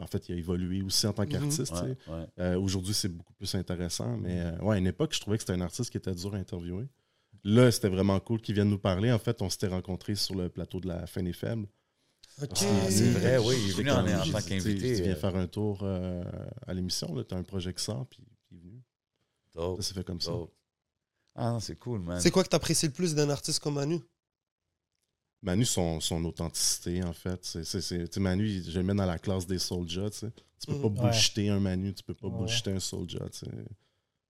En 0.00 0.06
fait, 0.06 0.28
il 0.28 0.34
a 0.34 0.38
évolué 0.38 0.82
aussi 0.82 1.06
en 1.06 1.12
tant 1.12 1.22
Mhm. 1.22 1.28
qu'artiste. 1.28 1.72
tu 1.72 1.78
sais. 1.78 1.82
Ouais, 1.84 1.96
ouais. 2.08 2.26
Euh, 2.40 2.58
Aujourd'hui, 2.58 2.94
c'est 2.94 3.08
beaucoup 3.08 3.32
plus 3.34 3.54
intéressant. 3.54 4.16
Mais 4.16 4.40
euh, 4.40 4.58
ouais, 4.58 4.76
à 4.76 4.78
une 4.78 4.86
époque, 4.86 5.14
je 5.14 5.20
trouvais 5.20 5.36
que 5.36 5.42
c'était 5.42 5.52
un 5.52 5.60
artiste 5.60 5.90
qui 5.90 5.96
était 5.98 6.14
dur 6.14 6.34
à 6.34 6.38
interviewer. 6.38 6.86
Là, 7.44 7.70
c'était 7.70 7.88
vraiment 7.88 8.18
cool 8.20 8.40
qu'il 8.40 8.54
vienne 8.54 8.68
nous 8.68 8.78
parler. 8.78 9.10
En 9.12 9.18
fait, 9.18 9.40
on 9.42 9.48
s'était 9.48 9.68
rencontrés 9.68 10.14
sur 10.14 10.34
le 10.34 10.48
plateau 10.48 10.80
de 10.80 10.88
la 10.88 11.06
Fin 11.06 11.22
des 11.22 11.32
Faibles. 11.32 11.66
Ok. 12.42 12.56
C'est 12.88 13.10
vrai, 13.12 13.38
oui, 13.38 13.54
il 13.64 13.70
est 13.70 13.74
venu 13.74 13.90
en, 13.90 14.04
tant 14.32 14.38
tu 14.40 14.48
qu'invité. 14.48 14.96
Tu 14.96 15.02
viens 15.02 15.12
euh, 15.12 15.16
faire 15.16 15.36
un 15.36 15.46
tour 15.46 15.80
euh, 15.82 16.22
à 16.66 16.74
l'émission. 16.74 17.22
Tu 17.24 17.34
as 17.34 17.38
un 17.38 17.42
projet 17.42 17.72
qui 17.74 17.82
sort, 17.82 18.06
puis 18.06 18.22
puis 18.46 18.56
il 18.56 18.58
est 18.58 18.60
venu. 18.62 18.82
dope, 19.54 19.76
Ça 19.82 19.88
s'est 19.88 19.94
fait 19.94 20.04
comme 20.04 20.20
ça. 20.20 20.32
Ah 21.34 21.50
non, 21.52 21.60
c'est 21.60 21.76
cool, 21.76 22.00
man. 22.00 22.20
C'est 22.20 22.30
quoi 22.30 22.42
que 22.42 22.48
t'apprécies 22.48 22.86
le 22.86 22.92
plus 22.92 23.14
d'un 23.14 23.30
artiste 23.30 23.60
comme 23.60 23.74
Manu? 23.74 24.00
Manu, 25.42 25.64
son, 25.64 26.00
son 26.00 26.24
authenticité, 26.24 27.02
en 27.02 27.12
fait. 27.12 27.38
C'est, 27.42 27.64
c'est, 27.64 27.80
c'est- 27.80 28.08
tu 28.08 28.14
sais, 28.14 28.20
Manu, 28.20 28.46
il- 28.48 28.70
je 28.70 28.78
le 28.78 28.84
mets 28.84 28.94
dans 28.94 29.06
la 29.06 29.18
classe 29.18 29.46
des 29.46 29.58
Soulja. 29.58 30.10
Tu 30.10 30.18
sais. 30.18 30.30
Tu 30.60 30.66
peux 30.66 30.74
Mhm. 30.74 30.82
pas 30.82 30.88
Ouais. 30.88 31.10
bullshiter 31.10 31.48
un 31.48 31.60
Manu, 31.60 31.94
tu 31.94 32.02
peux 32.02 32.14
pas 32.14 32.26
Ouais. 32.28 32.38
bullshiter 32.38 32.72
un 32.72 32.80
sais. 33.46 33.46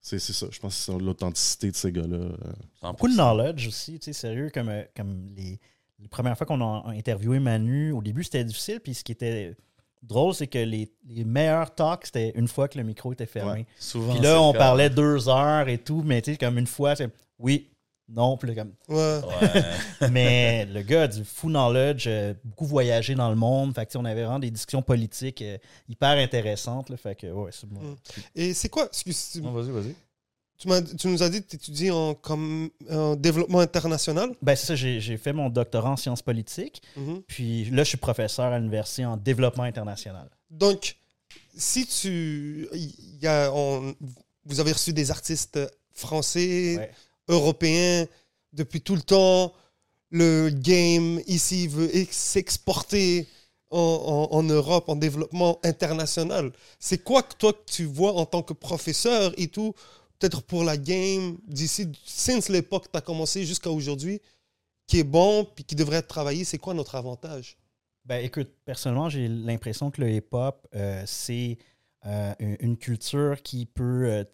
C'est, 0.01 0.19
c'est 0.19 0.33
ça. 0.33 0.47
Je 0.51 0.59
pense 0.61 0.77
que 0.77 0.83
c'est 0.93 0.99
l'authenticité 0.99 1.71
de 1.71 1.77
ces 1.77 1.93
gars-là. 1.93 2.17
euh. 2.17 2.37
100%. 2.81 2.91
Beaucoup 2.93 3.09
de 3.09 3.15
knowledge 3.15 3.67
aussi, 3.67 3.99
tu 3.99 4.05
sais, 4.07 4.13
sérieux, 4.13 4.51
comme, 4.55 4.69
euh, 4.69 4.83
comme 4.97 5.27
les, 5.37 5.59
les 5.99 6.09
premières 6.09 6.39
fois 6.39 6.47
qu'on 6.47 6.61
a 6.63 6.85
interviewé 6.91 7.39
Manu, 7.41 7.93
au 7.93 8.01
début 8.01 8.25
c'était 8.25 8.45
difficile, 8.45 8.81
puis 8.81 8.95
ce 8.95 9.05
qui 9.05 9.13
était 9.13 9.55
drôle, 10.03 10.33
c'est 10.35 10.47
que 10.47 10.59
les, 10.59 10.91
les 11.07 11.25
meilleurs 11.25 11.75
talks, 11.75 12.07
c'était 12.07 12.31
une 12.37 12.49
fois 12.49 12.69
que 12.69 12.79
le 12.79 12.85
micro 12.85 13.13
était 13.13 13.27
fermé. 13.27 13.67
Souvent, 13.79 14.15
Puis 14.15 14.23
là, 14.23 14.41
on 14.41 14.53
parlait 14.55 14.89
deux 14.89 15.29
heures 15.29 15.69
et 15.69 15.77
tout, 15.79 16.03
mais 16.03 16.23
tu 16.23 16.33
sais, 16.33 16.39
comme 16.39 16.57
une 16.57 16.67
fois, 16.67 16.97
c'est 16.97 17.11
oui, 17.39 17.69
non, 18.11 18.37
puis 18.37 18.49
là, 18.53 18.55
comme. 18.63 18.73
Ouais. 18.89 19.21
Ouais. 19.25 20.11
Mais 20.11 20.65
le 20.67 20.83
gars 20.83 21.03
a 21.03 21.09
du 21.09 21.25
fou 21.25 21.49
knowledge, 21.49 22.05
euh, 22.09 22.35
beaucoup 22.45 22.67
voyagé 22.67 23.15
dans 23.15 23.31
le 23.31 23.37
monde, 23.37 23.75
fait 23.75 23.87
que 23.87 23.97
on 23.97 24.05
avait 24.05 24.23
vraiment 24.25 24.39
des 24.39 24.51
discussions 24.51 24.83
politiques 24.83 25.43
euh, 25.43 25.59
hyper 25.89 26.11
intéressantes, 26.19 26.91
là, 26.91 26.97
fait 26.97 27.15
que 27.15 27.27
ouais, 27.29 27.51
c'est 27.53 27.69
bon. 27.69 27.81
Mm. 27.81 27.97
Et 28.35 28.55
c'est 28.55 28.69
quoi 28.69 28.87
excuse, 28.87 29.41
Non, 29.43 29.53
vas-y, 29.53 29.71
vas-y. 29.71 29.95
tu, 30.59 30.69
m'as- 30.69 30.83
tu 30.83 31.09
nous 31.09 31.23
as 31.23 31.29
dit 31.29 31.43
que 31.43 31.49
tu 31.49 31.57
étudies 31.57 31.91
en, 31.91 32.15
comme, 32.15 32.71
en 32.91 33.15
développement 33.17 33.61
international? 33.61 34.31
Ben, 34.43 34.57
c'est 34.57 34.67
ça, 34.67 34.75
j'ai 34.77 35.01
j'ai 35.01 35.17
fait 35.17 35.33
mon 35.33 35.49
doctorat 35.49 35.91
en 35.91 35.97
sciences 35.97 36.23
politiques, 36.23 36.83
Mhm. 36.97 37.23
puis 37.27 37.67
là, 37.71 37.85
je 37.85 37.89
suis 37.91 37.99
professeur 37.99 38.47
à 38.47 38.59
l'université 38.59 39.05
en 39.07 39.17
développement 39.17 39.65
international. 39.65 40.29
Donc, 40.51 40.97
si 41.57 41.87
tu. 41.87 42.69
il 42.73 43.19
Y 43.23 43.27
a, 43.27 43.53
on- 43.55 43.95
vous 44.47 44.59
avez 44.61 44.73
reçu 44.73 44.93
des 44.93 45.11
artistes 45.11 45.59
français, 45.93 46.77
Ouais. 46.79 46.91
Européens 47.29 48.07
depuis 48.53 48.81
tout 48.81 48.97
le 48.97 49.03
temps. 49.03 49.53
Le 50.11 50.51
game 50.51 51.21
ici 51.27 51.69
veut 51.69 51.95
ex- 51.97 52.17
s'exporter 52.17 53.29
en, 53.71 54.29
en- 54.33 54.43
Europe, 54.43 54.89
en 54.89 54.97
développement 54.97 55.61
international. 55.63 56.53
C'est 56.81 57.05
quoi 57.05 57.23
que 57.23 57.35
toi 57.37 57.53
tu 57.67 57.85
vois 57.85 58.15
en 58.15 58.27
tant 58.27 58.43
que 58.43 58.53
professeur 58.53 59.33
et 59.37 59.47
tout, 59.47 59.73
peut-être 60.19 60.43
pour 60.43 60.65
la 60.65 60.77
game 60.77 61.39
d'ici, 61.47 61.93
since 62.05 62.49
l'époque 62.49 62.87
que 62.87 62.91
tu 62.91 62.99
as 62.99 63.01
commencé 63.03 63.45
jusqu'à 63.47 63.71
aujourd'hui, 63.71 64.21
qui 64.89 64.99
est 64.99 65.05
bon 65.05 65.45
puis 65.55 65.63
qui 65.63 65.77
devrait 65.77 65.99
être 65.99 66.09
travaillé, 66.09 66.45
c'est 66.45 66.59
quoi 66.59 66.75
notre 66.75 66.97
avantage? 66.97 67.57
Ben, 68.05 68.25
écoute, 68.25 68.51
personnellement, 68.65 69.09
j'ai 69.09 69.29
l'impression 69.29 69.93
que 69.93 70.01
le 70.01 70.11
hip-hop, 70.11 70.67
euh, 70.75 71.05
c'est 71.07 71.59
euh, 72.07 72.35
une 72.41 72.57
une 72.61 72.77
culture 72.77 73.41
qui 73.43 73.67
peut. 73.67 74.07
euh, 74.07 74.25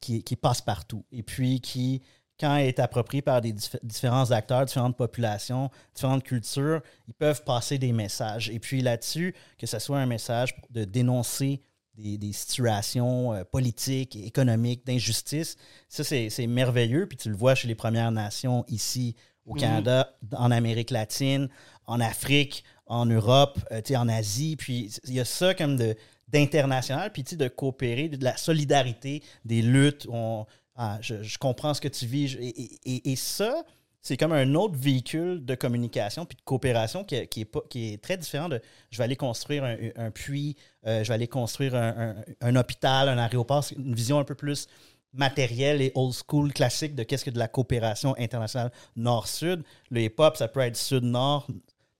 qui, 0.00 0.22
qui 0.22 0.36
passe 0.36 0.60
partout. 0.60 1.04
Et 1.12 1.22
puis 1.22 1.60
qui, 1.60 2.02
quand 2.38 2.56
elle 2.56 2.68
est 2.68 2.78
appropriée 2.80 3.22
par 3.22 3.40
des 3.40 3.52
dif- 3.52 3.78
différents 3.82 4.30
acteurs, 4.30 4.64
différentes 4.64 4.96
populations, 4.96 5.70
différentes 5.94 6.24
cultures, 6.24 6.80
ils 7.08 7.14
peuvent 7.14 7.44
passer 7.44 7.78
des 7.78 7.92
messages. 7.92 8.50
Et 8.50 8.58
puis 8.58 8.82
là-dessus, 8.82 9.34
que 9.58 9.66
ce 9.66 9.78
soit 9.78 9.98
un 9.98 10.06
message 10.06 10.54
de 10.70 10.84
dénoncer 10.84 11.62
des, 11.94 12.16
des 12.16 12.32
situations 12.32 13.34
euh, 13.34 13.44
politiques, 13.44 14.16
et 14.16 14.26
économiques, 14.26 14.86
d'injustice, 14.86 15.56
ça, 15.88 16.02
c'est 16.04 16.46
merveilleux. 16.46 17.06
Puis 17.06 17.18
tu 17.18 17.28
le 17.28 17.36
vois 17.36 17.54
chez 17.54 17.68
les 17.68 17.74
Premières 17.74 18.12
Nations 18.12 18.64
ici 18.68 19.14
au 19.44 19.54
Mhm. 19.54 19.60
Canada, 19.60 20.16
en 20.36 20.50
Amérique 20.52 20.90
latine, 20.90 21.48
en 21.86 21.98
Afrique, 22.00 22.62
en 22.86 23.06
Europe, 23.06 23.58
euh, 23.72 23.82
en 23.96 24.08
Asie. 24.08 24.56
Puis 24.56 24.90
il 25.04 25.14
y 25.14 25.20
a 25.20 25.24
ça 25.24 25.52
comme 25.54 25.76
de 25.76 25.96
d'international, 26.32 27.12
puis 27.12 27.22
de 27.22 27.48
coopérer, 27.48 28.08
de 28.08 28.24
la 28.24 28.36
solidarité, 28.36 29.22
des 29.44 29.62
luttes. 29.62 30.06
On, 30.10 30.46
ah, 30.76 30.98
je, 31.02 31.36
comprends 31.38 31.74
ce 31.74 31.80
que 31.80 31.88
tu 31.88 32.06
vis. 32.06 32.34
et, 32.40 33.12
et- 33.12 33.16
ça, 33.16 33.62
c'est 34.00 34.16
comme 34.16 34.32
un 34.32 34.54
autre 34.54 34.76
véhicule 34.76 35.44
de 35.44 35.54
communication 35.54 36.24
puis 36.26 36.36
de 36.36 36.42
coopération 36.42 37.04
qui, 37.04 37.14
est- 37.14 37.26
qui 37.28 37.42
est, 37.42 37.44
pas, 37.44 37.60
qui 37.70 37.92
est 37.92 38.02
très 38.02 38.16
différent 38.16 38.48
de 38.48 38.60
je 38.90 38.98
vais 38.98 39.04
aller 39.04 39.16
construire 39.16 39.62
un, 39.64 39.76
un 39.96 40.10
puits, 40.10 40.56
euh, 40.86 41.04
je 41.04 41.08
vais 41.08 41.14
aller 41.14 41.28
construire 41.28 41.74
un, 41.76 42.14
un- 42.16 42.24
un 42.40 42.56
hôpital, 42.56 43.08
un 43.08 43.18
aéroport. 43.18 43.62
C'est 43.62 43.76
une 43.76 43.94
vision 43.94 44.18
un 44.18 44.24
peu 44.24 44.34
plus 44.34 44.66
matérielle 45.12 45.82
et 45.82 45.92
old 45.94 46.14
school 46.14 46.52
classique 46.52 46.94
de 46.94 47.02
qu'est-ce 47.02 47.24
que 47.24 47.30
de 47.30 47.38
la 47.38 47.46
coopération 47.48 48.14
internationale 48.18 48.72
nord-sud. 48.96 49.62
Le 49.90 50.00
hip-hop, 50.00 50.36
ça 50.36 50.48
peut 50.48 50.60
être 50.60 50.76
sud-nord, 50.76 51.46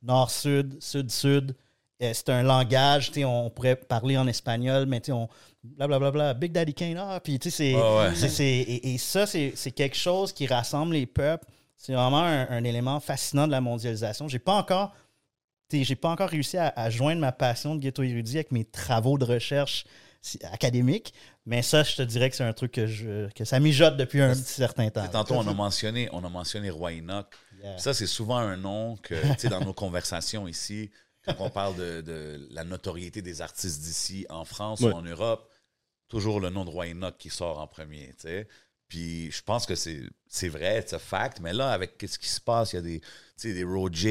nord-sud, 0.02 0.82
sud-sud. 0.82 1.54
Euh, 2.02 2.10
c'est 2.14 2.28
un 2.30 2.42
langage, 2.42 3.12
on 3.24 3.50
pourrait 3.50 3.76
parler 3.76 4.16
en 4.16 4.26
espagnol, 4.26 4.86
mais 4.86 5.00
tu 5.00 5.06
sais, 5.06 5.12
on 5.12 5.28
blablabla, 5.62 6.34
Big 6.34 6.50
Daddy 6.52 6.74
Kane, 6.74 6.96
ah, 6.98 7.20
puis 7.22 7.38
tu 7.38 7.50
sais, 7.50 7.74
c'est, 8.14 8.28
c'est- 8.28 8.44
et, 8.44 8.94
et 8.94 8.98
ça, 8.98 9.26
c'est, 9.26 9.52
quelque 9.74 9.96
chose 9.96 10.32
qui 10.32 10.46
rassemble 10.46 10.94
les 10.94 11.06
peuples. 11.06 11.46
C'est 11.76 11.94
vraiment 11.94 12.22
un, 12.22 12.48
un 12.48 12.64
élément 12.64 13.00
fascinant 13.00 13.46
de 13.46 13.52
la 13.52 13.60
mondialisation. 13.60 14.28
J'ai 14.28 14.38
pas 14.38 14.54
encore, 14.54 14.92
j'ai 15.70 15.96
pas 15.96 16.10
encore 16.10 16.28
réussi 16.28 16.56
à, 16.58 16.72
à 16.76 16.90
joindre 16.90 17.20
ma 17.20 17.32
passion 17.32 17.74
de 17.74 17.80
ghetto 17.80 18.02
érudit 18.02 18.36
avec 18.36 18.52
mes 18.52 18.64
travaux 18.64 19.18
de 19.18 19.24
recherche 19.24 19.84
académiques, 20.52 21.12
mais 21.46 21.62
ça, 21.62 21.82
je 21.82 21.96
te 21.96 22.02
dirais 22.02 22.30
que 22.30 22.36
c'est 22.36 22.44
un 22.44 22.52
truc 22.52 22.72
que, 22.72 22.86
je, 22.86 23.28
que 23.32 23.44
ça 23.44 23.58
mijote 23.58 23.96
depuis 23.96 24.20
un 24.20 24.34
certain 24.34 24.88
temps. 24.90 25.06
Tantôt, 25.08 25.34
on 25.34 25.46
a 25.48 25.54
mentionné, 25.54 26.08
on 26.12 26.24
a 26.24 26.28
mentionné 26.28 26.70
Roy 26.70 26.98
Enoch. 26.98 27.26
Yeah. 27.62 27.78
Ça, 27.78 27.94
c'est 27.94 28.06
souvent 28.06 28.38
un 28.38 28.56
nom 28.56 28.96
que, 28.96 29.14
dans 29.48 29.60
nos 29.60 29.72
conversations 29.84 30.46
ici, 30.46 30.90
quand 31.24 31.36
on 31.40 31.50
parle 31.50 31.76
de, 31.76 32.00
de 32.00 32.48
la 32.50 32.64
notoriété 32.64 33.22
des 33.22 33.40
artistes 33.42 33.80
d'ici, 33.82 34.26
en 34.28 34.44
France 34.44 34.80
Ouais. 34.80 34.92
ou 34.92 34.94
en 34.96 35.02
Europe, 35.02 35.48
toujours 36.08 36.40
le 36.40 36.50
nom 36.50 36.64
de 36.64 36.70
Roy 36.70 36.86
Enoch 36.88 37.16
qui 37.18 37.30
sort 37.30 37.58
en 37.58 37.66
premier. 37.66 38.12
Puis 38.88 39.30
je 39.30 39.42
pense 39.42 39.64
que 39.64 39.74
c'est 39.74 40.48
vrai, 40.48 40.84
c'est 40.86 40.96
un 40.96 40.98
fact, 40.98 41.40
mais 41.40 41.54
là, 41.54 41.70
avec 41.72 41.92
ce 42.06 42.18
qui 42.18 42.28
se 42.28 42.40
passe, 42.40 42.72
il 42.72 42.76
y 42.76 42.78
a 42.78 42.82
des, 42.82 43.00
tu 43.00 43.06
sais, 43.36 43.54
des 43.54 43.64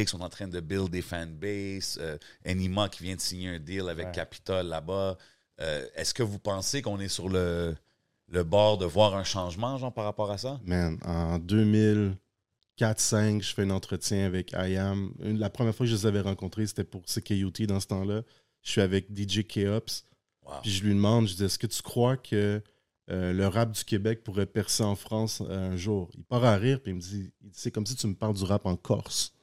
qui 0.05 0.07
sont 0.07 0.21
en 0.21 0.29
train 0.29 0.47
de 0.47 0.59
build 0.59 0.89
des 0.89 1.03
fanbases, 1.03 1.99
euh, 2.01 2.17
Enima 2.45 2.89
qui 2.89 3.03
vient 3.03 3.15
de 3.15 3.21
signer 3.21 3.49
un 3.49 3.59
deal 3.59 3.87
avec 3.89 4.07
Ouais. 4.07 4.11
Capitol 4.11 4.65
là-bas. 4.65 5.17
Euh, 5.59 5.85
Est-ce 5.95 6.13
que 6.15 6.23
vous 6.23 6.39
pensez 6.39 6.81
qu'on 6.81 6.99
est 6.99 7.07
sur 7.09 7.29
le, 7.29 7.75
le 8.29 8.43
bord 8.43 8.79
de 8.79 8.85
voir 8.85 9.15
un 9.15 9.23
changement, 9.23 9.77
genre, 9.77 9.93
par 9.93 10.05
rapport 10.05 10.31
à 10.31 10.39
ça? 10.39 10.59
Man, 10.65 10.97
en 11.05 11.37
2004-5, 12.81 13.41
je 13.43 13.53
fais 13.53 13.63
un 13.63 13.69
entretien 13.69 14.25
avec 14.25 14.51
IAM. 14.53 15.13
La 15.19 15.49
première 15.49 15.75
fois 15.75 15.85
que 15.85 15.89
je 15.91 15.95
les 15.95 16.05
avais 16.05 16.21
rencontrés, 16.21 16.67
c'était 16.67 16.83
pour 16.83 17.03
CKUT 17.05 17.67
dans 17.67 17.79
ce 17.79 17.87
temps-là. 17.87 18.21
Je 18.63 18.71
suis 18.71 18.81
avec 18.81 19.07
DJ. 19.15 19.45
Wow. 19.55 20.53
Puis 20.61 20.71
je 20.71 20.83
lui 20.83 20.93
demande, 20.93 21.27
je 21.27 21.35
dis, 21.35 21.43
est-ce 21.43 21.59
que 21.59 21.67
tu 21.67 21.81
crois 21.81 22.17
que 22.17 22.61
euh, 23.09 23.33
le 23.33 23.47
rap 23.47 23.71
du 23.71 23.83
Québec 23.83 24.23
pourrait 24.23 24.45
percer 24.45 24.83
en 24.83 24.95
France 24.95 25.41
euh, 25.41 25.71
un 25.71 25.77
jour? 25.77 26.09
Il 26.15 26.23
part 26.23 26.43
à 26.43 26.55
rire, 26.55 26.81
puis 26.81 26.91
il 26.91 26.95
me 26.95 27.01
dit, 27.01 27.31
c'est 27.51 27.71
comme 27.71 27.85
si 27.85 27.95
tu 27.95 28.07
me 28.07 28.15
parles 28.15 28.35
du 28.35 28.43
rap 28.43 28.65
en 28.65 28.75
Corse. 28.75 29.33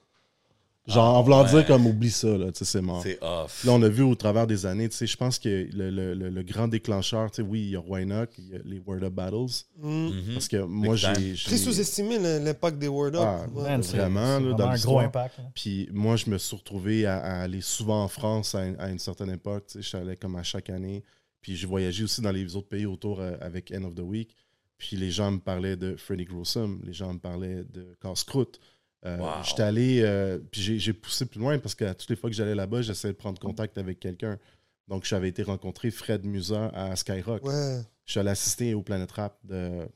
Genre, 0.89 1.05
Ah, 1.05 1.19
en 1.19 1.23
voulant 1.23 1.43
ouais. 1.45 1.51
dire 1.51 1.67
comme, 1.67 1.87
oublie 1.87 2.11
ça, 2.11 2.37
là, 2.39 2.51
tu 2.51 2.59
sais, 2.61 2.65
c'est 2.65 2.81
mort. 2.81 3.03
C'est 3.03 3.19
off. 3.23 3.63
Là, 3.65 3.73
on 3.73 3.83
a 3.83 3.89
vu 3.89 4.03
au 4.03 4.15
travers 4.15 4.47
des 4.47 4.65
années, 4.67 4.89
tu 4.89 4.97
sais, 4.97 5.07
je 5.07 5.17
pense 5.17 5.39
que 5.39 5.49
le, 5.73 5.91
le- 5.91 6.15
le- 6.15 6.31
le 6.31 6.43
grand 6.43 6.67
déclencheur, 6.67 7.31
tu 7.31 7.37
sais, 7.37 7.43
oui, 7.43 7.61
il 7.61 7.71
y 7.71 7.77
a 7.77 7.81
Why 7.81 8.07
Not, 8.07 8.25
il 8.39 8.49
y 8.49 8.55
a 8.55 8.59
les 8.65 8.81
Word 8.85 9.03
Up 9.05 9.13
Battles. 9.13 9.65
Mm. 9.77 9.89
Mhm. 10.09 10.33
Parce 10.35 10.49
que 10.49 10.57
moi, 10.57 10.97
j'ai. 10.97 11.35
Très 11.35 11.57
sous-estimé 11.59 12.19
l'impact 12.19 12.79
des 12.79 12.89
Word 12.89 13.15
Up. 13.15 13.21
Ah, 13.23 13.47
Ouais. 13.53 13.63
Vraiment, 13.79 13.83
c'est 13.83 13.97
là, 13.99 14.09
dans 14.55 14.67
un 14.69 14.77
gros 14.79 14.99
impact. 15.01 15.39
là. 15.39 15.45
Puis 15.55 15.89
moi, 15.93 16.17
je 16.17 16.31
me 16.31 16.39
suis 16.39 16.57
retrouvé 16.57 17.07
à, 17.07 17.19
à 17.19 17.43
aller 17.43 17.61
souvent 17.61 18.03
en 18.05 18.09
France 18.09 18.55
à, 18.55 18.65
une- 18.67 18.77
à 18.81 18.89
une 18.89 18.99
certaine 18.99 19.31
époque. 19.31 19.67
Tu 19.67 19.73
sais, 19.75 19.83
je 19.83 19.89
suis 19.89 19.99
allé 19.99 20.17
comme 20.17 20.37
à 20.37 20.43
chaque 20.43 20.71
année. 20.71 21.05
Puis 21.41 21.55
j'ai 21.55 21.67
voyagé 21.67 22.03
aussi 22.05 22.21
dans 22.21 22.33
les 22.33 22.57
autres 22.57 22.69
pays 22.69 22.87
autour 22.87 23.21
euh, 23.21 23.33
avec 23.41 23.73
End 23.73 23.85
of 23.85 23.95
the 23.95 24.01
Week. 24.01 24.35
Puis 24.79 24.97
les 24.97 25.11
gens 25.11 25.31
me 25.33 25.39
parlaient 25.39 25.77
de 25.77 25.97
Freddy 25.97 26.25
Grossum, 26.25 26.81
les 26.85 26.93
gens 26.93 27.13
me 27.13 27.19
parlaient 27.19 27.65
de 27.73 27.97
Casse-Croûte. 28.01 28.61
Euh, 29.07 29.17
Wow. 29.19 29.45
J'étais 29.45 29.63
allé, 29.63 30.01
euh, 30.03 30.39
puis 30.51 30.79
j'ai- 30.81 30.93
poussé 30.93 31.25
plus 31.27 31.39
loin 31.41 31.59
parce 31.59 31.75
que 31.75 31.93
toutes 31.93 32.11
les 32.11 32.17
fois 32.17 32.29
que 32.31 32.35
j'allais 32.37 32.55
là-bas, 32.55 32.83
j'essayais 32.83 33.13
de 33.15 33.19
prendre 33.19 33.39
contact 33.41 33.79
avec 33.79 34.01
quelqu'un. 34.01 34.39
Donc 34.89 35.05
j'avais 35.05 35.29
été 35.29 35.43
rencontrer 35.43 35.91
Fred 35.91 36.25
Musa 36.25 36.69
à 36.75 36.97
Skyrock. 36.97 37.45
Ouais. 37.45 37.81
Je 38.07 38.11
suis 38.13 38.21
allé 38.21 38.31
assister 38.31 38.75
au 38.75 38.83
Planet 38.83 39.11
Rap 39.13 39.39
de. 39.45 39.87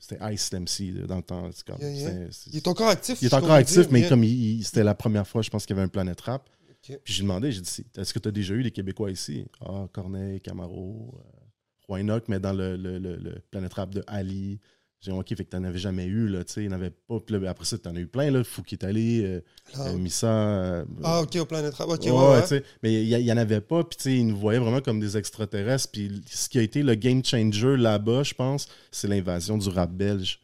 C'était 0.00 0.18
Ice 0.34 0.50
MC 0.52 0.92
dans 1.06 1.16
le 1.16 1.22
temps. 1.22 1.50
C'est 1.52 1.66
comme- 1.66 1.80
Yeah, 1.80 1.90
yeah. 1.90 2.28
Il 2.46 2.56
est 2.56 2.66
encore 2.68 2.88
actif. 2.88 3.18
il 3.20 3.26
est 3.26 3.34
encore 3.34 3.50
actif, 3.52 3.78
dire, 3.82 3.88
mais 3.90 4.00
yeah. 4.00 4.08
comme 4.08 4.22
il- 4.24 4.58
il- 4.58 4.64
c'était 4.64 4.84
la 4.84 4.94
première 4.94 5.26
fois, 5.26 5.42
je 5.42 5.50
pense 5.50 5.66
qu'il 5.66 5.74
y 5.74 5.78
avait 5.78 5.86
un 5.86 5.88
Planète 5.90 6.20
Rap. 6.20 6.48
Puis 6.82 7.12
j'ai 7.14 7.22
demandé, 7.22 7.50
j'ai 7.52 7.60
dit, 7.60 7.84
est-ce 7.96 8.14
que 8.14 8.18
tu 8.18 8.28
as 8.28 8.32
déjà 8.32 8.54
eu 8.54 8.62
les 8.62 8.70
Québécois 8.70 9.10
ici? 9.10 9.44
Ah, 9.60 9.86
Corneille, 9.92 10.40
Camaro, 10.40 11.14
euh, 11.18 11.22
Roy 11.88 12.00
Enoch, 12.00 12.24
mais 12.28 12.38
dans 12.38 12.52
le, 12.52 12.76
le, 12.76 12.98
le, 12.98 13.16
le 13.16 13.34
Planète 13.50 13.74
Rap 13.74 13.92
de 13.94 14.02
Ali, 14.06 14.60
J'ai 15.00 15.12
dit, 15.12 15.16
OK, 15.16 15.28
fait 15.28 15.44
que 15.44 15.50
t'en 15.50 15.62
avais 15.62 15.78
jamais 15.78 16.06
eu, 16.06 16.26
là, 16.26 16.42
tu 16.42 16.54
sais, 16.54 16.62
il 16.64 16.68
n'y 16.68 16.74
en 16.74 16.76
avait 16.76 16.90
pas. 16.90 17.20
Puis 17.20 17.38
là, 17.38 17.50
après 17.50 17.64
ça, 17.64 17.78
t'en 17.78 17.94
as 17.94 18.00
eu 18.00 18.08
plein, 18.08 18.32
là. 18.32 18.42
Fou 18.42 18.62
qui 18.62 18.74
est 18.74 18.84
allé, 18.84 19.22
euh, 19.24 19.40
Ah, 19.74 19.88
euh, 19.90 19.96
Missa. 19.96 20.26
euh, 20.26 20.84
ah, 21.04 21.20
ok, 21.22 21.36
au 21.36 21.44
Planet 21.44 21.72
Rap. 21.74 21.88
Ok, 21.88 22.02
ouais, 22.04 22.62
mais 22.82 23.04
il 23.06 23.22
n'y 23.24 23.32
en 23.32 23.36
avait 23.36 23.60
pas. 23.60 23.84
Puis, 23.84 23.96
tu 23.96 24.02
sais, 24.02 24.16
ils 24.16 24.26
nous 24.26 24.36
voyaient 24.36 24.58
vraiment 24.58 24.80
comme 24.80 24.98
des 24.98 25.16
extraterrestres. 25.16 25.90
Puis, 25.92 26.20
ce 26.28 26.48
qui 26.48 26.58
a 26.58 26.62
été 26.62 26.82
le 26.82 26.96
game 26.96 27.24
changer 27.24 27.76
là-bas, 27.76 28.24
je 28.24 28.34
pense, 28.34 28.66
c'est 28.90 29.06
l'invasion 29.06 29.56
du 29.56 29.68
rap 29.68 29.92
belge. 29.92 30.40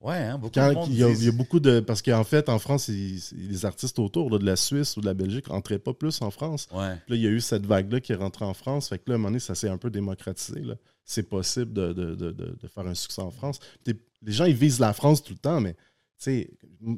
Ouais, 0.00 0.16
hein, 0.16 0.38
beaucoup 0.38 0.54
Quand, 0.54 0.70
de 0.70 0.74
monde 0.74 0.88
il, 0.90 0.96
y 0.98 1.04
a, 1.04 1.08
disent- 1.08 1.20
il 1.22 1.26
y 1.26 1.28
a 1.28 1.32
beaucoup 1.32 1.60
de. 1.60 1.78
Parce 1.80 2.00
qu'en 2.02 2.24
fait, 2.24 2.48
en 2.48 2.58
France, 2.58 2.88
les 2.88 3.64
artistes 3.66 3.98
autour 3.98 4.30
là, 4.30 4.38
de 4.38 4.46
la 4.46 4.56
Suisse 4.56 4.96
ou 4.96 5.00
de 5.02 5.06
la 5.06 5.12
Belgique 5.14 5.48
n'entraient 5.48 5.78
pas 5.78 5.92
plus 5.92 6.22
en 6.22 6.30
France. 6.30 6.66
Ouais. 6.72 6.96
Puis 7.06 7.10
là, 7.10 7.16
il 7.16 7.20
y 7.22 7.26
a 7.26 7.30
eu 7.30 7.40
cette 7.40 7.66
vague-là 7.66 8.00
qui 8.00 8.12
est 8.12 8.16
rentrée 8.16 8.46
en 8.46 8.54
France. 8.54 8.88
Fait 8.88 8.98
que 8.98 9.04
là, 9.08 9.12
à 9.12 9.14
un 9.16 9.18
moment 9.18 9.28
donné, 9.28 9.40
ça 9.40 9.54
s'est 9.54 9.68
un 9.68 9.76
peu 9.76 9.90
démocratisé. 9.90 10.60
là. 10.62 10.74
C'est 11.04 11.24
possible 11.28 11.72
de, 11.72 11.92
de- 11.92 12.14
de- 12.14 12.30
de- 12.32 12.56
de 12.60 12.68
faire 12.68 12.86
un 12.86 12.94
succès 12.94 13.20
en 13.22 13.30
France. 13.30 13.58
Les 13.86 14.32
gens, 14.32 14.44
ils 14.44 14.54
visent 14.54 14.78
la 14.80 14.92
France 14.92 15.22
tout 15.22 15.32
le 15.32 15.38
temps, 15.38 15.60
mais 15.60 15.74
tu 15.74 15.78
sais, 16.18 16.50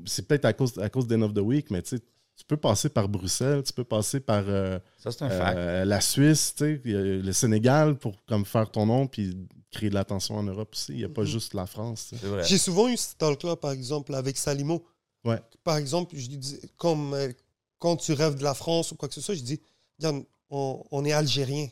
c'est 0.07 0.27
peut-être 0.27 0.45
à 0.45 0.53
cause, 0.53 0.77
à 0.79 0.89
cause 0.91 1.07
d'End 1.07 1.23
of 1.23 1.33
the 1.35 1.39
Week, 1.39 1.71
mais 1.71 1.81
tu 1.83 1.97
sais, 1.97 2.03
tu 2.37 2.45
peux 2.47 2.57
passer 2.57 2.89
par 2.89 3.09
Bruxelles, 3.09 3.63
tu 3.63 3.73
peux 3.73 3.85
passer 3.85 4.19
par 4.21 4.45
euh, 4.49 4.79
Ça, 4.99 5.13
c'est 5.13 5.23
un 5.23 5.31
fact. 5.31 5.57
euh, 5.57 5.85
la 5.85 6.01
Suisse, 6.01 6.55
le 6.61 7.33
Sénégal 7.33 7.97
pour 7.99 8.17
comme 8.27 8.45
faire 8.45 8.71
ton 8.71 8.87
nom 8.87 9.07
puis 9.07 9.37
créer 9.71 9.91
de 9.91 9.95
l'attention 9.95 10.37
en 10.37 10.43
Europe 10.43 10.71
aussi. 10.75 10.93
Il 10.93 10.99
n'y 10.99 11.05
a 11.05 11.09
pas 11.09 11.23
Mhm. 11.23 11.27
juste 11.29 11.55
la 11.55 11.67
France. 11.67 12.13
J'ai 12.45 12.59
souvent 12.59 12.89
eu 12.89 12.97
ce 12.97 13.15
talk-là, 13.17 13.57
par 13.57 13.71
exemple, 13.71 14.15
avec 14.15 14.37
Salimo. 14.37 14.85
Ouais. 15.25 15.41
Par 15.63 15.77
exemple, 15.77 16.17
je 16.17 16.29
lui 16.29 16.39
dis, 16.39 16.59
comme 16.77 17.15
euh, 17.15 17.31
quand 17.79 17.97
tu 17.97 18.13
rêves 18.13 18.37
de 18.37 18.43
la 18.45 18.55
France 18.55 18.91
ou 18.93 18.97
quoi 18.97 19.09
que 19.09 19.15
ce 19.15 19.21
soit, 19.21 19.35
je 19.37 19.43
dis, 19.43 19.61
regarde, 19.99 20.25
on, 20.51 20.83
on 20.91 21.05
est 21.05 21.13
algérien. 21.13 21.69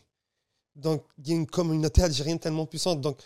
Donc, 0.77 1.05
il 1.19 1.29
y 1.29 1.33
a 1.33 1.35
une 1.37 1.47
communauté 1.47 2.03
algérienne 2.03 2.39
tellement 2.39 2.67
puissante. 2.67 3.01
Donc, 3.01 3.19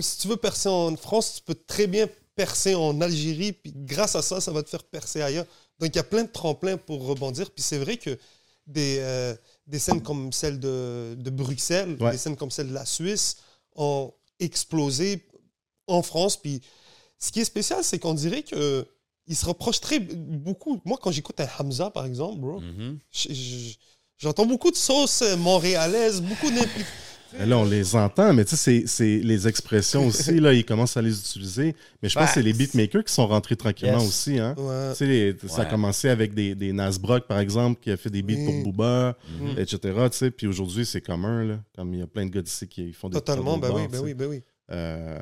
si 0.00 0.18
tu 0.18 0.28
veux 0.28 0.36
percer 0.36 0.68
en 0.68 0.96
France, 0.96 1.34
tu 1.36 1.42
peux 1.42 1.54
très 1.54 1.86
bien 1.86 2.08
percer 2.34 2.74
en 2.74 2.98
Algérie, 3.00 3.52
puis 3.52 3.72
grâce 3.74 4.16
à 4.16 4.22
ça, 4.22 4.40
ça 4.40 4.50
va 4.52 4.62
te 4.62 4.68
faire 4.70 4.84
percer 4.84 5.20
ailleurs. 5.22 5.46
Donc, 5.78 5.90
il 5.90 5.96
y 5.96 5.98
a 6.00 6.04
plein 6.04 6.22
de 6.24 6.30
tremplins 6.30 6.76
pour 6.78 7.04
rebondir. 7.06 7.50
Puis 7.50 7.62
c'est 7.62 7.78
vrai 7.78 7.96
que 7.98 8.18
des, 8.66 8.98
euh, 9.00 9.34
des 9.66 9.78
scènes 9.78 10.02
comme 10.02 10.32
celle 10.32 10.58
de, 10.60 11.14
de 11.18 11.30
Bruxelles, 11.30 11.96
Ouais. 12.00 12.12
des 12.12 12.18
scènes 12.18 12.36
comme 12.36 12.50
celle 12.50 12.68
de 12.68 12.74
la 12.74 12.86
Suisse 12.86 13.36
ont 13.76 14.12
explosé 14.38 15.26
en 15.86 16.02
France. 16.02 16.36
Puis 16.36 16.62
ce 17.18 17.32
qui 17.32 17.40
est 17.40 17.44
spécial, 17.44 17.82
c'est 17.84 17.98
qu'on 17.98 18.14
dirait 18.14 18.42
que 18.42 18.86
il 19.26 19.36
se 19.36 19.46
reproche 19.46 19.80
très 19.80 20.00
beaucoup. 20.00 20.80
Moi, 20.84 20.98
quand 21.00 21.10
j'écoute 21.12 21.38
un 21.40 21.48
Hamza, 21.58 21.90
par 21.90 22.06
exemple, 22.06 22.40
bro, 22.40 22.60
Mhm. 22.60 22.98
je- 23.12 23.32
je- 23.32 23.74
j'entends 24.22 24.46
beaucoup 24.46 24.70
de 24.70 24.76
sauces 24.76 25.22
montréalaises, 25.38 26.22
beaucoup 26.22 26.50
d'impli- 26.50 26.84
Mais 27.38 27.46
là, 27.46 27.56
on 27.56 27.64
les 27.64 27.96
entend, 27.96 28.34
mais 28.34 28.44
tu 28.44 28.56
sais, 28.56 28.56
c'est- 28.56 28.86
c'est 28.86 29.18
les 29.24 29.48
expressions 29.48 30.06
aussi, 30.06 30.38
là, 30.38 30.52
ils 30.52 30.66
commencent 30.66 30.98
à 30.98 31.00
les 31.02 31.18
utiliser. 31.18 31.74
Mais 32.02 32.10
je 32.10 32.14
pense 32.18 32.28
que 32.28 32.34
c'est 32.34 32.42
les 32.42 32.52
beatmakers 32.52 33.02
qui 33.04 33.12
sont 33.14 33.26
rentrés 33.26 33.56
tranquillement 33.56 34.00
Yes. 34.00 34.08
aussi. 34.08 34.38
Hein? 34.38 34.54
Ouais. 34.58 34.90
Tu 34.90 34.96
sais, 34.98 35.06
les- 35.06 35.36
ça 35.48 35.62
a 35.62 35.64
commencé 35.64 36.10
avec 36.10 36.34
des, 36.34 36.54
des 36.54 36.74
Nasbrock, 36.74 37.26
par 37.26 37.38
exemple, 37.38 37.80
qui 37.80 37.90
a 37.90 37.96
fait 37.96 38.10
des 38.10 38.20
beats 38.20 38.34
Oui. 38.36 38.44
pour 38.62 38.72
Booba, 38.72 39.16
Mhm. 39.40 39.58
etc. 39.58 39.78
Tu 40.10 40.18
sais, 40.18 40.30
puis 40.30 40.46
aujourd'hui, 40.46 40.84
c'est 40.84 41.00
commun. 41.00 41.42
Là, 41.44 41.58
comme 41.74 41.94
il 41.94 42.00
y 42.00 42.02
a 42.02 42.06
plein 42.06 42.26
de 42.26 42.30
gars 42.30 42.42
d'ici 42.42 42.68
qui 42.68 42.92
font 42.92 43.08
des 43.08 43.14
Totalement, 43.14 43.56
ben 43.56 43.68
prods 43.68 43.78
oui, 43.78 43.88
bars, 43.88 43.90
ben 43.92 44.00
oui, 44.02 44.08
sais. 44.10 44.14
ben 44.14 44.26
oui. 44.28 44.42
Euh, 44.70 45.18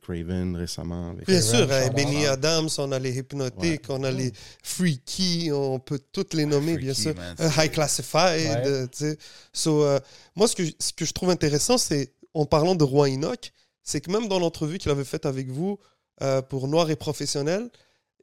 Craven 0.00 0.56
récemment. 0.56 1.10
Avec 1.10 1.26
Bien 1.26 1.40
Craven, 1.40 1.66
sûr, 1.68 1.72
hein. 1.72 1.90
Benny 1.94 2.26
Adams, 2.26 2.68
on 2.78 2.92
a 2.92 2.98
les 2.98 3.18
Hypnotiques, 3.18 3.84
on 3.88 4.02
a 4.04 4.10
les 4.10 4.32
Freaky, 4.62 5.50
on 5.52 5.78
peut 5.78 6.00
toutes 6.12 6.34
les 6.34 6.46
nommer, 6.46 6.76
bien 6.76 6.94
sûr. 6.94 7.14
man, 7.14 7.36
Euh, 7.40 7.48
high 7.58 7.70
Classified, 7.70 8.48
Ouais. 8.50 8.62
euh, 8.66 8.86
tu 8.86 8.98
sais. 8.98 9.18
So, 9.52 9.82
euh, 9.84 9.98
moi, 10.34 10.48
ce 10.48 10.56
que, 10.56 10.64
je- 10.64 10.72
ce 10.78 10.92
que 10.92 11.04
je 11.04 11.12
trouve 11.12 11.30
intéressant, 11.30 11.78
c'est, 11.78 12.12
en 12.34 12.46
parlant 12.46 12.74
de 12.74 12.84
Roi 12.84 13.08
Enoch, 13.10 13.52
c'est 13.82 14.00
que 14.00 14.10
même 14.10 14.28
dans 14.28 14.38
l'entrevue 14.38 14.78
qu'il 14.78 14.90
avait 14.90 15.04
faite 15.04 15.26
avec 15.26 15.50
vous 15.50 15.78
euh, 16.22 16.40
pour 16.42 16.68
Noir 16.68 16.90
et 16.90 16.96
Professionnel, 16.96 17.68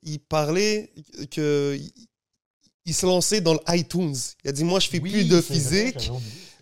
il 0.04 0.20
parlait 0.20 0.92
que 1.32 1.78
il, 1.80 1.92
il 2.86 2.94
se 2.94 3.06
lançait 3.06 3.42
dans 3.42 3.60
l'iTunes. 3.68 4.16
Il 4.44 4.50
a 4.50 4.52
dit, 4.54 4.64
moi, 4.64 4.80
je 4.80 4.88
fais 4.90 5.00
plus 5.00 5.28
de 5.28 5.42
physique. 5.42 6.10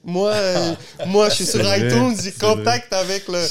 Moi, 0.07 0.31
euh, 0.31 0.73
moi, 1.07 1.27
je 1.29 1.35
suis 1.35 1.45
sur 1.45 1.59
vrai, 1.59 1.85
iTunes, 1.85 2.15
j'ai 2.23 2.31
contact 2.31 2.93
avec 2.93 3.27
le... 3.27 3.45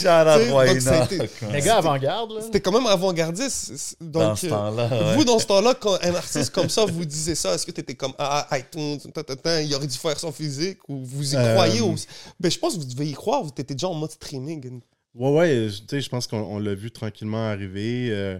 Les 1.53 1.61
gars 1.61 1.77
avant-garde, 1.77 2.33
là. 2.33 2.41
C'était 2.43 2.61
quand 2.63 2.73
même 2.73 2.87
avant-gardiste. 2.87 3.97
Donc, 4.01 4.23
Dans 4.23 4.35
ce 4.37 4.47
euh, 4.47 4.51
temps-là. 4.51 4.89
ouais. 4.89 5.15
vous, 5.17 5.25
dans 5.25 5.39
ce 5.39 5.45
temps-là, 5.47 5.75
quand 5.75 5.99
un 6.03 6.15
artiste 6.15 6.51
comme 6.55 6.71
ça 6.71 6.87
vous 6.87 7.05
disait 7.05 7.35
ça, 7.35 7.55
est-ce 7.55 7.67
que 7.67 7.73
tu 7.73 7.81
étais 7.83 7.95
comme 7.95 8.15
ah, 8.19 8.47
ah, 8.51 8.59
iTunes, 8.59 8.99
ta, 9.13 9.23
ta, 9.23 9.37
ta, 9.37 9.61
il 9.61 9.75
aurait 9.75 9.87
dû 9.87 9.99
faire 9.99 10.19
son 10.19 10.33
physique 10.33 10.79
ou 10.89 11.05
vous 11.05 11.35
y 11.35 11.37
Euh, 11.37 11.53
croyez 11.55 11.83
ou... 11.83 11.95
ben, 12.41 12.51
Je 12.51 12.59
pense 12.59 12.75
que 12.75 12.79
vous 12.81 12.87
devez 12.87 13.09
y 13.11 13.13
croire, 13.13 13.43
vous 13.43 13.51
étiez 13.51 13.63
déjà 13.77 13.89
en 13.89 13.95
mode 13.95 14.11
streaming. 14.13 14.81
Ouais, 15.15 15.31
ouais, 15.31 15.69
je- 15.69 15.81
tu 15.81 15.85
sais, 15.91 16.01
je 16.01 16.09
pense 16.09 16.27
qu'on 16.27 16.39
on 16.41 16.59
l'a 16.59 16.75
vu 16.75 16.91
tranquillement 16.91 17.49
arriver. 17.51 18.09
euh, 18.11 18.39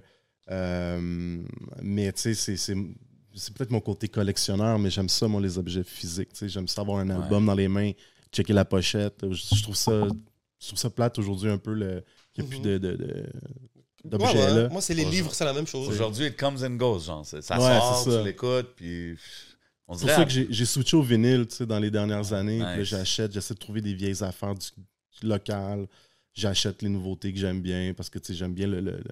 euh, 0.51 1.39
mais 1.83 2.13
tu 2.13 2.35
sais, 2.35 2.57
c'est- 2.57 2.75
c'est 3.37 3.55
peut-être 3.55 3.71
mon 3.71 3.81
côté 3.81 4.09
collectionneur, 4.09 4.79
mais 4.79 4.91
j'aime 4.91 5.09
ça, 5.09 5.29
moi, 5.29 5.41
les 5.41 5.59
objets 5.59 5.85
physiques. 5.85 6.31
tu 6.33 6.39
sais, 6.41 6.49
J'aime 6.49 6.67
ça 6.69 6.81
avoir 6.81 6.99
un 6.99 7.11
album 7.11 7.47
dans 7.47 7.55
les 7.55 7.69
mains, 7.69 7.93
checker 8.33 8.53
la 8.53 8.65
pochette. 8.65 9.25
Je, 9.31 9.55
je 9.57 9.63
trouve 9.63 9.77
ça 9.77 10.03
je 10.59 10.67
trouve 10.69 10.79
ça 10.79 10.89
plate 10.91 11.19
aujourd'hui 11.19 11.51
un 11.51 11.59
peu 11.59 11.75
le 11.75 12.03
qu'il 12.33 12.45
n'y 12.45 12.49
a 12.49 12.51
plus 12.51 12.61
de, 12.61 12.79
de- 12.79 13.27
Ouais, 14.13 14.19
ouais, 14.19 14.35
là. 14.55 14.69
Moi, 14.69 14.81
c'est 14.81 14.95
les 14.95 15.05
livres, 15.05 15.35
c'est 15.35 15.45
la 15.45 15.53
même 15.53 15.67
chose. 15.67 15.89
Aujourd'hui, 15.89 16.27
it 16.27 16.37
comes 16.37 16.63
and 16.63 16.77
goes. 16.77 17.01
Genre. 17.01 17.27
C'est- 17.27 17.43
Ça 17.43 17.57
Ouais, 17.59 17.65
sort, 17.81 18.05
ça. 18.05 18.19
tu 18.21 18.25
l'écoutes, 18.25 18.75
puis. 18.77 19.17
On 19.89 19.95
C'est 19.95 20.07
pour 20.07 20.15
ça 20.15 20.25
que 20.25 20.31
j'ai 20.31 20.65
switché 20.65 20.97
au 20.97 21.03
vinyle 21.03 21.47
tu 21.49 21.57
sais, 21.57 21.67
dans 21.67 21.79
les 21.79 21.91
dernières 21.91 22.33
années. 22.33 22.59
Nice. 22.61 22.85
j'achète, 22.89 23.33
j'essaie 23.33 23.55
de 23.55 23.59
trouver 23.59 23.81
des 23.81 23.95
vieilles 23.95 24.23
affaires 24.25 24.55
du, 24.55 24.67
du 25.21 25.27
local. 25.29 25.87
J'achète 26.35 26.83
les 26.83 26.89
nouveautés 26.89 27.33
que 27.33 27.39
j'aime 27.39 27.61
bien 27.63 27.93
parce 27.95 28.09
que 28.11 28.19
tu 28.19 28.27
sais, 28.27 28.35
j'aime 28.35 28.53
bien 28.55 28.67
le, 28.67 28.81
le- 28.81 28.93
le 28.99 29.03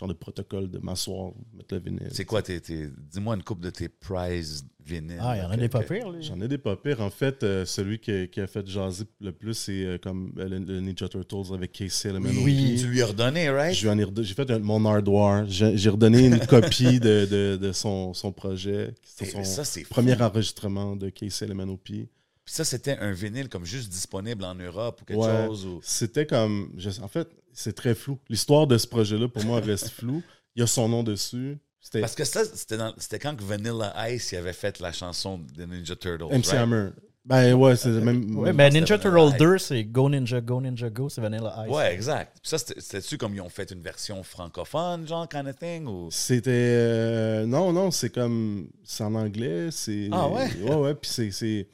genre 0.00 0.08
de 0.08 0.14
protocole 0.14 0.70
de 0.70 0.78
m'asseoir, 0.78 1.32
mettre 1.54 1.74
le 1.74 1.80
vinyle. 1.80 2.08
C'est 2.10 2.24
quoi, 2.24 2.40
tes, 2.42 2.58
tes- 2.60 2.88
dis-moi 3.12 3.36
une 3.36 3.42
coupe 3.42 3.60
de 3.60 3.68
tes 3.70 3.88
prize 3.88 4.64
vinyles. 4.84 5.18
Ah, 5.20 5.36
il 5.36 5.40
y 5.42 5.42
en 5.44 5.50
a 5.50 5.56
des 5.58 5.68
pas 5.68 5.82
pires, 5.82 6.10
lui. 6.10 6.22
J'en 6.22 6.40
ai 6.40 6.48
des 6.48 6.56
pas 6.58 6.74
pires. 6.74 7.00
En 7.02 7.10
fait, 7.10 7.42
euh, 7.42 7.66
celui 7.66 7.98
qui, 7.98 8.28
qui 8.28 8.40
a 8.40 8.46
fait 8.46 8.66
jaser 8.66 9.04
le 9.20 9.30
plus, 9.32 9.52
c'est 9.54 9.84
euh, 9.84 9.98
comme 9.98 10.32
euh, 10.38 10.48
le, 10.48 10.58
le 10.58 10.80
Ninja 10.80 11.06
Turtles 11.08 11.52
avec 11.54 11.72
Casey 11.72 12.08
Element. 12.08 12.30
Oui. 12.42 12.76
Tu 12.80 12.86
lui 12.86 13.02
as 13.02 13.06
redonné, 13.06 13.50
right? 13.50 13.74
Je 13.74 13.82
lui 13.82 13.90
en 13.90 13.98
ai 13.98 14.04
redon- 14.04 14.22
J'ai 14.22 14.34
fait 14.34 14.50
un- 14.50 14.58
mon 14.58 14.82
hardware. 14.86 15.44
J'ai 15.46 15.76
j'ai 15.76 15.90
redonné 15.90 16.26
une 16.26 16.40
copie 16.46 16.98
de, 16.98 17.26
de- 17.30 17.58
de 17.60 17.72
son, 17.72 18.14
son 18.14 18.32
projet. 18.32 18.94
Son 19.04 19.44
ça, 19.44 19.64
c'est 19.64 19.82
fou. 19.84 19.90
premier 19.90 20.20
enregistrement 20.20 20.96
de 20.96 21.10
Casey 21.10 21.44
Element 21.44 21.76
Puis 21.76 22.08
ça, 22.46 22.64
c'était 22.64 22.96
un 22.98 23.12
vinyle 23.12 23.48
comme 23.50 23.66
juste 23.66 23.90
disponible 23.92 24.44
en 24.44 24.54
Europe 24.54 25.02
ou 25.02 25.04
quelque 25.04 25.20
Ouais. 25.20 25.46
chose. 25.46 25.66
Ou... 25.66 25.80
C'était 25.82 26.24
comme. 26.26 26.72
je- 26.78 27.00
en 27.02 27.08
fait, 27.08 27.28
c'est 27.52 27.74
très 27.74 27.94
flou. 27.94 28.18
L'histoire 28.28 28.66
de 28.66 28.78
ce 28.78 28.86
projet-là, 28.86 29.28
pour 29.28 29.44
moi, 29.44 29.60
reste 29.60 29.88
floue. 29.98 30.22
Il 30.56 30.60
y 30.60 30.62
a 30.62 30.66
son 30.66 30.88
nom 30.88 31.02
dessus. 31.02 31.58
Parce 32.00 32.14
que 32.14 32.24
ça, 32.24 32.42
c'était, 32.44 33.18
quand 33.18 33.34
que 33.36 33.42
Vanilla 33.42 33.94
Ice 34.10 34.32
il 34.32 34.36
avait 34.36 34.52
fait 34.52 34.78
la 34.80 34.92
chanson 34.92 35.40
de 35.56 35.64
Ninja 35.64 35.96
Turtles. 35.96 36.24
MC 36.26 36.46
right? 36.46 36.54
Hammer. 36.54 36.88
Ben 37.24 37.54
ouais, 37.54 37.76
c'est 37.76 37.88
le 37.90 38.00
même. 38.00 38.36
Ouais, 38.36 38.52
ben 38.52 38.72
Ninja 38.72 38.98
Turtle 38.98 39.36
2, 39.38 39.58
c'est 39.58 39.84
Go 39.84 40.08
Ninja, 40.08 40.40
Go 40.40 40.60
Ninja, 40.60 40.88
Go, 40.88 41.08
c'est 41.08 41.20
Vanilla 41.20 41.64
Ice. 41.66 41.74
Ouais, 41.74 41.92
exact. 41.94 42.38
Puis 42.42 42.48
ça, 42.48 42.58
c'était- 42.58 42.80
c'était-tu 42.80 43.18
comme 43.18 43.34
ils 43.34 43.40
ont 43.42 43.48
fait 43.50 43.70
une 43.70 43.82
version 43.82 44.22
francophone, 44.22 45.06
genre, 45.06 45.28
kind 45.28 45.46
of 45.46 45.56
thing? 45.56 45.86
Ou... 45.86 46.08
C'était. 46.10 46.50
euh, 46.50 47.46
non, 47.46 47.72
non, 47.72 47.90
c'est 47.90 48.10
comme. 48.10 48.68
C'est 48.84 49.04
en 49.04 49.14
anglais. 49.14 49.68
C'est. 49.70 50.08
Ah 50.12 50.28
ouais? 50.28 50.48
Ouais, 50.62 50.74
ouais. 50.74 50.94
Puis 50.94 51.10
c'est. 51.30 51.68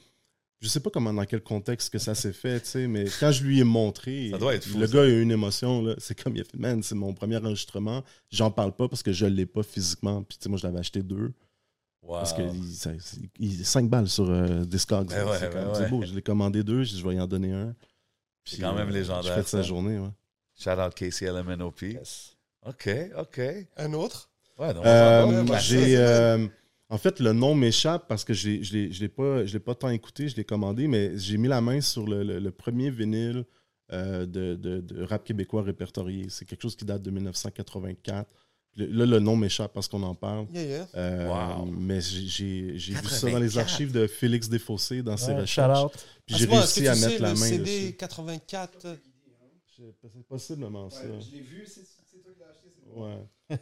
Je 0.59 0.67
sais 0.69 0.79
pas 0.79 0.89
comment, 0.89 1.13
dans 1.13 1.25
quel 1.25 1.41
contexte 1.41 1.91
que 1.91 1.99
ça 1.99 2.15
s'est 2.15 2.33
fait, 2.33 2.59
tu 2.61 2.65
sais, 2.67 2.87
mais 2.87 3.05
quand 3.19 3.31
je 3.31 3.43
lui 3.43 3.59
ai 3.59 3.63
montré, 3.63 4.29
Ça 4.31 4.39
doit 4.39 4.55
être 4.55 4.65
fou, 4.67 4.79
le 4.79 4.87
ça. 4.87 4.93
gars 4.95 5.01
a 5.03 5.05
eu 5.05 5.21
une 5.21 5.29
émotion, 5.31 5.83
là. 5.83 5.93
C'est 5.99 6.19
comme 6.21 6.35
il 6.35 6.41
a 6.41 6.43
fait, 6.43 6.57
man, 6.57 6.81
c'est 6.81 6.95
mon 6.95 7.13
premier 7.13 7.37
enregistrement. 7.37 8.03
J'en 8.31 8.49
parle 8.49 8.75
pas 8.75 8.87
parce 8.87 9.03
que 9.03 9.11
je 9.11 9.27
l'ai 9.27 9.45
pas 9.45 9.61
physiquement. 9.61 10.23
Puis, 10.23 10.37
tu 10.39 10.43
sais, 10.43 10.49
moi, 10.49 10.57
je 10.57 10.65
l'avais 10.65 10.79
acheté 10.79 11.03
deux. 11.03 11.31
Wow. 12.01 12.13
Parce 12.19 12.33
que 12.33 12.41
il, 12.41 12.73
ça- 12.73 12.91
c'est- 12.99 13.19
il- 13.37 13.65
5 13.65 13.87
balles 13.89 14.07
sur 14.07 14.29
euh, 14.29 14.63
Discogs. 14.65 15.09
Ben 15.09 15.27
ouais, 15.27 15.37
c'est 15.39 15.53
ben 15.53 15.67
ouais. 15.71 15.89
beau. 15.89 16.01
Je 16.03 16.13
l'ai 16.15 16.21
commandé 16.23 16.63
deux, 16.63 16.83
je 16.83 17.05
vais 17.07 17.15
y 17.15 17.19
en 17.19 17.27
donner 17.27 17.51
un. 17.53 17.75
C'est 18.45 18.59
quand 18.61 18.73
même 18.73 18.89
légendaire, 18.89 19.35
Je 19.35 19.41
fais 19.41 19.47
sa 19.47 19.61
journée, 19.61 19.99
ouais. 19.99 20.09
Shout 20.57 20.69
out 20.79 20.93
Casey 20.95 21.25
LMNOP. 21.29 21.83
OK, 22.65 22.89
OK. 23.17 23.41
Un 23.77 23.93
autre? 23.93 24.29
Ouais, 24.57 24.73
donc, 24.73 24.85
Euh, 24.85 25.45
j'ai, 25.59 25.97
euh, 25.97 26.47
en 26.89 26.97
fait, 26.97 27.19
le 27.19 27.33
nom 27.33 27.53
m'échappe 27.55 28.07
parce 28.07 28.23
que 28.23 28.33
je 28.33 28.49
l'ai- 28.49 28.63
je 28.63 28.73
l'ai 28.73 28.91
je 28.91 28.99
l'ai 29.01 29.09
pas, 29.09 29.45
je 29.45 29.53
l'ai 29.53 29.59
pas 29.59 29.75
tant 29.75 29.89
écouté, 29.89 30.29
je 30.29 30.35
l'ai 30.35 30.45
commandé, 30.45 30.87
mais 30.87 31.17
j'ai 31.17 31.37
mis 31.37 31.47
la 31.49 31.59
main 31.61 31.81
sur 31.81 32.07
le, 32.07 32.23
le- 32.23 32.39
le 32.39 32.51
premier 32.51 32.89
vinyle 32.89 33.45
euh, 33.93 34.25
de, 34.25 34.55
de- 34.55 34.81
de 34.81 35.03
rap 35.03 35.23
québécois 35.23 35.63
répertorié. 35.63 36.27
C'est 36.29 36.45
quelque 36.45 36.61
chose 36.61 36.75
qui 36.75 36.83
date 36.85 37.01
de 37.01 37.09
1984. 37.11 38.29
Le- 38.75 38.85
Là, 38.85 39.05
le 39.05 39.19
nom 39.19 39.35
m'échappe 39.37 39.73
parce 39.73 39.87
qu'on 39.87 40.03
en 40.03 40.13
parle. 40.13 40.45
Yeah, 40.53 40.63
yeah. 40.63 40.87
Euh, 40.95 41.27
Wow. 41.57 41.65
Mais 41.65 41.99
j'ai- 42.01 42.77
vu 42.77 43.07
ça 43.07 43.29
dans 43.31 43.39
les 43.39 43.47
84. 43.47 43.57
archives 43.57 43.91
de 43.91 44.05
Félix 44.07 44.49
Desfossés 44.49 45.01
dans 45.03 45.17
ses 45.17 45.31
Ouais, 45.31 45.41
recherches. 45.41 45.77
shout 45.79 45.85
out. 45.85 46.07
Puis 46.25 46.35
À 46.35 46.37
j'ai 46.37 46.45
réussi 46.45 46.83
que 46.83 46.87
à 46.87 46.95
mettre 46.95 47.21
la 47.21 47.29
main 47.29 47.35
CD 47.35 47.63
dessus. 47.81 47.93
84. 47.97 48.85
euh, 48.85 48.95
C'est 50.13 50.27
possiblement 50.27 50.89
ça. 50.89 51.03
l'ai 51.05 51.41
vu, 51.41 51.63
c'est 51.65 51.81
qui 51.81 52.17
l'as 52.39 52.47
acheté. 52.49 52.69
c'est 52.75 52.76
Ouais. 52.95 53.27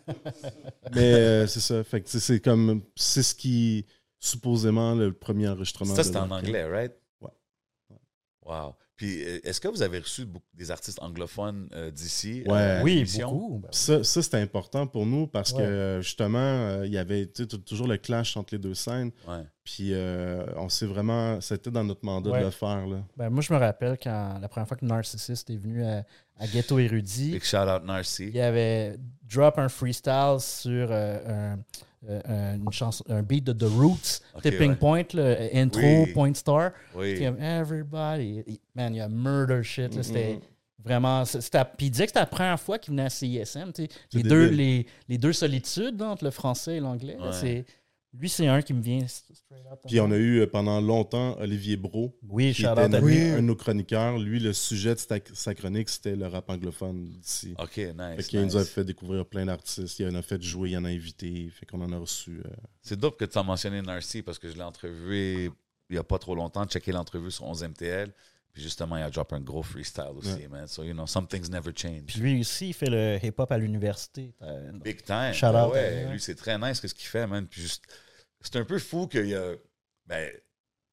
Mais 0.93 1.13
euh, 1.13 1.47
c'est 1.47 1.59
ça. 1.59 1.83
Fait 1.83 2.01
que 2.01 2.09
c'est 2.09 2.39
comme. 2.39 2.81
C'est 2.95 3.23
ce 3.23 3.35
qui. 3.35 3.85
Supposément 4.17 4.95
le 4.95 5.13
premier 5.13 5.47
enregistrement. 5.47 5.93
Ça, 5.93 6.03
c'était 6.03 6.17
en 6.17 6.31
anglais, 6.31 6.65
right? 6.65 6.93
Ouais. 7.21 7.29
Wow. 8.43 8.75
Puis, 8.95 9.23
euh, 9.23 9.39
est-ce 9.43 9.59
que 9.59 9.67
vous 9.67 9.81
avez 9.81 9.99
reçu 9.99 10.25
beaucoup 10.25 10.45
des 10.53 10.71
artistes 10.71 10.99
anglophones 11.01 11.67
euh, 11.73 11.91
d'ici? 11.91 12.43
Ouais. 12.47 12.57
à 12.79 12.83
Oui, 12.83 13.03
beaucoup. 13.19 13.59
Ben, 13.59 13.67
Ça, 13.71 14.03
ça 14.05 14.21
c'était 14.21 14.37
important 14.37 14.87
pour 14.87 15.05
nous 15.05 15.27
parce 15.27 15.51
Ouais. 15.51 15.59
que 15.63 15.63
euh, 15.67 16.01
justement, 16.01 16.37
euh, 16.39 16.85
il 16.85 16.93
y 16.93 16.97
avait 16.97 17.25
toujours 17.27 17.87
le 17.87 17.97
clash 17.97 18.37
entre 18.37 18.53
les 18.53 18.59
deux 18.59 18.73
scènes. 18.73 19.11
Ouais. 19.27 19.43
Puis 19.65 19.89
euh, 19.93 20.45
on 20.55 20.69
s'est 20.69 20.85
vraiment. 20.85 21.41
C'était 21.41 21.71
dans 21.71 21.83
notre 21.83 22.05
mandat 22.05 22.31
Ouais. 22.31 22.39
de 22.39 22.45
le 22.45 22.51
faire. 22.51 22.87
Là. 22.87 23.03
ben, 23.17 23.29
moi, 23.29 23.41
je 23.41 23.51
me 23.53 23.57
rappelle 23.59 23.97
quand 24.01 24.37
la 24.39 24.47
première 24.47 24.67
fois 24.67 24.77
que 24.77 24.85
Narcissist 24.85 25.49
est 25.49 25.57
venu 25.57 25.83
à, 25.83 26.05
à 26.39 26.47
Ghetto 26.47 26.79
Érudit, 26.79 27.31
Big 27.31 27.43
shout 27.43 27.57
out 27.57 27.83
Narcy. 27.83 28.27
il 28.27 28.35
y 28.35 28.41
avait 28.41 28.97
drop 29.23 29.57
un 29.57 29.67
freestyle 29.69 30.37
sur 30.39 30.87
euh, 30.91 31.53
un, 31.55 31.59
euh, 32.09 32.55
une 32.55 32.71
chanson, 32.71 33.03
un 33.09 33.21
beat 33.21 33.43
de 33.43 33.53
The 33.53 33.69
Roots, 33.69 34.21
Ok, 34.35 34.43
Tipping 34.43 34.71
ouais. 34.71 34.75
Point, 34.75 35.03
le 35.13 35.49
intro, 35.53 35.81
Oui. 35.81 36.13
Point 36.13 36.33
Star. 36.33 36.71
Oui. 36.95 37.15
Puis 37.15 37.25
comme 37.25 37.41
Everybody, 37.41 38.43
man, 38.75 38.93
il 38.93 38.97
y 38.97 39.01
a 39.01 39.07
murder 39.09 39.61
shit. 39.63 39.95
là, 39.95 40.03
C'était 40.03 40.33
Mhm. 40.35 40.39
vraiment. 40.83 41.23
Puis 41.77 41.87
il 41.87 41.91
disait 41.91 42.05
que 42.05 42.09
c'était 42.11 42.19
la 42.19 42.25
première 42.25 42.59
fois 42.59 42.77
qu'il 42.79 42.91
venait 42.91 43.05
à 43.05 43.09
CISM. 43.09 43.71
Les 44.13 44.23
deux, 44.23 44.49
les, 44.49 44.85
les 45.09 45.17
deux 45.17 45.33
solitudes 45.33 45.99
là, 45.99 46.09
entre 46.09 46.23
le 46.23 46.31
français 46.31 46.77
et 46.77 46.79
l'anglais. 46.79 47.17
là, 47.19 47.29
Ouais. 47.41 47.65
Lui, 48.19 48.29
c'est 48.29 48.47
un 48.47 48.61
qui 48.61 48.73
me 48.73 48.81
vient 48.81 49.05
straight 49.07 49.65
up. 49.71 49.79
Puis 49.87 49.99
on 49.99 50.09
a 50.11 50.15
eu 50.15 50.39
euh, 50.41 50.47
pendant 50.47 50.79
longtemps 50.81 51.37
Olivier 51.39 51.75
Bro, 51.77 52.17
Oui, 52.29 52.53
qui 52.53 52.61
shout 52.63 52.69
était 52.71 52.85
out 52.85 52.93
à 52.93 52.99
lui, 52.99 53.13
lui. 53.15 53.23
Oui. 53.25 53.29
un 53.31 53.35
de 53.37 53.41
nos 53.41 53.55
chroniqueurs. 53.55 54.17
Lui, 54.17 54.39
le 54.39 54.53
sujet 54.53 54.95
de 54.95 54.99
sa, 54.99 55.15
sa 55.33 55.53
chronique, 55.55 55.89
c'était 55.89 56.15
le 56.15 56.27
rap 56.27 56.49
anglophone 56.49 57.09
d'ici. 57.19 57.53
OK, 57.59 57.73
Fait 57.73 57.93
nice. 57.93 58.27
qu'il 58.27 58.41
nous 58.41 58.55
a 58.57 58.63
fait 58.63 58.83
découvrir 58.83 59.25
plein 59.25 59.45
d'artistes. 59.45 59.99
Il 59.99 60.07
en 60.07 60.15
a 60.15 60.21
fait 60.21 60.41
jouer, 60.41 60.71
il 60.71 60.77
en 60.77 60.85
a 60.85 60.89
invité. 60.89 61.49
Fait 61.49 61.65
qu'on 61.65 61.81
en 61.81 61.91
a 61.91 61.97
reçu. 61.97 62.41
euh, 62.45 62.49
C'est 62.81 62.99
dope 62.99 63.19
que 63.19 63.25
tu 63.25 63.37
as 63.37 63.43
mentionné 63.43 63.81
Narcy 63.81 64.21
parce 64.21 64.39
que 64.39 64.49
je 64.49 64.55
l'ai 64.55 64.63
entrevué 64.63 65.51
il 65.89 65.93
n'y 65.93 65.97
a 65.99 66.03
pas 66.03 66.17
trop 66.17 66.33
longtemps, 66.33 66.65
checké 66.65 66.91
l'entrevue 66.91 67.29
sur 67.29 67.45
11 67.45 67.63
MTL. 67.63 68.11
Puis 68.51 68.63
justement, 68.63 68.95
il 68.95 69.03
a 69.03 69.09
drop 69.09 69.33
un 69.33 69.41
gros 69.41 69.61
freestyle 69.61 70.13
aussi, 70.15 70.47
man. 70.49 70.65
So, 70.65 70.81
you 70.83 70.93
know, 70.93 71.05
some 71.05 71.27
things 71.27 71.49
never 71.51 71.71
change. 71.75 72.05
Puis 72.07 72.19
lui 72.21 72.39
aussi, 72.39 72.69
il 72.69 72.73
fait 72.73 72.89
le 72.89 73.19
hip-hop 73.21 73.51
à 73.51 73.57
l'université. 73.57 74.33
Euh, 74.41 74.71
Big 74.81 75.03
time. 75.03 75.33
Shout 75.33 75.47
Ah 75.47 75.67
out 75.67 75.73
à 75.73 75.73
ouais, 75.73 75.89
lui, 75.97 76.05
ouais. 76.05 76.11
lui, 76.13 76.19
c'est 76.21 76.35
très 76.35 76.57
nice 76.57 76.79
ce 76.79 76.93
qu'il 76.93 77.05
fait, 77.05 77.27
man. 77.27 77.45
Puis 77.45 77.61
juste, 77.63 77.83
c'est 78.45 78.57
un 78.59 78.65
peu 78.65 78.79
fou 78.79 79.07
qu'il 79.07 79.27
y 79.27 79.35
a 79.35 79.53
ben, 80.05 80.31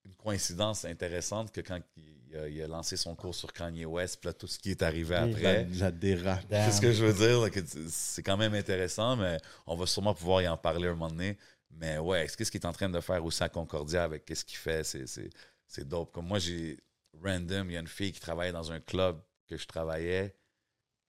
une 0.04 0.14
coïncidence 0.14 0.84
intéressante 0.84 1.52
que 1.52 1.60
quand 1.60 1.80
il 1.96 2.36
a, 2.36 2.48
il 2.48 2.62
a 2.62 2.66
lancé 2.66 2.96
son 2.96 3.14
cours 3.14 3.34
sur 3.34 3.52
Kanye 3.52 3.84
West, 3.84 4.18
puis 4.20 4.28
là, 4.28 4.32
tout 4.32 4.46
ce 4.46 4.58
qui 4.58 4.70
est 4.70 4.82
arrivé 4.82 5.14
après. 5.14 5.64
la, 5.64 5.78
la 5.78 5.90
dérape. 5.90 6.46
Damn. 6.48 6.64
C'est 6.70 6.76
ce 6.76 6.80
que 6.80 6.92
je 6.92 7.04
veux 7.04 7.12
dire, 7.12 7.62
c'est 7.88 8.22
quand 8.22 8.36
même 8.36 8.54
intéressant, 8.54 9.16
mais 9.16 9.38
on 9.66 9.76
va 9.76 9.86
sûrement 9.86 10.14
pouvoir 10.14 10.42
y 10.42 10.48
en 10.48 10.56
parler 10.56 10.88
un 10.88 10.92
moment 10.92 11.08
donné. 11.08 11.36
Mais 11.70 11.98
ouais, 11.98 12.26
qu'est-ce 12.36 12.50
qu'il 12.50 12.60
est 12.60 12.66
en 12.66 12.72
train 12.72 12.88
de 12.88 13.00
faire 13.00 13.24
aussi 13.24 13.42
à 13.42 13.48
Concordia 13.48 14.04
avec 14.04 14.24
qu'est-ce 14.24 14.44
qu'il 14.44 14.58
fait, 14.58 14.84
c'est- 14.84 15.84
dope. 15.84 16.12
Comme 16.12 16.26
moi, 16.26 16.38
j'ai 16.38 16.78
random, 17.22 17.70
il 17.70 17.74
y 17.74 17.76
a 17.76 17.80
une 17.80 17.86
fille 17.88 18.12
qui 18.12 18.20
travaillait 18.20 18.52
dans 18.52 18.70
un 18.72 18.80
club 18.80 19.20
que 19.48 19.56
je 19.56 19.66
travaillais, 19.66 20.34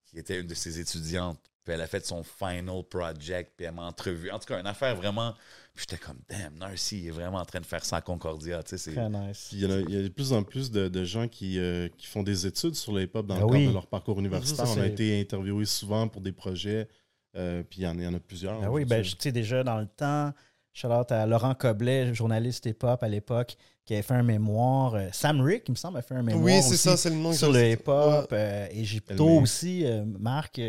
qui 0.06 0.20
était 0.20 0.40
une 0.40 0.48
de 0.48 0.54
ses 0.54 0.80
étudiantes. 0.80 1.42
Puis 1.64 1.74
elle 1.74 1.82
a 1.82 1.88
fait 1.88 2.06
son 2.06 2.24
final 2.24 2.84
project, 2.90 3.54
puis 3.56 3.66
elle 3.66 3.74
m'a 3.74 3.84
entrevu. 3.84 4.30
En 4.32 4.40
tout 4.40 4.46
cas, 4.48 4.60
une 4.60 4.68
affaire 4.68 4.96
vraiment. 4.96 5.34
Puis 5.76 5.86
j'étais 5.90 6.04
comme, 6.04 6.20
damn, 6.30 6.56
Narcy, 6.60 7.00
il 7.02 7.08
est 7.08 7.12
vraiment 7.12 7.40
en 7.40 7.46
train 7.46 7.60
de 7.60 7.66
faire 7.66 7.84
ça 7.84 7.98
à 7.98 8.02
Concordia. 8.02 8.62
Tu 8.62 8.70
sais, 8.72 8.78
c'est- 8.78 8.92
Très 8.92 9.10
nice. 9.10 9.48
Puis 9.50 9.58
il 9.58 9.68
y, 9.68 9.72
a, 9.72 9.80
il 9.80 9.90
y 9.90 9.98
a 9.98 10.04
de 10.04 10.08
plus 10.10 10.32
en 10.32 10.44
plus 10.44 10.70
de, 10.70 10.88
de 10.88 11.04
gens 11.04 11.28
qui, 11.28 11.58
euh, 11.58 11.90
qui 11.98 12.06
font 12.06 12.22
des 12.22 12.46
études 12.46 12.76
sur 12.76 12.92
le 12.94 13.02
hip-hop 13.02 13.26
dans 13.26 13.36
Ah 13.36 13.40
le 13.40 13.46
oui. 13.46 13.52
cadre 13.60 13.68
de 13.70 13.74
leur 13.74 13.88
parcours 13.88 14.20
universitaire. 14.20 14.68
Ça, 14.68 14.74
On 14.78 14.82
a 14.82 14.86
été 14.86 15.20
interviewés 15.20 15.66
souvent 15.66 16.08
pour 16.08 16.22
des 16.22 16.32
projets. 16.32 16.88
euh, 17.36 17.64
puis 17.68 17.80
il 17.82 17.84
y, 17.86 17.88
en, 17.88 17.96
il 17.98 18.04
y 18.04 18.08
en 18.08 18.14
a 18.14 18.20
plusieurs. 18.20 18.62
Ben 18.62 18.70
oui, 18.70 18.86
ben, 18.86 19.04
je- 19.04 19.12
tu 19.16 19.18
sais, 19.22 19.32
déjà 19.32 19.64
dans 19.64 19.80
le 19.80 19.88
temps, 19.88 20.32
shout 20.74 20.90
out 20.90 21.12
à 21.12 21.26
Laurent 21.26 21.56
Coblet, 21.56 22.14
journaliste 22.14 22.68
hip-hop 22.68 23.02
à 23.02 23.08
l'époque, 23.08 23.56
qui 23.86 23.94
avait 23.96 24.04
fait 24.04 24.14
un 24.14 24.22
mémoire. 24.22 24.94
euh, 24.94 25.08
Sam 25.12 25.42
Rick, 25.42 25.64
il 25.68 25.72
me 25.72 25.76
semble, 25.76 25.98
a 25.98 26.04
fait 26.04 26.14
un 26.14 26.22
mémoire. 26.22 26.44
Oui, 26.44 26.62
c'est 26.62 26.68
aussi 26.70 26.78
ça, 26.78 26.96
c'est 26.98 27.10
le 27.10 27.16
nom 27.16 27.34
Sur 27.34 27.52
j'ai- 27.52 27.70
le 27.70 27.72
hip-hop. 27.72 28.32
Ouais. 28.32 28.38
euh, 28.38 28.68
Égypto 28.70 29.14
Elmé. 29.28 29.40
aussi, 29.42 29.84
euh, 29.86 30.06
Marc. 30.06 30.62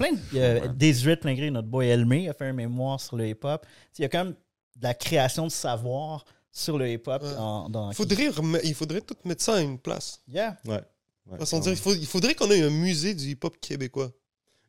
Il 0.00 0.38
y 0.38 0.42
a 0.42 0.60
plein 0.60 0.68
de. 0.68 1.14
Plein 1.20 1.34
gré, 1.34 1.50
notre 1.50 1.68
boy 1.68 1.86
Elmé, 1.88 2.28
a 2.28 2.34
fait 2.34 2.46
un 2.46 2.52
mémoire 2.52 3.00
sur 3.00 3.16
le 3.16 3.28
hip-hop. 3.28 3.64
Il 3.98 4.02
y 4.02 4.04
a 4.04 4.08
quand 4.08 4.24
même 4.24 4.34
de 4.76 4.82
la 4.82 4.94
création 4.94 5.46
de 5.46 5.52
savoir 5.52 6.24
sur 6.50 6.78
le 6.78 6.88
hip-hop. 6.90 7.22
Ouais. 7.22 7.34
en- 7.38 7.68
dans, 7.68 7.90
Il 7.90 7.94
faudrait, 7.96 8.30
il 8.64 8.74
faudrait 8.74 9.00
tout 9.00 9.16
mettre 9.24 9.42
ça 9.42 9.54
à 9.56 9.60
une 9.60 9.78
place. 9.78 10.20
Yeah. 10.28 10.56
Ouais. 10.66 10.80
Ouais. 11.26 11.38
Façon 11.38 11.58
de 11.58 11.62
dire, 11.64 11.72
il, 11.72 11.78
faut- 11.78 11.94
il 11.94 12.06
faudrait 12.06 12.34
qu'on 12.34 12.50
ait 12.50 12.62
un 12.62 12.70
musée 12.70 13.14
du 13.14 13.30
hip-hop 13.30 13.56
québécois. 13.60 14.10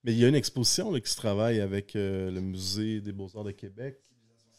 Mais 0.04 0.12
il 0.14 0.20
y 0.20 0.26
a 0.26 0.28
une 0.28 0.36
exposition 0.36 0.92
là, 0.92 1.00
qui 1.00 1.10
se 1.10 1.16
travaille 1.16 1.62
avec 1.62 1.96
euh, 1.96 2.30
le 2.30 2.42
Musée 2.42 3.00
des 3.02 3.14
Beaux-Arts 3.14 3.46
de 3.46 3.52
Québec, 3.52 3.98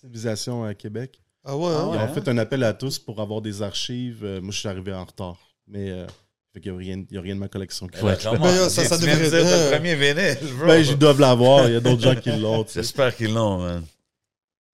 Civilisation 0.00 0.64
à 0.64 0.74
Québec. 0.74 1.20
Ah 1.44 1.56
ouais? 1.56 1.66
Ouais, 1.66 1.70
Ils 1.72 1.98
hein? 1.98 2.08
ont 2.10 2.14
fait 2.14 2.26
un 2.28 2.38
appel 2.38 2.64
à 2.64 2.72
tous 2.72 2.98
pour 2.98 3.20
avoir 3.20 3.42
des 3.42 3.60
archives. 3.62 4.24
Euh, 4.24 4.40
moi, 4.40 4.50
je 4.52 4.58
suis 4.58 4.68
arrivé 4.68 4.92
en 4.94 5.04
retard. 5.04 5.38
Mais 5.66 5.90
euh, 5.90 6.06
fait 6.54 6.60
qu'il 6.60 6.72
n'y 6.72 6.76
a, 6.76 6.80
rien- 6.80 7.04
il 7.10 7.14
y 7.14 7.18
a 7.18 7.20
rien 7.20 7.34
de 7.34 7.40
ma 7.40 7.48
collection 7.48 7.86
qui 7.88 7.98
Ben, 8.00 8.06
va 8.06 8.12
être 8.14 8.24
là. 8.24 8.30
clairement, 8.30 8.46
Mais, 8.46 8.68
ça- 8.70 8.84
ça 8.84 8.96
devrait- 8.96 9.16
dire, 9.28 9.30
euh, 9.34 9.70
premier 9.72 9.94
vinyle, 9.96 10.38
bro. 10.56 10.66
Ben, 10.68 10.76
ils 10.78 10.96
doivent 10.96 11.20
l'avoir. 11.20 11.66
Il 11.68 11.74
y 11.74 11.76
a 11.76 11.80
d'autres 11.80 12.00
gens 12.02 12.14
qui 12.14 12.30
l'ont. 12.30 12.64
J'espère 12.72 13.14
qu'ils 13.14 13.34
l'ont, 13.34 13.58
man. 13.58 13.84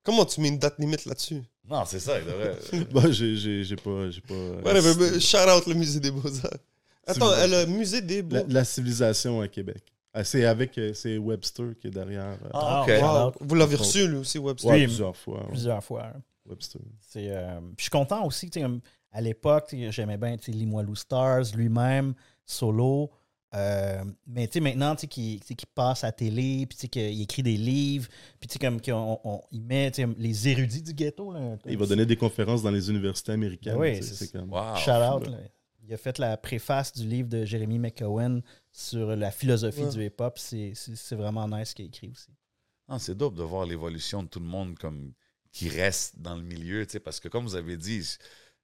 Comment 0.05 0.25
tu 0.25 0.41
mets 0.41 0.49
une 0.49 0.59
date 0.59 0.79
limite 0.79 1.05
là-dessus? 1.07 1.43
Non, 1.69 1.85
c'est 1.87 2.01
ça, 2.01 2.19
il 2.19 2.27
devrait. 2.27 2.57
Bon, 2.93 3.11
j'ai 3.13 3.77
pas. 3.77 4.11
j'ai 4.11 4.21
pas 4.21 4.35
euh, 4.35 4.63
Ouais, 4.63 4.73
mais, 4.73 4.79
assisté. 4.79 5.11
mais, 5.13 5.21
shout 5.21 5.37
out 5.59 5.67
le 5.67 5.75
musée 5.75 6.01
des 6.01 6.11
Beaux-Arts. 6.11 6.59
Attends, 7.07 7.31
euh, 7.31 7.47
le 7.65 7.67
musée 7.67 8.01
des 8.03 8.23
Beaux 8.23 8.37
la, 8.37 8.43
la 8.49 8.65
civilisation 8.65 9.41
à 9.41 9.49
Québec. 9.49 9.83
Ah, 10.13 10.25
c'est 10.25 10.45
avec 10.45 10.77
euh, 10.79 10.93
c'est 10.95 11.17
Webster 11.19 11.67
qui 11.81 11.87
est 11.87 11.91
derrière. 11.91 12.37
Ah, 12.53 12.83
ok. 12.83 12.89
wow. 13.01 13.25
Wow. 13.27 13.33
Vous 13.41 13.55
l'avez 13.55 13.77
reçu, 13.77 14.09
lui 14.09 14.17
aussi, 14.17 14.39
Webster. 14.39 14.71
Oui, 14.71 14.85
plusieurs 14.85 15.17
fois. 15.17 15.39
ouais, 15.43 15.49
Plusieurs 15.51 15.85
fois. 15.85 16.07
hein. 16.15 16.21
Webster. 16.49 16.81
Euh, 17.17 17.61
je 17.77 17.83
suis 17.83 17.91
content 17.91 18.25
aussi, 18.27 18.51
tu 18.51 18.59
sais, 18.59 18.65
comme 18.65 18.81
à 19.13 19.21
l'époque, 19.21 19.75
j'aimais 19.91 20.17
bien 20.19 20.37
tu 20.37 20.45
sais, 20.45 20.53
Limoilou 20.53 20.95
Stars, 20.95 21.45
lui-même, 21.55 22.15
solo. 22.45 23.11
Euh, 23.53 24.05
mais 24.29 24.47
tu 24.47 24.55
sais, 24.55 24.61
maintenant, 24.61 24.95
tu 24.95 25.09
sais, 25.11 25.57
passe 25.75 26.05
à 26.05 26.09
la 26.09 26.13
télé, 26.13 26.67
puis 26.67 26.77
tu 26.77 26.83
sais, 26.83 26.89
qu'il 26.89 27.21
écrit 27.21 27.43
des 27.43 27.57
livres, 27.57 28.07
puis 28.39 28.47
tu 28.47 28.53
sais, 28.53 28.59
comme 28.61 28.81
qu'on 28.81 29.19
on- 29.25 29.41
il 29.51 29.61
met 29.63 29.91
tu 29.91 30.03
sais, 30.03 30.09
les 30.19 30.49
érudits 30.49 30.83
du 30.83 30.95
ghetto. 30.95 31.33
Là, 31.33 31.57
Il 31.67 31.77
va 31.77 31.87
donner 31.87 32.07
des 32.07 32.17
conférences 32.17 32.63
dans 32.63 32.71
les 32.71 32.89
universités 32.89 33.33
américaines. 33.33 33.77
Oui, 33.77 34.01
c'est- 34.03 34.31
comme. 34.31 34.53
Wow. 34.53 34.77
Shout 34.77 34.91
out. 34.91 35.27
là. 35.27 35.39
Il 35.83 35.93
a 35.95 35.97
fait 35.97 36.19
la 36.19 36.37
préface 36.37 36.93
du 36.93 37.05
livre 37.05 37.29
de 37.29 37.45
Jeremy 37.45 37.81
McCowen 37.81 38.43
sur 38.71 39.17
la 39.17 39.33
philosophie 39.33 39.83
Ouais. 39.83 39.91
du 39.91 40.05
hip-hop. 40.07 40.39
C'est 40.39 40.73
vraiment 41.17 41.49
nice 41.49 41.71
ce 41.71 41.75
qu'il 41.75 41.87
a 41.87 41.89
écrit 41.89 42.09
aussi. 42.11 42.31
C'est 42.99 43.17
dope 43.17 43.35
de 43.35 43.43
voir 43.43 43.67
l'évolution 43.67 44.23
de 44.23 44.29
tout 44.29 44.39
le 44.39 44.47
monde 44.47 44.79
comme 44.79 45.13
qui 45.51 45.69
reste 45.69 46.21
dans 46.21 46.37
le 46.37 46.43
milieu, 46.43 46.87
tu 46.87 46.93
sais, 46.93 47.01
parce 47.01 47.19
que 47.19 47.27
comme 47.27 47.43
vous 47.43 47.57
avez 47.57 47.77
dit, 47.77 48.07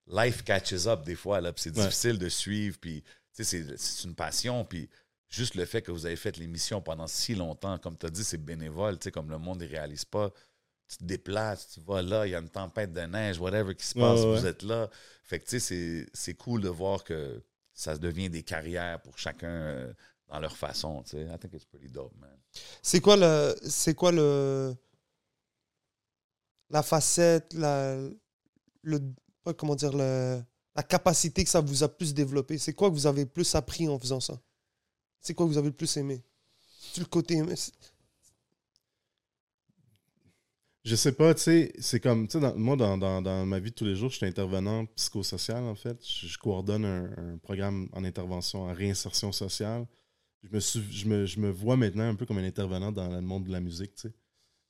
life 0.07 0.43
catches 0.43 0.85
up 0.87 1.03
des 1.03 1.15
fois, 1.15 1.41
là, 1.41 1.51
puis 1.53 1.63
c'est 1.63 1.77
Ouais. 1.77 1.83
difficile 1.85 2.17
de 2.17 2.29
suivre, 2.29 2.77
puis 2.79 3.03
c'est 3.31 3.43
c'est 3.77 4.03
une 4.07 4.15
passion, 4.15 4.63
puis 4.65 4.89
juste 5.29 5.55
le 5.55 5.65
fait 5.65 5.81
que 5.81 5.91
vous 5.91 6.05
avez 6.05 6.15
fait 6.15 6.37
l'émission 6.37 6.81
pendant 6.81 7.07
si 7.07 7.35
longtemps, 7.35 7.77
comme 7.77 7.97
tu 7.97 8.05
as 8.05 8.09
dit, 8.09 8.23
c'est 8.23 8.37
bénévole, 8.37 8.97
comme 9.13 9.29
le 9.29 9.37
monde 9.37 9.61
ne 9.61 9.67
réalise 9.67 10.05
pas. 10.05 10.31
Tu 10.89 10.97
te 10.99 11.03
déplaces, 11.03 11.67
tu 11.73 11.81
vas 11.81 12.01
là, 12.01 12.25
il 12.25 12.29
y 12.31 12.35
a 12.35 12.39
une 12.39 12.49
tempête 12.49 12.93
de 12.93 13.01
neige, 13.01 13.37
whatever 13.39 13.75
qui 13.75 13.85
se 13.85 13.93
passe, 13.93 14.21
ouais, 14.21 14.39
vous 14.39 14.45
êtes 14.45 14.63
là. 14.63 14.89
Fait 15.23 15.39
que 15.39 15.43
tu 15.43 15.59
sais, 15.59 15.59
c'est- 15.59 16.09
c'est 16.13 16.33
cool 16.35 16.61
de 16.61 16.69
voir 16.69 17.03
que 17.03 17.43
ça 17.73 17.97
devient 17.97 18.29
des 18.29 18.43
carrières 18.43 19.01
pour 19.01 19.17
chacun 19.19 19.49
euh, 19.49 19.93
dans 20.29 20.39
leur 20.39 20.55
façon, 20.55 21.03
tu 21.03 21.11
sais. 21.11 21.23
I 21.25 21.37
think 21.37 21.53
it's 21.53 21.65
pretty 21.65 21.89
dope, 21.89 22.15
man. 22.17 22.37
C'est 22.81 23.01
quoi 23.01 23.17
le. 23.17 23.53
C'est 23.67 23.93
quoi 23.95 24.13
le. 24.13 24.73
La 26.69 26.83
facette, 26.83 27.53
la. 27.53 27.97
Le. 28.83 28.99
Pas 29.47 29.53
Comment 29.53 29.75
dire, 29.75 29.93
le, 29.93 30.41
la 30.75 30.83
capacité 30.83 31.43
que 31.43 31.49
ça 31.49 31.61
vous 31.61 31.83
a 31.83 31.87
plus 31.89 32.13
développé? 32.13 32.57
C'est 32.57 32.73
quoi 32.73 32.89
que 32.89 32.95
vous 32.95 33.07
avez 33.07 33.25
plus 33.25 33.55
appris 33.55 33.87
en 33.87 33.97
faisant 33.97 34.19
ça? 34.19 34.39
C'est 35.21 35.33
quoi 35.33 35.45
que 35.45 35.51
vous 35.51 35.57
avez 35.57 35.69
le 35.69 35.75
plus 35.75 35.95
aimé? 35.97 36.21
C'est 36.93 37.01
le 37.01 37.07
côté 37.07 37.41
Je 40.85 40.95
sais 40.95 41.11
pas, 41.11 41.33
tu 41.33 41.41
sais, 41.41 41.73
c'est 41.79 41.99
comme, 41.99 42.27
tu 42.27 42.39
sais, 42.39 42.53
moi, 42.55 42.77
dans, 42.77 42.97
dans- 42.97 43.21
dans 43.21 43.45
ma 43.45 43.59
vie 43.59 43.71
de 43.71 43.75
tous 43.75 43.83
les 43.83 43.95
jours, 43.95 44.09
je 44.09 44.17
suis 44.17 44.25
intervenant 44.25 44.85
psychosocial, 44.95 45.63
en 45.63 45.75
fait. 45.75 45.97
Je, 46.05 46.27
je 46.27 46.37
coordonne 46.37 46.85
un, 46.85 47.11
un 47.17 47.37
programme 47.39 47.89
en 47.91 48.05
intervention 48.05 48.63
en 48.63 48.73
réinsertion 48.73 49.31
sociale. 49.33 49.85
Je 50.43 50.49
me, 50.49 50.59
suis- 50.61 50.91
je, 50.91 51.07
me, 51.07 51.25
je 51.25 51.39
me 51.39 51.49
vois 51.49 51.75
maintenant 51.75 52.07
un 52.07 52.15
peu 52.15 52.25
comme 52.25 52.37
un 52.37 52.43
intervenant 52.45 52.91
dans 52.93 53.09
le 53.09 53.19
monde 53.21 53.45
de 53.45 53.51
la 53.51 53.59
musique, 53.59 53.95
tu 53.95 54.07
sais. 54.07 54.13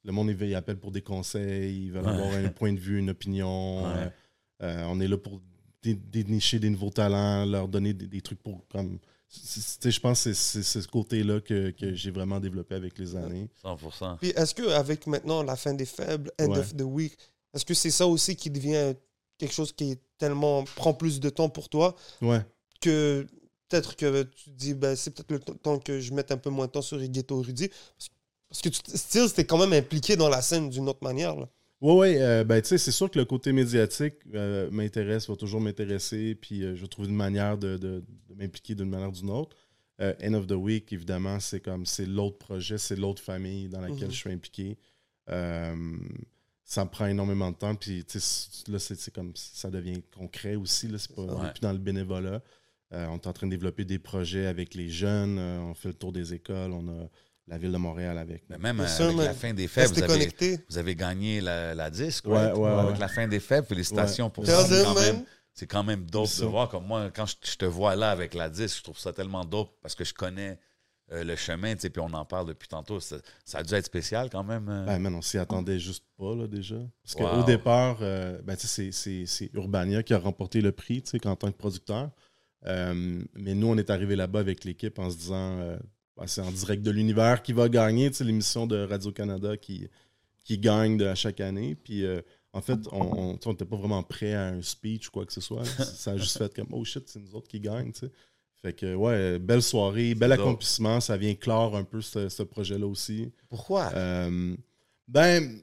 Le 0.05 0.11
monde, 0.11 0.29
il, 0.29 0.41
il 0.41 0.55
appelle 0.55 0.79
pour 0.79 0.91
des 0.91 1.01
conseils, 1.03 1.85
ils 1.85 1.91
veulent 1.91 2.05
Ouais. 2.05 2.11
avoir 2.11 2.33
un 2.33 2.49
point 2.49 2.73
de 2.73 2.79
vue, 2.79 2.97
une 2.97 3.11
opinion. 3.11 3.83
Ouais. 3.83 3.97
euh, 3.97 4.09
on 4.61 4.99
est 4.99 5.07
là 5.07 5.17
pour 5.17 5.41
dé- 5.81 5.95
dénicher 5.95 6.59
des 6.59 6.69
nouveaux 6.69 6.89
talents, 6.89 7.45
leur 7.45 7.67
donner 7.67 7.93
des, 7.93 8.07
des 8.07 8.21
trucs 8.21 8.41
pour, 8.41 8.65
comme... 8.67 8.99
Je 9.29 9.99
pense 9.99 10.23
que 10.23 10.33
c'est 10.33 10.63
ce 10.63 10.87
côté-là 10.87 11.41
que, 11.41 11.71
que 11.71 11.93
j'ai 11.93 12.11
vraiment 12.11 12.39
développé 12.39 12.75
avec 12.75 12.97
les 12.97 13.13
années. 13.15 13.49
100%. 13.63 14.17
Puis 14.19 14.29
est-ce 14.29 14.55
qu'avec 14.55 15.05
maintenant 15.05 15.43
la 15.43 15.57
fin 15.57 15.73
des 15.73 15.85
faibles, 15.85 16.31
end 16.39 16.47
Ouais. 16.47 16.59
of 16.59 16.75
the 16.75 16.81
week, 16.83 17.17
est-ce 17.53 17.65
que 17.65 17.73
c'est 17.73 17.91
ça 17.91 18.07
aussi 18.07 18.37
qui 18.37 18.49
devient 18.49 18.93
quelque 19.37 19.53
chose 19.53 19.73
qui 19.73 19.91
est 19.91 19.99
tellement. 20.17 20.63
prend 20.75 20.93
plus 20.93 21.19
de 21.19 21.29
temps 21.29 21.49
pour 21.49 21.67
toi? 21.67 21.93
Ouais. 22.21 22.41
que 22.79 23.27
peut-être 23.67 23.97
que 23.97 24.23
tu 24.23 24.45
te 24.45 24.49
dis, 24.55 24.73
ben, 24.73 24.95
c'est 24.95 25.11
peut-être 25.11 25.31
le 25.31 25.39
temps 25.57 25.77
que 25.77 25.99
je 25.99 26.13
mette 26.13 26.31
un 26.31 26.37
peu 26.37 26.49
moins 26.49 26.67
de 26.67 26.71
temps 26.71 26.81
sur 26.81 26.95
les 26.97 27.09
ghettos 27.09 27.41
Rudy. 27.41 27.67
Parce- 27.67 28.09
Parce 28.49 28.61
que 28.61 28.69
tu- 28.69 28.97
still, 28.97 29.27
c'était 29.27 29.43
quand 29.45 29.57
même 29.57 29.73
impliqué 29.73 30.15
dans 30.15 30.29
la 30.29 30.41
scène 30.41 30.69
d'une 30.69 30.87
autre 30.87 31.03
manière. 31.03 31.35
là. 31.35 31.49
Oui, 31.81 31.93
oui. 31.95 32.15
euh, 32.17 32.43
ben, 32.43 32.59
tu 32.61 32.69
sais, 32.69 32.77
c'est 32.79 32.91
sûr 32.91 33.09
que 33.11 33.19
le 33.19 33.25
côté 33.25 33.51
médiatique 33.53 34.15
euh, 34.33 34.69
m'intéresse, 34.71 35.29
va 35.29 35.35
toujours 35.35 35.61
m'intéresser, 35.61 36.33
puis 36.35 36.63
euh, 36.63 36.75
je 36.75 36.81
vais 36.81 36.87
trouver 36.87 37.07
une 37.09 37.15
manière 37.15 37.57
de, 37.57 37.77
de- 37.77 38.03
de 38.29 38.35
m'impliquer 38.35 38.73
d'une 38.75 38.89
manière 38.89 39.09
ou 39.09 39.13
d'une 39.13 39.29
autre. 39.29 39.55
End 39.99 40.33
of 40.35 40.45
the 40.45 40.51
Week, 40.51 40.93
évidemment, 40.93 41.39
c'est 41.39 41.59
comme 41.59 41.85
c'est 41.87 42.05
l'autre 42.05 42.37
projet, 42.37 42.77
c'est 42.77 42.95
l'autre 42.95 43.21
famille 43.21 43.67
dans 43.67 43.81
laquelle 43.81 44.05
Mhm. 44.05 44.11
je 44.11 44.15
suis 44.15 44.31
impliqué. 44.31 44.77
Ça 45.27 46.83
me 46.83 46.89
prend 46.89 47.05
énormément 47.07 47.49
de 47.51 47.55
temps, 47.55 47.73
puis 47.75 48.05
là, 48.67 48.77
c'est 48.79 49.11
comme 49.13 49.31
ça 49.35 49.71
devient 49.71 50.01
concret 50.15 50.55
aussi. 50.55 50.87
Là, 50.87 50.97
c'est 50.99 51.15
pas, 51.15 51.21
Ouais. 51.23 51.51
plus 51.51 51.61
dans 51.61 51.71
le 51.71 51.77
bénévolat. 51.79 52.41
On 52.91 53.15
est 53.15 53.27
en 53.27 53.33
train 53.33 53.47
de 53.47 53.51
développer 53.51 53.85
des 53.85 53.99
projets 53.99 54.45
avec 54.45 54.75
les 54.75 54.89
jeunes. 54.89 55.39
on 55.39 55.73
fait 55.73 55.89
le 55.89 55.95
tour 55.95 56.11
des 56.11 56.33
écoles. 56.33 56.73
On 56.73 56.87
a 56.89 57.09
la 57.47 57.57
ville 57.57 57.71
de 57.71 57.77
Montréal 57.77 58.17
avec. 58.17 58.43
Mais 58.49 58.57
même 58.57 58.77
Bien 58.77 58.85
euh, 58.85 58.87
sûr, 58.89 59.05
avec 59.05 59.17
man. 59.17 59.25
la 59.25 59.33
fin 59.33 59.53
des 59.53 59.67
fêtes, 59.67 59.91
vous 59.91 60.03
avez, 60.03 60.29
vous 60.69 60.77
avez 60.77 60.95
gagné 60.95 61.41
la, 61.41 61.73
la 61.73 61.89
disque. 61.89 62.25
Ouais, 62.27 62.37
right? 62.37 62.55
ouais, 62.57 62.69
Avec 62.69 62.93
ouais. 62.93 62.99
la 62.99 63.07
fin 63.07 63.27
des 63.27 63.39
fêtes, 63.39 63.65
félicitations 63.67 64.29
pour 64.29 64.45
ça. 64.45 64.65
C'est 64.65 64.83
quand, 64.83 64.95
même, 64.95 65.23
quand 65.69 65.83
même 65.83 66.05
dope 66.05 66.27
C'est 66.27 66.41
de 66.41 66.47
voir. 66.47 66.67
Comme 66.69 66.85
moi, 66.85 67.09
quand 67.13 67.25
je, 67.25 67.35
je 67.51 67.55
te 67.55 67.65
vois 67.65 67.95
là 67.95 68.11
avec 68.11 68.33
la 68.33 68.49
disque, 68.49 68.77
je 68.79 68.83
trouve 68.83 68.99
ça 68.99 69.13
tellement 69.13 69.45
dope 69.45 69.71
parce 69.81 69.95
que 69.95 70.03
je 70.03 70.13
connais 70.13 70.59
euh, 71.13 71.23
le 71.23 71.37
chemin, 71.37 71.73
tu 71.73 71.83
sais, 71.83 71.89
puis 71.89 72.01
on 72.01 72.13
en 72.13 72.25
parle 72.25 72.47
depuis 72.47 72.67
tantôt. 72.67 72.99
Ça, 72.99 73.15
ça 73.45 73.59
a 73.59 73.63
dû 73.63 73.73
être 73.73 73.85
spécial 73.85 74.29
quand 74.29 74.43
même. 74.43 74.67
euh. 74.67 74.83
Ben, 74.85 74.99
man, 74.99 75.15
on 75.15 75.21
s'y 75.21 75.37
attendait 75.37 75.79
juste 75.79 76.03
pas, 76.17 76.35
là, 76.35 76.47
déjà. 76.47 76.75
Parce 77.01 77.15
Wow. 77.15 77.39
qu'au 77.39 77.43
départ, 77.47 77.99
euh, 78.01 78.37
ben, 78.43 78.57
tu 78.57 78.67
sais, 78.67 78.91
c'est- 78.91 78.91
c'est 78.91 79.25
c'est 79.25 79.49
Urbania 79.53 80.03
qui 80.03 80.13
a 80.13 80.19
remporté 80.19 80.59
le 80.59 80.73
prix, 80.73 81.01
tu 81.01 81.11
sais, 81.17 81.25
en 81.27 81.37
tant 81.37 81.49
que 81.49 81.55
producteur. 81.57 82.09
Euh, 82.65 83.23
mais 83.35 83.53
nous, 83.53 83.67
on 83.67 83.77
est 83.77 83.89
arrivé 83.89 84.17
là-bas 84.17 84.39
avec 84.41 84.65
l'équipe 84.65 84.99
en 84.99 85.09
se 85.09 85.15
disant, 85.17 85.57
euh, 85.59 85.77
ben, 86.17 86.27
c'est 86.27 86.41
en 86.41 86.51
direct 86.51 86.83
de 86.83 86.91
l'univers 86.91 87.43
qui 87.43 87.53
va 87.53 87.69
gagner, 87.69 88.09
tu 88.09 88.17
sais, 88.17 88.23
l'émission 88.23 88.65
de 88.65 88.85
Radio-Canada 88.85 89.57
qui, 89.57 89.87
qui 90.43 90.57
gagne 90.57 90.97
de, 90.97 91.05
à 91.05 91.15
chaque 91.15 91.39
année. 91.39 91.75
Puis, 91.75 92.05
euh, 92.05 92.21
en 92.53 92.61
fait, 92.61 92.79
on 92.91 93.37
n'était 93.45 93.65
pas 93.65 93.75
vraiment 93.75 94.01
prêt 94.03 94.33
à 94.33 94.47
un 94.47 94.61
speech 94.61 95.09
ou 95.09 95.11
quoi 95.11 95.25
que 95.25 95.33
ce 95.33 95.41
soit. 95.41 95.63
ça 95.65 96.11
a 96.11 96.17
juste 96.17 96.37
fait 96.37 96.53
comme, 96.53 96.69
oh 96.71 96.83
shit, 96.83 97.07
c'est 97.07 97.19
nous 97.19 97.35
autres 97.35 97.47
qui 97.47 97.59
gagnent, 97.59 97.91
tu 97.91 98.01
sais. 98.01 98.11
Fait 98.61 98.73
que, 98.73 98.95
ouais, 98.95 99.37
belle 99.37 99.61
soirée, 99.61 100.15
bel 100.15 100.31
accomplissement. 100.31 100.99
Ça 100.99 101.15
vient 101.15 101.35
clore 101.35 101.75
un 101.75 101.83
peu 101.83 102.01
ce, 102.01 102.27
ce 102.27 102.41
projet-là 102.41 102.87
aussi. 102.87 103.31
Pourquoi? 103.49 103.91
Euh, 103.93 104.55
ben, 105.07 105.61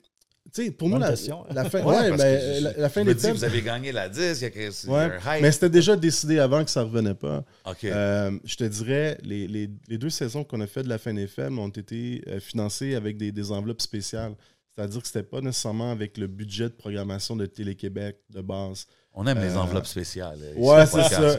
tu 0.53 0.65
sais, 0.65 0.71
pour 0.71 0.89
nous, 0.89 0.95
Bonne 0.95 1.03
la, 1.03 1.11
question. 1.11 1.45
la 1.51 1.69
fin, 1.69 1.83
Ouais, 1.83 1.97
ouais, 1.97 2.09
parce 2.11 2.23
ben, 2.23 2.41
je- 2.59 2.65
la, 2.65 2.73
la 2.77 2.89
fin 2.89 3.05
des 3.05 3.15
dis, 3.15 3.23
thèmes. 3.23 3.35
vous 3.37 3.45
avez 3.45 3.63
gagné 3.63 3.93
la 3.93 4.09
disque, 4.09 4.41
il 4.41 4.43
y 4.43 4.45
a, 4.45 4.51
que- 4.51 4.59
il 4.59 4.63
y 4.89 4.91
a 4.91 4.93
Ouais, 4.93 5.11
un 5.25 5.37
hype. 5.37 5.43
mais 5.43 5.51
c'était 5.53 5.71
déjà 5.71 5.97
décidé 5.97 6.39
avant 6.39 6.65
que 6.65 6.71
ça 6.71 6.83
revenait 6.83 7.15
pas. 7.15 7.45
OK. 7.67 7.85
Euh, 7.85 8.31
je 8.45 8.57
te 8.57 8.65
dirais, 8.65 9.19
les, 9.23 9.49
les- 9.49 9.71
les 9.89 9.99
deux 9.99 10.11
saisons 10.11 10.45
qu'on 10.45 10.61
a 10.61 10.67
fait 10.67 10.83
de 10.83 10.89
la 10.89 10.99
fin 10.99 11.13
des 11.15 11.27
films 11.27 11.59
ont 11.59 11.69
été 11.69 12.23
euh, 12.29 12.41
financées 12.41 12.95
avec 12.95 13.17
des, 13.17 13.33
des 13.33 13.51
enveloppes 13.51 13.81
spéciales. 13.83 14.35
C'est-à-dire 14.77 15.01
que 15.01 15.07
c'était 15.07 15.23
pas 15.23 15.41
nécessairement 15.41 15.91
avec 15.93 16.19
le 16.19 16.27
budget 16.27 16.65
de 16.65 16.75
programmation 16.75 17.37
de 17.37 17.47
Télé-Québec 17.47 18.19
de 18.31 18.41
base. 18.41 18.87
On 19.15 19.27
aime 19.27 19.41
les 19.41 19.55
euh, 19.57 19.61
enveloppes 19.61 19.87
spéciales. 19.87 20.39
euh, 20.43 20.55
Ouais, 20.57 20.87
c'est 20.87 21.03
ça. 21.05 21.39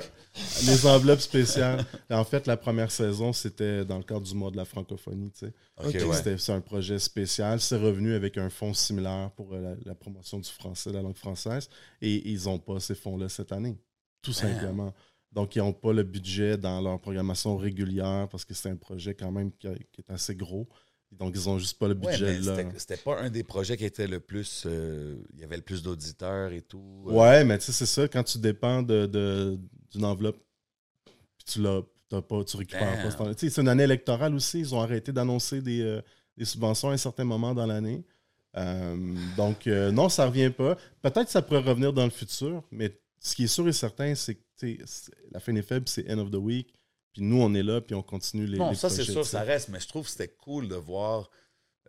Les 0.65 0.85
enveloppes 0.85 1.21
spéciales. 1.21 1.85
En 2.09 2.25
fait, 2.25 2.45
la 2.45 2.57
première 2.57 2.91
saison, 2.91 3.31
c'était 3.31 3.85
dans 3.85 3.97
le 3.97 4.03
cadre 4.03 4.21
du 4.21 4.35
mois 4.35 4.51
de 4.51 4.57
la 4.57 4.65
francophonie. 4.65 5.31
tu 5.31 5.45
sais. 5.45 5.53
Ouais. 6.05 6.15
C'était 6.37 6.51
un 6.51 6.59
projet 6.61 6.99
spécial. 6.99 7.61
C'est 7.61 7.77
revenu 7.77 8.13
avec 8.15 8.37
un 8.37 8.49
fonds 8.49 8.73
similaire 8.73 9.31
pour 9.37 9.53
euh, 9.53 9.61
la, 9.61 9.75
la 9.85 9.95
promotion 9.95 10.39
du 10.39 10.49
français, 10.49 10.89
de 10.89 10.95
la 10.95 11.01
langue 11.03 11.15
française. 11.17 11.69
Et 12.01 12.29
ils 12.29 12.43
n'ont 12.45 12.59
pas 12.59 12.79
ces 12.81 12.95
fonds-là 12.95 13.29
cette 13.29 13.51
année, 13.53 13.77
tout 14.21 14.33
simplement. 14.33 14.93
Donc, 15.31 15.55
ils 15.55 15.59
n'ont 15.59 15.73
pas 15.73 15.93
le 15.93 16.03
budget 16.03 16.57
dans 16.57 16.81
leur 16.81 16.99
programmation 16.99 17.55
régulière 17.57 18.27
parce 18.29 18.43
que 18.45 18.53
c'est 18.53 18.69
un 18.69 18.77
projet 18.77 19.13
quand 19.13 19.31
même 19.31 19.51
qui 19.53 19.67
est 19.67 20.09
assez 20.09 20.35
gros. 20.35 20.67
Donc, 21.17 21.33
ils 21.35 21.47
n'ont 21.47 21.57
juste 21.57 21.77
pas 21.79 21.87
le 21.87 21.93
Ouais, 21.95 22.11
budget 22.11 22.25
mais 22.25 22.39
là. 22.41 22.69
c'était- 22.77 22.97
pas 22.97 23.19
un 23.19 23.29
des 23.29 23.43
projets 23.43 23.77
qui 23.77 23.85
était 23.85 24.07
le 24.07 24.19
plus. 24.19 24.63
euh, 24.65 25.15
il 25.33 25.39
y 25.39 25.43
avait 25.43 25.55
le 25.57 25.61
plus 25.61 25.81
d'auditeurs 25.81 26.51
et 26.51 26.61
tout. 26.61 27.05
euh. 27.07 27.11
Ouais, 27.11 27.43
mais 27.45 27.57
tu 27.57 27.65
sais, 27.65 27.71
c'est 27.71 27.85
ça, 27.85 28.07
quand 28.07 28.23
tu 28.23 28.37
dépends 28.37 28.81
de- 28.83 29.05
de- 29.05 29.57
d'une 29.91 30.03
enveloppe, 30.05 30.37
puis 31.05 31.45
tu 31.45 31.61
l'as 31.61 31.81
pas, 32.21 32.43
tu 32.43 32.57
récupères 32.57 32.97
Damn. 33.03 33.15
pas. 33.15 33.33
C'est 33.37 33.57
une 33.57 33.67
année 33.67 33.83
électorale 33.83 34.33
aussi. 34.35 34.59
Ils 34.59 34.75
ont 34.75 34.81
arrêté 34.81 35.11
d'annoncer 35.11 35.61
des, 35.61 35.81
euh, 35.81 36.01
des 36.37 36.45
subventions 36.45 36.89
à 36.89 36.93
un 36.93 36.97
certain 36.97 37.23
moment 37.23 37.53
dans 37.53 37.65
l'année. 37.65 38.03
Donc, 39.37 39.65
non, 39.67 40.09
ça 40.09 40.25
revient 40.27 40.49
pas. 40.49 40.75
Peut-être 41.01 41.25
que 41.25 41.31
ça 41.31 41.41
pourrait 41.41 41.59
revenir 41.61 41.91
dans 41.93 42.05
le 42.05 42.09
futur, 42.09 42.63
mais 42.71 42.97
ce 43.19 43.35
qui 43.35 43.43
est 43.45 43.47
sûr 43.47 43.67
et 43.67 43.73
certain, 43.73 44.15
c'est 44.15 44.35
que 44.35 44.77
la 45.31 45.39
fin 45.39 45.51
des 45.53 45.61
faibles, 45.61 45.87
c'est 45.87 46.09
end 46.11 46.19
of 46.19 46.31
the 46.31 46.35
week. 46.35 46.73
Puis 47.15 47.23
nous, 47.23 47.41
on 47.41 47.53
est 47.53 47.63
là, 47.63 47.79
puis 47.79 47.95
on 47.95 48.03
continue 48.03 48.45
les. 48.45 48.57
Non, 48.57 48.71
les 48.71 48.75
ça, 48.75 48.89
c'est 48.89 49.05
sûr, 49.05 49.25
ça 49.25 49.41
reste, 49.43 49.69
mais 49.69 49.79
je 49.79 49.87
trouve 49.87 50.03
que 50.03 50.11
c'était 50.11 50.27
cool 50.27 50.67
de 50.67 50.75
voir 50.75 51.29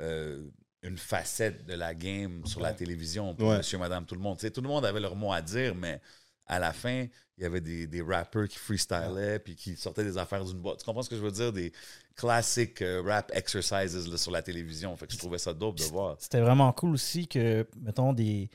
euh, 0.01 0.49
une 0.83 0.97
facette 0.97 1.67
de 1.67 1.75
la 1.75 1.97
game 1.97 2.47
sur 2.47 2.61
la 2.61 2.73
télévision 2.73 3.35
pour 3.35 3.49
Ouais. 3.49 3.57
monsieur, 3.59 3.77
madame, 3.77 4.07
tout 4.07 4.15
le 4.15 4.21
monde. 4.21 4.39
Tu 4.39 4.43
sais, 4.43 4.53
tout 4.53 4.61
le 4.61 4.69
monde 4.69 4.87
avait 4.87 5.01
leur 5.01 5.17
mot 5.17 5.33
à 5.33 5.43
dire, 5.43 5.75
mais 5.75 6.01
à 6.47 6.61
la 6.61 6.73
fin, 6.73 7.07
il 7.37 7.43
y 7.43 7.45
avait 7.45 7.61
des, 7.61 7.89
des 7.89 8.03
rappers 8.03 8.47
qui 8.47 8.57
freestylaient 8.57 9.41
puis 9.41 9.57
qui 9.57 9.75
sortaient 9.75 10.05
des 10.05 10.17
affaires 10.17 10.45
d'une 10.45 10.61
boîte. 10.61 10.79
Tu 10.79 10.85
comprends 10.85 11.03
ce 11.03 11.11
que 11.11 11.17
je 11.17 11.23
veux 11.23 11.33
dire? 11.33 11.53
Des 11.53 11.73
classic 12.15 12.81
euh, 12.83 13.03
rap 13.05 13.33
exercises 13.35 14.09
là, 14.09 14.17
sur 14.17 14.31
la 14.31 14.43
télévision. 14.43 14.97
Fait 14.97 15.09
que 15.09 15.13
je 15.13 15.19
trouvais 15.19 15.39
ça 15.39 15.53
dope 15.53 15.77
de 15.79 15.85
voir. 15.85 16.15
C'était 16.21 16.41
vraiment 16.41 16.73
cool 16.73 16.91
aussi 16.95 17.27
que, 17.27 17.67
mettons, 17.81 18.13
des, 18.13 18.49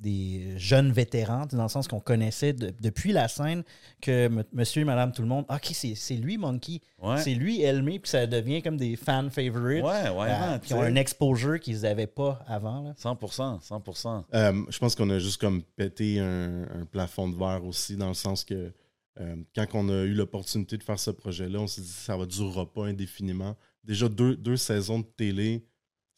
des 0.00 0.54
jeunes 0.56 0.90
vétérans, 0.92 1.46
dans 1.52 1.62
le 1.64 1.68
sens 1.68 1.88
qu'on 1.88 2.00
connaissait 2.00 2.52
de- 2.52 2.72
depuis 2.80 3.12
la 3.12 3.28
scène, 3.28 3.62
que 4.00 4.26
m- 4.26 4.44
monsieur 4.52 4.82
et 4.82 4.84
madame 4.84 5.12
tout 5.12 5.22
le 5.22 5.28
monde, 5.28 5.44
OK, 5.48 5.70
c'est 5.72 5.94
c'est 5.94 6.14
lui, 6.16 6.38
Monkey. 6.38 6.80
Ouais. 7.02 7.18
C'est 7.22 7.34
lui, 7.34 7.60
Elmé, 7.62 7.98
puis 7.98 8.10
ça 8.10 8.26
devient 8.26 8.62
comme 8.62 8.76
des 8.76 8.96
fan 8.96 9.30
favorites. 9.30 9.82
Ouais, 9.84 10.08
ouais, 10.10 10.28
Euh, 10.30 10.58
tu 10.58 10.74
ont 10.74 10.82
un 10.82 10.94
exposure 10.96 11.58
qu'ils 11.60 11.80
n'avaient 11.82 12.06
pas 12.06 12.42
avant. 12.46 12.82
Là. 12.82 12.94
100%, 12.96 13.60
100%. 13.60 14.24
Euh, 14.34 14.52
je 14.68 14.78
pense 14.78 14.94
qu'on 14.94 15.10
a 15.10 15.18
juste 15.18 15.40
comme 15.40 15.62
pété 15.76 16.18
un, 16.20 16.62
un 16.80 16.84
plafond 16.90 17.28
de 17.28 17.36
verre 17.36 17.64
aussi, 17.64 17.96
dans 17.96 18.08
le 18.08 18.14
sens 18.14 18.44
que 18.44 18.72
euh, 19.20 19.36
quand 19.54 19.66
on 19.74 19.88
a 19.88 20.02
eu 20.04 20.14
l'opportunité 20.14 20.78
de 20.78 20.82
faire 20.82 20.98
ce 20.98 21.10
projet-là, 21.10 21.58
on 21.60 21.66
s'est 21.66 21.82
dit 21.82 21.88
que 21.88 21.92
ça 21.94 22.16
ne 22.16 22.24
durera 22.24 22.72
pas 22.72 22.86
indéfiniment. 22.86 23.56
Déjà, 23.84 24.08
deux, 24.08 24.36
deux 24.36 24.56
saisons 24.56 25.00
de 25.00 25.06
télé, 25.16 25.64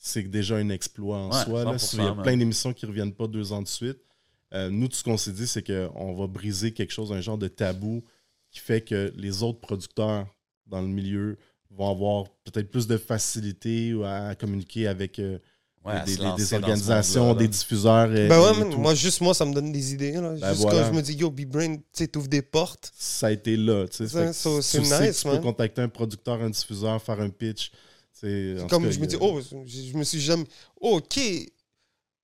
c'est 0.04 0.24
déjà 0.24 0.56
un 0.56 0.68
exploit 0.70 1.16
en 1.18 1.30
Ouais, 1.30 1.44
soi. 1.44 1.64
là. 1.64 1.76
100%, 1.78 1.96
Il 1.98 2.04
y 2.04 2.08
a 2.08 2.14
plein 2.22 2.36
d'émissions 2.36 2.72
qui 2.72 2.84
ne 2.86 2.90
reviennent 2.90 3.12
pas 3.14 3.28
deux 3.28 3.52
ans 3.52 3.62
de 3.62 3.68
suite. 3.68 3.98
Euh, 4.52 4.68
nous, 4.68 4.88
tout 4.88 4.96
ce 4.96 5.04
qu'on 5.04 5.16
s'est 5.16 5.30
dit, 5.32 5.46
c'est 5.46 5.62
qu'on 5.64 6.12
va 6.14 6.26
briser 6.26 6.72
quelque 6.72 6.90
chose, 6.92 7.12
un 7.12 7.20
genre 7.20 7.38
de 7.38 7.46
tabou 7.48 8.02
qui 8.50 8.58
fait 8.58 8.80
que 8.82 9.12
les 9.16 9.42
autres 9.44 9.60
producteurs 9.60 10.26
dans 10.66 10.82
le 10.82 10.88
milieu 10.88 11.38
vont 11.70 11.88
avoir 11.90 12.24
peut-être 12.44 12.70
plus 12.70 12.86
de 12.88 12.96
facilité 12.98 13.94
à 14.04 14.34
communiquer 14.34 14.88
avec 14.88 15.18
euh, 15.20 15.38
Ouais, 15.84 16.00
des, 16.04 16.54
organisations, 16.54 17.34
des 17.34 17.48
diffuseurs. 17.48 18.14
Et, 18.14 18.28
Ben 18.28 18.40
ouais, 18.40 18.54
et 18.54 18.58
man, 18.60 18.70
tout. 18.70 18.78
moi, 18.78 18.94
juste 18.94 19.20
moi, 19.20 19.34
ça 19.34 19.44
me 19.44 19.52
donne 19.52 19.72
des 19.72 19.92
idées. 19.94 20.12
Là. 20.12 20.34
Ben 20.40 20.50
juste 20.50 20.62
voilà. 20.62 20.78
quand 20.82 20.86
je 20.92 20.92
me 20.96 21.02
dis, 21.02 21.14
yo, 21.14 21.28
B-Brain, 21.28 21.74
tu 21.76 21.82
sais, 21.92 22.06
t'ouvres 22.06 22.28
des 22.28 22.42
portes. 22.42 22.92
ça 22.96 23.26
a 23.26 23.30
été 23.32 23.56
là. 23.56 23.86
sais. 23.90 24.06
C'est 24.06 24.32
sais 24.32 24.78
nice, 24.80 25.22
que 25.22 25.28
tu 25.28 25.36
peux 25.36 25.42
contacter 25.42 25.80
un 25.82 25.88
producteur, 25.88 26.40
un 26.40 26.50
diffuseur, 26.50 27.02
faire 27.02 27.20
un 27.20 27.30
pitch. 27.30 27.72
C'est 28.12 28.56
comme 28.68 28.90
je 28.90 29.00
me 29.00 29.06
dis, 29.06 29.16
oh, 29.20 29.40
je, 29.66 29.96
me 29.96 30.04
suis 30.04 30.20
jamais. 30.20 30.44
Oh, 30.80 30.98
ok, 30.98 31.20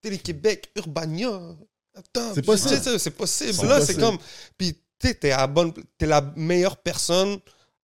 Télé-Québec, 0.00 0.70
Urbania. 0.76 1.56
Attends, 1.94 2.34
C'est 2.34 2.42
possible. 2.42 2.98
C'est 2.98 3.10
possible. 3.10 3.66
Là, 3.66 3.84
c'est 3.84 3.96
comme. 3.96 4.18
Puis, 4.56 4.74
tu. 4.98 5.14
T'es 5.18 6.06
la 6.06 6.20
meilleure 6.36 6.76
personne, 6.76 7.38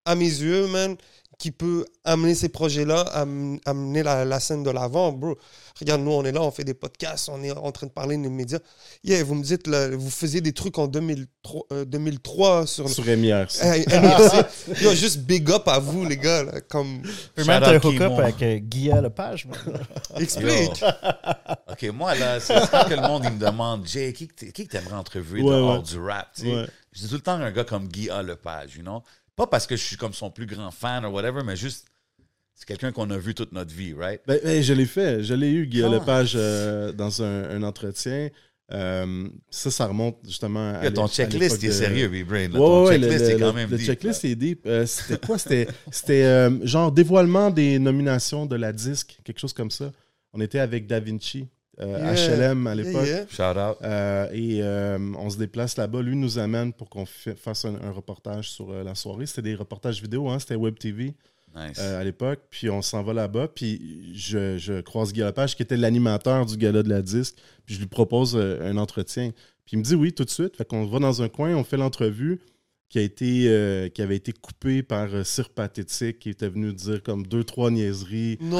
à 0.05 0.15
mes 0.15 0.25
yeux, 0.25 0.67
man, 0.67 0.95
qui 1.37 1.51
peut 1.51 1.85
amener 2.03 2.33
ces 2.35 2.49
projets-là, 2.49 3.01
am- 3.13 3.59
amener 3.65 4.03
la, 4.03 4.23
la 4.25 4.39
scène 4.39 4.63
de 4.63 4.69
l'avant, 4.71 5.11
bro. 5.11 5.37
Regarde, 5.79 6.01
nous, 6.01 6.11
on 6.11 6.23
est 6.23 6.31
là, 6.31 6.41
on 6.41 6.51
fait 6.51 6.63
des 6.63 6.73
podcasts, 6.73 7.27
on 7.29 7.43
est 7.43 7.51
en 7.51 7.71
train 7.73 7.87
de 7.87 7.91
parler 7.91 8.15
des 8.17 8.29
médias. 8.29 8.59
Yeah, 9.03 9.21
vous 9.25 9.35
me 9.35 9.43
dites, 9.43 9.67
là, 9.67 9.89
vous 9.95 10.09
faisiez 10.09 10.39
des 10.39 10.53
trucs 10.53 10.77
en 10.77 10.87
2003, 10.87 11.61
euh, 11.73 11.83
2003 11.85 12.65
sur. 12.67 12.89
Sur 12.89 13.03
MIRC. 13.05 13.51
MRC. 13.63 14.81
Yo, 14.81 14.93
juste 14.93 15.19
big 15.19 15.49
up 15.51 15.67
à 15.67 15.79
vous, 15.79 16.05
les 16.05 16.15
gars. 16.17 16.43
là, 16.43 16.61
comme... 16.61 17.01
Tu 17.01 17.09
peux 17.35 17.43
même 17.43 17.61
te 17.61 17.85
hook 17.85 17.93
up 17.95 17.99
Kimon. 18.09 18.17
avec 18.19 18.41
euh, 18.41 18.57
Guilla 18.59 19.01
Lepage. 19.01 19.45
moi. 19.47 19.57
Explique. 20.19 20.79
Yo. 20.81 20.87
OK, 21.71 21.83
moi, 21.93 22.15
là, 22.15 22.39
c'est 22.39 22.53
quand 22.71 22.85
que 22.85 22.93
le 22.93 23.01
monde 23.01 23.23
il 23.25 23.31
me 23.33 23.39
demande, 23.39 23.85
Jay, 23.85 24.13
qui 24.13 24.27
qui 24.29 24.67
t'aimerais 24.67 24.93
entrevuer 24.95 25.41
Ouais, 25.41 25.51
dehors 25.55 25.77
ouais. 25.79 25.83
du 25.83 25.99
rap? 25.99 26.29
tu 26.35 26.43
sais? 26.43 26.55
Ouais. 26.55 26.65
Je 26.93 27.01
dis 27.01 27.07
tout 27.09 27.15
le 27.15 27.21
temps 27.21 27.33
un 27.33 27.51
gars 27.51 27.65
comme 27.65 27.87
Guy 27.89 28.09
A. 28.09 28.21
Lepage, 28.23 28.77
you 28.77 28.81
know? 28.83 29.03
Pas 29.35 29.47
parce 29.47 29.67
que 29.67 29.75
je 29.75 29.83
suis 29.83 29.97
comme 29.97 30.13
son 30.13 30.31
plus 30.31 30.45
grand 30.45 30.71
fan 30.71 31.05
ou 31.05 31.09
whatever, 31.09 31.41
mais 31.45 31.55
juste, 31.55 31.87
c'est 32.53 32.65
quelqu'un 32.67 32.91
qu'on 32.91 33.09
a 33.11 33.17
vu 33.17 33.33
toute 33.35 33.51
notre 33.51 33.73
vie, 33.73 33.93
right? 33.93 34.21
Ben, 34.27 34.39
ben, 34.43 34.61
je 34.63 34.73
l'ai 34.73 34.85
fait. 34.85 35.23
Je 35.23 35.33
l'ai 35.33 35.51
eu, 35.51 35.65
Guillaume 35.67 35.93
Ah. 35.93 35.99
Lepage, 35.99 36.33
euh, 36.35 36.91
dans 36.93 37.21
un, 37.21 37.49
un 37.49 37.63
entretien. 37.63 38.29
Euh, 38.71 39.27
ça, 39.51 39.69
ça 39.69 39.85
remonte 39.85 40.17
justement 40.25 40.73
à. 40.79 40.89
Ton 40.89 41.07
checklist, 41.07 41.63
est 41.63 41.67
de- 41.67 41.71
sérieux, 41.71 42.07
B-Brain. 42.07 42.45
Ouais, 42.47 42.57
ton 42.57 42.85
ouais, 42.85 42.93
checklist 42.99 43.19
le, 43.19 43.29
est 43.29 43.33
le- 43.33 43.39
quand 43.39 43.53
même 43.53 43.69
le 43.69 43.77
deep, 43.77 43.85
checklist 43.85 44.23
là. 44.23 44.29
est 44.29 44.35
deep. 44.35 44.65
Euh, 44.65 44.85
c'était 44.87 45.23
quoi? 45.23 45.37
C'était, 45.37 45.67
c'était 45.91 46.23
euh, 46.23 46.65
genre 46.65 46.91
dévoilement 46.91 47.51
des 47.51 47.77
nominations 47.77 48.45
de 48.47 48.55
la 48.55 48.71
disque, 48.73 49.19
quelque 49.23 49.39
chose 49.39 49.53
comme 49.53 49.69
ça. 49.69 49.91
On 50.33 50.41
était 50.41 50.57
avec 50.59 50.87
Da 50.87 50.99
Vinci, 50.99 51.47
euh, 51.79 51.97
Yeah. 52.13 52.13
HLM 52.51 52.67
à 52.67 52.75
Yeah, 52.75 52.83
l'époque. 52.83 53.05
yeah. 53.07 53.25
Shout 53.27 53.59
out. 53.59 53.77
Euh, 53.83 54.27
et 54.33 54.59
euh, 54.61 54.97
on 55.17 55.29
se 55.29 55.37
déplace 55.37 55.77
là-bas. 55.77 56.01
Lui 56.01 56.15
nous 56.15 56.37
amène 56.39 56.71
pour 56.73 56.89
qu'on 56.89 57.05
fa- 57.05 57.35
fasse 57.35 57.65
un, 57.65 57.75
un 57.83 57.91
reportage 57.91 58.49
sur 58.51 58.71
euh, 58.71 58.83
la 58.83 58.95
soirée. 58.95 59.25
C'était 59.25 59.41
des 59.41 59.55
reportages 59.55 60.01
vidéo, 60.01 60.29
hein, 60.29 60.39
c'était 60.39 60.55
Web 60.55 60.77
TV. 60.79 61.13
Nice. 61.55 61.77
euh, 61.79 62.01
à 62.01 62.03
l'époque. 62.03 62.39
Puis 62.49 62.69
on 62.69 62.81
s'en 62.81 63.01
va 63.01 63.13
là-bas. 63.13 63.47
Puis 63.47 64.11
je, 64.13 64.57
je 64.57 64.81
croise 64.81 65.13
Guy 65.13 65.21
Lepage, 65.21 65.55
qui 65.55 65.63
était 65.63 65.77
l'animateur 65.77 66.45
du 66.45 66.57
gala 66.57 66.83
de 66.83 66.89
la 66.89 67.01
disque. 67.01 67.35
Puis 67.65 67.75
je 67.75 67.79
lui 67.79 67.87
propose 67.87 68.35
euh, 68.35 68.59
un 68.69 68.75
entretien. 68.77 69.31
Puis 69.65 69.73
il 69.75 69.79
me 69.79 69.83
dit 69.83 69.95
oui 69.95 70.11
tout 70.13 70.25
de 70.25 70.29
suite. 70.29 70.57
Fait 70.57 70.65
qu'on 70.67 70.85
va 70.85 70.99
dans 70.99 71.21
un 71.21 71.29
coin, 71.29 71.55
on 71.55 71.63
fait 71.63 71.77
l'entrevue 71.77 72.39
qui 72.89 72.99
a 72.99 73.01
été 73.01 73.45
euh, 73.47 73.89
qui 73.89 74.01
avait 74.01 74.15
été 74.15 74.31
coupée 74.31 74.83
par 74.83 75.07
euh, 75.13 75.23
Sir 75.23 75.49
Pathétique 75.49 76.19
qui 76.19 76.29
était 76.29 76.47
venu 76.47 76.73
dire 76.73 77.01
comme 77.03 77.25
deux 77.25 77.43
trois 77.43 77.71
niaiseries. 77.71 78.37
Non. 78.41 78.59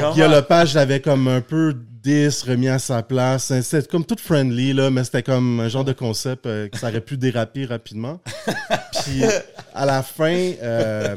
Comment? 0.00 0.14
Guy 0.14 0.20
Lepage 0.20 0.74
l'avait 0.74 1.00
comme 1.00 1.28
un 1.28 1.40
peu 1.40 1.74
10 2.06 2.42
remis 2.44 2.68
à 2.68 2.78
sa 2.78 3.02
place. 3.02 3.52
C'était 3.62 3.88
comme 3.88 4.04
tout 4.04 4.16
friendly, 4.16 4.72
là, 4.72 4.90
mais 4.90 5.02
c'était 5.02 5.24
comme 5.24 5.58
un 5.58 5.68
genre 5.68 5.84
de 5.84 5.92
concept 5.92 6.46
euh, 6.46 6.68
que 6.68 6.78
ça 6.78 6.88
aurait 6.88 7.00
pu 7.00 7.16
déraper 7.16 7.64
rapidement. 7.64 8.20
puis 9.04 9.24
à 9.74 9.84
la 9.84 10.04
fin, 10.04 10.52
euh, 10.62 11.16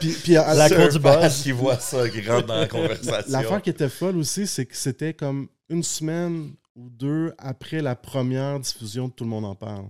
puis, 0.00 0.12
puis 0.12 0.36
à 0.38 0.54
La 0.54 0.70
cour 0.70 0.88
du 0.88 0.98
qui 1.42 1.52
voit 1.52 1.78
ça, 1.78 2.08
qui 2.08 2.26
rentre 2.26 2.46
dans 2.46 2.56
la 2.56 2.66
conversation. 2.68 3.30
L'affaire 3.30 3.60
qui 3.60 3.68
était 3.68 3.90
folle 3.90 4.16
aussi, 4.16 4.46
c'est 4.46 4.64
que 4.64 4.74
c'était 4.74 5.12
comme 5.12 5.48
une 5.68 5.82
semaine 5.82 6.54
ou 6.74 6.88
deux 6.88 7.34
après 7.36 7.82
la 7.82 7.94
première 7.94 8.58
diffusion 8.58 9.08
de 9.08 9.12
Tout 9.12 9.24
le 9.24 9.30
monde 9.30 9.44
en 9.44 9.54
parle. 9.54 9.84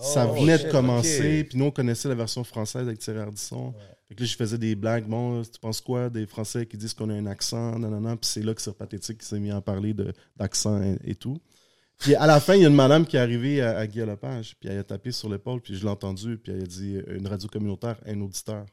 Ça 0.00 0.26
Oh, 0.30 0.34
venait 0.34 0.58
shit, 0.58 0.66
de 0.66 0.72
commencer, 0.72 1.44
puis 1.44 1.58
nous, 1.58 1.66
on 1.66 1.70
connaissait 1.70 2.08
la 2.08 2.14
version 2.14 2.44
française 2.44 2.86
avec 2.86 2.98
Thierry 2.98 3.20
Ardisson. 3.20 3.74
Fait 4.08 4.14
que 4.14 4.20
là, 4.22 4.26
je 4.26 4.36
faisais 4.36 4.58
des 4.58 4.74
blagues. 4.76 5.06
Bon, 5.06 5.42
tu 5.42 5.58
penses 5.60 5.80
quoi 5.80 6.08
des 6.10 6.26
Français 6.26 6.66
qui 6.66 6.76
disent 6.76 6.94
qu'on 6.94 7.10
a 7.10 7.14
un 7.14 7.26
accent, 7.26 7.78
nanana. 7.78 8.16
Puis 8.16 8.30
c'est 8.30 8.42
là 8.42 8.54
que 8.54 8.62
Sir 8.62 8.74
Pathétique 8.74 9.18
qui 9.18 9.26
s'est 9.26 9.40
mis 9.40 9.50
à 9.50 9.60
parler 9.60 9.94
d'accent 10.36 10.80
et, 10.82 10.96
et 11.04 11.14
tout. 11.16 11.38
Puis 11.98 12.14
à 12.14 12.26
la 12.26 12.38
fin, 12.40 12.54
il 12.54 12.62
y 12.62 12.64
a 12.64 12.68
une 12.68 12.74
madame 12.74 13.06
qui 13.06 13.16
est 13.16 13.20
arrivée 13.20 13.62
à, 13.62 13.78
à 13.78 13.86
Guy 13.86 14.00
Lepage, 14.00 14.54
puis 14.60 14.68
elle 14.68 14.78
a 14.78 14.84
tapé 14.84 15.12
sur 15.12 15.28
l'épaule, 15.30 15.60
puis 15.62 15.74
je 15.76 15.82
l'ai 15.82 15.90
entendu, 15.90 16.36
puis 16.36 16.52
elle 16.52 16.62
a 16.62 16.66
dit 16.66 16.96
euh, 16.98 17.16
une 17.16 17.26
radio 17.26 17.48
communautaire, 17.48 17.96
un 18.06 18.20
auditeur. 18.20 18.66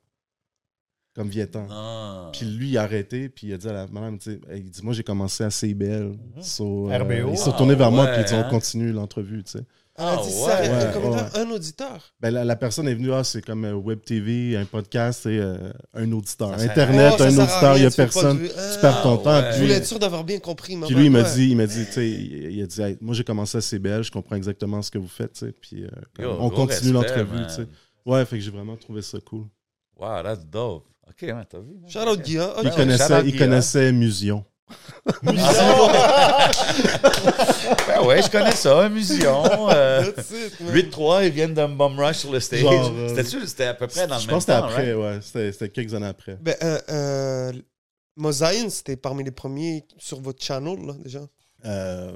Comme 1.16 1.30
Vietan. 1.30 1.68
Ah. 1.70 2.32
Puis 2.34 2.46
lui, 2.48 2.70
il 2.70 2.78
a 2.78 2.82
arrêté, 2.84 3.30
puis 3.30 3.48
il 3.48 3.54
a 3.54 3.58
dit 3.58 3.68
à 3.68 3.74
la 3.74 3.88
madame, 3.88 4.18
tu 4.18 4.32
sais, 4.32 4.40
il 4.56 4.70
dit, 4.72 4.82
moi, 4.84 4.94
j'ai 4.96 5.04
commencé 5.04 5.44
à 5.44 5.52
CIBL. 5.52 6.18
So, 6.42 6.90
euh, 6.92 6.98
RBO. 6.98 7.32
il 7.32 7.38
s'est 7.38 7.52
retourné 7.52 7.76
vers 7.76 7.92
moi, 7.92 8.06
Ah, 8.08 8.14
puis 8.14 8.22
il 8.24 8.26
dit, 8.26 8.34
ouais, 8.34 8.40
on 8.40 8.44
hein? 8.46 8.50
continue 8.50 8.92
l'entrevue, 8.92 9.44
tu 9.44 9.52
sais. 9.52 9.64
Elle 9.96 10.06
a 10.06 10.12
Ah, 10.14 10.22
dit 10.24 10.28
ouais. 10.28 10.32
ça, 10.34 10.62
Ouais, 10.62 10.94
comme 10.94 11.12
ouais. 11.12 11.22
un 11.36 11.52
auditeur. 11.52 12.14
Ben, 12.20 12.32
la, 12.32 12.44
la 12.44 12.56
personne 12.56 12.88
est 12.88 12.96
venue, 12.96 13.14
ah, 13.14 13.24
c'est 13.24 13.44
comme 13.46 13.64
euh, 13.66 13.74
Web 13.74 14.02
TV, 14.04 14.58
un 14.58 14.66
podcast 14.66 15.26
et 15.28 15.38
euh, 15.40 15.56
un 15.94 16.12
auditeur. 16.12 16.58
Ça 16.60 16.66
Internet, 16.66 17.14
Oh, 17.20 17.22
un 17.24 17.28
auditeur, 17.38 17.78
il 17.78 17.82
n'y 17.82 17.86
a 17.86 17.92
personne. 17.92 18.40
Tu 18.42 18.50
Ah, 18.58 18.78
perds 18.82 19.02
ton 19.04 19.18
temps. 19.18 19.40
ouais. 19.40 19.52
Je 19.54 19.62
voulais 19.62 19.74
être 19.76 19.86
sûr 19.86 20.00
d'avoir 20.00 20.24
bien 20.24 20.40
compris. 20.40 20.76
puis 20.78 20.96
lui, 20.96 21.06
il 21.06 21.12
m'a 21.12 21.22
ouais. 21.22 21.34
dit, 21.36 21.50
il 21.52 21.58
m'a 21.58 21.68
dit, 21.68 21.86
tu 21.86 21.92
sais, 21.92 22.10
il 22.10 22.52
il 22.54 22.64
a 22.64 22.66
dit, 22.66 22.82
Hey, 22.82 22.98
moi 23.02 23.14
j'ai 23.14 23.24
commencé 23.24 23.58
à 23.58 23.62
CBL, 23.62 24.04
je 24.04 24.12
comprends 24.12 24.36
exactement 24.36 24.82
ce 24.82 24.90
que 24.90 24.98
vous 24.98 25.08
faites, 25.08 25.34
tu 25.34 25.46
sais. 25.46 25.52
Puis 25.52 25.84
euh, 25.84 25.90
Yo, 26.24 26.38
on 26.40 26.50
continue 26.50 26.92
l'entrevue, 26.94 27.46
tu 27.48 27.54
sais. 27.54 27.68
Ouais, 28.06 28.26
fait 28.26 28.38
que 28.38 28.44
j'ai 28.44 28.52
vraiment 28.52 28.76
trouvé 28.78 29.02
ça 29.04 29.20
cool. 29.24 29.46
Wow, 30.00 30.24
that's 30.24 30.44
dope. 30.46 30.86
OK, 31.08 31.34
t'as 31.50 31.60
vu? 31.60 31.76
Shout 31.88 32.00
out 32.00 32.20
Guy, 32.22 32.40
hein? 32.40 32.50
Il 32.64 32.72
connaissait, 32.72 33.92
shout 33.92 34.44
Musion. 35.24 35.34
Ben 37.88 38.02
ouais, 38.06 38.22
je 38.22 38.30
connais 38.30 38.52
ça, 38.56 38.88
Musion. 38.90 39.44
Euh, 39.70 40.12
That's 40.12 40.32
it, 40.32 40.60
man. 40.62 40.76
8-3, 40.76 41.26
ils 41.28 41.32
viennent 41.32 41.54
d'un 41.54 41.70
bum 41.70 42.00
rush 42.00 42.18
sur 42.18 42.32
le 42.32 42.40
stage. 42.40 42.64
Euh, 42.64 43.10
C'était-tu, 43.10 43.46
c'était 43.48 43.66
à 43.66 43.74
peu 43.74 43.88
près 43.88 44.08
dans 44.08 44.16
le 44.16 44.22
Je 44.22 44.28
même 44.28 44.36
pense 44.36 44.46
que 44.46 44.52
c'était 44.52 44.62
temps, 44.62 44.68
après, 44.68 44.94
right? 44.94 45.24
ouais. 45.34 45.52
C'était 45.52 45.70
quelques 45.70 45.94
années 45.94 46.08
après. 46.08 46.38
Ben, 46.42 46.56
euh, 46.64 46.80
euh, 46.90 47.54
Mosaïen, 48.16 48.70
c'était 48.70 48.96
parmi 48.96 49.24
les 49.24 49.32
premiers 49.32 49.86
sur 49.98 50.22
votre 50.22 50.44
channel, 50.44 50.78
là, 50.86 50.94
déjà? 51.04 51.22
Euh, 51.66 52.12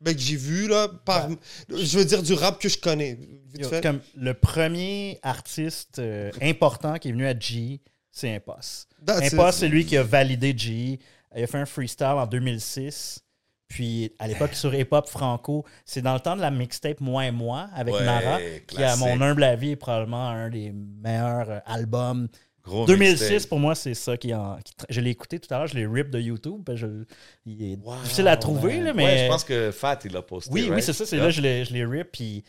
Ben, 0.00 0.14
que 0.14 0.20
j'ai 0.20 0.36
vu, 0.36 0.68
là, 0.68 0.88
par... 1.04 1.28
Je 1.68 1.98
veux 1.98 2.04
dire, 2.04 2.22
du 2.22 2.34
rap 2.34 2.60
que 2.60 2.68
je 2.68 2.78
connais, 2.78 3.14
vite 3.14 3.62
Yo, 3.62 3.68
fait. 3.68 3.80
Comme 3.82 4.00
le 4.16 4.34
premier 4.34 5.18
artiste 5.22 5.98
euh, 5.98 6.30
important 6.42 6.98
qui 6.98 7.08
est 7.08 7.12
venu 7.12 7.26
à 7.26 7.38
G, 7.38 7.80
c'est 8.12 8.34
Impost. 8.34 8.88
That's. 9.04 9.32
Impost, 9.32 9.60
c'est 9.60 9.68
lui 9.68 9.84
qui 9.86 9.96
a 9.96 10.02
validé 10.02 10.54
G. 10.56 10.98
Il 11.36 11.42
a 11.44 11.46
fait 11.46 11.58
un 11.58 11.66
freestyle 11.66 12.06
en 12.06 12.26
2006. 12.26 13.20
Puis 13.68 14.12
à 14.18 14.28
l'époque 14.28 14.54
sur 14.54 14.74
Hip 14.74 14.88
Hop 14.92 15.08
Franco, 15.08 15.64
c'est 15.84 16.02
dans 16.02 16.14
le 16.14 16.20
temps 16.20 16.36
de 16.36 16.40
la 16.40 16.50
mixtape 16.50 17.00
Moi 17.00 17.26
et 17.26 17.30
Moi 17.30 17.68
avec 17.74 17.94
Ouais, 17.94 18.04
Nara, 18.04 18.38
qui 18.66 18.82
à 18.82 18.94
mon 18.96 19.20
humble 19.20 19.42
avis 19.42 19.70
est 19.70 19.76
probablement 19.76 20.28
un 20.28 20.50
des 20.50 20.70
meilleurs 20.72 21.50
euh, 21.50 21.58
albums. 21.66 22.28
Gros 22.62 22.86
2006 22.86 23.30
mixtape. 23.30 23.48
pour 23.48 23.58
moi 23.58 23.74
c'est 23.74 23.94
ça 23.94 24.16
qui 24.16 24.32
en. 24.34 24.58
qui 24.64 24.72
je 24.90 25.00
l'ai 25.00 25.10
écouté 25.10 25.38
tout 25.40 25.52
à 25.52 25.58
l'heure, 25.58 25.66
je 25.66 25.74
l'ai 25.76 25.86
rip 25.86 26.10
de 26.10 26.20
YouTube. 26.20 26.68
je- 26.74 27.04
il 27.46 27.72
est 27.72 27.76
Wow, 27.82 27.96
difficile 28.02 28.28
à 28.28 28.36
trouver 28.36 28.80
là, 28.80 28.92
mais 28.92 29.04
Ouais, 29.04 29.18
je 29.24 29.28
pense 29.28 29.44
que 29.44 29.70
Fat, 29.70 29.98
il 30.04 30.12
l'a 30.12 30.22
posté. 30.22 30.50
oui, 30.52 30.68
oui, 30.70 30.82
c'est 30.82 30.92
ça. 30.92 31.04
C'est 31.06 31.16
là 31.16 31.30
je 31.30 31.40
l'ai, 31.40 31.64
je 31.64 31.72
l'ai 31.72 31.84
rip, 31.84 32.08
puis 32.12 32.44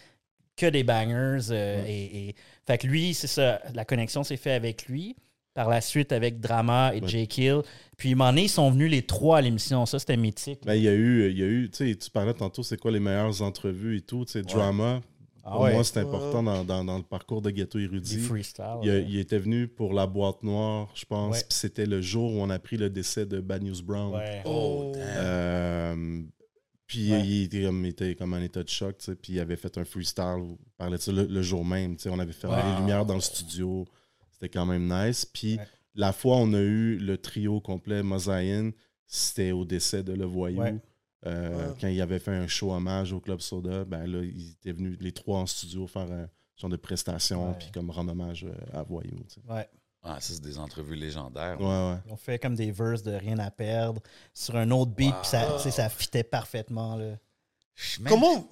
que 0.58 0.68
des 0.68 0.84
bangers. 0.84 1.48
euh, 1.52 1.84
et, 1.88 2.30
et- 2.30 2.36
Fait 2.68 2.78
que 2.78 2.88
lui, 2.88 3.14
c'est 3.14 3.28
ça. 3.28 3.62
La 3.74 3.84
connexion 3.86 4.24
s'est 4.24 4.38
faite 4.38 4.54
avec 4.56 4.86
lui. 4.88 5.16
Par 5.54 5.70
la 5.70 5.80
suite, 5.80 6.12
avec 6.12 6.42
Drama 6.42 6.92
et. 6.94 7.02
Jake 7.08 7.38
Hill. 7.38 7.62
Puis, 7.98 8.10
à 8.10 8.12
un 8.12 8.16
moment 8.16 8.30
donné, 8.32 8.44
ils 8.44 8.50
sont 8.50 8.70
venus 8.72 8.92
les 8.92 9.02
trois 9.04 9.38
à 9.38 9.42
l'émission. 9.42 9.86
Ça, 9.86 10.00
c'était 10.00 10.18
mythique. 10.18 10.60
ben, 10.66 10.74
il 10.76 10.84
y 10.84 10.88
a 10.88 10.94
eu, 10.94 11.30
il 11.30 11.38
y 11.40 11.44
a 11.44 11.46
eu, 11.48 11.70
tu 11.70 11.78
sais, 11.90 11.96
tu 11.96 12.10
parlais 12.10 12.34
tantôt, 12.34 12.62
c'est 12.64 12.78
quoi 12.80 12.92
les 12.92 13.00
meilleures 13.00 13.42
entrevues 13.42 13.98
et 13.98 14.02
tout, 14.02 14.26
tu 14.26 14.34
sais, 14.34 14.42
drama. 14.42 15.02
Ah 15.48 15.52
Pour 15.52 15.62
ouais, 15.62 15.74
moi, 15.74 15.84
c'est 15.84 16.00
important 16.00 16.42
dans, 16.42 16.64
dans- 16.66 16.84
dans 16.84 16.98
le 16.98 17.04
parcours 17.04 17.40
de 17.42 17.52
Ghetto 17.52 17.78
du 17.78 17.86
Érudit. 17.86 18.18
freestyle. 18.18 18.66
Il, 18.82 18.90
ouais. 18.90 19.06
il 19.08 19.20
était 19.20 19.38
venu 19.38 19.68
pour 19.68 19.94
la 19.94 20.08
boîte 20.08 20.42
noire, 20.42 20.90
je 20.96 21.06
pense. 21.06 21.38
Puis 21.44 21.54
c'était 21.56 21.86
le 21.86 22.02
jour 22.02 22.34
où 22.34 22.42
on 22.42 22.50
a 22.50 22.56
appris 22.56 22.78
le 22.78 22.90
décès 22.90 23.28
de 23.28 23.40
Bad 23.40 23.62
News 23.62 23.80
Brown. 23.84 24.16
Ouais. 24.16 24.42
Oh, 24.46 24.86
Oh. 24.88 24.92
damn. 24.96 25.04
Euh, 25.18 26.22
puis 26.88 27.12
Ouais. 27.12 27.22
il, 27.26 27.44
était 27.44 27.62
comme, 27.64 27.86
il 27.86 27.90
était 27.90 28.16
comme 28.16 28.34
en 28.34 28.40
état 28.40 28.64
de 28.64 28.70
choc, 28.70 28.98
tu 28.98 29.06
sais, 29.06 29.16
puis 29.16 29.34
il 29.34 29.40
avait 29.40 29.56
fait 29.56 29.78
un 29.78 29.86
freestyle, 29.86 30.40
où 30.40 30.58
il 30.60 30.72
parlait 30.78 30.98
de 30.98 31.02
ça 31.02 31.12
le, 31.12 31.26
le 31.26 31.42
jour 31.44 31.64
même. 31.64 31.96
tu 31.96 32.04
sais, 32.04 32.10
On 32.10 32.20
avait 32.20 32.34
fermé 32.34 32.58
Wow. 32.58 32.72
les 32.74 32.78
lumières 32.80 33.06
dans 33.06 33.16
le 33.16 33.22
studio. 33.22 33.86
C'était 34.32 34.50
quand 34.50 34.66
même 34.66 34.88
nice. 34.92 35.26
Puis 35.26 35.58
Ouais. 35.58 35.68
La 35.96 36.12
fois 36.14 36.38
où 36.38 36.40
on 36.42 36.54
a 36.54 36.60
eu 36.62 36.98
le 36.98 37.18
trio 37.18 37.60
complet 37.62 38.04
Mosaïen, 38.04 38.72
c'était 39.08 39.52
au 39.52 39.66
décès 39.66 40.04
de 40.04 40.14
Le 40.14 40.26
Voyou. 40.26 40.62
Ouais. 40.62 40.76
Euh, 41.26 41.70
Ouais. 41.70 41.74
Quand 41.82 41.88
il 41.88 42.00
avait 42.02 42.20
fait 42.20 42.36
un 42.36 42.48
show 42.48 42.72
hommage 42.74 43.12
au 43.14 43.20
Club 43.20 43.40
Soda, 43.42 43.84
ben 43.86 44.06
là, 44.06 44.20
ils 44.24 44.52
étaient 44.52 44.74
venus 44.74 44.98
les 45.02 45.12
trois 45.12 45.40
en 45.40 45.46
studio 45.48 45.88
faire 45.88 46.12
un 46.12 46.28
genre 46.56 46.70
de 46.70 46.76
prestation, 46.78 47.50
Ouais. 47.50 47.56
puis 47.58 47.72
comme 47.74 47.90
rendre 47.90 48.12
hommage 48.12 48.44
euh, 48.46 48.54
à 48.80 48.84
Voyou. 48.84 49.18
Ouais. 49.50 49.68
Ah, 50.04 50.20
ça, 50.20 50.36
c'est 50.36 50.44
des 50.44 50.60
entrevues 50.60 50.96
légendaires. 50.96 51.60
Ouais, 51.60 51.66
ouais. 51.66 51.98
Ils 52.06 52.12
ont 52.12 52.18
fait 52.18 52.38
comme 52.38 52.54
des 52.56 52.70
verses 52.72 53.02
de 53.02 53.12
rien 53.14 53.40
à 53.40 53.50
perdre 53.50 54.02
sur 54.36 54.56
un 54.56 54.70
autre 54.70 54.92
beat, 54.92 55.12
Wow. 55.16 55.20
puis 55.22 55.30
ça, 55.30 55.54
tu 55.58 55.64
sais, 55.64 55.72
ça 55.72 55.90
fitait 55.90 56.24
parfaitement. 56.24 56.96
Là. 56.96 57.18
Même- 58.00 58.10
Comment... 58.10 58.50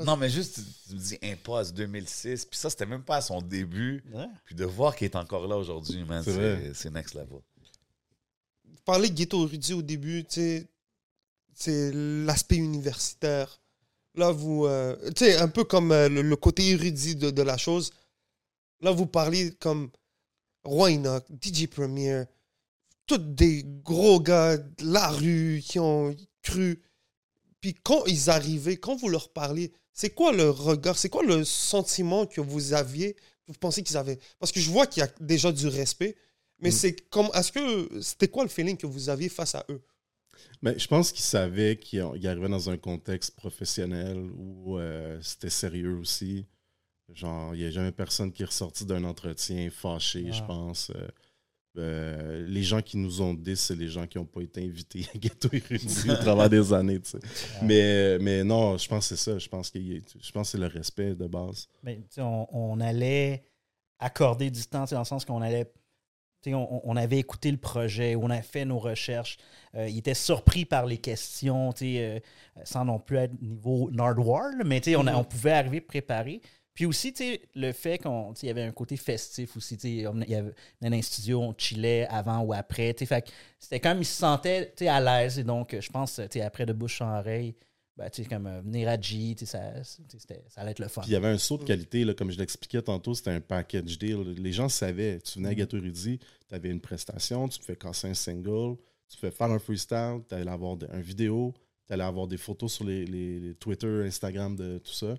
Non, 0.00 0.16
mais 0.16 0.30
juste, 0.30 0.60
tu- 0.88 0.94
me 0.94 0.98
dis 0.98 1.18
Impost 1.22 1.74
2006, 1.74 2.46
puis 2.46 2.58
ça, 2.58 2.70
c'était 2.70 2.86
même 2.86 3.02
pas 3.02 3.16
à 3.16 3.20
son 3.20 3.42
début. 3.42 4.02
Ouais. 4.12 4.26
Puis 4.44 4.54
de 4.54 4.64
voir 4.64 4.96
qu'il 4.96 5.04
est 5.04 5.16
encore 5.16 5.46
là 5.46 5.56
aujourd'hui, 5.56 6.02
man, 6.04 6.22
C'est 6.74 6.90
next 6.90 7.14
level. 7.14 7.40
Vous 8.64 8.78
parlez 8.84 9.10
de 9.10 9.14
ghetto 9.14 9.46
érudit 9.46 9.74
au 9.74 9.82
début, 9.82 10.24
tu 10.24 10.34
sais, 10.34 10.66
c'est 11.54 11.92
l'aspect 11.92 12.56
universitaire. 12.56 13.60
Là, 14.14 14.30
vous, 14.30 14.66
euh, 14.66 14.96
tu 15.14 15.24
sais, 15.24 15.36
un 15.36 15.48
peu 15.48 15.64
comme 15.64 15.92
euh, 15.92 16.08
le, 16.08 16.22
le 16.22 16.36
côté 16.36 16.70
érudit 16.70 17.14
de, 17.16 17.30
de 17.30 17.42
la 17.42 17.56
chose. 17.56 17.92
Là, 18.80 18.90
vous 18.90 19.06
parlez 19.06 19.52
comme 19.54 19.90
Roy 20.64 20.92
Enoch, 20.92 21.24
DJ 21.40 21.66
Premier, 21.66 22.24
tous 23.06 23.18
des 23.18 23.64
gros 23.84 24.20
gars 24.20 24.56
de 24.56 24.84
la 24.92 25.08
rue 25.08 25.62
qui 25.64 25.78
ont 25.78 26.14
cru. 26.42 26.82
Puis 27.62 27.74
quand 27.82 28.04
ils 28.06 28.28
arrivaient, 28.28 28.76
quand 28.76 28.96
vous 28.96 29.08
leur 29.08 29.30
parliez, 29.32 29.72
c'est 29.94 30.10
quoi 30.10 30.32
le 30.32 30.50
regard, 30.50 30.98
c'est 30.98 31.08
quoi 31.08 31.22
le 31.22 31.44
sentiment 31.44 32.26
que 32.26 32.40
vous 32.42 32.74
aviez, 32.74 33.14
que 33.14 33.20
vous 33.52 33.58
pensez 33.58 33.82
qu'ils 33.82 33.96
avaient? 33.96 34.18
Parce 34.38 34.52
que 34.52 34.60
je 34.60 34.68
vois 34.70 34.86
qu'il 34.86 35.00
y 35.02 35.06
a 35.06 35.10
déjà 35.20 35.50
du 35.52 35.68
respect, 35.68 36.16
mais 36.58 36.68
Mm. 36.68 36.72
c'est 36.72 37.08
comme, 37.08 37.28
est-ce 37.34 37.50
que 37.52 38.00
c'était 38.02 38.28
quoi 38.28 38.42
le 38.42 38.48
feeling 38.50 38.76
que 38.76 38.86
vous 38.86 39.08
aviez 39.08 39.28
face 39.30 39.54
à 39.54 39.64
eux? 39.70 39.80
Mais 40.60 40.78
je 40.78 40.86
pense 40.88 41.12
qu'ils 41.12 41.24
savaient 41.24 41.76
qu'ils 41.78 42.00
arrivaient 42.26 42.48
dans 42.48 42.68
un 42.68 42.76
contexte 42.78 43.36
professionnel 43.36 44.18
où 44.36 44.78
euh, 44.78 45.20
c'était 45.22 45.50
sérieux 45.50 45.96
aussi. 45.98 46.46
Genre, 47.12 47.54
il 47.54 47.60
n'y 47.60 47.66
a 47.66 47.70
jamais 47.70 47.92
personne 47.92 48.32
qui 48.32 48.42
est 48.42 48.46
ressorti 48.46 48.84
d'un 48.86 49.04
entretien 49.04 49.70
fâché, 49.70 50.24
Ah. 50.28 50.32
je 50.32 50.42
pense. 50.42 50.90
Euh, 50.90 51.08
euh, 51.78 52.44
les 52.48 52.62
gens 52.62 52.82
qui 52.82 52.96
nous 52.98 53.22
ont 53.22 53.32
dit, 53.34 53.56
c'est 53.56 53.74
les 53.74 53.88
gens 53.88 54.06
qui 54.06 54.18
n'ont 54.18 54.24
pas 54.26 54.42
été 54.42 54.62
invités 54.62 55.06
à 55.14 55.18
Ghetto 55.18 55.48
Érudit 55.52 56.10
au 56.10 56.16
travers 56.20 56.50
des 56.50 56.72
années. 56.72 57.00
tu 57.00 57.10
sais. 57.12 57.18
Mais, 57.62 58.18
mais 58.18 58.44
non, 58.44 58.76
je 58.76 58.86
pense 58.88 59.08
que 59.08 59.16
c'est 59.16 59.30
ça. 59.30 59.38
Je 59.38 59.48
pense, 59.48 59.70
a- 59.74 60.02
je 60.20 60.32
pense 60.32 60.48
que 60.48 60.52
c'est 60.52 60.58
le 60.58 60.66
respect 60.66 61.14
de 61.14 61.26
base. 61.26 61.68
Mais, 61.82 61.96
sais, 62.10 62.20
on, 62.20 62.46
on 62.54 62.80
allait 62.80 63.44
accorder 63.98 64.50
du 64.50 64.62
temps, 64.66 64.84
dans 64.90 64.98
le 64.98 65.04
sens 65.04 65.24
qu'on 65.24 65.40
allait. 65.42 65.72
On, 66.44 66.80
on 66.82 66.96
avait 66.96 67.18
écouté 67.18 67.52
le 67.52 67.56
projet, 67.56 68.16
on 68.16 68.28
a 68.28 68.42
fait 68.42 68.64
nos 68.64 68.80
recherches. 68.80 69.36
Euh, 69.76 69.88
il 69.88 69.98
était 69.98 70.12
surpris 70.12 70.64
par 70.64 70.86
les 70.86 70.98
questions, 70.98 71.72
euh, 72.00 72.18
sans 72.64 72.84
non 72.84 72.98
plus 72.98 73.16
être 73.18 73.40
niveau 73.40 73.88
Nardwar, 73.92 74.50
mais 74.66 74.80
on, 74.96 75.06
a- 75.06 75.14
on 75.16 75.22
pouvait 75.22 75.52
arriver 75.52 75.80
préparé. 75.80 76.40
Puis 76.74 76.86
aussi, 76.86 77.12
tu 77.12 77.24
sais, 77.24 77.42
le 77.54 77.72
fait 77.72 77.98
qu'on, 77.98 78.32
il 78.42 78.46
y 78.46 78.50
avait 78.50 78.62
un 78.62 78.72
côté 78.72 78.96
festif 78.96 79.56
aussi. 79.56 79.76
tu 79.76 80.00
sais, 80.00 80.06
on- 80.06 80.20
Il 80.22 80.30
y 80.30 80.34
avait 80.34 80.48
on 80.80 80.86
allait 80.86 80.90
dans 80.90 80.96
les 80.96 81.02
studios, 81.02 81.40
on 81.42 81.54
chillait 81.56 82.06
avant 82.08 82.40
ou 82.40 82.52
après. 82.54 82.94
tu 82.94 83.00
sais, 83.00 83.06
Fait 83.06 83.22
que 83.22 83.28
c'était 83.58 83.80
comme, 83.80 83.98
il 83.98 84.04
se 84.06 84.14
sentait 84.18 84.66
tu 84.76 84.84
sais, 84.84 84.88
à 84.88 85.00
l'aise. 85.00 85.38
Et 85.38 85.44
donc, 85.44 85.76
je 85.78 85.90
pense, 85.90 86.14
tu 86.16 86.22
sais, 86.30 86.40
après 86.40 86.64
de 86.66 86.72
bouche 86.72 87.00
en 87.02 87.18
oreille, 87.18 87.54
ben, 87.94 88.08
tu 88.08 88.22
sais, 88.22 88.28
comme 88.28 88.46
euh, 88.46 88.62
venir 88.62 88.88
à 88.88 88.98
G, 88.98 89.34
tu 89.36 89.44
sais, 89.44 89.58
ça, 89.58 89.84
ça 89.84 90.60
allait 90.62 90.70
être 90.70 90.78
le 90.78 90.88
fun. 90.88 91.02
Puis 91.02 91.10
il 91.10 91.12
y 91.12 91.16
avait 91.16 91.28
un 91.28 91.36
saut 91.36 91.58
de 91.58 91.64
qualité, 91.64 92.04
là, 92.06 92.14
comme 92.14 92.30
je 92.30 92.38
l'expliquais 92.38 92.80
tantôt, 92.80 93.14
c'était 93.14 93.30
un 93.32 93.40
package 93.42 93.98
deal. 93.98 94.22
Les 94.38 94.52
gens 94.52 94.70
savaient. 94.70 95.20
Tu 95.20 95.38
venais 95.38 95.50
à 95.50 95.54
Gatoridi, 95.54 96.18
tu 96.48 96.54
avais 96.54 96.70
une 96.70 96.80
prestation, 96.80 97.48
tu 97.48 97.58
pouvais 97.60 97.76
casser 97.76 98.08
un 98.08 98.14
single, 98.14 98.76
tu 99.10 99.18
pouvais 99.18 99.30
faire 99.30 99.50
un 99.50 99.58
freestyle, 99.58 100.20
tu 100.26 100.34
allais 100.34 100.50
avoir 100.50 100.76
de- 100.78 100.88
un 100.90 101.00
vidéo, 101.00 101.52
tu 101.86 101.92
allais 101.92 102.02
avoir 102.04 102.26
des 102.26 102.38
photos 102.38 102.72
sur 102.72 102.84
les, 102.86 103.04
les- 103.04 103.40
les 103.40 103.54
Twitter, 103.56 104.04
Instagram, 104.06 104.56
de 104.56 104.78
tout 104.78 104.92
ça. 104.92 105.18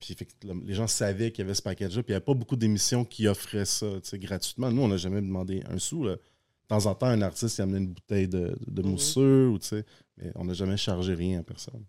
Puis 0.00 0.14
fait 0.14 0.24
que 0.24 0.32
le- 0.46 0.60
les 0.64 0.74
gens 0.74 0.86
savaient 0.86 1.30
qu'il 1.30 1.44
y 1.44 1.46
avait 1.46 1.54
ce 1.54 1.62
package-là. 1.62 2.02
Puis 2.02 2.10
il 2.10 2.12
n'y 2.12 2.16
avait 2.16 2.24
pas 2.24 2.34
beaucoup 2.34 2.56
d'émissions 2.56 3.04
qui 3.04 3.28
offraient 3.28 3.66
ça 3.66 3.86
tu 4.02 4.08
sais, 4.08 4.18
gratuitement. 4.18 4.70
Nous, 4.70 4.82
on 4.82 4.88
n'a 4.88 4.96
jamais 4.96 5.20
demandé 5.20 5.62
un 5.68 5.78
sou. 5.78 6.04
là. 6.04 6.12
De 6.16 6.20
temps 6.68 6.86
en 6.86 6.94
temps, 6.94 7.06
un 7.08 7.20
artiste 7.22 7.58
il 7.58 7.62
amenait 7.62 7.78
une 7.78 7.88
bouteille 7.92 8.28
de, 8.28 8.56
de 8.66 8.82
Mhm. 8.82 8.90
mousseux, 8.90 9.48
ou, 9.48 9.58
tu 9.58 9.66
sais, 9.68 9.84
mais 10.16 10.30
on 10.36 10.44
n'a 10.44 10.54
jamais 10.54 10.76
chargé 10.76 11.14
rien 11.14 11.40
à 11.40 11.42
personne. 11.42 11.84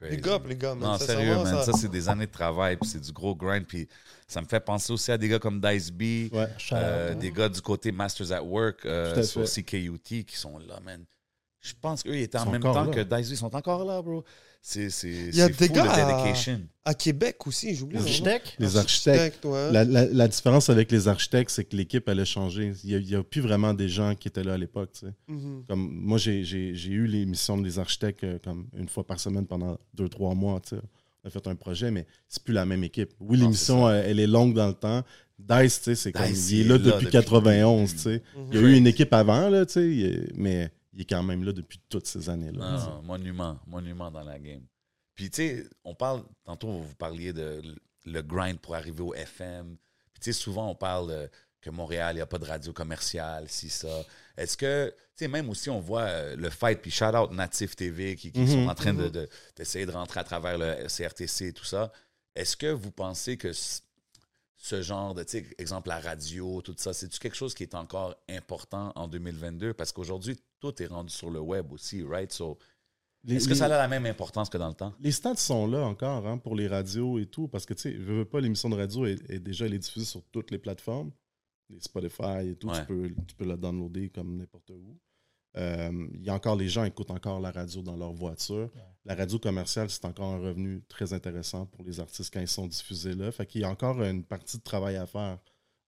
Crazy. 0.00 0.16
Les 0.16 0.22
gars, 0.22 0.40
les 0.46 0.56
gars, 0.56 0.74
man, 0.76 0.90
Non, 0.92 0.98
sérieux, 0.98 1.34
man. 1.36 1.46
ça- 1.46 1.64
Ça, 1.64 1.72
c'est 1.72 1.88
des 1.88 2.08
années 2.08 2.26
de 2.26 2.30
travail, 2.32 2.76
puis 2.76 2.88
c'est 2.88 3.00
du 3.00 3.10
gros 3.12 3.34
grind. 3.34 3.66
Puis 3.66 3.88
ça 4.28 4.40
me 4.40 4.46
fait 4.46 4.60
penser 4.60 4.92
aussi 4.92 5.10
à 5.10 5.18
des 5.18 5.28
gars 5.28 5.38
comme 5.40 5.60
Dice 5.60 5.90
B, 5.90 6.28
Ouais. 6.32 6.46
Euh, 6.72 7.14
des 7.14 7.32
gars 7.32 7.48
du 7.48 7.60
côté 7.60 7.90
Masters 7.90 8.30
at 8.32 8.42
Work 8.42 8.84
euh, 8.86 9.22
sur. 9.24 9.42
CKUT 9.44 10.24
qui 10.24 10.36
sont 10.36 10.58
là, 10.58 10.78
man. 10.80 11.04
Je 11.60 11.72
pense 11.80 12.04
qu'eux 12.04 12.14
ils 12.16 12.22
étaient 12.22 12.38
en 12.38 12.48
même 12.50 12.62
temps 12.62 12.84
là. 12.84 12.92
que 12.92 13.00
Dice 13.00 13.28
B. 13.28 13.32
Ils 13.32 13.36
sont 13.36 13.54
encore 13.56 13.84
là, 13.84 14.00
bro. 14.00 14.22
C'est 14.60 14.90
c'est 14.90 15.08
Il 15.10 15.34
y 15.36 15.40
a 15.40 15.48
des 15.48 15.66
fou, 15.68 15.72
gars 15.72 15.84
à-. 15.90 16.34
À 16.84 16.94
Québec 16.94 17.46
aussi, 17.46 17.74
j'oublie. 17.74 17.96
Les 17.98 18.02
le 18.02 18.04
nom. 18.04 18.10
architectes? 18.10 18.54
Les 18.58 18.76
architectes. 18.76 19.44
ouais. 19.44 19.72
La, 19.72 19.84
la- 19.84 20.06
la 20.06 20.28
différence 20.28 20.68
avec 20.70 20.90
les 20.90 21.06
architectes, 21.08 21.50
c'est 21.50 21.64
que 21.64 21.76
l'équipe, 21.76 22.08
elle 22.08 22.20
a 22.20 22.24
changé. 22.24 22.72
Il 22.84 23.02
n'y 23.04 23.14
a, 23.14 23.22
plus 23.22 23.40
vraiment 23.40 23.74
des 23.74 23.88
gens 23.88 24.14
qui 24.14 24.28
étaient 24.28 24.42
là 24.44 24.54
à 24.54 24.58
l'époque. 24.58 24.90
tu 24.92 25.06
sais. 25.06 25.12
Mhm. 25.28 25.64
Comme, 25.68 25.90
moi, 25.92 26.18
j'ai, 26.18 26.40
eu 26.42 27.06
l'émission 27.06 27.58
des 27.58 27.78
architectes 27.78 28.24
euh, 28.24 28.38
comme 28.42 28.68
une 28.76 28.88
fois 28.88 29.06
par 29.06 29.20
semaine 29.20 29.46
pendant 29.46 29.78
deux, 29.94 30.08
trois 30.08 30.34
mois. 30.34 30.60
tu 30.60 30.76
sais. 30.76 30.82
On 31.24 31.28
a 31.28 31.30
fait 31.30 31.46
un 31.46 31.56
projet, 31.56 31.90
mais 31.90 32.06
c'est 32.28 32.42
plus 32.42 32.54
la 32.54 32.64
même 32.64 32.84
équipe. 32.84 33.10
Oui, 33.20 33.36
l'émission, 33.38 33.86
euh, 33.88 34.02
elle 34.06 34.20
est 34.20 34.26
longue 34.26 34.54
dans 34.54 34.68
le 34.68 34.74
temps. 34.74 35.02
Dice, 35.38 35.78
tu 35.78 35.84
sais, 35.84 35.94
c'est 35.94 36.12
comme, 36.12 36.24
il 36.26 36.60
est 36.60 36.64
là 36.64 36.78
depuis 36.78 37.04
depuis 37.06 37.10
91. 37.10 37.90
le 37.92 37.96
tu 37.96 38.02
sais. 38.02 38.22
Mhm. 38.36 38.46
Il 38.52 38.54
y 38.54 38.58
a 38.58 38.66
eu 38.66 38.74
une 38.76 38.86
équipe 38.86 39.12
avant, 39.12 39.48
là, 39.48 39.66
tu 39.66 39.72
sais, 39.74 40.20
mais 40.36 40.70
il 40.92 41.02
est 41.02 41.04
quand 41.08 41.22
même 41.22 41.44
là 41.44 41.52
depuis 41.52 41.80
toutes 41.88 42.06
ces 42.06 42.28
années-là. 42.30 43.00
Monument, 43.02 43.58
monument 43.66 44.10
dans 44.10 44.22
la 44.22 44.38
game. 44.38 44.64
Puis, 45.14 45.30
tu 45.30 45.36
sais, 45.36 45.66
on 45.84 45.94
parle, 45.94 46.22
tantôt, 46.44 46.68
vous 46.80 46.94
parliez 46.94 47.32
de 47.32 47.60
le 48.04 48.22
grind 48.22 48.58
pour 48.60 48.74
arriver 48.74 49.02
au 49.02 49.12
FM. 49.14 49.76
Puis, 50.14 50.20
tu 50.22 50.32
sais, 50.32 50.38
souvent, 50.38 50.70
on 50.70 50.74
parle 50.74 51.10
euh, 51.10 51.26
que 51.60 51.70
Montréal, 51.70 52.14
il 52.14 52.18
n'y 52.18 52.22
a 52.22 52.26
pas 52.26 52.38
de 52.38 52.44
radio 52.44 52.72
commerciale, 52.72 53.48
si 53.48 53.68
ça. 53.68 54.04
Est-ce 54.36 54.56
que, 54.56 54.88
tu 55.16 55.24
sais, 55.24 55.28
même 55.28 55.48
aussi, 55.50 55.68
on 55.70 55.80
voit 55.80 56.02
euh, 56.02 56.36
le 56.36 56.50
fight, 56.50 56.80
puis 56.80 56.90
shout 56.92 57.06
out 57.16 57.32
Natif 57.32 57.74
TV 57.74 58.14
qui, 58.16 58.30
qui 58.30 58.40
Mhm, 58.40 58.46
sont 58.48 58.68
en 58.68 58.74
train 58.76 58.94
de- 58.94 59.04
mhm. 59.06 59.10
de- 59.10 59.28
d'essayer 59.56 59.84
de, 59.86 59.90
rentrer 59.90 60.20
à 60.20 60.24
travers 60.24 60.56
le 60.56 60.86
CRTC 60.86 61.46
et 61.48 61.52
tout 61.52 61.64
ça. 61.64 61.92
Est-ce 62.36 62.56
que 62.56 62.68
vous 62.68 62.92
pensez 62.92 63.36
que 63.36 63.50
ce 64.60 64.82
genre 64.82 65.14
de, 65.14 65.22
tu 65.22 65.30
sais, 65.38 65.46
exemple, 65.58 65.88
la 65.88 66.00
radio, 66.00 66.60
tout 66.62 66.74
ça, 66.76 66.92
c'est-tu 66.92 67.18
quelque 67.20 67.36
chose 67.36 67.54
qui 67.54 67.62
est 67.62 67.74
encore 67.76 68.16
important 68.28 68.92
en 68.96 69.06
2022? 69.06 69.72
Parce 69.72 69.92
qu'aujourd'hui, 69.92 70.36
tout 70.58 70.82
est 70.82 70.86
rendu 70.86 71.12
sur 71.12 71.30
le 71.30 71.38
web 71.40 71.72
aussi, 71.72 72.02
right? 72.02 72.32
So, 72.32 72.58
est-ce 73.28 73.46
que 73.48 73.54
ça 73.54 73.66
a 73.66 73.68
la 73.68 73.86
même 73.88 74.04
importance 74.06 74.48
que 74.48 74.58
dans 74.58 74.68
le 74.68 74.74
temps? 74.74 74.92
Les 75.00 75.12
stats 75.12 75.36
sont 75.36 75.66
là 75.68 75.84
encore 75.86 76.26
hein, 76.26 76.38
pour 76.38 76.56
les 76.56 76.66
radios 76.66 77.18
et 77.20 77.26
tout, 77.26 77.46
parce 77.46 77.66
que 77.66 77.74
tu 77.74 77.82
sais, 77.82 77.92
je 77.94 78.02
veux 78.12 78.24
pas, 78.24 78.40
l'émission 78.40 78.68
de 78.68 78.74
radio 78.76 79.06
est, 79.06 79.18
est 79.30 79.38
déjà 79.38 79.66
elle 79.66 79.74
est 79.74 79.78
diffusée 79.78 80.06
sur 80.06 80.22
toutes 80.32 80.50
les 80.50 80.58
plateformes, 80.58 81.12
les 81.70 81.80
Spotify 81.80 82.48
et 82.50 82.56
tout, 82.56 82.68
Ouais. 82.68 82.80
tu, 82.80 82.86
peux, 82.86 83.08
tu 83.28 83.34
peux 83.36 83.44
la 83.44 83.56
downloader 83.56 84.08
comme 84.10 84.36
n'importe 84.36 84.70
où. 84.70 84.98
Euh, 85.58 85.90
Il 86.14 86.24
y 86.24 86.30
a 86.30 86.34
encore 86.34 86.56
les 86.56 86.68
gens 86.68 86.84
écoutent 86.84 87.10
encore 87.10 87.40
la 87.40 87.50
radio 87.50 87.82
dans 87.82 87.96
leur 87.96 88.12
voiture. 88.12 88.70
La 89.04 89.14
radio 89.14 89.38
commerciale, 89.38 89.88
c'est 89.90 90.04
encore 90.04 90.34
un 90.34 90.38
revenu 90.38 90.82
très 90.88 91.12
intéressant 91.12 91.66
pour 91.66 91.84
les 91.84 91.98
artistes 92.00 92.32
quand 92.32 92.40
ils 92.40 92.46
sont 92.48 92.66
diffusés 92.66 93.14
là. 93.14 93.30
Fait 93.32 93.46
qu'il 93.46 93.62
y 93.62 93.64
a 93.64 93.70
encore 93.70 94.02
une 94.02 94.22
partie 94.24 94.58
de 94.58 94.62
travail 94.62 94.96
à 94.96 95.06
faire 95.06 95.38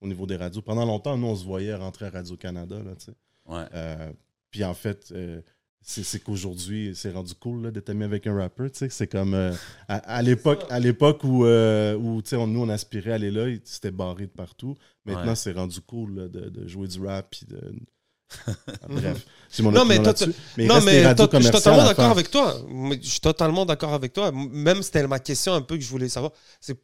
au 0.00 0.06
niveau 0.06 0.26
des 0.26 0.36
radios. 0.36 0.62
Pendant 0.62 0.86
longtemps, 0.86 1.16
nous, 1.18 1.26
on 1.26 1.36
se 1.36 1.44
voyait 1.44 1.74
rentrer 1.74 2.06
à 2.06 2.10
Radio-Canada, 2.10 2.76
là, 2.82 2.94
tu 2.96 3.06
sais. 3.06 3.12
Ouais. 3.46 3.64
Euh, 3.74 4.10
puis 4.50 4.64
en 4.64 4.72
fait, 4.74 5.12
euh, 5.12 5.42
c'est 5.82 6.22
qu'aujourd'hui, 6.22 6.92
c'est 6.94 7.10
rendu 7.12 7.34
cool 7.34 7.70
d'être 7.72 7.90
ami 7.90 8.04
avec 8.04 8.26
un 8.26 8.34
rappeur. 8.34 8.70
tu 8.70 8.78
sais. 8.78 8.88
C'est 8.88 9.06
comme 9.08 9.34
euh, 9.34 9.52
à, 9.88 9.96
à 9.96 10.22
l'époque, 10.22 10.64
à 10.70 10.80
l'époque 10.80 11.22
où, 11.24 11.44
où 11.44 12.22
tu 12.22 12.30
sais, 12.30 12.36
on- 12.36 12.46
nous, 12.46 12.60
on 12.62 12.68
aspirait 12.70 13.12
à 13.12 13.14
aller 13.16 13.30
là, 13.30 13.54
c'était 13.64 13.90
barré 13.90 14.26
de 14.26 14.32
partout. 14.32 14.74
Maintenant, 15.04 15.28
Ouais. 15.30 15.36
c'est 15.36 15.52
rendu 15.52 15.80
cool 15.82 16.14
là, 16.14 16.28
de, 16.28 16.48
de 16.48 16.66
jouer 16.66 16.88
du 16.88 17.04
rap. 17.04 17.28
Puis 17.30 17.44
de... 17.46 17.60
Bref, 18.88 19.26
c'est 19.48 19.62
mon 19.62 19.72
Non, 19.72 19.84
mais 19.84 19.96
toi, 19.96 20.14
non, 20.58 20.80
je 20.80 21.42
suis 21.42 21.50
totalement 21.50 21.84
d'accord 21.84 22.10
avec 22.10 22.30
toi. 22.30 22.54
Je 23.02 23.08
suis 23.08 23.20
totalement 23.20 23.66
d'accord 23.66 23.92
avec 23.94 24.12
toi. 24.12 24.30
Même 24.32 24.82
c'était 24.82 25.06
ma 25.06 25.18
question 25.18 25.54
un 25.54 25.62
peu 25.62 25.76
que 25.76 25.82
je 25.82 25.88
voulais 25.90 26.08
savoir. 26.08 26.32
C'est 26.60 26.76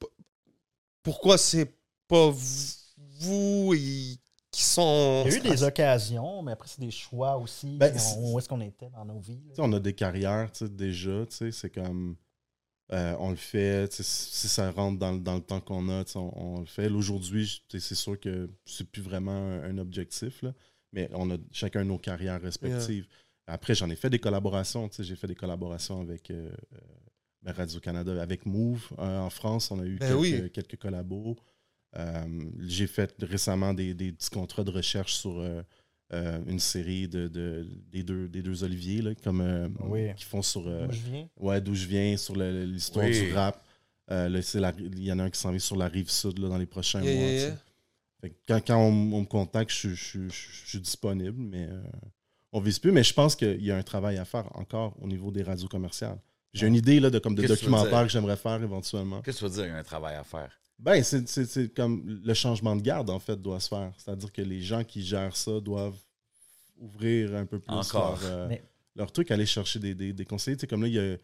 pourquoi 1.03 1.39
c'est 1.39 1.73
pas 2.09 2.31
vous 3.21 3.75
et- 3.75 4.19
qui 4.51 4.63
sont. 4.63 5.25
Il 5.27 5.33
y 5.33 5.35
a 5.35 5.39
eu 5.39 5.41
des 5.43 5.63
occasions, 5.63 6.43
mais 6.43 6.53
après, 6.53 6.69
c'est 6.69 6.81
des 6.81 6.91
choix 6.91 7.37
aussi. 7.37 7.77
Ben, 7.77 7.95
où 8.19 8.39
est-ce 8.39 8.49
qu'on 8.49 8.61
était 8.63 8.89
dans 8.91 9.05
nos 9.05 9.21
vies? 9.21 9.39
on 9.59 9.73
a 9.75 9.81
des 9.81 9.93
carrières 9.93 10.51
tu 10.51 10.65
sais, 10.65 10.71
déjà, 10.71 11.27
tu 11.27 11.37
sais, 11.37 11.53
c'est 11.53 11.69
comme 11.71 12.17
euh, 12.93 13.15
on 13.19 13.31
le 13.31 13.37
fait, 13.37 13.93
si 13.93 14.49
ça 14.49 14.71
rentre 14.71 14.99
dans, 14.99 15.13
le- 15.13 15.19
dans 15.19 15.35
le 15.35 15.41
temps 15.43 15.61
qu'on 15.61 15.89
a, 15.91 16.05
on, 16.15 16.33
on 16.37 16.61
le 16.61 16.67
fait. 16.67 16.89
Aujourd'hui, 16.89 17.63
c'est 17.69 17.95
sûr 17.95 18.19
que 18.19 18.49
c'est 18.65 18.89
plus 18.89 19.03
vraiment 19.03 19.33
un, 19.33 19.65
un 19.65 19.79
objectif, 19.79 20.41
là, 20.43 20.53
mais 20.97 21.09
on 21.13 21.31
a 21.31 21.37
chacun 21.53 21.85
nos 21.85 21.99
carrières 21.99 22.41
respectives. 22.41 23.07
Après, 23.47 23.75
j'en 23.77 23.89
ai 23.91 23.97
fait 23.97 24.11
des 24.11 24.19
collaborations, 24.19 24.89
tu 24.89 24.97
sais, 24.97 25.05
j'ai 25.05 25.15
fait 25.15 25.29
des 25.29 25.37
collaborations 25.37 26.01
avec 26.01 26.31
euh, 26.33 26.51
euh, 26.75 26.79
ben, 27.43 27.53
Radio-Canada, 27.53 28.21
avec 28.21 28.45
Move. 28.47 28.89
Euh, 28.99 29.21
en 29.21 29.31
France, 29.31 29.71
on 29.71 29.79
a 29.79 29.85
eu 29.85 29.99
Ben 29.99 30.09
quelques, 30.09 30.21
oui. 30.21 30.51
quelques 30.51 30.77
collabos. 30.79 31.37
Euh, 31.97 32.25
j'ai 32.67 32.87
fait 32.89 33.15
récemment 33.23 33.73
des, 33.73 33.95
des 33.95 34.11
petits 34.13 34.31
contrats 34.31 34.65
de 34.65 34.71
recherche 34.73 35.15
sur 35.15 35.39
euh, 35.39 35.63
euh, 36.13 36.41
une 36.47 36.59
série 36.59 37.07
de, 37.09 37.29
de- 37.29 37.67
des, 37.93 38.03
deux, 38.03 38.27
des 38.29 38.43
deux 38.43 38.65
Olivier, 38.65 39.03
là, 39.03 39.15
comme, 39.23 39.41
euh, 39.43 39.69
Oui. 39.85 40.15
qui 40.17 40.25
font 40.25 40.43
sur 40.43 40.67
euh, 40.67 40.87
D'où 40.87 40.93
je 40.95 41.03
viens? 41.11 41.29
ouais, 41.39 41.61
d'où 41.61 41.75
je 41.75 41.87
viens, 41.87 42.17
sur 42.17 42.35
l'histoire 42.37 43.07
Oui. 43.07 43.21
du 43.21 43.33
rap. 43.33 43.65
Euh, 44.11 44.29
là, 44.29 44.43
c'est 44.43 44.61
la- 44.61 44.73
Il 44.79 45.03
y 45.05 45.13
en 45.13 45.19
a 45.21 45.25
un 45.25 45.31
qui 45.31 45.39
s'en 45.39 45.51
vient 45.51 45.59
sur 45.59 45.77
la 45.77 45.89
rive 45.89 46.11
sud 46.11 46.39
là, 46.39 46.49
dans 46.49 46.59
les 46.59 46.67
prochains 46.67 47.03
Yeah, 47.03 47.15
mois. 47.15 47.29
yeah, 47.31 47.41
yeah. 47.49 47.57
Fait 48.21 48.31
que 48.31 48.35
quand, 48.49 48.61
quand 48.67 48.79
on, 48.79 49.13
on 49.13 49.21
me 49.21 49.27
contacte, 49.27 49.71
je, 49.71 49.77
suis- 49.95 49.97
je 49.97 50.05
suis- 50.05 50.29
je 50.31 50.69
suis 50.69 50.81
disponible, 50.81 51.39
mais 51.41 51.67
euh, 51.71 51.83
on 52.53 52.61
vise 52.61 52.79
plus. 52.79 52.93
Mais 52.93 53.03
je 53.05 53.13
pense 53.15 53.37
qu'il 53.37 53.63
y 53.65 53.71
a 53.71 53.77
un 53.77 53.83
travail 53.83 54.17
à 54.19 54.25
faire 54.25 54.49
encore 54.57 54.95
au 55.03 55.07
niveau 55.07 55.31
des 55.31 55.43
radios 55.43 55.69
commerciales. 55.69 56.19
J'ai 56.55 56.67
une 56.67 56.75
idée 56.75 57.01
là, 57.01 57.11
de, 57.11 57.19
comme 57.19 57.35
de 57.35 57.47
documentaire 57.47 58.05
que 58.05 58.09
j'aimerais 58.13 58.37
faire 58.37 58.63
éventuellement. 58.63 59.21
Qu'est-ce 59.21 59.41
que 59.41 59.47
tu 59.47 59.51
veux 59.51 59.57
dire, 59.57 59.65
il 59.67 59.69
y 59.69 59.73
a 59.73 59.77
un 59.79 59.83
travail 59.83 60.17
à 60.17 60.25
faire? 60.25 60.51
Ben, 60.79 61.03
c'est- 61.03 61.75
comme 61.75 62.21
le 62.25 62.35
changement 62.35 62.75
de 62.77 62.83
garde, 62.83 63.11
en 63.11 63.19
fait, 63.19 63.37
doit 63.41 63.61
se 63.61 63.69
faire. 63.69 63.93
C'est-à-dire 63.99 64.33
que 64.33 64.43
les 64.43 64.61
gens 64.63 64.83
qui 64.85 65.03
gèrent 65.05 65.37
ça 65.37 65.61
doivent 65.61 65.99
ouvrir 66.79 67.35
un 67.35 67.47
peu 67.47 67.59
plus 67.59 67.73
Encore. 67.75 68.19
leur, 68.23 68.31
euh, 68.33 68.47
Mais- 68.49 68.63
leur 68.95 69.13
truc, 69.13 69.31
aller 69.31 69.47
chercher 69.47 69.79
des, 69.79 69.95
des, 69.95 70.13
des 70.13 70.25
conseillers. 70.25 70.57
Tu 70.57 70.63
sais, 70.63 70.67
comme 70.67 70.83
là, 70.83 70.89
il 70.89 70.95
y 70.95 70.99
a, 70.99 71.17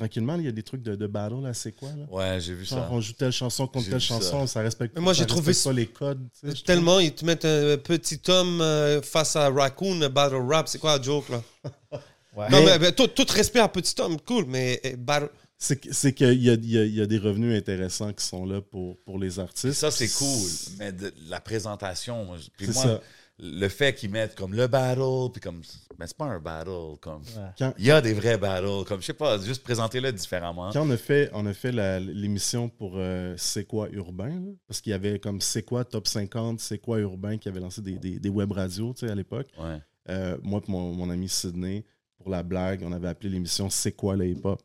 tranquillement, 0.00 0.36
il 0.36 0.44
y 0.46 0.48
a 0.48 0.52
des 0.52 0.62
trucs 0.62 0.82
de, 0.82 0.94
de 0.96 1.06
battle, 1.06 1.42
là, 1.42 1.52
c'est 1.52 1.72
quoi, 1.72 1.90
là? 1.90 2.04
Ouais, 2.10 2.40
j'ai 2.40 2.54
vu 2.54 2.64
Genre, 2.64 2.78
ça. 2.78 2.88
on 2.90 3.00
joue 3.00 3.12
telle 3.12 3.32
chanson 3.32 3.66
contre 3.66 3.90
telle 3.90 4.00
ça. 4.00 4.06
chanson, 4.14 4.46
ça 4.46 4.62
respecte 4.62 4.94
Mais 4.96 5.02
moi, 5.02 5.12
ça 5.14 5.20
j'ai 5.20 5.26
trouvé 5.26 5.48
respecte 5.48 5.62
ça- 5.64 5.70
pas 5.70 5.74
les 5.76 5.86
codes. 5.86 6.28
tu 6.40 6.48
sais, 6.50 6.56
je 6.56 6.62
Tellement, 6.64 6.98
ils 7.00 7.12
te 7.14 7.24
mettent 7.24 7.44
un 7.44 7.76
petit 7.76 8.20
homme 8.28 8.60
euh, 8.62 9.02
face 9.02 9.36
à 9.36 9.50
Raccoon, 9.50 10.08
battle 10.08 10.36
rap. 10.36 10.68
C'est 10.68 10.78
quoi 10.78 10.96
la 10.96 11.02
joke, 11.02 11.28
là? 11.28 11.42
Ouais. 12.36 12.48
Non, 12.48 12.60
Mais- 12.60 12.64
mais, 12.66 12.78
mais 12.78 12.92
tout, 12.92 13.08
tout 13.08 13.26
respect 13.28 13.58
à 13.58 13.66
petit 13.68 14.00
homme, 14.00 14.16
cool, 14.20 14.44
mais 14.46 14.80
euh, 14.86 14.94
battle. 14.96 15.30
C'est 15.58 15.76
que- 15.80 15.92
c'est 15.92 16.14
qu'il 16.14 16.32
y 16.40 16.44
y, 16.44 16.50
a, 16.50 16.54
il 16.54 16.94
y 16.94 17.00
a 17.02 17.06
des 17.06 17.18
revenus 17.18 17.58
intéressants 17.58 18.12
qui 18.12 18.24
sont 18.24 18.46
là 18.46 18.60
pour, 18.62 18.98
pour 19.00 19.18
les 19.18 19.38
artistes. 19.40 19.72
Ça, 19.72 19.90
c'est 19.90 20.08
cool. 20.08 20.48
Mais 20.78 20.92
de- 20.92 21.12
la 21.28 21.40
présentation, 21.40 22.24
moi, 22.24 22.36
puis 22.56 22.68
moi, 22.68 22.82
ça. 22.82 23.00
Le 23.42 23.68
fait 23.68 23.94
qu'ils 23.94 24.10
mettent 24.10 24.34
comme 24.34 24.54
le 24.54 24.66
battle, 24.66 25.30
puis 25.32 25.40
comme. 25.40 25.62
Ben, 25.98 26.06
c'est 26.06 26.16
pas 26.16 26.26
un 26.26 26.38
battle. 26.40 26.96
Comme. 27.00 27.22
Ouais. 27.22 27.72
Il 27.78 27.86
y 27.86 27.90
a 27.90 28.00
des 28.00 28.12
vrais 28.12 28.38
battles. 28.38 28.84
Comme, 28.86 29.00
je 29.00 29.06
sais 29.06 29.12
pas, 29.14 29.38
juste 29.38 29.62
présenter-le 29.62 30.12
différemment. 30.12 30.70
quand 30.72 30.86
on 30.86 30.90
a 30.90 30.96
fait, 30.96 31.30
on 31.32 31.46
a 31.46 31.52
fait 31.54 31.72
la- 31.72 32.00
l'émission 32.00 32.68
pour 32.68 32.92
euh, 32.96 33.34
C'est 33.36 33.64
quoi 33.64 33.88
urbain, 33.90 34.28
là, 34.40 34.52
parce 34.66 34.80
qu'il 34.80 34.90
y 34.90 34.94
avait 34.94 35.18
comme 35.18 35.40
C'est 35.40 35.62
quoi 35.62 35.84
top 35.84 36.06
50, 36.06 36.60
C'est 36.60 36.78
quoi 36.78 36.98
urbain 37.00 37.38
qui 37.38 37.48
avait 37.48 37.60
lancé 37.60 37.80
des, 37.82 37.98
des, 37.98 38.18
des 38.18 38.28
web 38.28 38.52
radios 38.52 38.92
tu 38.94 39.06
sais, 39.06 39.12
à 39.12 39.14
l'époque. 39.14 39.48
Ouais. 39.58 39.80
Euh, 40.08 40.36
moi 40.42 40.60
et 40.66 40.70
mon, 40.70 40.92
mon 40.92 41.10
ami 41.10 41.28
Sydney, 41.28 41.84
pour 42.18 42.30
la 42.30 42.42
blague, 42.42 42.82
on 42.84 42.92
avait 42.92 43.08
appelé 43.08 43.30
l'émission 43.30 43.70
C'est 43.70 43.92
quoi 43.92 44.16
le 44.16 44.26
hip-hop? 44.26 44.60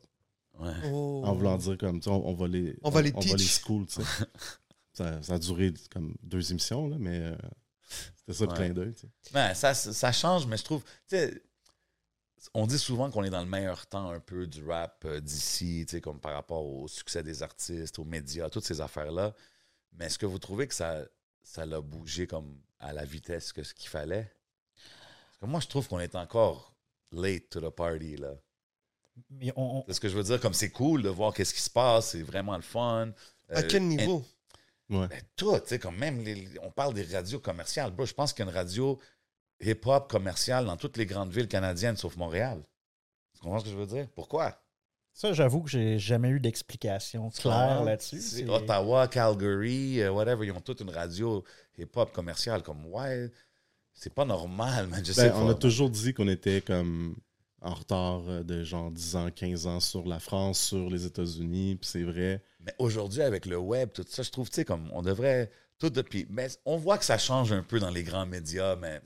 Ouais. 0.58 0.70
Oh. 0.92 1.22
En 1.24 1.34
voulant 1.34 1.56
dire 1.58 1.76
comme, 1.78 2.00
tu 2.00 2.04
sais, 2.04 2.10
on, 2.10 2.26
on 2.28 2.34
va 2.34 2.48
les, 2.48 2.76
On 2.82 2.90
va 2.90 3.02
les 3.02 3.12
on 3.14 3.20
va 3.20 3.26
les 3.26 3.34
teach. 3.36 3.60
school, 3.60 3.86
tu 3.86 4.00
sais. 4.02 4.24
ça, 4.94 5.22
ça 5.22 5.34
a 5.34 5.38
duré 5.38 5.72
comme 5.90 6.14
deux 6.22 6.50
émissions, 6.50 6.88
là, 6.88 6.96
mais 6.98 7.18
euh, 7.20 7.36
c'était 8.16 8.32
ça 8.32 8.44
le 8.44 8.50
Ouais. 8.50 8.56
clin 8.56 8.70
d'œil. 8.70 8.94
tu 8.94 9.00
sais. 9.02 9.08
Ben, 9.32 9.54
ça, 9.54 9.74
ça 9.74 10.12
change, 10.12 10.46
mais 10.46 10.56
je 10.56 10.64
trouve. 10.64 10.82
On 12.54 12.66
dit 12.66 12.78
souvent 12.78 13.10
qu'on 13.10 13.24
est 13.24 13.30
dans 13.30 13.40
le 13.40 13.48
meilleur 13.48 13.86
temps 13.86 14.10
un 14.10 14.20
peu 14.20 14.46
du 14.46 14.64
rap 14.64 15.04
euh, 15.04 15.20
d'ici, 15.20 15.84
tu 15.86 15.96
sais, 15.96 16.00
comme 16.00 16.20
par 16.20 16.32
rapport 16.34 16.64
au 16.64 16.86
succès 16.86 17.22
des 17.22 17.42
artistes, 17.42 17.98
aux 17.98 18.04
médias, 18.04 18.48
toutes 18.50 18.64
ces 18.64 18.80
affaires-là. 18.80 19.34
Mais 19.92 20.06
est-ce 20.06 20.18
que 20.18 20.26
vous 20.26 20.38
trouvez 20.38 20.68
que 20.68 20.74
ça, 20.74 21.00
ça 21.42 21.66
l'a 21.66 21.80
bougé 21.80 22.26
comme 22.26 22.60
à 22.78 22.92
la 22.92 23.04
vitesse 23.04 23.52
que 23.52 23.62
ce 23.64 23.74
qu'il 23.74 23.88
fallait? 23.88 24.32
Parce 24.74 25.38
que 25.40 25.46
moi, 25.46 25.60
je 25.60 25.66
trouve 25.66 25.88
qu'on 25.88 25.98
est 25.98 26.14
encore 26.14 26.74
late 27.10 27.48
to 27.50 27.60
the 27.60 27.70
party, 27.74 28.16
là. 28.16 28.34
Mais 29.30 29.52
on- 29.56 29.78
on- 29.78 29.84
C'est 29.88 29.94
ce 29.94 30.00
que 30.00 30.08
je 30.08 30.16
veux 30.16 30.22
dire. 30.22 30.38
Comme 30.40 30.54
c'est 30.54 30.70
cool 30.70 31.02
de 31.02 31.08
voir 31.08 31.32
qu'est-ce 31.34 31.54
qui 31.54 31.60
se 31.62 31.70
passe, 31.70 32.10
c'est 32.10 32.22
vraiment 32.22 32.54
le 32.56 32.62
fun. 32.62 33.12
À 33.48 33.60
Euh, 33.60 33.62
quel 33.68 33.82
niveau? 33.88 34.24
Ouais. 34.88 35.08
Ben, 35.08 35.20
tout, 35.34 35.52
tu 35.60 35.68
sais, 35.68 35.78
comme 35.78 35.96
même, 35.96 36.22
les- 36.22 36.48
on 36.62 36.70
parle 36.70 36.94
des 36.94 37.02
radios 37.04 37.40
commerciales. 37.40 37.90
Bro, 37.90 38.06
je 38.06 38.14
pense 38.14 38.32
qu'il 38.32 38.44
y 38.44 38.48
a 38.48 38.50
une 38.50 38.56
radio 38.56 38.98
hip-hop 39.60 40.08
commerciale 40.10 40.64
dans 40.66 40.76
toutes 40.76 40.96
les 40.96 41.06
grandes 41.06 41.32
villes 41.32 41.48
canadiennes 41.48 41.96
sauf 41.96 42.16
Montréal. 42.16 42.62
Tu 43.34 43.40
comprends 43.40 43.58
ce 43.58 43.64
que 43.64 43.70
je 43.70 43.76
veux 43.76 43.86
dire? 43.86 44.08
Pourquoi? 44.14 44.62
ça, 45.12 45.32
j'avoue 45.32 45.62
que 45.62 45.70
j'ai 45.70 45.98
jamais 45.98 46.28
eu 46.28 46.38
d'explication 46.40 47.30
claire 47.30 47.82
là-dessus. 47.84 48.20
C'est 48.20 48.46
Ottawa, 48.50 49.08
Calgary, 49.08 50.02
euh, 50.02 50.12
whatever, 50.12 50.44
ils 50.46 50.52
ont 50.52 50.60
toute 50.60 50.80
une 50.82 50.90
radio 50.90 51.42
hip-hop 51.78 52.12
commerciale. 52.12 52.62
Comme, 52.62 52.84
ouais, 52.86 53.30
c'est 53.94 54.12
pas 54.12 54.26
normal, 54.26 54.88
man. 54.88 55.02
Je 55.02 55.12
sais 55.12 55.30
Ben, 55.30 55.36
on 55.36 55.46
pas. 55.46 55.52
a 55.52 55.54
toujours 55.54 55.88
dit 55.88 56.12
qu'on 56.12 56.28
était 56.28 56.60
comme 56.60 57.16
en 57.66 57.74
retard 57.74 58.22
euh, 58.28 58.42
de 58.42 58.62
genre 58.62 58.90
10 58.90 59.16
ans, 59.16 59.30
15 59.34 59.66
ans 59.66 59.80
sur 59.80 60.06
la 60.06 60.20
France, 60.20 60.60
sur 60.60 60.88
les 60.88 61.04
États-Unis, 61.04 61.76
puis 61.76 61.88
c'est 61.88 62.02
vrai. 62.04 62.42
Mais 62.60 62.72
aujourd'hui, 62.78 63.22
avec 63.22 63.46
le 63.46 63.58
web, 63.58 63.90
tout 63.92 64.04
ça, 64.08 64.22
je 64.22 64.30
trouve, 64.30 64.48
tu 64.48 64.56
sais, 64.56 64.64
comme 64.64 64.88
on 64.92 65.02
devrait 65.02 65.50
tout 65.78 65.90
depuis. 65.90 66.26
Mais 66.30 66.48
on 66.64 66.76
voit 66.76 66.98
que 66.98 67.04
ça 67.04 67.18
change 67.18 67.52
un 67.52 67.62
peu 67.62 67.78
dans 67.80 67.90
les 67.90 68.02
grands 68.02 68.26
médias, 68.26 68.76
mais 68.76 69.00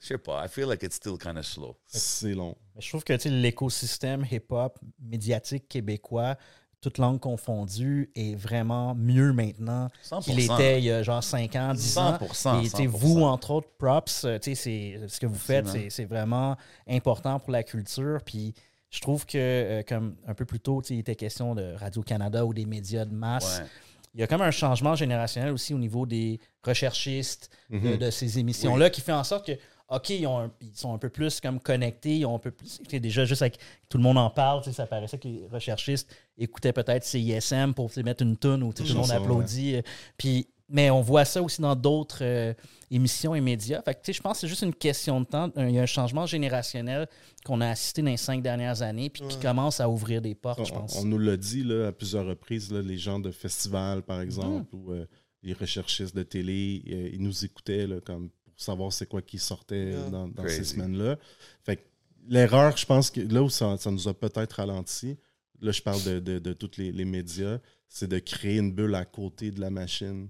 je 0.00 0.08
sais 0.08 0.18
pas. 0.18 0.44
I 0.44 0.48
feel 0.48 0.66
like 0.66 0.82
it's 0.82 0.96
still 0.96 1.16
kind 1.16 1.38
of 1.38 1.46
slow. 1.46 1.76
C'est 1.86 2.34
long. 2.34 2.56
Mais 2.74 2.80
je 2.80 2.88
trouve 2.88 3.04
que 3.04 3.12
tu 3.12 3.20
sais, 3.20 3.30
l'écosystème 3.30 4.26
hip-hop 4.30 4.78
médiatique 4.98 5.68
québécois, 5.68 6.36
toute 6.82 6.98
langue 6.98 7.20
confondue, 7.20 8.10
est 8.14 8.34
vraiment 8.34 8.94
mieux 8.94 9.32
maintenant 9.32 9.88
100%. 10.04 10.20
qu'il 10.24 10.40
était 10.40 10.78
il 10.80 10.84
y 10.84 10.90
a 10.90 11.02
genre 11.02 11.22
5 11.24 11.56
ans, 11.56 11.72
10 11.72 11.96
ans. 11.98 12.18
100%. 12.18 12.58
Et 12.60 12.62
tu 12.64 12.68
sais, 12.70 12.76
100%. 12.84 12.86
vous, 12.88 13.22
entre 13.22 13.52
autres, 13.52 13.68
props, 13.78 14.24
euh, 14.24 14.38
ce 14.42 15.20
que 15.20 15.26
vous 15.26 15.34
faites, 15.38 15.68
c'est 15.90 16.04
vraiment 16.04 16.56
important 16.88 17.38
pour 17.38 17.52
la 17.52 17.62
culture. 17.62 18.18
Puis 18.26 18.52
je 18.90 19.00
trouve 19.00 19.24
que, 19.24 19.38
euh, 19.38 19.82
comme 19.88 20.16
un 20.26 20.34
peu 20.34 20.44
plus 20.44 20.60
tôt, 20.60 20.82
il 20.90 20.98
était 20.98 21.14
question 21.14 21.54
de 21.54 21.72
Radio-Canada 21.78 22.44
ou 22.44 22.52
des 22.52 22.66
médias 22.66 23.04
de 23.04 23.14
masse. 23.14 23.60
Ouais. 23.60 23.66
Il 24.14 24.20
y 24.20 24.24
a 24.24 24.26
comme 24.26 24.42
un 24.42 24.50
changement 24.50 24.94
générationnel 24.94 25.52
aussi 25.52 25.72
au 25.72 25.78
niveau 25.78 26.04
des 26.04 26.38
recherchistes 26.62 27.48
de, 27.70 27.78
Mhm. 27.78 27.96
de 27.96 28.10
ces 28.10 28.38
émissions-là 28.38 28.90
qui 28.90 29.00
fait 29.00 29.12
en 29.12 29.24
sorte 29.24 29.46
que, 29.46 29.52
OK, 29.94 30.10
ils, 30.10 30.26
ont 30.26 30.38
un- 30.40 30.50
ils 30.60 30.74
sont 30.74 30.94
un 30.94 30.98
peu 30.98 31.08
plus 31.10 31.40
comme 31.40 31.60
connectés, 31.60 32.18
ils 32.18 32.26
ont 32.26 32.34
un 32.36 32.38
peu 32.38 32.50
plus. 32.50 32.80
déjà, 32.90 33.24
juste 33.24 33.42
avec 33.42 33.58
tout 33.88 33.98
le 33.98 34.02
monde 34.02 34.18
en 34.18 34.30
parle, 34.30 34.64
ça 34.64 34.86
paraissait 34.86 35.18
que 35.18 35.28
les 35.28 35.46
recherchistes 35.50 36.08
écoutaient 36.38 36.72
peut-être 36.72 37.04
CISM 37.04 37.74
pour 37.74 37.90
mettre 38.04 38.22
une 38.22 38.36
toune 38.36 38.62
où 38.62 38.72
tout 38.72 38.84
le 38.84 38.94
monde 38.94 39.10
applaudit. 39.10 39.76
euh, 39.76 39.82
Puis, 40.16 40.46
mais 40.68 40.88
on 40.90 41.02
voit 41.02 41.26
ça 41.26 41.42
aussi 41.42 41.60
dans 41.60 41.76
d'autres 41.76 42.20
euh, 42.22 42.54
émissions 42.90 43.34
et 43.34 43.42
médias. 43.42 43.82
Fait 43.82 43.94
que, 43.94 44.10
je 44.12 44.20
pense 44.22 44.38
que 44.38 44.40
c'est 44.42 44.48
juste 44.48 44.62
une 44.62 44.72
question 44.74 45.20
de 45.20 45.26
temps. 45.26 45.50
Il 45.58 45.70
y 45.70 45.78
a 45.78 45.82
un 45.82 45.86
changement 45.86 46.24
générationnel 46.24 47.06
qu'on 47.44 47.60
a 47.60 47.68
assisté 47.68 48.00
dans 48.00 48.10
les 48.10 48.16
cinq 48.16 48.42
dernières 48.42 48.80
années, 48.80 49.10
puis 49.10 49.22
qui 49.28 49.38
commence 49.38 49.80
à 49.80 49.88
ouvrir 49.90 50.22
des 50.22 50.34
portes, 50.34 50.64
je 50.66 50.72
On, 50.72 50.76
pense. 50.80 50.96
on 50.96 51.04
nous 51.04 51.18
l'a 51.18 51.36
dit 51.36 51.62
là, 51.62 51.88
à 51.88 51.92
plusieurs 51.92 52.24
reprises, 52.24 52.72
là, 52.72 52.80
les 52.80 52.96
gens 52.96 53.18
de 53.18 53.30
festivals, 53.30 54.00
par 54.02 54.22
exemple, 54.22 54.74
ou 54.74 54.92
euh, 54.92 55.04
les 55.42 55.52
recherchistes 55.52 56.16
de 56.16 56.22
télé, 56.22 56.82
euh, 56.90 57.10
ils 57.12 57.20
nous 57.22 57.44
écoutaient 57.44 57.86
là, 57.86 58.00
comme 58.00 58.30
savoir 58.62 58.92
c'est 58.92 59.06
quoi 59.06 59.22
qui 59.22 59.38
sortait 59.38 59.90
Yeah. 59.92 60.10
dans, 60.10 60.30
ces 60.48 60.64
semaines-là. 60.64 61.18
Fait 61.62 61.76
que 61.76 61.82
l'erreur, 62.28 62.76
je 62.76 62.86
pense 62.86 63.10
que 63.10 63.20
là 63.20 63.42
où 63.42 63.50
ça, 63.50 63.76
ça 63.78 63.90
nous 63.90 64.08
a 64.08 64.14
peut-être 64.14 64.52
ralenti, 64.54 65.16
là 65.60 65.72
je 65.72 65.82
parle 65.82 66.02
de, 66.04 66.18
de, 66.20 66.38
de 66.38 66.52
tous 66.52 66.76
les, 66.78 66.92
les 66.92 67.04
médias, 67.04 67.58
c'est 67.88 68.08
de 68.08 68.18
créer 68.18 68.58
une 68.58 68.72
bulle 68.72 68.94
à 68.94 69.04
côté 69.04 69.50
de 69.50 69.60
la 69.60 69.70
machine. 69.70 70.28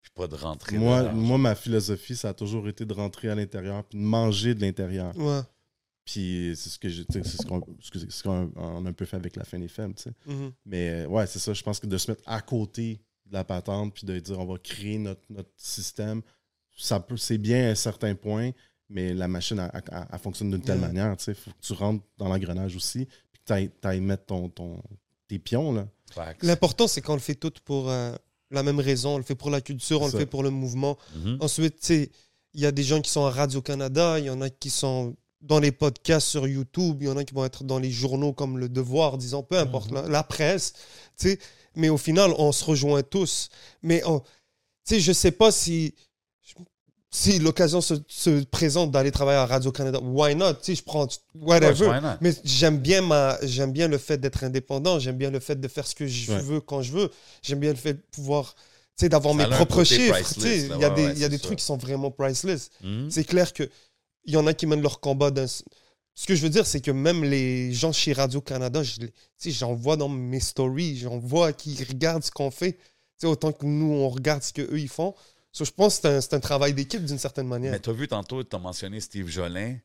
Puis 0.00 0.10
pas 0.14 0.26
de 0.28 0.34
rentrer. 0.36 0.76
Moi, 0.78 1.12
moi, 1.12 1.38
ma 1.38 1.54
philosophie, 1.54 2.14
ça 2.14 2.28
a 2.30 2.34
toujours 2.34 2.68
été 2.68 2.84
de 2.84 2.92
rentrer 2.92 3.28
à 3.30 3.34
l'intérieur 3.34 3.84
puis 3.84 3.98
de 3.98 4.04
manger 4.04 4.54
de 4.54 4.60
l'intérieur. 4.60 5.16
Ouais. 5.18 5.40
Puis 6.04 6.52
c'est 6.56 6.68
ce 6.68 6.78
que 6.78 6.88
je- 6.90 7.02
c'est 7.10 7.24
ce 7.24 7.46
qu'on 7.46 7.62
ce 7.80 8.22
qu'on 8.22 8.52
on 8.56 8.84
a 8.84 8.88
un 8.90 8.92
peu 8.92 9.06
fait 9.06 9.16
avec 9.16 9.36
la 9.36 9.44
fin 9.44 9.58
des 9.58 9.68
femmes, 9.68 9.94
tu 9.94 10.02
sais. 10.02 10.12
Mhm. 10.26 10.52
Mais 10.66 10.90
euh, 10.90 11.06
ouais, 11.06 11.26
c'est 11.26 11.38
ça. 11.38 11.54
Je 11.54 11.62
pense 11.62 11.80
que 11.80 11.86
de 11.86 11.96
se 11.96 12.10
mettre 12.10 12.22
à 12.26 12.42
côté 12.42 13.00
de 13.24 13.32
la 13.32 13.44
patente 13.44 13.94
puis 13.94 14.04
de 14.06 14.18
dire 14.18 14.38
on 14.38 14.44
va 14.44 14.58
créer 14.58 14.98
notre, 14.98 15.22
notre 15.30 15.48
système, 15.56 16.20
ça 16.76 17.00
peut, 17.00 17.16
c'est 17.16 17.38
bien 17.38 17.68
à 17.68 17.70
un 17.70 17.74
certain 17.74 18.14
point, 18.14 18.50
mais 18.88 19.14
la 19.14 19.28
machine, 19.28 19.58
elle, 19.58 19.82
elle- 19.92 20.06
elle 20.12 20.18
fonctionne 20.18 20.50
d'une 20.50 20.62
telle 20.62 20.76
Ouais. 20.80 20.86
manière. 20.86 21.14
Il 21.26 21.34
faut 21.34 21.50
que 21.50 21.56
tu 21.60 21.72
rentres 21.72 22.04
dans 22.18 22.28
l'engrenage 22.28 22.76
aussi 22.76 23.06
puis 23.32 23.40
que 23.46 23.70
tu 23.80 23.88
ailles 23.88 24.00
mettre 24.00 24.26
ton, 24.26 24.48
ton, 24.48 24.80
tes 25.28 25.38
pions. 25.38 25.72
Là. 25.72 25.86
L'important, 26.42 26.86
c'est 26.86 27.00
qu'on 27.00 27.14
le 27.14 27.20
fait 27.20 27.34
tout 27.34 27.52
pour 27.64 27.90
euh, 27.90 28.14
la 28.50 28.62
même 28.62 28.78
raison. 28.80 29.14
On 29.14 29.18
le 29.18 29.24
fait 29.24 29.34
pour 29.34 29.50
la 29.50 29.60
culture, 29.60 30.02
on 30.02 30.06
le 30.06 30.12
fait 30.12 30.26
pour 30.26 30.42
le 30.42 30.50
mouvement. 30.50 30.96
Mhm. 31.16 31.38
Ensuite, 31.40 31.80
tu 31.80 31.86
sais, 31.86 32.10
il 32.52 32.60
y 32.60 32.66
a 32.66 32.72
des 32.72 32.82
gens 32.84 33.00
qui 33.00 33.10
sont 33.10 33.24
à 33.26 33.30
Radio-Canada, 33.30 34.18
il 34.18 34.26
y 34.26 34.30
en 34.30 34.40
a 34.40 34.48
qui 34.50 34.70
sont 34.70 35.16
dans 35.40 35.58
les 35.60 35.72
podcasts 35.72 36.28
sur 36.28 36.46
YouTube, 36.46 36.98
il 37.00 37.06
y 37.06 37.10
en 37.10 37.16
a 37.16 37.24
qui 37.24 37.34
vont 37.34 37.44
être 37.44 37.64
dans 37.64 37.78
les 37.78 37.90
journaux 37.90 38.32
comme 38.32 38.58
Le 38.58 38.68
Devoir, 38.68 39.18
disons, 39.18 39.42
peu 39.42 39.58
importe, 39.58 39.90
la, 39.90 40.08
la 40.08 40.22
presse, 40.22 40.72
tu 41.18 41.30
sais. 41.30 41.38
Mais 41.74 41.88
au 41.88 41.98
final, 41.98 42.32
on 42.38 42.52
se 42.52 42.64
rejoint 42.64 43.02
tous. 43.02 43.48
Mais, 43.82 44.02
on- 44.06 44.20
tu 44.20 44.26
sais, 44.84 45.00
je 45.00 45.12
sais 45.12 45.32
pas 45.32 45.50
si, 45.50 45.94
si 47.16 47.38
l'occasion 47.38 47.80
se, 47.80 47.94
se 48.08 48.42
présente 48.42 48.90
d'aller 48.90 49.12
travailler 49.12 49.38
à 49.38 49.46
Radio-Canada. 49.46 50.00
Why 50.02 50.34
not? 50.34 50.54
Sais, 50.62 50.74
je 50.74 50.82
prends 50.82 51.06
whatever. 51.40 51.88
Mais 52.20 52.34
j'aime 52.42 52.78
bien, 52.78 53.02
ma, 53.02 53.38
j'aime 53.44 53.70
bien 53.70 53.86
le 53.86 53.98
fait 53.98 54.18
d'être 54.18 54.42
indépendant, 54.42 54.98
j'aime 54.98 55.16
bien 55.16 55.30
le 55.30 55.38
fait 55.38 55.54
de 55.60 55.68
faire 55.68 55.86
ce 55.86 55.94
que 55.94 56.08
je 56.08 56.32
Ouais. 56.32 56.40
veux 56.40 56.60
quand 56.60 56.82
je 56.82 56.90
veux. 56.90 57.10
J'aime 57.40 57.60
bien 57.60 57.70
le 57.70 57.76
fait 57.76 57.94
de 57.94 58.02
pouvoir, 58.10 58.56
tu 58.56 59.04
sais, 59.04 59.08
d'avoir 59.08 59.32
mes 59.32 59.46
propres 59.46 59.84
chiffres. 59.84 60.18
Il 60.44 60.66
y 60.80 60.84
a 60.84 60.90
des, 60.90 61.06
ouais, 61.06 61.14
y 61.16 61.24
a 61.24 61.28
des 61.28 61.38
trucs 61.38 61.58
qui 61.60 61.64
sont 61.64 61.76
vraiment 61.76 62.10
priceless. 62.10 62.70
Mhm. 62.82 63.08
C'est 63.12 63.22
clair 63.24 63.52
que 63.52 63.62
il 64.24 64.34
y 64.34 64.36
en 64.36 64.46
a 64.48 64.52
qui 64.52 64.66
mènent 64.66 64.82
leur 64.82 64.98
combat 64.98 65.30
d'un. 65.30 65.46
Ce 65.46 66.26
que 66.26 66.34
je 66.34 66.42
veux 66.42 66.50
dire, 66.50 66.66
c'est 66.66 66.80
que 66.80 66.90
même 66.90 67.22
les 67.22 67.72
gens 67.72 67.92
chez 67.92 68.12
Radio-Canada, 68.12 68.82
j'en 69.46 69.74
vois 69.74 69.96
dans 69.96 70.08
mes 70.08 70.40
stories, 70.40 70.96
j'en 70.98 71.18
vois 71.18 71.52
qui 71.52 71.76
regardent 71.84 72.24
ce 72.24 72.32
qu'on 72.32 72.50
fait. 72.50 72.72
Tu 72.72 72.80
sais, 73.18 73.26
autant 73.28 73.52
que 73.52 73.66
nous, 73.66 73.92
on 73.92 74.08
regarde 74.08 74.42
ce 74.42 74.52
qu'eux, 74.52 74.80
ils 74.80 74.88
font. 74.88 75.14
So, 75.56 75.64
je 75.64 75.70
pense 75.70 75.96
que 75.96 76.02
c'est 76.02 76.08
un, 76.16 76.20
c'est 76.20 76.34
un 76.34 76.40
travail 76.40 76.74
d'équipe 76.74 77.04
d'une 77.04 77.16
certaine 77.18 77.46
manière. 77.46 77.70
Mais 77.70 77.78
tu 77.78 77.88
as 77.88 77.92
vu 77.92 78.08
tantôt, 78.08 78.42
tu 78.42 78.56
as 78.56 78.58
mentionné 78.58 78.98
Steve 79.00 79.28
Jolin, 79.28 79.76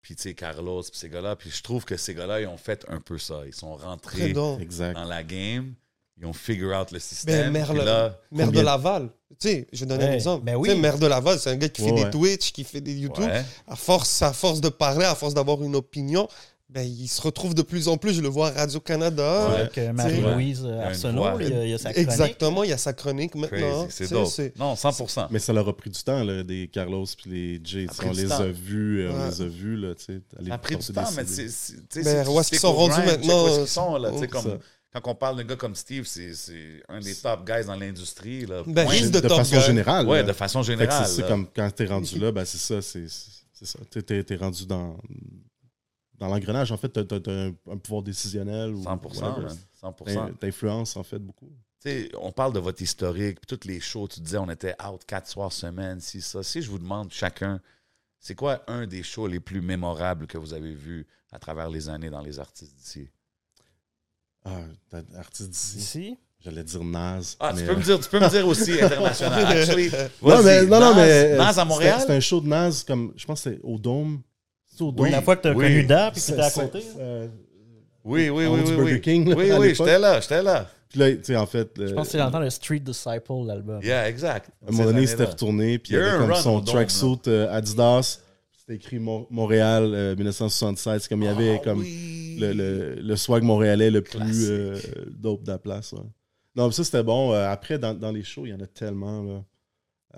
puis 0.00 0.16
tu 0.16 0.22
sais, 0.22 0.34
Carlos, 0.34 0.80
puis 0.82 0.90
ces 0.94 1.10
gars-là. 1.10 1.36
Puis 1.36 1.50
je 1.50 1.62
trouve 1.62 1.84
que 1.84 1.98
ces 1.98 2.14
gars-là, 2.14 2.40
ils 2.40 2.46
ont 2.46 2.56
fait 2.56 2.86
un 2.88 2.98
peu 2.98 3.18
ça. 3.18 3.42
Ils 3.46 3.54
sont 3.54 3.74
rentrés 3.76 4.32
dans 4.32 4.58
la 5.06 5.22
game, 5.22 5.74
ils 6.16 6.24
ont 6.24 6.32
figure 6.32 6.74
out 6.80 6.90
le 6.92 6.98
système. 6.98 7.52
Ben, 7.52 7.62
puis 7.62 7.74
Merle- 7.74 7.84
là, 7.86 8.18
Maire 8.32 8.46
Combien- 8.46 8.60
de 8.62 8.64
Laval, 8.64 9.08
tu 9.38 9.48
sais, 9.50 9.66
je 9.70 9.84
donne 9.84 10.00
un 10.00 10.06
Ouais, 10.06 10.14
exemple. 10.14 10.44
ben 10.44 10.52
Tu 10.54 10.58
oui. 10.60 10.68
sais, 10.70 10.74
maire 10.76 10.98
de 10.98 11.06
Laval, 11.06 11.38
c'est 11.38 11.50
un 11.50 11.56
gars 11.56 11.68
qui 11.68 11.82
fait 11.82 11.90
Ouais, 11.92 12.04
des. 12.04 12.10
Twitch, 12.10 12.52
qui 12.52 12.64
fait 12.64 12.80
des 12.80 12.94
YouTube. 12.94 13.24
ouais. 13.24 13.44
À 13.66 13.76
force, 13.76 14.22
à 14.22 14.32
force 14.32 14.62
de 14.62 14.70
parler, 14.70 15.04
à 15.04 15.14
force 15.14 15.34
d'avoir 15.34 15.62
une 15.62 15.76
opinion, 15.76 16.26
ben, 16.70 16.82
il 16.82 17.08
se 17.08 17.22
retrouve 17.22 17.54
de 17.54 17.62
plus 17.62 17.88
en 17.88 17.96
plus. 17.96 18.12
Je 18.12 18.20
le 18.20 18.28
vois 18.28 18.48
à 18.48 18.50
Radio-Canada. 18.50 19.48
Ouais. 19.48 19.56
Avec 19.56 19.78
euh, 19.78 19.92
Marie-Louise 19.92 20.62
euh, 20.64 20.68
Il 20.68 20.70
y 20.70 20.72
a 20.72 20.76
une 20.76 20.82
Arsenault, 20.82 21.40
il 21.40 21.48
y 21.48 21.52
a, 21.52 21.64
il 21.64 21.70
y 21.70 21.72
a 21.72 21.78
sa 21.78 21.92
chronique. 21.92 22.10
Exactement, 22.10 22.64
il 22.64 22.70
y 22.70 22.72
a 22.72 22.78
sa 22.78 22.92
chronique 22.92 23.34
maintenant. 23.34 23.86
C'est 23.88 24.58
Non, 24.58 24.74
100% 24.74 25.28
Mais 25.30 25.38
ça 25.38 25.54
leur 25.54 25.66
a 25.66 25.74
pris 25.74 25.88
du 25.88 26.02
temps, 26.02 26.22
là, 26.22 26.42
des 26.42 26.68
Carlos 26.68 27.06
puis 27.16 27.30
les 27.30 27.60
Jay. 27.64 27.86
On 28.04 28.12
les 28.12 28.30
a 28.30 28.46
vus, 28.48 29.00
euh, 29.00 29.12
on 29.12 29.28
les 29.28 29.40
a 29.40 29.46
vus, 29.46 29.76
là, 29.76 29.94
tu 29.94 30.04
sais. 30.04 30.20
aller 30.38 30.48
Ça 30.48 30.54
a 30.54 30.58
pris 30.58 30.76
du 30.76 30.92
temps, 30.92 31.10
mais 31.16 31.24
c'est. 31.24 32.04
Ben, 32.04 32.28
où 32.28 32.38
est-ce 32.38 32.48
qu'ils 32.50 32.58
stick 32.58 32.60
sont 32.60 32.74
rendus 32.74 33.00
maintenant, 33.00 33.44
Où 33.44 33.48
est-ce 33.48 33.54
qu'ils 33.54 33.62
euh, 33.62 33.66
sont, 33.66 33.96
là? 33.96 34.10
Tu 34.10 34.18
sais, 34.18 34.28
oh, 34.28 34.32
comme. 34.32 34.58
Quand 34.90 35.10
on 35.10 35.14
parle 35.14 35.36
d'un 35.36 35.44
gars 35.44 35.56
comme 35.56 35.74
Steve, 35.74 36.04
c'est 36.06 36.34
c'est 36.34 36.82
un 36.88 37.00
des 37.00 37.14
top 37.14 37.46
guys 37.46 37.66
dans 37.66 37.76
l'industrie. 37.76 38.46
Ben, 38.66 38.86
de 38.86 39.20
top 39.20 39.38
façon 39.38 39.56
guy. 39.56 39.62
générale. 39.62 40.06
Ouais, 40.06 40.18
là. 40.18 40.28
de 40.28 40.32
façon 40.32 40.62
générale. 40.62 41.06
c'est- 41.06 41.26
comme 41.28 41.46
quand 41.54 41.70
t'es 41.70 41.84
rendu 41.86 42.18
là, 42.20 42.32
ben 42.32 42.44
c'est 42.46 42.58
ça, 42.58 42.80
c'est 42.80 43.06
c'est 43.52 43.66
ça. 43.66 43.78
T'es 43.90 44.36
rendu 44.36 44.64
dans, 44.66 44.96
dans 46.18 46.28
l'engrenage. 46.28 46.72
En 46.72 46.76
fait, 46.76 46.88
t'as- 46.88 47.04
t'as 47.04 47.30
un, 47.30 47.52
un 47.70 47.76
pouvoir 47.78 48.02
décisionnel. 48.02 48.74
ou 48.74 48.82
100%, 48.82 49.20
whatever. 49.22 49.46
man. 49.46 49.58
100%. 49.80 50.04
T'in- 50.14 50.32
T'influences, 50.40 50.96
en 50.96 51.02
fait, 51.02 51.18
beaucoup. 51.18 51.50
Tu 51.80 51.90
sais, 51.90 52.10
on 52.20 52.32
parle 52.32 52.52
de 52.52 52.58
votre 52.58 52.82
historique, 52.82 53.40
puis 53.40 53.46
toutes 53.46 53.64
les 53.64 53.78
shows, 53.78 54.08
tu 54.08 54.18
disais 54.20 54.38
on 54.38 54.50
était 54.50 54.74
out 54.84 55.00
quatre 55.06 55.28
soirs 55.28 55.52
semaine, 55.52 56.00
si 56.00 56.20
ça. 56.20 56.42
Si 56.42 56.60
je 56.60 56.68
vous 56.70 56.78
demande 56.80 57.12
chacun, 57.12 57.60
c'est 58.18 58.34
quoi 58.34 58.62
un 58.66 58.86
des 58.88 59.04
shows 59.04 59.28
les 59.28 59.38
plus 59.38 59.60
mémorables 59.60 60.26
que 60.26 60.38
vous 60.38 60.54
avez 60.54 60.74
vus 60.74 61.06
à 61.30 61.38
travers 61.38 61.70
les 61.70 61.88
années 61.88 62.10
dans 62.10 62.20
les 62.22 62.40
artistes 62.40 62.74
d'ici? 62.76 63.08
Ah, 64.44 64.62
t'as 64.90 65.02
artiste 65.16 65.50
d'ici? 65.50 65.78
Ici, 65.78 66.18
J'allais 66.40 66.62
dire 66.64 66.84
Naz. 66.84 67.36
Ah, 67.40 67.52
tu 67.56 67.64
peux, 67.64 67.72
euh, 67.72 67.76
me 67.76 67.82
dire, 67.82 67.98
tu 68.00 68.08
peux 68.08 68.20
me 68.20 68.28
dire 68.28 68.46
aussi 68.46 68.72
international. 68.80 69.44
Actually, 69.58 69.90
Non, 70.22 70.42
mais, 70.42 70.62
non, 70.66 70.80
non, 70.80 70.80
Nas- 70.80 70.94
mais. 70.94 71.32
euh, 71.32 71.36
Nas 71.36 71.58
à 71.58 71.64
Montréal? 71.64 72.00
C'était 72.00 72.12
un 72.12 72.20
show 72.20 72.40
de 72.40 72.46
Naz, 72.48 72.84
comme, 72.84 73.12
je 73.16 73.24
pense 73.26 73.42
que 73.42 73.50
c'était 73.50 73.60
au 73.64 73.76
Dôme. 73.78 74.22
Oui. 74.80 75.10
la 75.10 75.22
fois 75.22 75.36
que 75.36 75.42
tu 75.42 75.48
as 75.48 75.52
oui. 75.54 75.64
connu 75.64 75.84
Da, 75.84 76.10
puis 76.10 76.20
que 76.20 76.26
C'est- 76.26 76.34
tu 76.34 76.40
à 76.40 76.50
côté. 76.50 76.82
euh, 76.98 77.28
Oui, 78.04 78.28
oui, 78.30 78.46
oui, 78.46 78.60
oui. 78.66 78.76
Burger 78.76 79.00
King, 79.00 79.28
là, 79.28 79.36
oui, 79.36 79.50
oui, 79.58 79.74
j'étais 79.74 79.98
là, 79.98 80.20
j'étais 80.20 80.42
là. 80.42 80.66
Puis 80.88 80.98
là, 81.00 81.12
tu 81.12 81.18
sais, 81.24 81.36
en 81.36 81.46
fait. 81.46 81.68
Je 81.76 81.92
pense 81.92 82.06
que 82.06 82.12
c'est 82.12 82.18
dans 82.30 82.38
le 82.40 82.48
Street 82.50 82.78
Disciple, 82.78 83.44
l'album. 83.46 83.82
Yeah, 83.82 84.08
exact. 84.08 84.50
À 84.64 84.68
un 84.68 84.72
moment 84.72 84.84
donné, 84.84 85.02
il 85.02 85.08
s'était 85.08 85.24
retourné, 85.24 85.78
puis 85.78 85.92
il 85.92 85.98
y 85.98 86.00
a 86.00 86.14
avait 86.14 86.26
comme 86.26 86.34
son 86.36 86.60
tracksuit 86.62 87.20
euh, 87.28 87.52
Adidas. 87.52 88.20
C'était 88.56 88.76
écrit 88.76 88.98
Mon- 88.98 89.26
Montréal 89.30 89.90
euh, 89.94 90.14
1976. 90.16 91.02
C'est 91.02 91.08
comme 91.08 91.22
il 91.22 91.26
y 91.26 91.28
avait 91.28 91.56
Ah 91.60 91.64
comme 91.64 91.82
le, 91.82 92.52
le, 92.52 92.94
le 93.00 93.16
swag 93.16 93.42
montréalais 93.42 93.90
le 93.90 94.00
plus 94.02 94.48
euh, 94.50 94.76
dope 95.10 95.42
de 95.42 95.50
la 95.50 95.58
place. 95.58 95.92
ouais. 95.92 96.00
Non, 96.56 96.66
mais 96.66 96.72
ça 96.72 96.84
c'était 96.84 97.02
bon. 97.02 97.32
Euh, 97.34 97.48
après, 97.50 97.78
dans, 97.78 97.94
dans 97.94 98.10
les 98.12 98.22
shows, 98.24 98.46
il 98.46 98.50
y 98.50 98.54
en 98.54 98.60
a 98.60 98.66
tellement. 98.66 99.44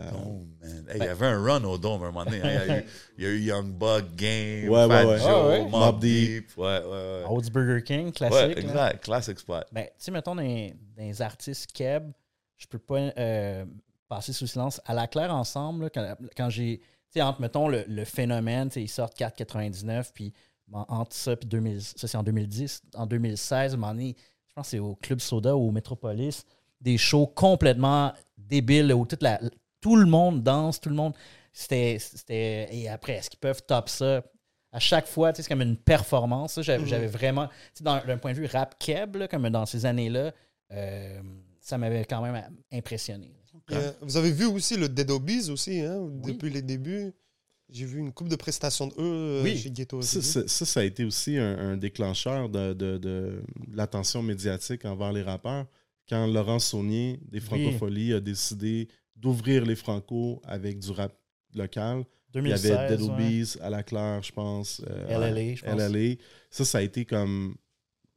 Là. 0.04 0.12
Oh, 0.14 0.46
man. 0.60 0.84
Hey, 0.88 0.96
il 0.98 1.04
y 1.04 1.08
avait 1.08 1.26
un 1.26 1.42
run 1.42 1.64
au 1.64 1.78
Dome 1.78 2.02
à 2.02 2.06
un 2.06 2.10
moment 2.10 2.24
donné. 2.24 2.40
hein. 2.42 2.82
Il, 3.18 3.24
y 3.24 3.26
a 3.26 3.30
eu, 3.30 3.38
il 3.38 3.44
y 3.44 3.50
a 3.52 3.56
eu 3.56 3.58
Young 3.58 3.72
Buck, 3.72 4.14
Game, 4.16 4.68
Ouais, 4.68 4.88
Fat 4.88 5.04
ouais, 5.04 5.10
ouais. 5.12 5.18
Joe, 5.18 5.26
Ah, 5.28 5.48
ouais. 5.48 5.60
Mobb 5.62 5.70
Mobb 5.72 6.00
Deep. 6.00 6.56
Ouais, 6.56 6.82
ouais, 6.84 7.50
Burger 7.52 7.82
King, 7.82 8.06
Ouais, 8.06 8.12
classique. 8.12 8.56
là. 8.56 8.60
exact. 8.60 9.04
Classic 9.04 9.38
spot. 9.38 9.66
Ben, 9.72 9.84
tu 9.84 9.90
sais, 9.98 10.10
mettons, 10.10 10.34
dans, 10.34 10.42
les- 10.42 11.22
artistes 11.22 11.72
keb, 11.72 12.10
je 12.56 12.66
peux 12.66 12.78
pas 12.78 12.98
euh, 13.18 13.64
passer 14.08 14.32
sous 14.32 14.46
silence. 14.46 14.80
À 14.84 14.94
la 14.94 15.06
claire 15.06 15.34
ensemble, 15.34 15.84
là, 15.84 15.90
quand, 15.90 16.14
quand 16.36 16.50
j'ai. 16.50 16.78
Tu 16.78 17.18
sais, 17.18 17.22
entre, 17.22 17.40
mettons, 17.40 17.66
le, 17.68 17.84
le 17.88 18.04
phénomène, 18.04 18.68
tu 18.68 18.74
sais, 18.74 18.82
ils 18.82 18.88
sortent 18.88 19.18
4,99, 19.18 20.10
puis 20.14 20.32
en- 20.72 20.84
entre 20.88 21.14
ça, 21.16 21.34
puis 21.36 21.48
2000, 21.48 21.80
ça, 21.82 22.06
c'est 22.06 22.16
en 22.16 22.22
2010. 22.22 22.82
En 22.94 23.06
2016, 23.06 23.72
à 23.72 23.74
un 23.74 23.78
moment 23.78 23.92
donné, 23.92 24.14
je 24.46 24.54
pense 24.54 24.66
que 24.66 24.70
c'est 24.70 24.78
au 24.78 24.94
Club 24.94 25.18
Soda 25.20 25.56
ou 25.56 25.68
au 25.68 25.70
Metropolis, 25.72 26.44
des 26.80 26.96
shows 26.98 27.26
complètement 27.26 28.12
débiles 28.38 28.92
où 28.94 29.04
toute 29.06 29.22
la, 29.22 29.40
tout 29.80 29.96
le 29.96 30.06
monde 30.06 30.42
danse, 30.42 30.80
tout 30.80 30.88
le 30.88 30.94
monde. 30.94 31.14
C'était. 31.52 31.98
c'était- 32.00 32.68
Et 32.72 32.88
après, 32.88 33.14
est-ce 33.14 33.30
qu'ils 33.30 33.40
peuvent 33.40 33.62
top 33.66 33.88
ça? 33.88 34.22
À 34.72 34.78
chaque 34.78 35.06
fois, 35.08 35.32
c'est 35.34 35.46
comme 35.48 35.62
une 35.62 35.76
performance. 35.76 36.54
ça. 36.54 36.62
J'avais 36.62 37.06
vraiment. 37.08 37.48
D'un 37.80 38.18
point 38.18 38.32
de 38.32 38.38
vue 38.38 38.46
rap 38.46 38.76
keb, 38.78 39.16
là, 39.16 39.26
comme 39.28 39.48
dans 39.50 39.66
ces 39.66 39.84
années-là, 39.84 40.32
euh, 40.72 41.20
ça 41.60 41.76
m'avait 41.78 42.04
quand 42.04 42.22
même 42.22 42.40
impressionné. 42.72 43.32
Yeah. 43.68 43.94
Vous 44.00 44.16
avez 44.16 44.30
vu 44.32 44.46
aussi 44.46 44.76
le 44.76 44.88
Dead 44.88 45.10
Obies 45.10 45.50
aussi, 45.50 45.80
hein, 45.80 45.98
Oui. 45.98 46.32
depuis 46.32 46.50
les 46.50 46.62
débuts. 46.62 47.12
J'ai 47.68 47.84
vu 47.84 47.98
une 48.00 48.12
coupe 48.12 48.28
de 48.28 48.34
prestations 48.36 48.88
de 48.88 48.92
eux 48.94 49.40
euh, 49.40 49.42
Oui. 49.44 49.56
chez 49.56 49.70
Ghetto. 49.70 50.02
Ça, 50.02 50.20
ça, 50.22 50.48
ça, 50.48 50.64
ça 50.66 50.80
a 50.80 50.82
été 50.82 51.04
aussi 51.04 51.36
un, 51.36 51.56
un 51.72 51.76
déclencheur 51.76 52.48
de, 52.48 52.72
de- 52.72 52.98
de 52.98 53.42
l'attention 53.72 54.22
médiatique 54.22 54.84
envers 54.84 55.12
les 55.12 55.22
rappeurs. 55.22 55.66
Quand 56.08 56.26
Laurent 56.26 56.58
Saunier, 56.58 57.20
des 57.30 57.38
Francopholies, 57.40 58.12
a 58.14 58.20
décidé 58.20 58.88
d'ouvrir 59.20 59.64
les 59.64 59.76
Franco 59.76 60.40
avec 60.44 60.78
du 60.78 60.90
rap 60.90 61.12
local. 61.54 62.04
Il 62.32 62.38
y 62.38 62.42
2016. 62.42 62.70
avait 62.72 62.96
Dead 62.96 63.00
ouais. 63.02 63.10
Obies, 63.10 63.54
à 63.60 63.70
la 63.70 63.82
Claire, 63.82 64.22
je 64.22 64.32
pense. 64.32 64.80
euh, 64.88 65.18
LLA, 65.18 65.54
je 65.56 65.64
pense. 65.64 65.80
LLA. 65.80 66.14
Ça, 66.48 66.64
ça 66.64 66.78
a 66.78 66.82
été 66.82 67.04
comme. 67.04 67.56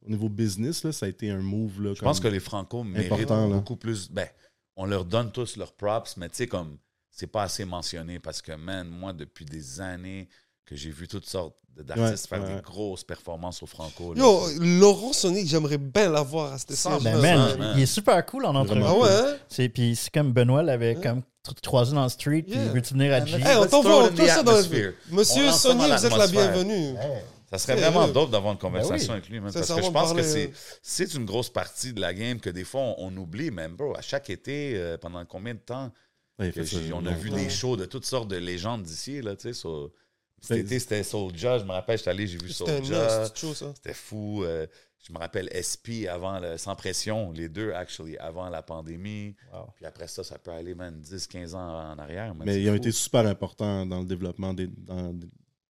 Au 0.06 0.10
niveau 0.10 0.28
business, 0.28 0.84
là, 0.84 0.92
ça 0.92 1.06
a 1.06 1.08
été 1.08 1.30
un 1.30 1.40
move. 1.40 1.82
Là, 1.82 1.94
Je 1.94 2.02
pense 2.02 2.20
que 2.20 2.28
les 2.28 2.40
Franco 2.40 2.84
méritent 2.84 3.26
beaucoup 3.28 3.76
plus. 3.76 4.10
Ben, 4.10 4.28
on 4.76 4.84
leur 4.84 5.04
donne 5.04 5.32
tous 5.32 5.56
leurs 5.56 5.72
props, 5.72 6.16
mais 6.18 6.28
tu 6.28 6.36
sais, 6.36 6.46
comme, 6.46 6.76
c'est 7.10 7.26
pas 7.26 7.44
assez 7.44 7.64
mentionné 7.64 8.18
parce 8.18 8.42
que, 8.42 8.52
man, 8.52 8.86
moi, 8.88 9.12
depuis 9.14 9.44
des 9.46 9.80
années 9.80 10.28
que 10.66 10.76
j'ai 10.76 10.90
vu 10.90 11.06
toutes 11.08 11.26
sortes 11.28 11.54
d'artistes 11.76 12.30
Ouais, 12.30 12.38
faire 12.38 12.48
ouais. 12.48 12.54
des 12.56 12.62
grosses 12.62 13.02
performances 13.04 13.62
au 13.62 13.66
Franco. 13.66 14.14
là. 14.14 14.20
Yo, 14.20 14.40
Laurent 14.60 15.12
Sonic, 15.12 15.46
j'aimerais 15.48 15.78
bien 15.78 16.08
l'avoir 16.10 16.52
à 16.52 16.58
cette 16.58 16.72
scène. 16.74 16.98
Ben, 17.02 17.74
il 17.76 17.82
est 17.82 17.86
super 17.86 18.24
cool 18.26 18.46
en 18.46 18.54
entrevue. 18.54 18.82
Ah 18.86 18.94
ouais, 18.96 19.08
hein? 19.10 19.36
C'est, 19.48 19.68
puis 19.68 19.96
c'est 19.96 20.12
comme 20.12 20.32
Benoît 20.32 20.62
l'avait 20.62 20.96
Ouais. 20.96 21.02
comme 21.02 21.22
croisé 21.62 21.94
dans 21.94 22.04
le 22.04 22.08
street, 22.08 22.42
puis 22.42 22.52
Yeah. 22.54 22.64
il 22.66 22.70
veut-tu 22.70 22.94
venir 22.94 23.12
à 23.12 23.24
G? 23.24 23.36
Hey, 23.36 23.56
on 23.56 23.66
t'envoie 23.66 24.08
tout 24.08 24.16
ça 24.26 24.42
dans 24.42 24.52
atmosphere. 24.52 24.92
Monsieur 25.10 25.50
Sony, 25.50 25.84
vous 25.90 26.06
êtes 26.06 26.16
la 26.16 26.26
bienvenue. 26.28 26.94
Ça 27.50 27.58
serait 27.58 27.76
vraiment 27.76 28.08
dope 28.08 28.30
d'avoir 28.30 28.52
une 28.52 28.58
Ben 28.58 28.62
conversation 28.68 29.12
oui. 29.12 29.18
avec 29.18 29.28
lui, 29.28 29.40
parce 29.40 29.54
que 29.54 29.62
je 29.62 29.90
pense 29.90 29.92
parler, 29.92 30.22
que 30.22 30.26
c'est, 30.28 30.46
euh. 30.46 30.78
c'est 30.82 31.14
une 31.14 31.24
grosse 31.24 31.50
partie 31.50 31.92
de 31.92 32.00
la 32.00 32.12
game 32.14 32.40
que 32.40 32.50
des 32.50 32.64
fois 32.64 32.80
on, 32.80 32.94
on 32.98 33.16
oublie, 33.16 33.50
même, 33.52 33.76
bro. 33.76 33.94
À 33.96 34.00
chaque 34.00 34.28
été, 34.30 34.72
euh, 34.76 34.96
pendant 34.98 35.24
combien 35.24 35.54
de 35.54 35.60
temps 35.60 35.92
on 36.38 37.06
a 37.06 37.12
vu 37.12 37.30
des 37.30 37.50
shows 37.50 37.76
de 37.76 37.84
toutes 37.84 38.06
sortes 38.06 38.28
de 38.28 38.36
légendes 38.36 38.82
d'ici, 38.82 39.20
là, 39.22 39.36
tu 39.36 39.52
sais. 39.52 39.68
Cet 40.46 40.56
Ben, 40.58 40.66
été, 40.66 40.78
c'était 40.78 41.02
Soulja, 41.02 41.58
je 41.58 41.64
me 41.64 41.70
rappelle, 41.72 41.98
j'étais 41.98 42.10
allé, 42.10 42.26
j'ai 42.26 42.38
vu 42.38 42.50
Soulja. 42.82 43.24
C'était 43.74 43.94
fou. 43.94 44.42
euh, 44.44 44.66
je 45.06 45.12
me 45.12 45.18
rappelle 45.18 45.48
SP 45.52 46.08
avant 46.08 46.38
le, 46.40 46.56
Sans 46.56 46.74
Pression, 46.74 47.30
les 47.32 47.48
deux, 47.50 47.72
actually, 47.72 48.16
avant 48.18 48.48
la 48.48 48.62
pandémie. 48.62 49.34
Wow. 49.52 49.66
Puis 49.76 49.84
après 49.84 50.08
ça, 50.08 50.24
ça 50.24 50.38
peut 50.38 50.50
aller, 50.50 50.74
man, 50.74 50.98
10, 51.00 51.26
15 51.26 51.54
ans 51.54 51.92
en 51.92 51.98
arrière. 51.98 52.34
Mais 52.44 52.62
ils 52.62 52.70
ont 52.70 52.74
été 52.74 52.90
super 52.92 53.26
importants 53.26 53.84
dans 53.84 54.00
le 54.00 54.06
développement 54.06 54.54
des, 54.54 54.66
dans, 54.66 55.14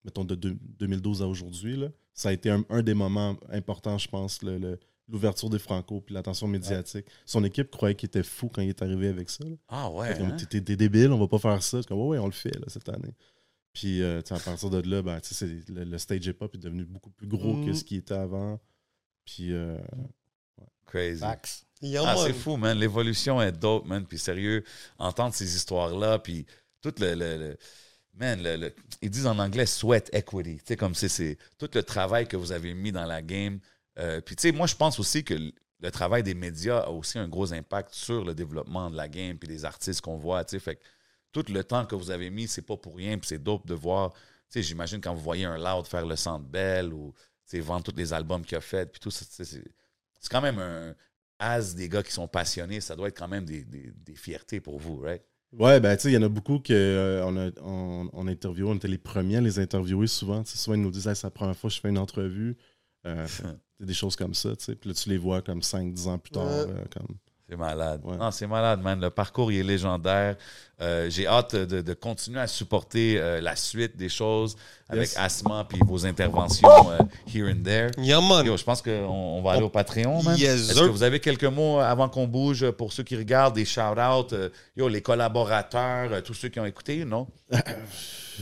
mettons, 0.05 0.23
de 0.23 0.35
deux- 0.35 0.57
2012 0.79 1.21
à 1.23 1.27
aujourd'hui. 1.27 1.83
Ça 2.13 2.29
a 2.29 2.31
été 2.31 2.51
un, 2.51 2.63
un 2.69 2.83
des 2.83 2.93
moments 2.93 3.35
importants, 3.51 3.97
je 3.97 4.07
pense, 4.07 4.43
le- 4.43 4.59
le- 4.59 4.79
l'ouverture 5.09 5.49
des 5.49 5.59
Franco 5.59 5.99
puis 6.01 6.13
l'attention 6.13 6.47
médiatique. 6.47 7.05
Son 7.25 7.43
équipe 7.43 7.69
croyait 7.71 7.95
qu'il 7.95 8.07
était 8.07 8.23
fou 8.23 8.49
quand 8.49 8.61
il 8.61 8.69
est 8.69 8.81
arrivé 8.83 9.07
avec 9.09 9.29
ça. 9.31 9.43
là. 9.43 9.55
Ah 9.67 9.89
ouais. 9.89 10.13
Hein? 10.21 10.37
t'es- 10.49 10.61
débile, 10.75 11.11
on 11.11 11.17
va 11.19 11.27
pas 11.27 11.39
faire 11.39 11.61
ça. 11.63 11.81
Comme, 11.87 11.99
ouais, 12.01 12.07
ouais, 12.09 12.19
on 12.19 12.27
le 12.27 12.31
fait 12.31 12.53
là, 12.57 12.65
cette 12.67 12.87
année. 12.87 13.13
Puis 13.73 14.01
euh, 14.03 14.21
tu 14.21 14.29
sais, 14.29 14.35
à 14.35 14.39
partir 14.39 14.69
de 14.69 14.87
là, 14.89 15.01
ben, 15.01 15.19
tu 15.19 15.33
sais, 15.33 15.47
c'est- 15.47 15.69
le, 15.69 15.83
le 15.83 15.97
stage 15.97 16.25
hip-hop 16.27 16.53
est 16.55 16.59
devenu 16.59 16.85
beaucoup 16.85 17.09
plus 17.09 17.27
gros 17.27 17.53
que 17.65 17.71
Mm. 17.71 17.73
ce 17.73 17.83
qui 17.83 17.95
était 17.97 18.13
avant. 18.13 18.59
Puis 19.25 19.51
euh, 19.53 19.77
Crazy. 20.85 21.19
Facts. 21.21 21.65
Yeah, 21.81 22.03
Ah, 22.05 22.15
c'est 22.17 22.33
fou, 22.33 22.55
man. 22.55 22.77
L'évolution 22.77 23.41
est 23.41 23.51
dope, 23.51 23.85
man. 23.85 24.05
Puis 24.05 24.17
sérieux, 24.17 24.63
entendre 24.97 25.33
ces 25.33 25.55
histoires-là, 25.55 26.19
puis 26.19 26.45
tout 26.81 26.93
le. 26.99 27.15
le- 27.15 27.37
le- 27.37 27.57
man, 28.13 28.41
le- 28.41 28.55
le- 28.57 28.75
ils 29.01 29.09
disent 29.09 29.25
en 29.27 29.39
anglais 29.39 29.65
sweat 29.65 30.09
equity. 30.13 30.57
Tu 30.57 30.61
sais, 30.67 30.75
comme 30.77 30.93
c'est, 30.93 31.09
c'est 31.09 31.37
tout 31.57 31.69
le 31.73 31.81
travail 31.83 32.27
que 32.27 32.37
vous 32.37 32.51
avez 32.51 32.73
mis 32.73 32.91
dans 32.91 33.05
la 33.05 33.21
game. 33.21 33.59
Euh, 33.99 34.21
puis, 34.21 34.35
tu 34.35 34.43
sais, 34.43 34.51
moi, 34.51 34.67
je 34.67 34.75
pense 34.75 34.99
aussi 34.99 35.23
que 35.23 35.33
le 35.79 35.91
travail 35.91 36.21
des 36.23 36.35
médias 36.35 36.79
a 36.81 36.89
aussi 36.89 37.17
un 37.17 37.27
gros 37.27 37.51
impact 37.53 37.93
sur 37.93 38.23
le 38.23 38.33
développement 38.35 38.89
de 38.89 38.95
la 38.95 39.07
game 39.09 39.37
puis 39.37 39.47
des 39.47 39.65
artistes 39.65 40.01
qu'on 40.01 40.17
voit. 40.17 40.45
Tu 40.45 40.51
sais, 40.51 40.59
fait 40.59 40.75
que 40.75 40.81
tout 41.34 41.43
le 41.49 41.64
temps 41.64 41.85
que 41.85 41.95
vous 41.95 42.11
avez 42.11 42.30
mis, 42.30 42.47
c'est 42.47 42.61
pas 42.61 42.77
pour 42.77 42.95
rien. 42.95 43.18
Puis 43.18 43.27
c'est 43.27 43.43
dope 43.43 43.68
de 43.68 43.73
voir. 43.73 44.14
Tu 44.14 44.19
sais, 44.49 44.64
j'imagine 44.64 45.01
quand 45.01 45.14
vous 45.14 45.22
voyez 45.22 45.45
un 45.45 45.57
Loud 45.57 45.85
faire 45.88 46.05
le 46.05 46.15
Centre 46.15 46.45
Bell 46.45 46.93
ou 46.93 47.14
tu 47.49 47.57
sais, 47.57 47.60
vendre 47.60 47.84
tous 47.84 47.97
les 47.97 48.14
albums 48.14 48.45
qu'il 48.45 48.57
a 48.57 48.61
fait, 48.61 48.89
puis 48.89 49.01
tout 49.01 49.11
ça, 49.11 49.26
c'est, 49.30 49.64
quand 50.30 50.41
même 50.41 50.60
un 50.60 50.95
as 51.39 51.73
des 51.76 51.89
gars 51.89 52.03
qui 52.03 52.14
sont 52.14 52.27
passionnés. 52.27 52.80
Ça 52.80 52.95
doit 52.95 53.10
être 53.10 53.18
quand 53.18 53.27
même 53.27 53.45
des, 53.45 53.64
des, 53.65 53.91
des 53.91 54.15
fiertés 54.15 54.61
pour 54.61 54.80
vous, 54.80 54.99
right? 54.99 55.22
Ouais, 55.51 55.80
ben, 55.80 55.95
tu 55.95 56.03
sais, 56.03 56.10
il 56.10 56.14
y 56.14 56.18
en 56.18 56.23
a 56.23 56.30
beaucoup 56.30 56.60
que 56.60 56.73
euh, 56.73 57.26
on 57.26 57.38
a 57.38 57.51
on, 57.61 58.10
on 58.11 58.26
on 58.26 58.76
était 58.76 58.88
les 58.88 58.97
premiers 58.97 59.38
à 59.38 59.41
les 59.41 59.60
interviewer 59.60 60.07
souvent. 60.07 60.43
Tu 60.43 60.51
sais, 60.51 60.57
souvent, 60.57 60.76
ils 60.76 60.81
nous 60.81 60.89
disent, 60.89 61.07
Hey, 61.07 61.15
c'est 61.15 61.27
la 61.27 61.31
première 61.31 61.55
fois 61.55 61.69
que 61.69 61.76
je 61.76 61.80
fais 61.80 61.89
une 61.89 61.99
entrevue. 61.99 62.57
Euh, 63.05 63.26
c'est 63.27 63.45
des 63.85 63.93
choses 63.93 64.15
comme 64.15 64.34
ça, 64.34 64.55
tu 64.55 64.65
sais. 64.65 64.76
Puis 64.76 64.89
là, 64.89 64.95
tu 64.95 65.10
les 65.10 65.18
vois 65.18 65.41
comme 65.41 65.60
5-10 65.60 66.07
ans 66.07 66.18
plus 66.18 66.31
tard. 66.31 66.45
Ouais. 66.45 66.73
euh, 66.73 66.85
comme... 66.91 67.18
C'est 67.49 67.57
malade. 67.57 68.01
Ouais. 68.03 68.15
Non, 68.15 68.31
c'est 68.31 68.47
malade, 68.47 68.81
man. 68.81 68.99
Le 69.01 69.09
parcours, 69.09 69.51
il 69.51 69.59
est 69.59 69.63
légendaire. 69.63 70.37
Euh, 70.81 71.09
J'ai 71.09 71.27
hâte 71.27 71.55
de, 71.55 71.81
de 71.81 71.93
continuer 71.93 72.39
à 72.39 72.47
supporter 72.47 73.17
euh, 73.17 73.41
la 73.41 73.55
suite 73.55 73.95
des 73.97 74.09
choses 74.09 74.55
avec 74.89 75.09
Yes. 75.09 75.17
Asma 75.17 75.65
puis 75.67 75.79
vos 75.85 76.05
interventions 76.05 76.67
euh, 76.91 76.97
here 77.27 77.49
and 77.51 77.63
there. 77.63 77.91
Yeah, 77.97 78.21
man. 78.21 78.45
Yo, 78.45 78.55
je 78.57 78.63
pense 78.63 78.81
qu'on 78.81 78.91
on 78.91 79.41
va 79.41 79.51
aller 79.51 79.61
au 79.61 79.69
Patreon, 79.69 80.23
man. 80.23 80.37
Yes, 80.37 80.69
Est-ce 80.71 80.79
que 80.79 80.85
vous 80.85 81.03
avez 81.03 81.19
quelques 81.19 81.43
mots 81.43 81.79
avant 81.79 82.07
qu'on 82.09 82.27
bouge 82.27 82.69
pour 82.71 82.91
ceux 82.93 83.03
qui 83.03 83.15
regardent, 83.17 83.55
des 83.55 83.65
shout-outs, 83.65 84.33
yo, 84.75 84.87
les 84.87 85.01
collaborateurs, 85.01 86.23
tous 86.23 86.33
ceux 86.33 86.49
qui 86.49 86.59
ont 86.59 86.65
écouté, 86.65 87.05
non? 87.05 87.27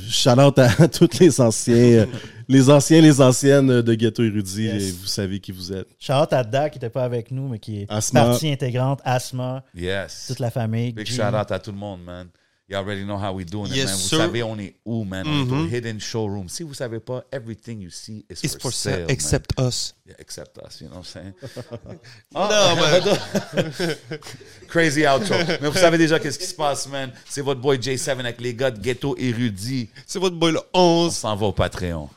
Shout 0.09 0.39
out 0.39 0.57
à 0.59 0.87
tous 0.87 1.19
les 1.19 1.41
anciens, 1.41 1.75
euh, 1.75 2.05
les 2.47 2.69
anciens, 2.69 3.01
les 3.01 3.21
anciennes 3.21 3.81
de 3.81 3.93
Ghetto 3.93 4.23
Érudit. 4.23 4.63
Yes. 4.63 4.93
Vous 4.95 5.05
savez 5.07 5.39
qui 5.39 5.51
vous 5.51 5.71
êtes. 5.73 5.87
Shout-out 5.99 6.33
à 6.33 6.43
Dak 6.43 6.73
qui 6.73 6.77
n'était 6.79 6.89
pas 6.89 7.03
avec 7.03 7.31
nous, 7.31 7.47
mais 7.47 7.59
qui 7.59 7.81
est 7.81 7.85
Asma. 7.89 8.25
partie 8.25 8.49
intégrante. 8.51 8.99
Asma, 9.03 9.63
Yes. 9.75 10.25
toute 10.27 10.39
la 10.39 10.51
famille. 10.51 10.91
Big 10.93 11.07
shout-out 11.07 11.51
à 11.51 11.59
tout 11.59 11.71
le 11.71 11.77
monde, 11.77 12.03
man. 12.03 12.27
You 12.71 12.77
already 12.77 13.03
know 13.03 13.17
how 13.17 13.33
we 13.33 13.43
doing 13.43 13.69
it, 13.69 13.75
Yes, 13.75 13.87
man. 13.87 13.95
Vous 13.97 14.17
savez, 14.17 14.43
on 14.43 14.57
est 14.57 14.75
où, 14.85 15.03
man? 15.03 15.27
On 15.27 15.41
est 15.41 15.45
Mhm. 15.67 15.75
Hidden 15.75 15.99
Showroom. 15.99 16.47
Si 16.47 16.63
vous 16.63 16.73
savez 16.73 17.01
pas, 17.01 17.21
everything 17.29 17.81
you 17.81 17.89
see 17.89 18.25
is 18.29 18.35
It's 18.43 18.53
for, 18.53 18.61
for 18.61 18.71
sale, 18.73 18.93
sale, 18.93 19.01
man. 19.01 19.09
except 19.11 19.51
us. 19.59 19.93
Yeah, 20.07 20.15
except 20.19 20.57
us, 20.65 20.79
you 20.79 20.87
know 20.87 20.99
what 20.99 21.05
I'm 21.05 21.33
saying? 21.33 21.33
Non, 22.33 22.75
man. 22.77 23.97
Crazy 24.69 25.05
outro. 25.05 25.35
Mais 25.61 25.67
vous 25.67 25.77
savez 25.77 25.97
déjà 25.97 26.17
qu'est-ce 26.17 26.39
qui 26.39 26.45
se 26.45 26.53
passe, 26.55 26.87
man? 26.87 27.11
C'est 27.29 27.41
votre 27.41 27.59
boy 27.59 27.77
J7 27.77 28.19
avec 28.21 28.39
les 28.39 28.55
gars 28.55 28.71
de 28.71 28.79
Ghetto 28.79 29.17
Érudit. 29.17 29.89
C'est 30.07 30.19
votre 30.19 30.37
boy 30.37 30.53
le 30.53 30.61
On 30.73 31.07
11. 31.07 31.13
s'en 31.15 31.35
va 31.35 31.47
au 31.47 31.51
Patreon. 31.51 32.09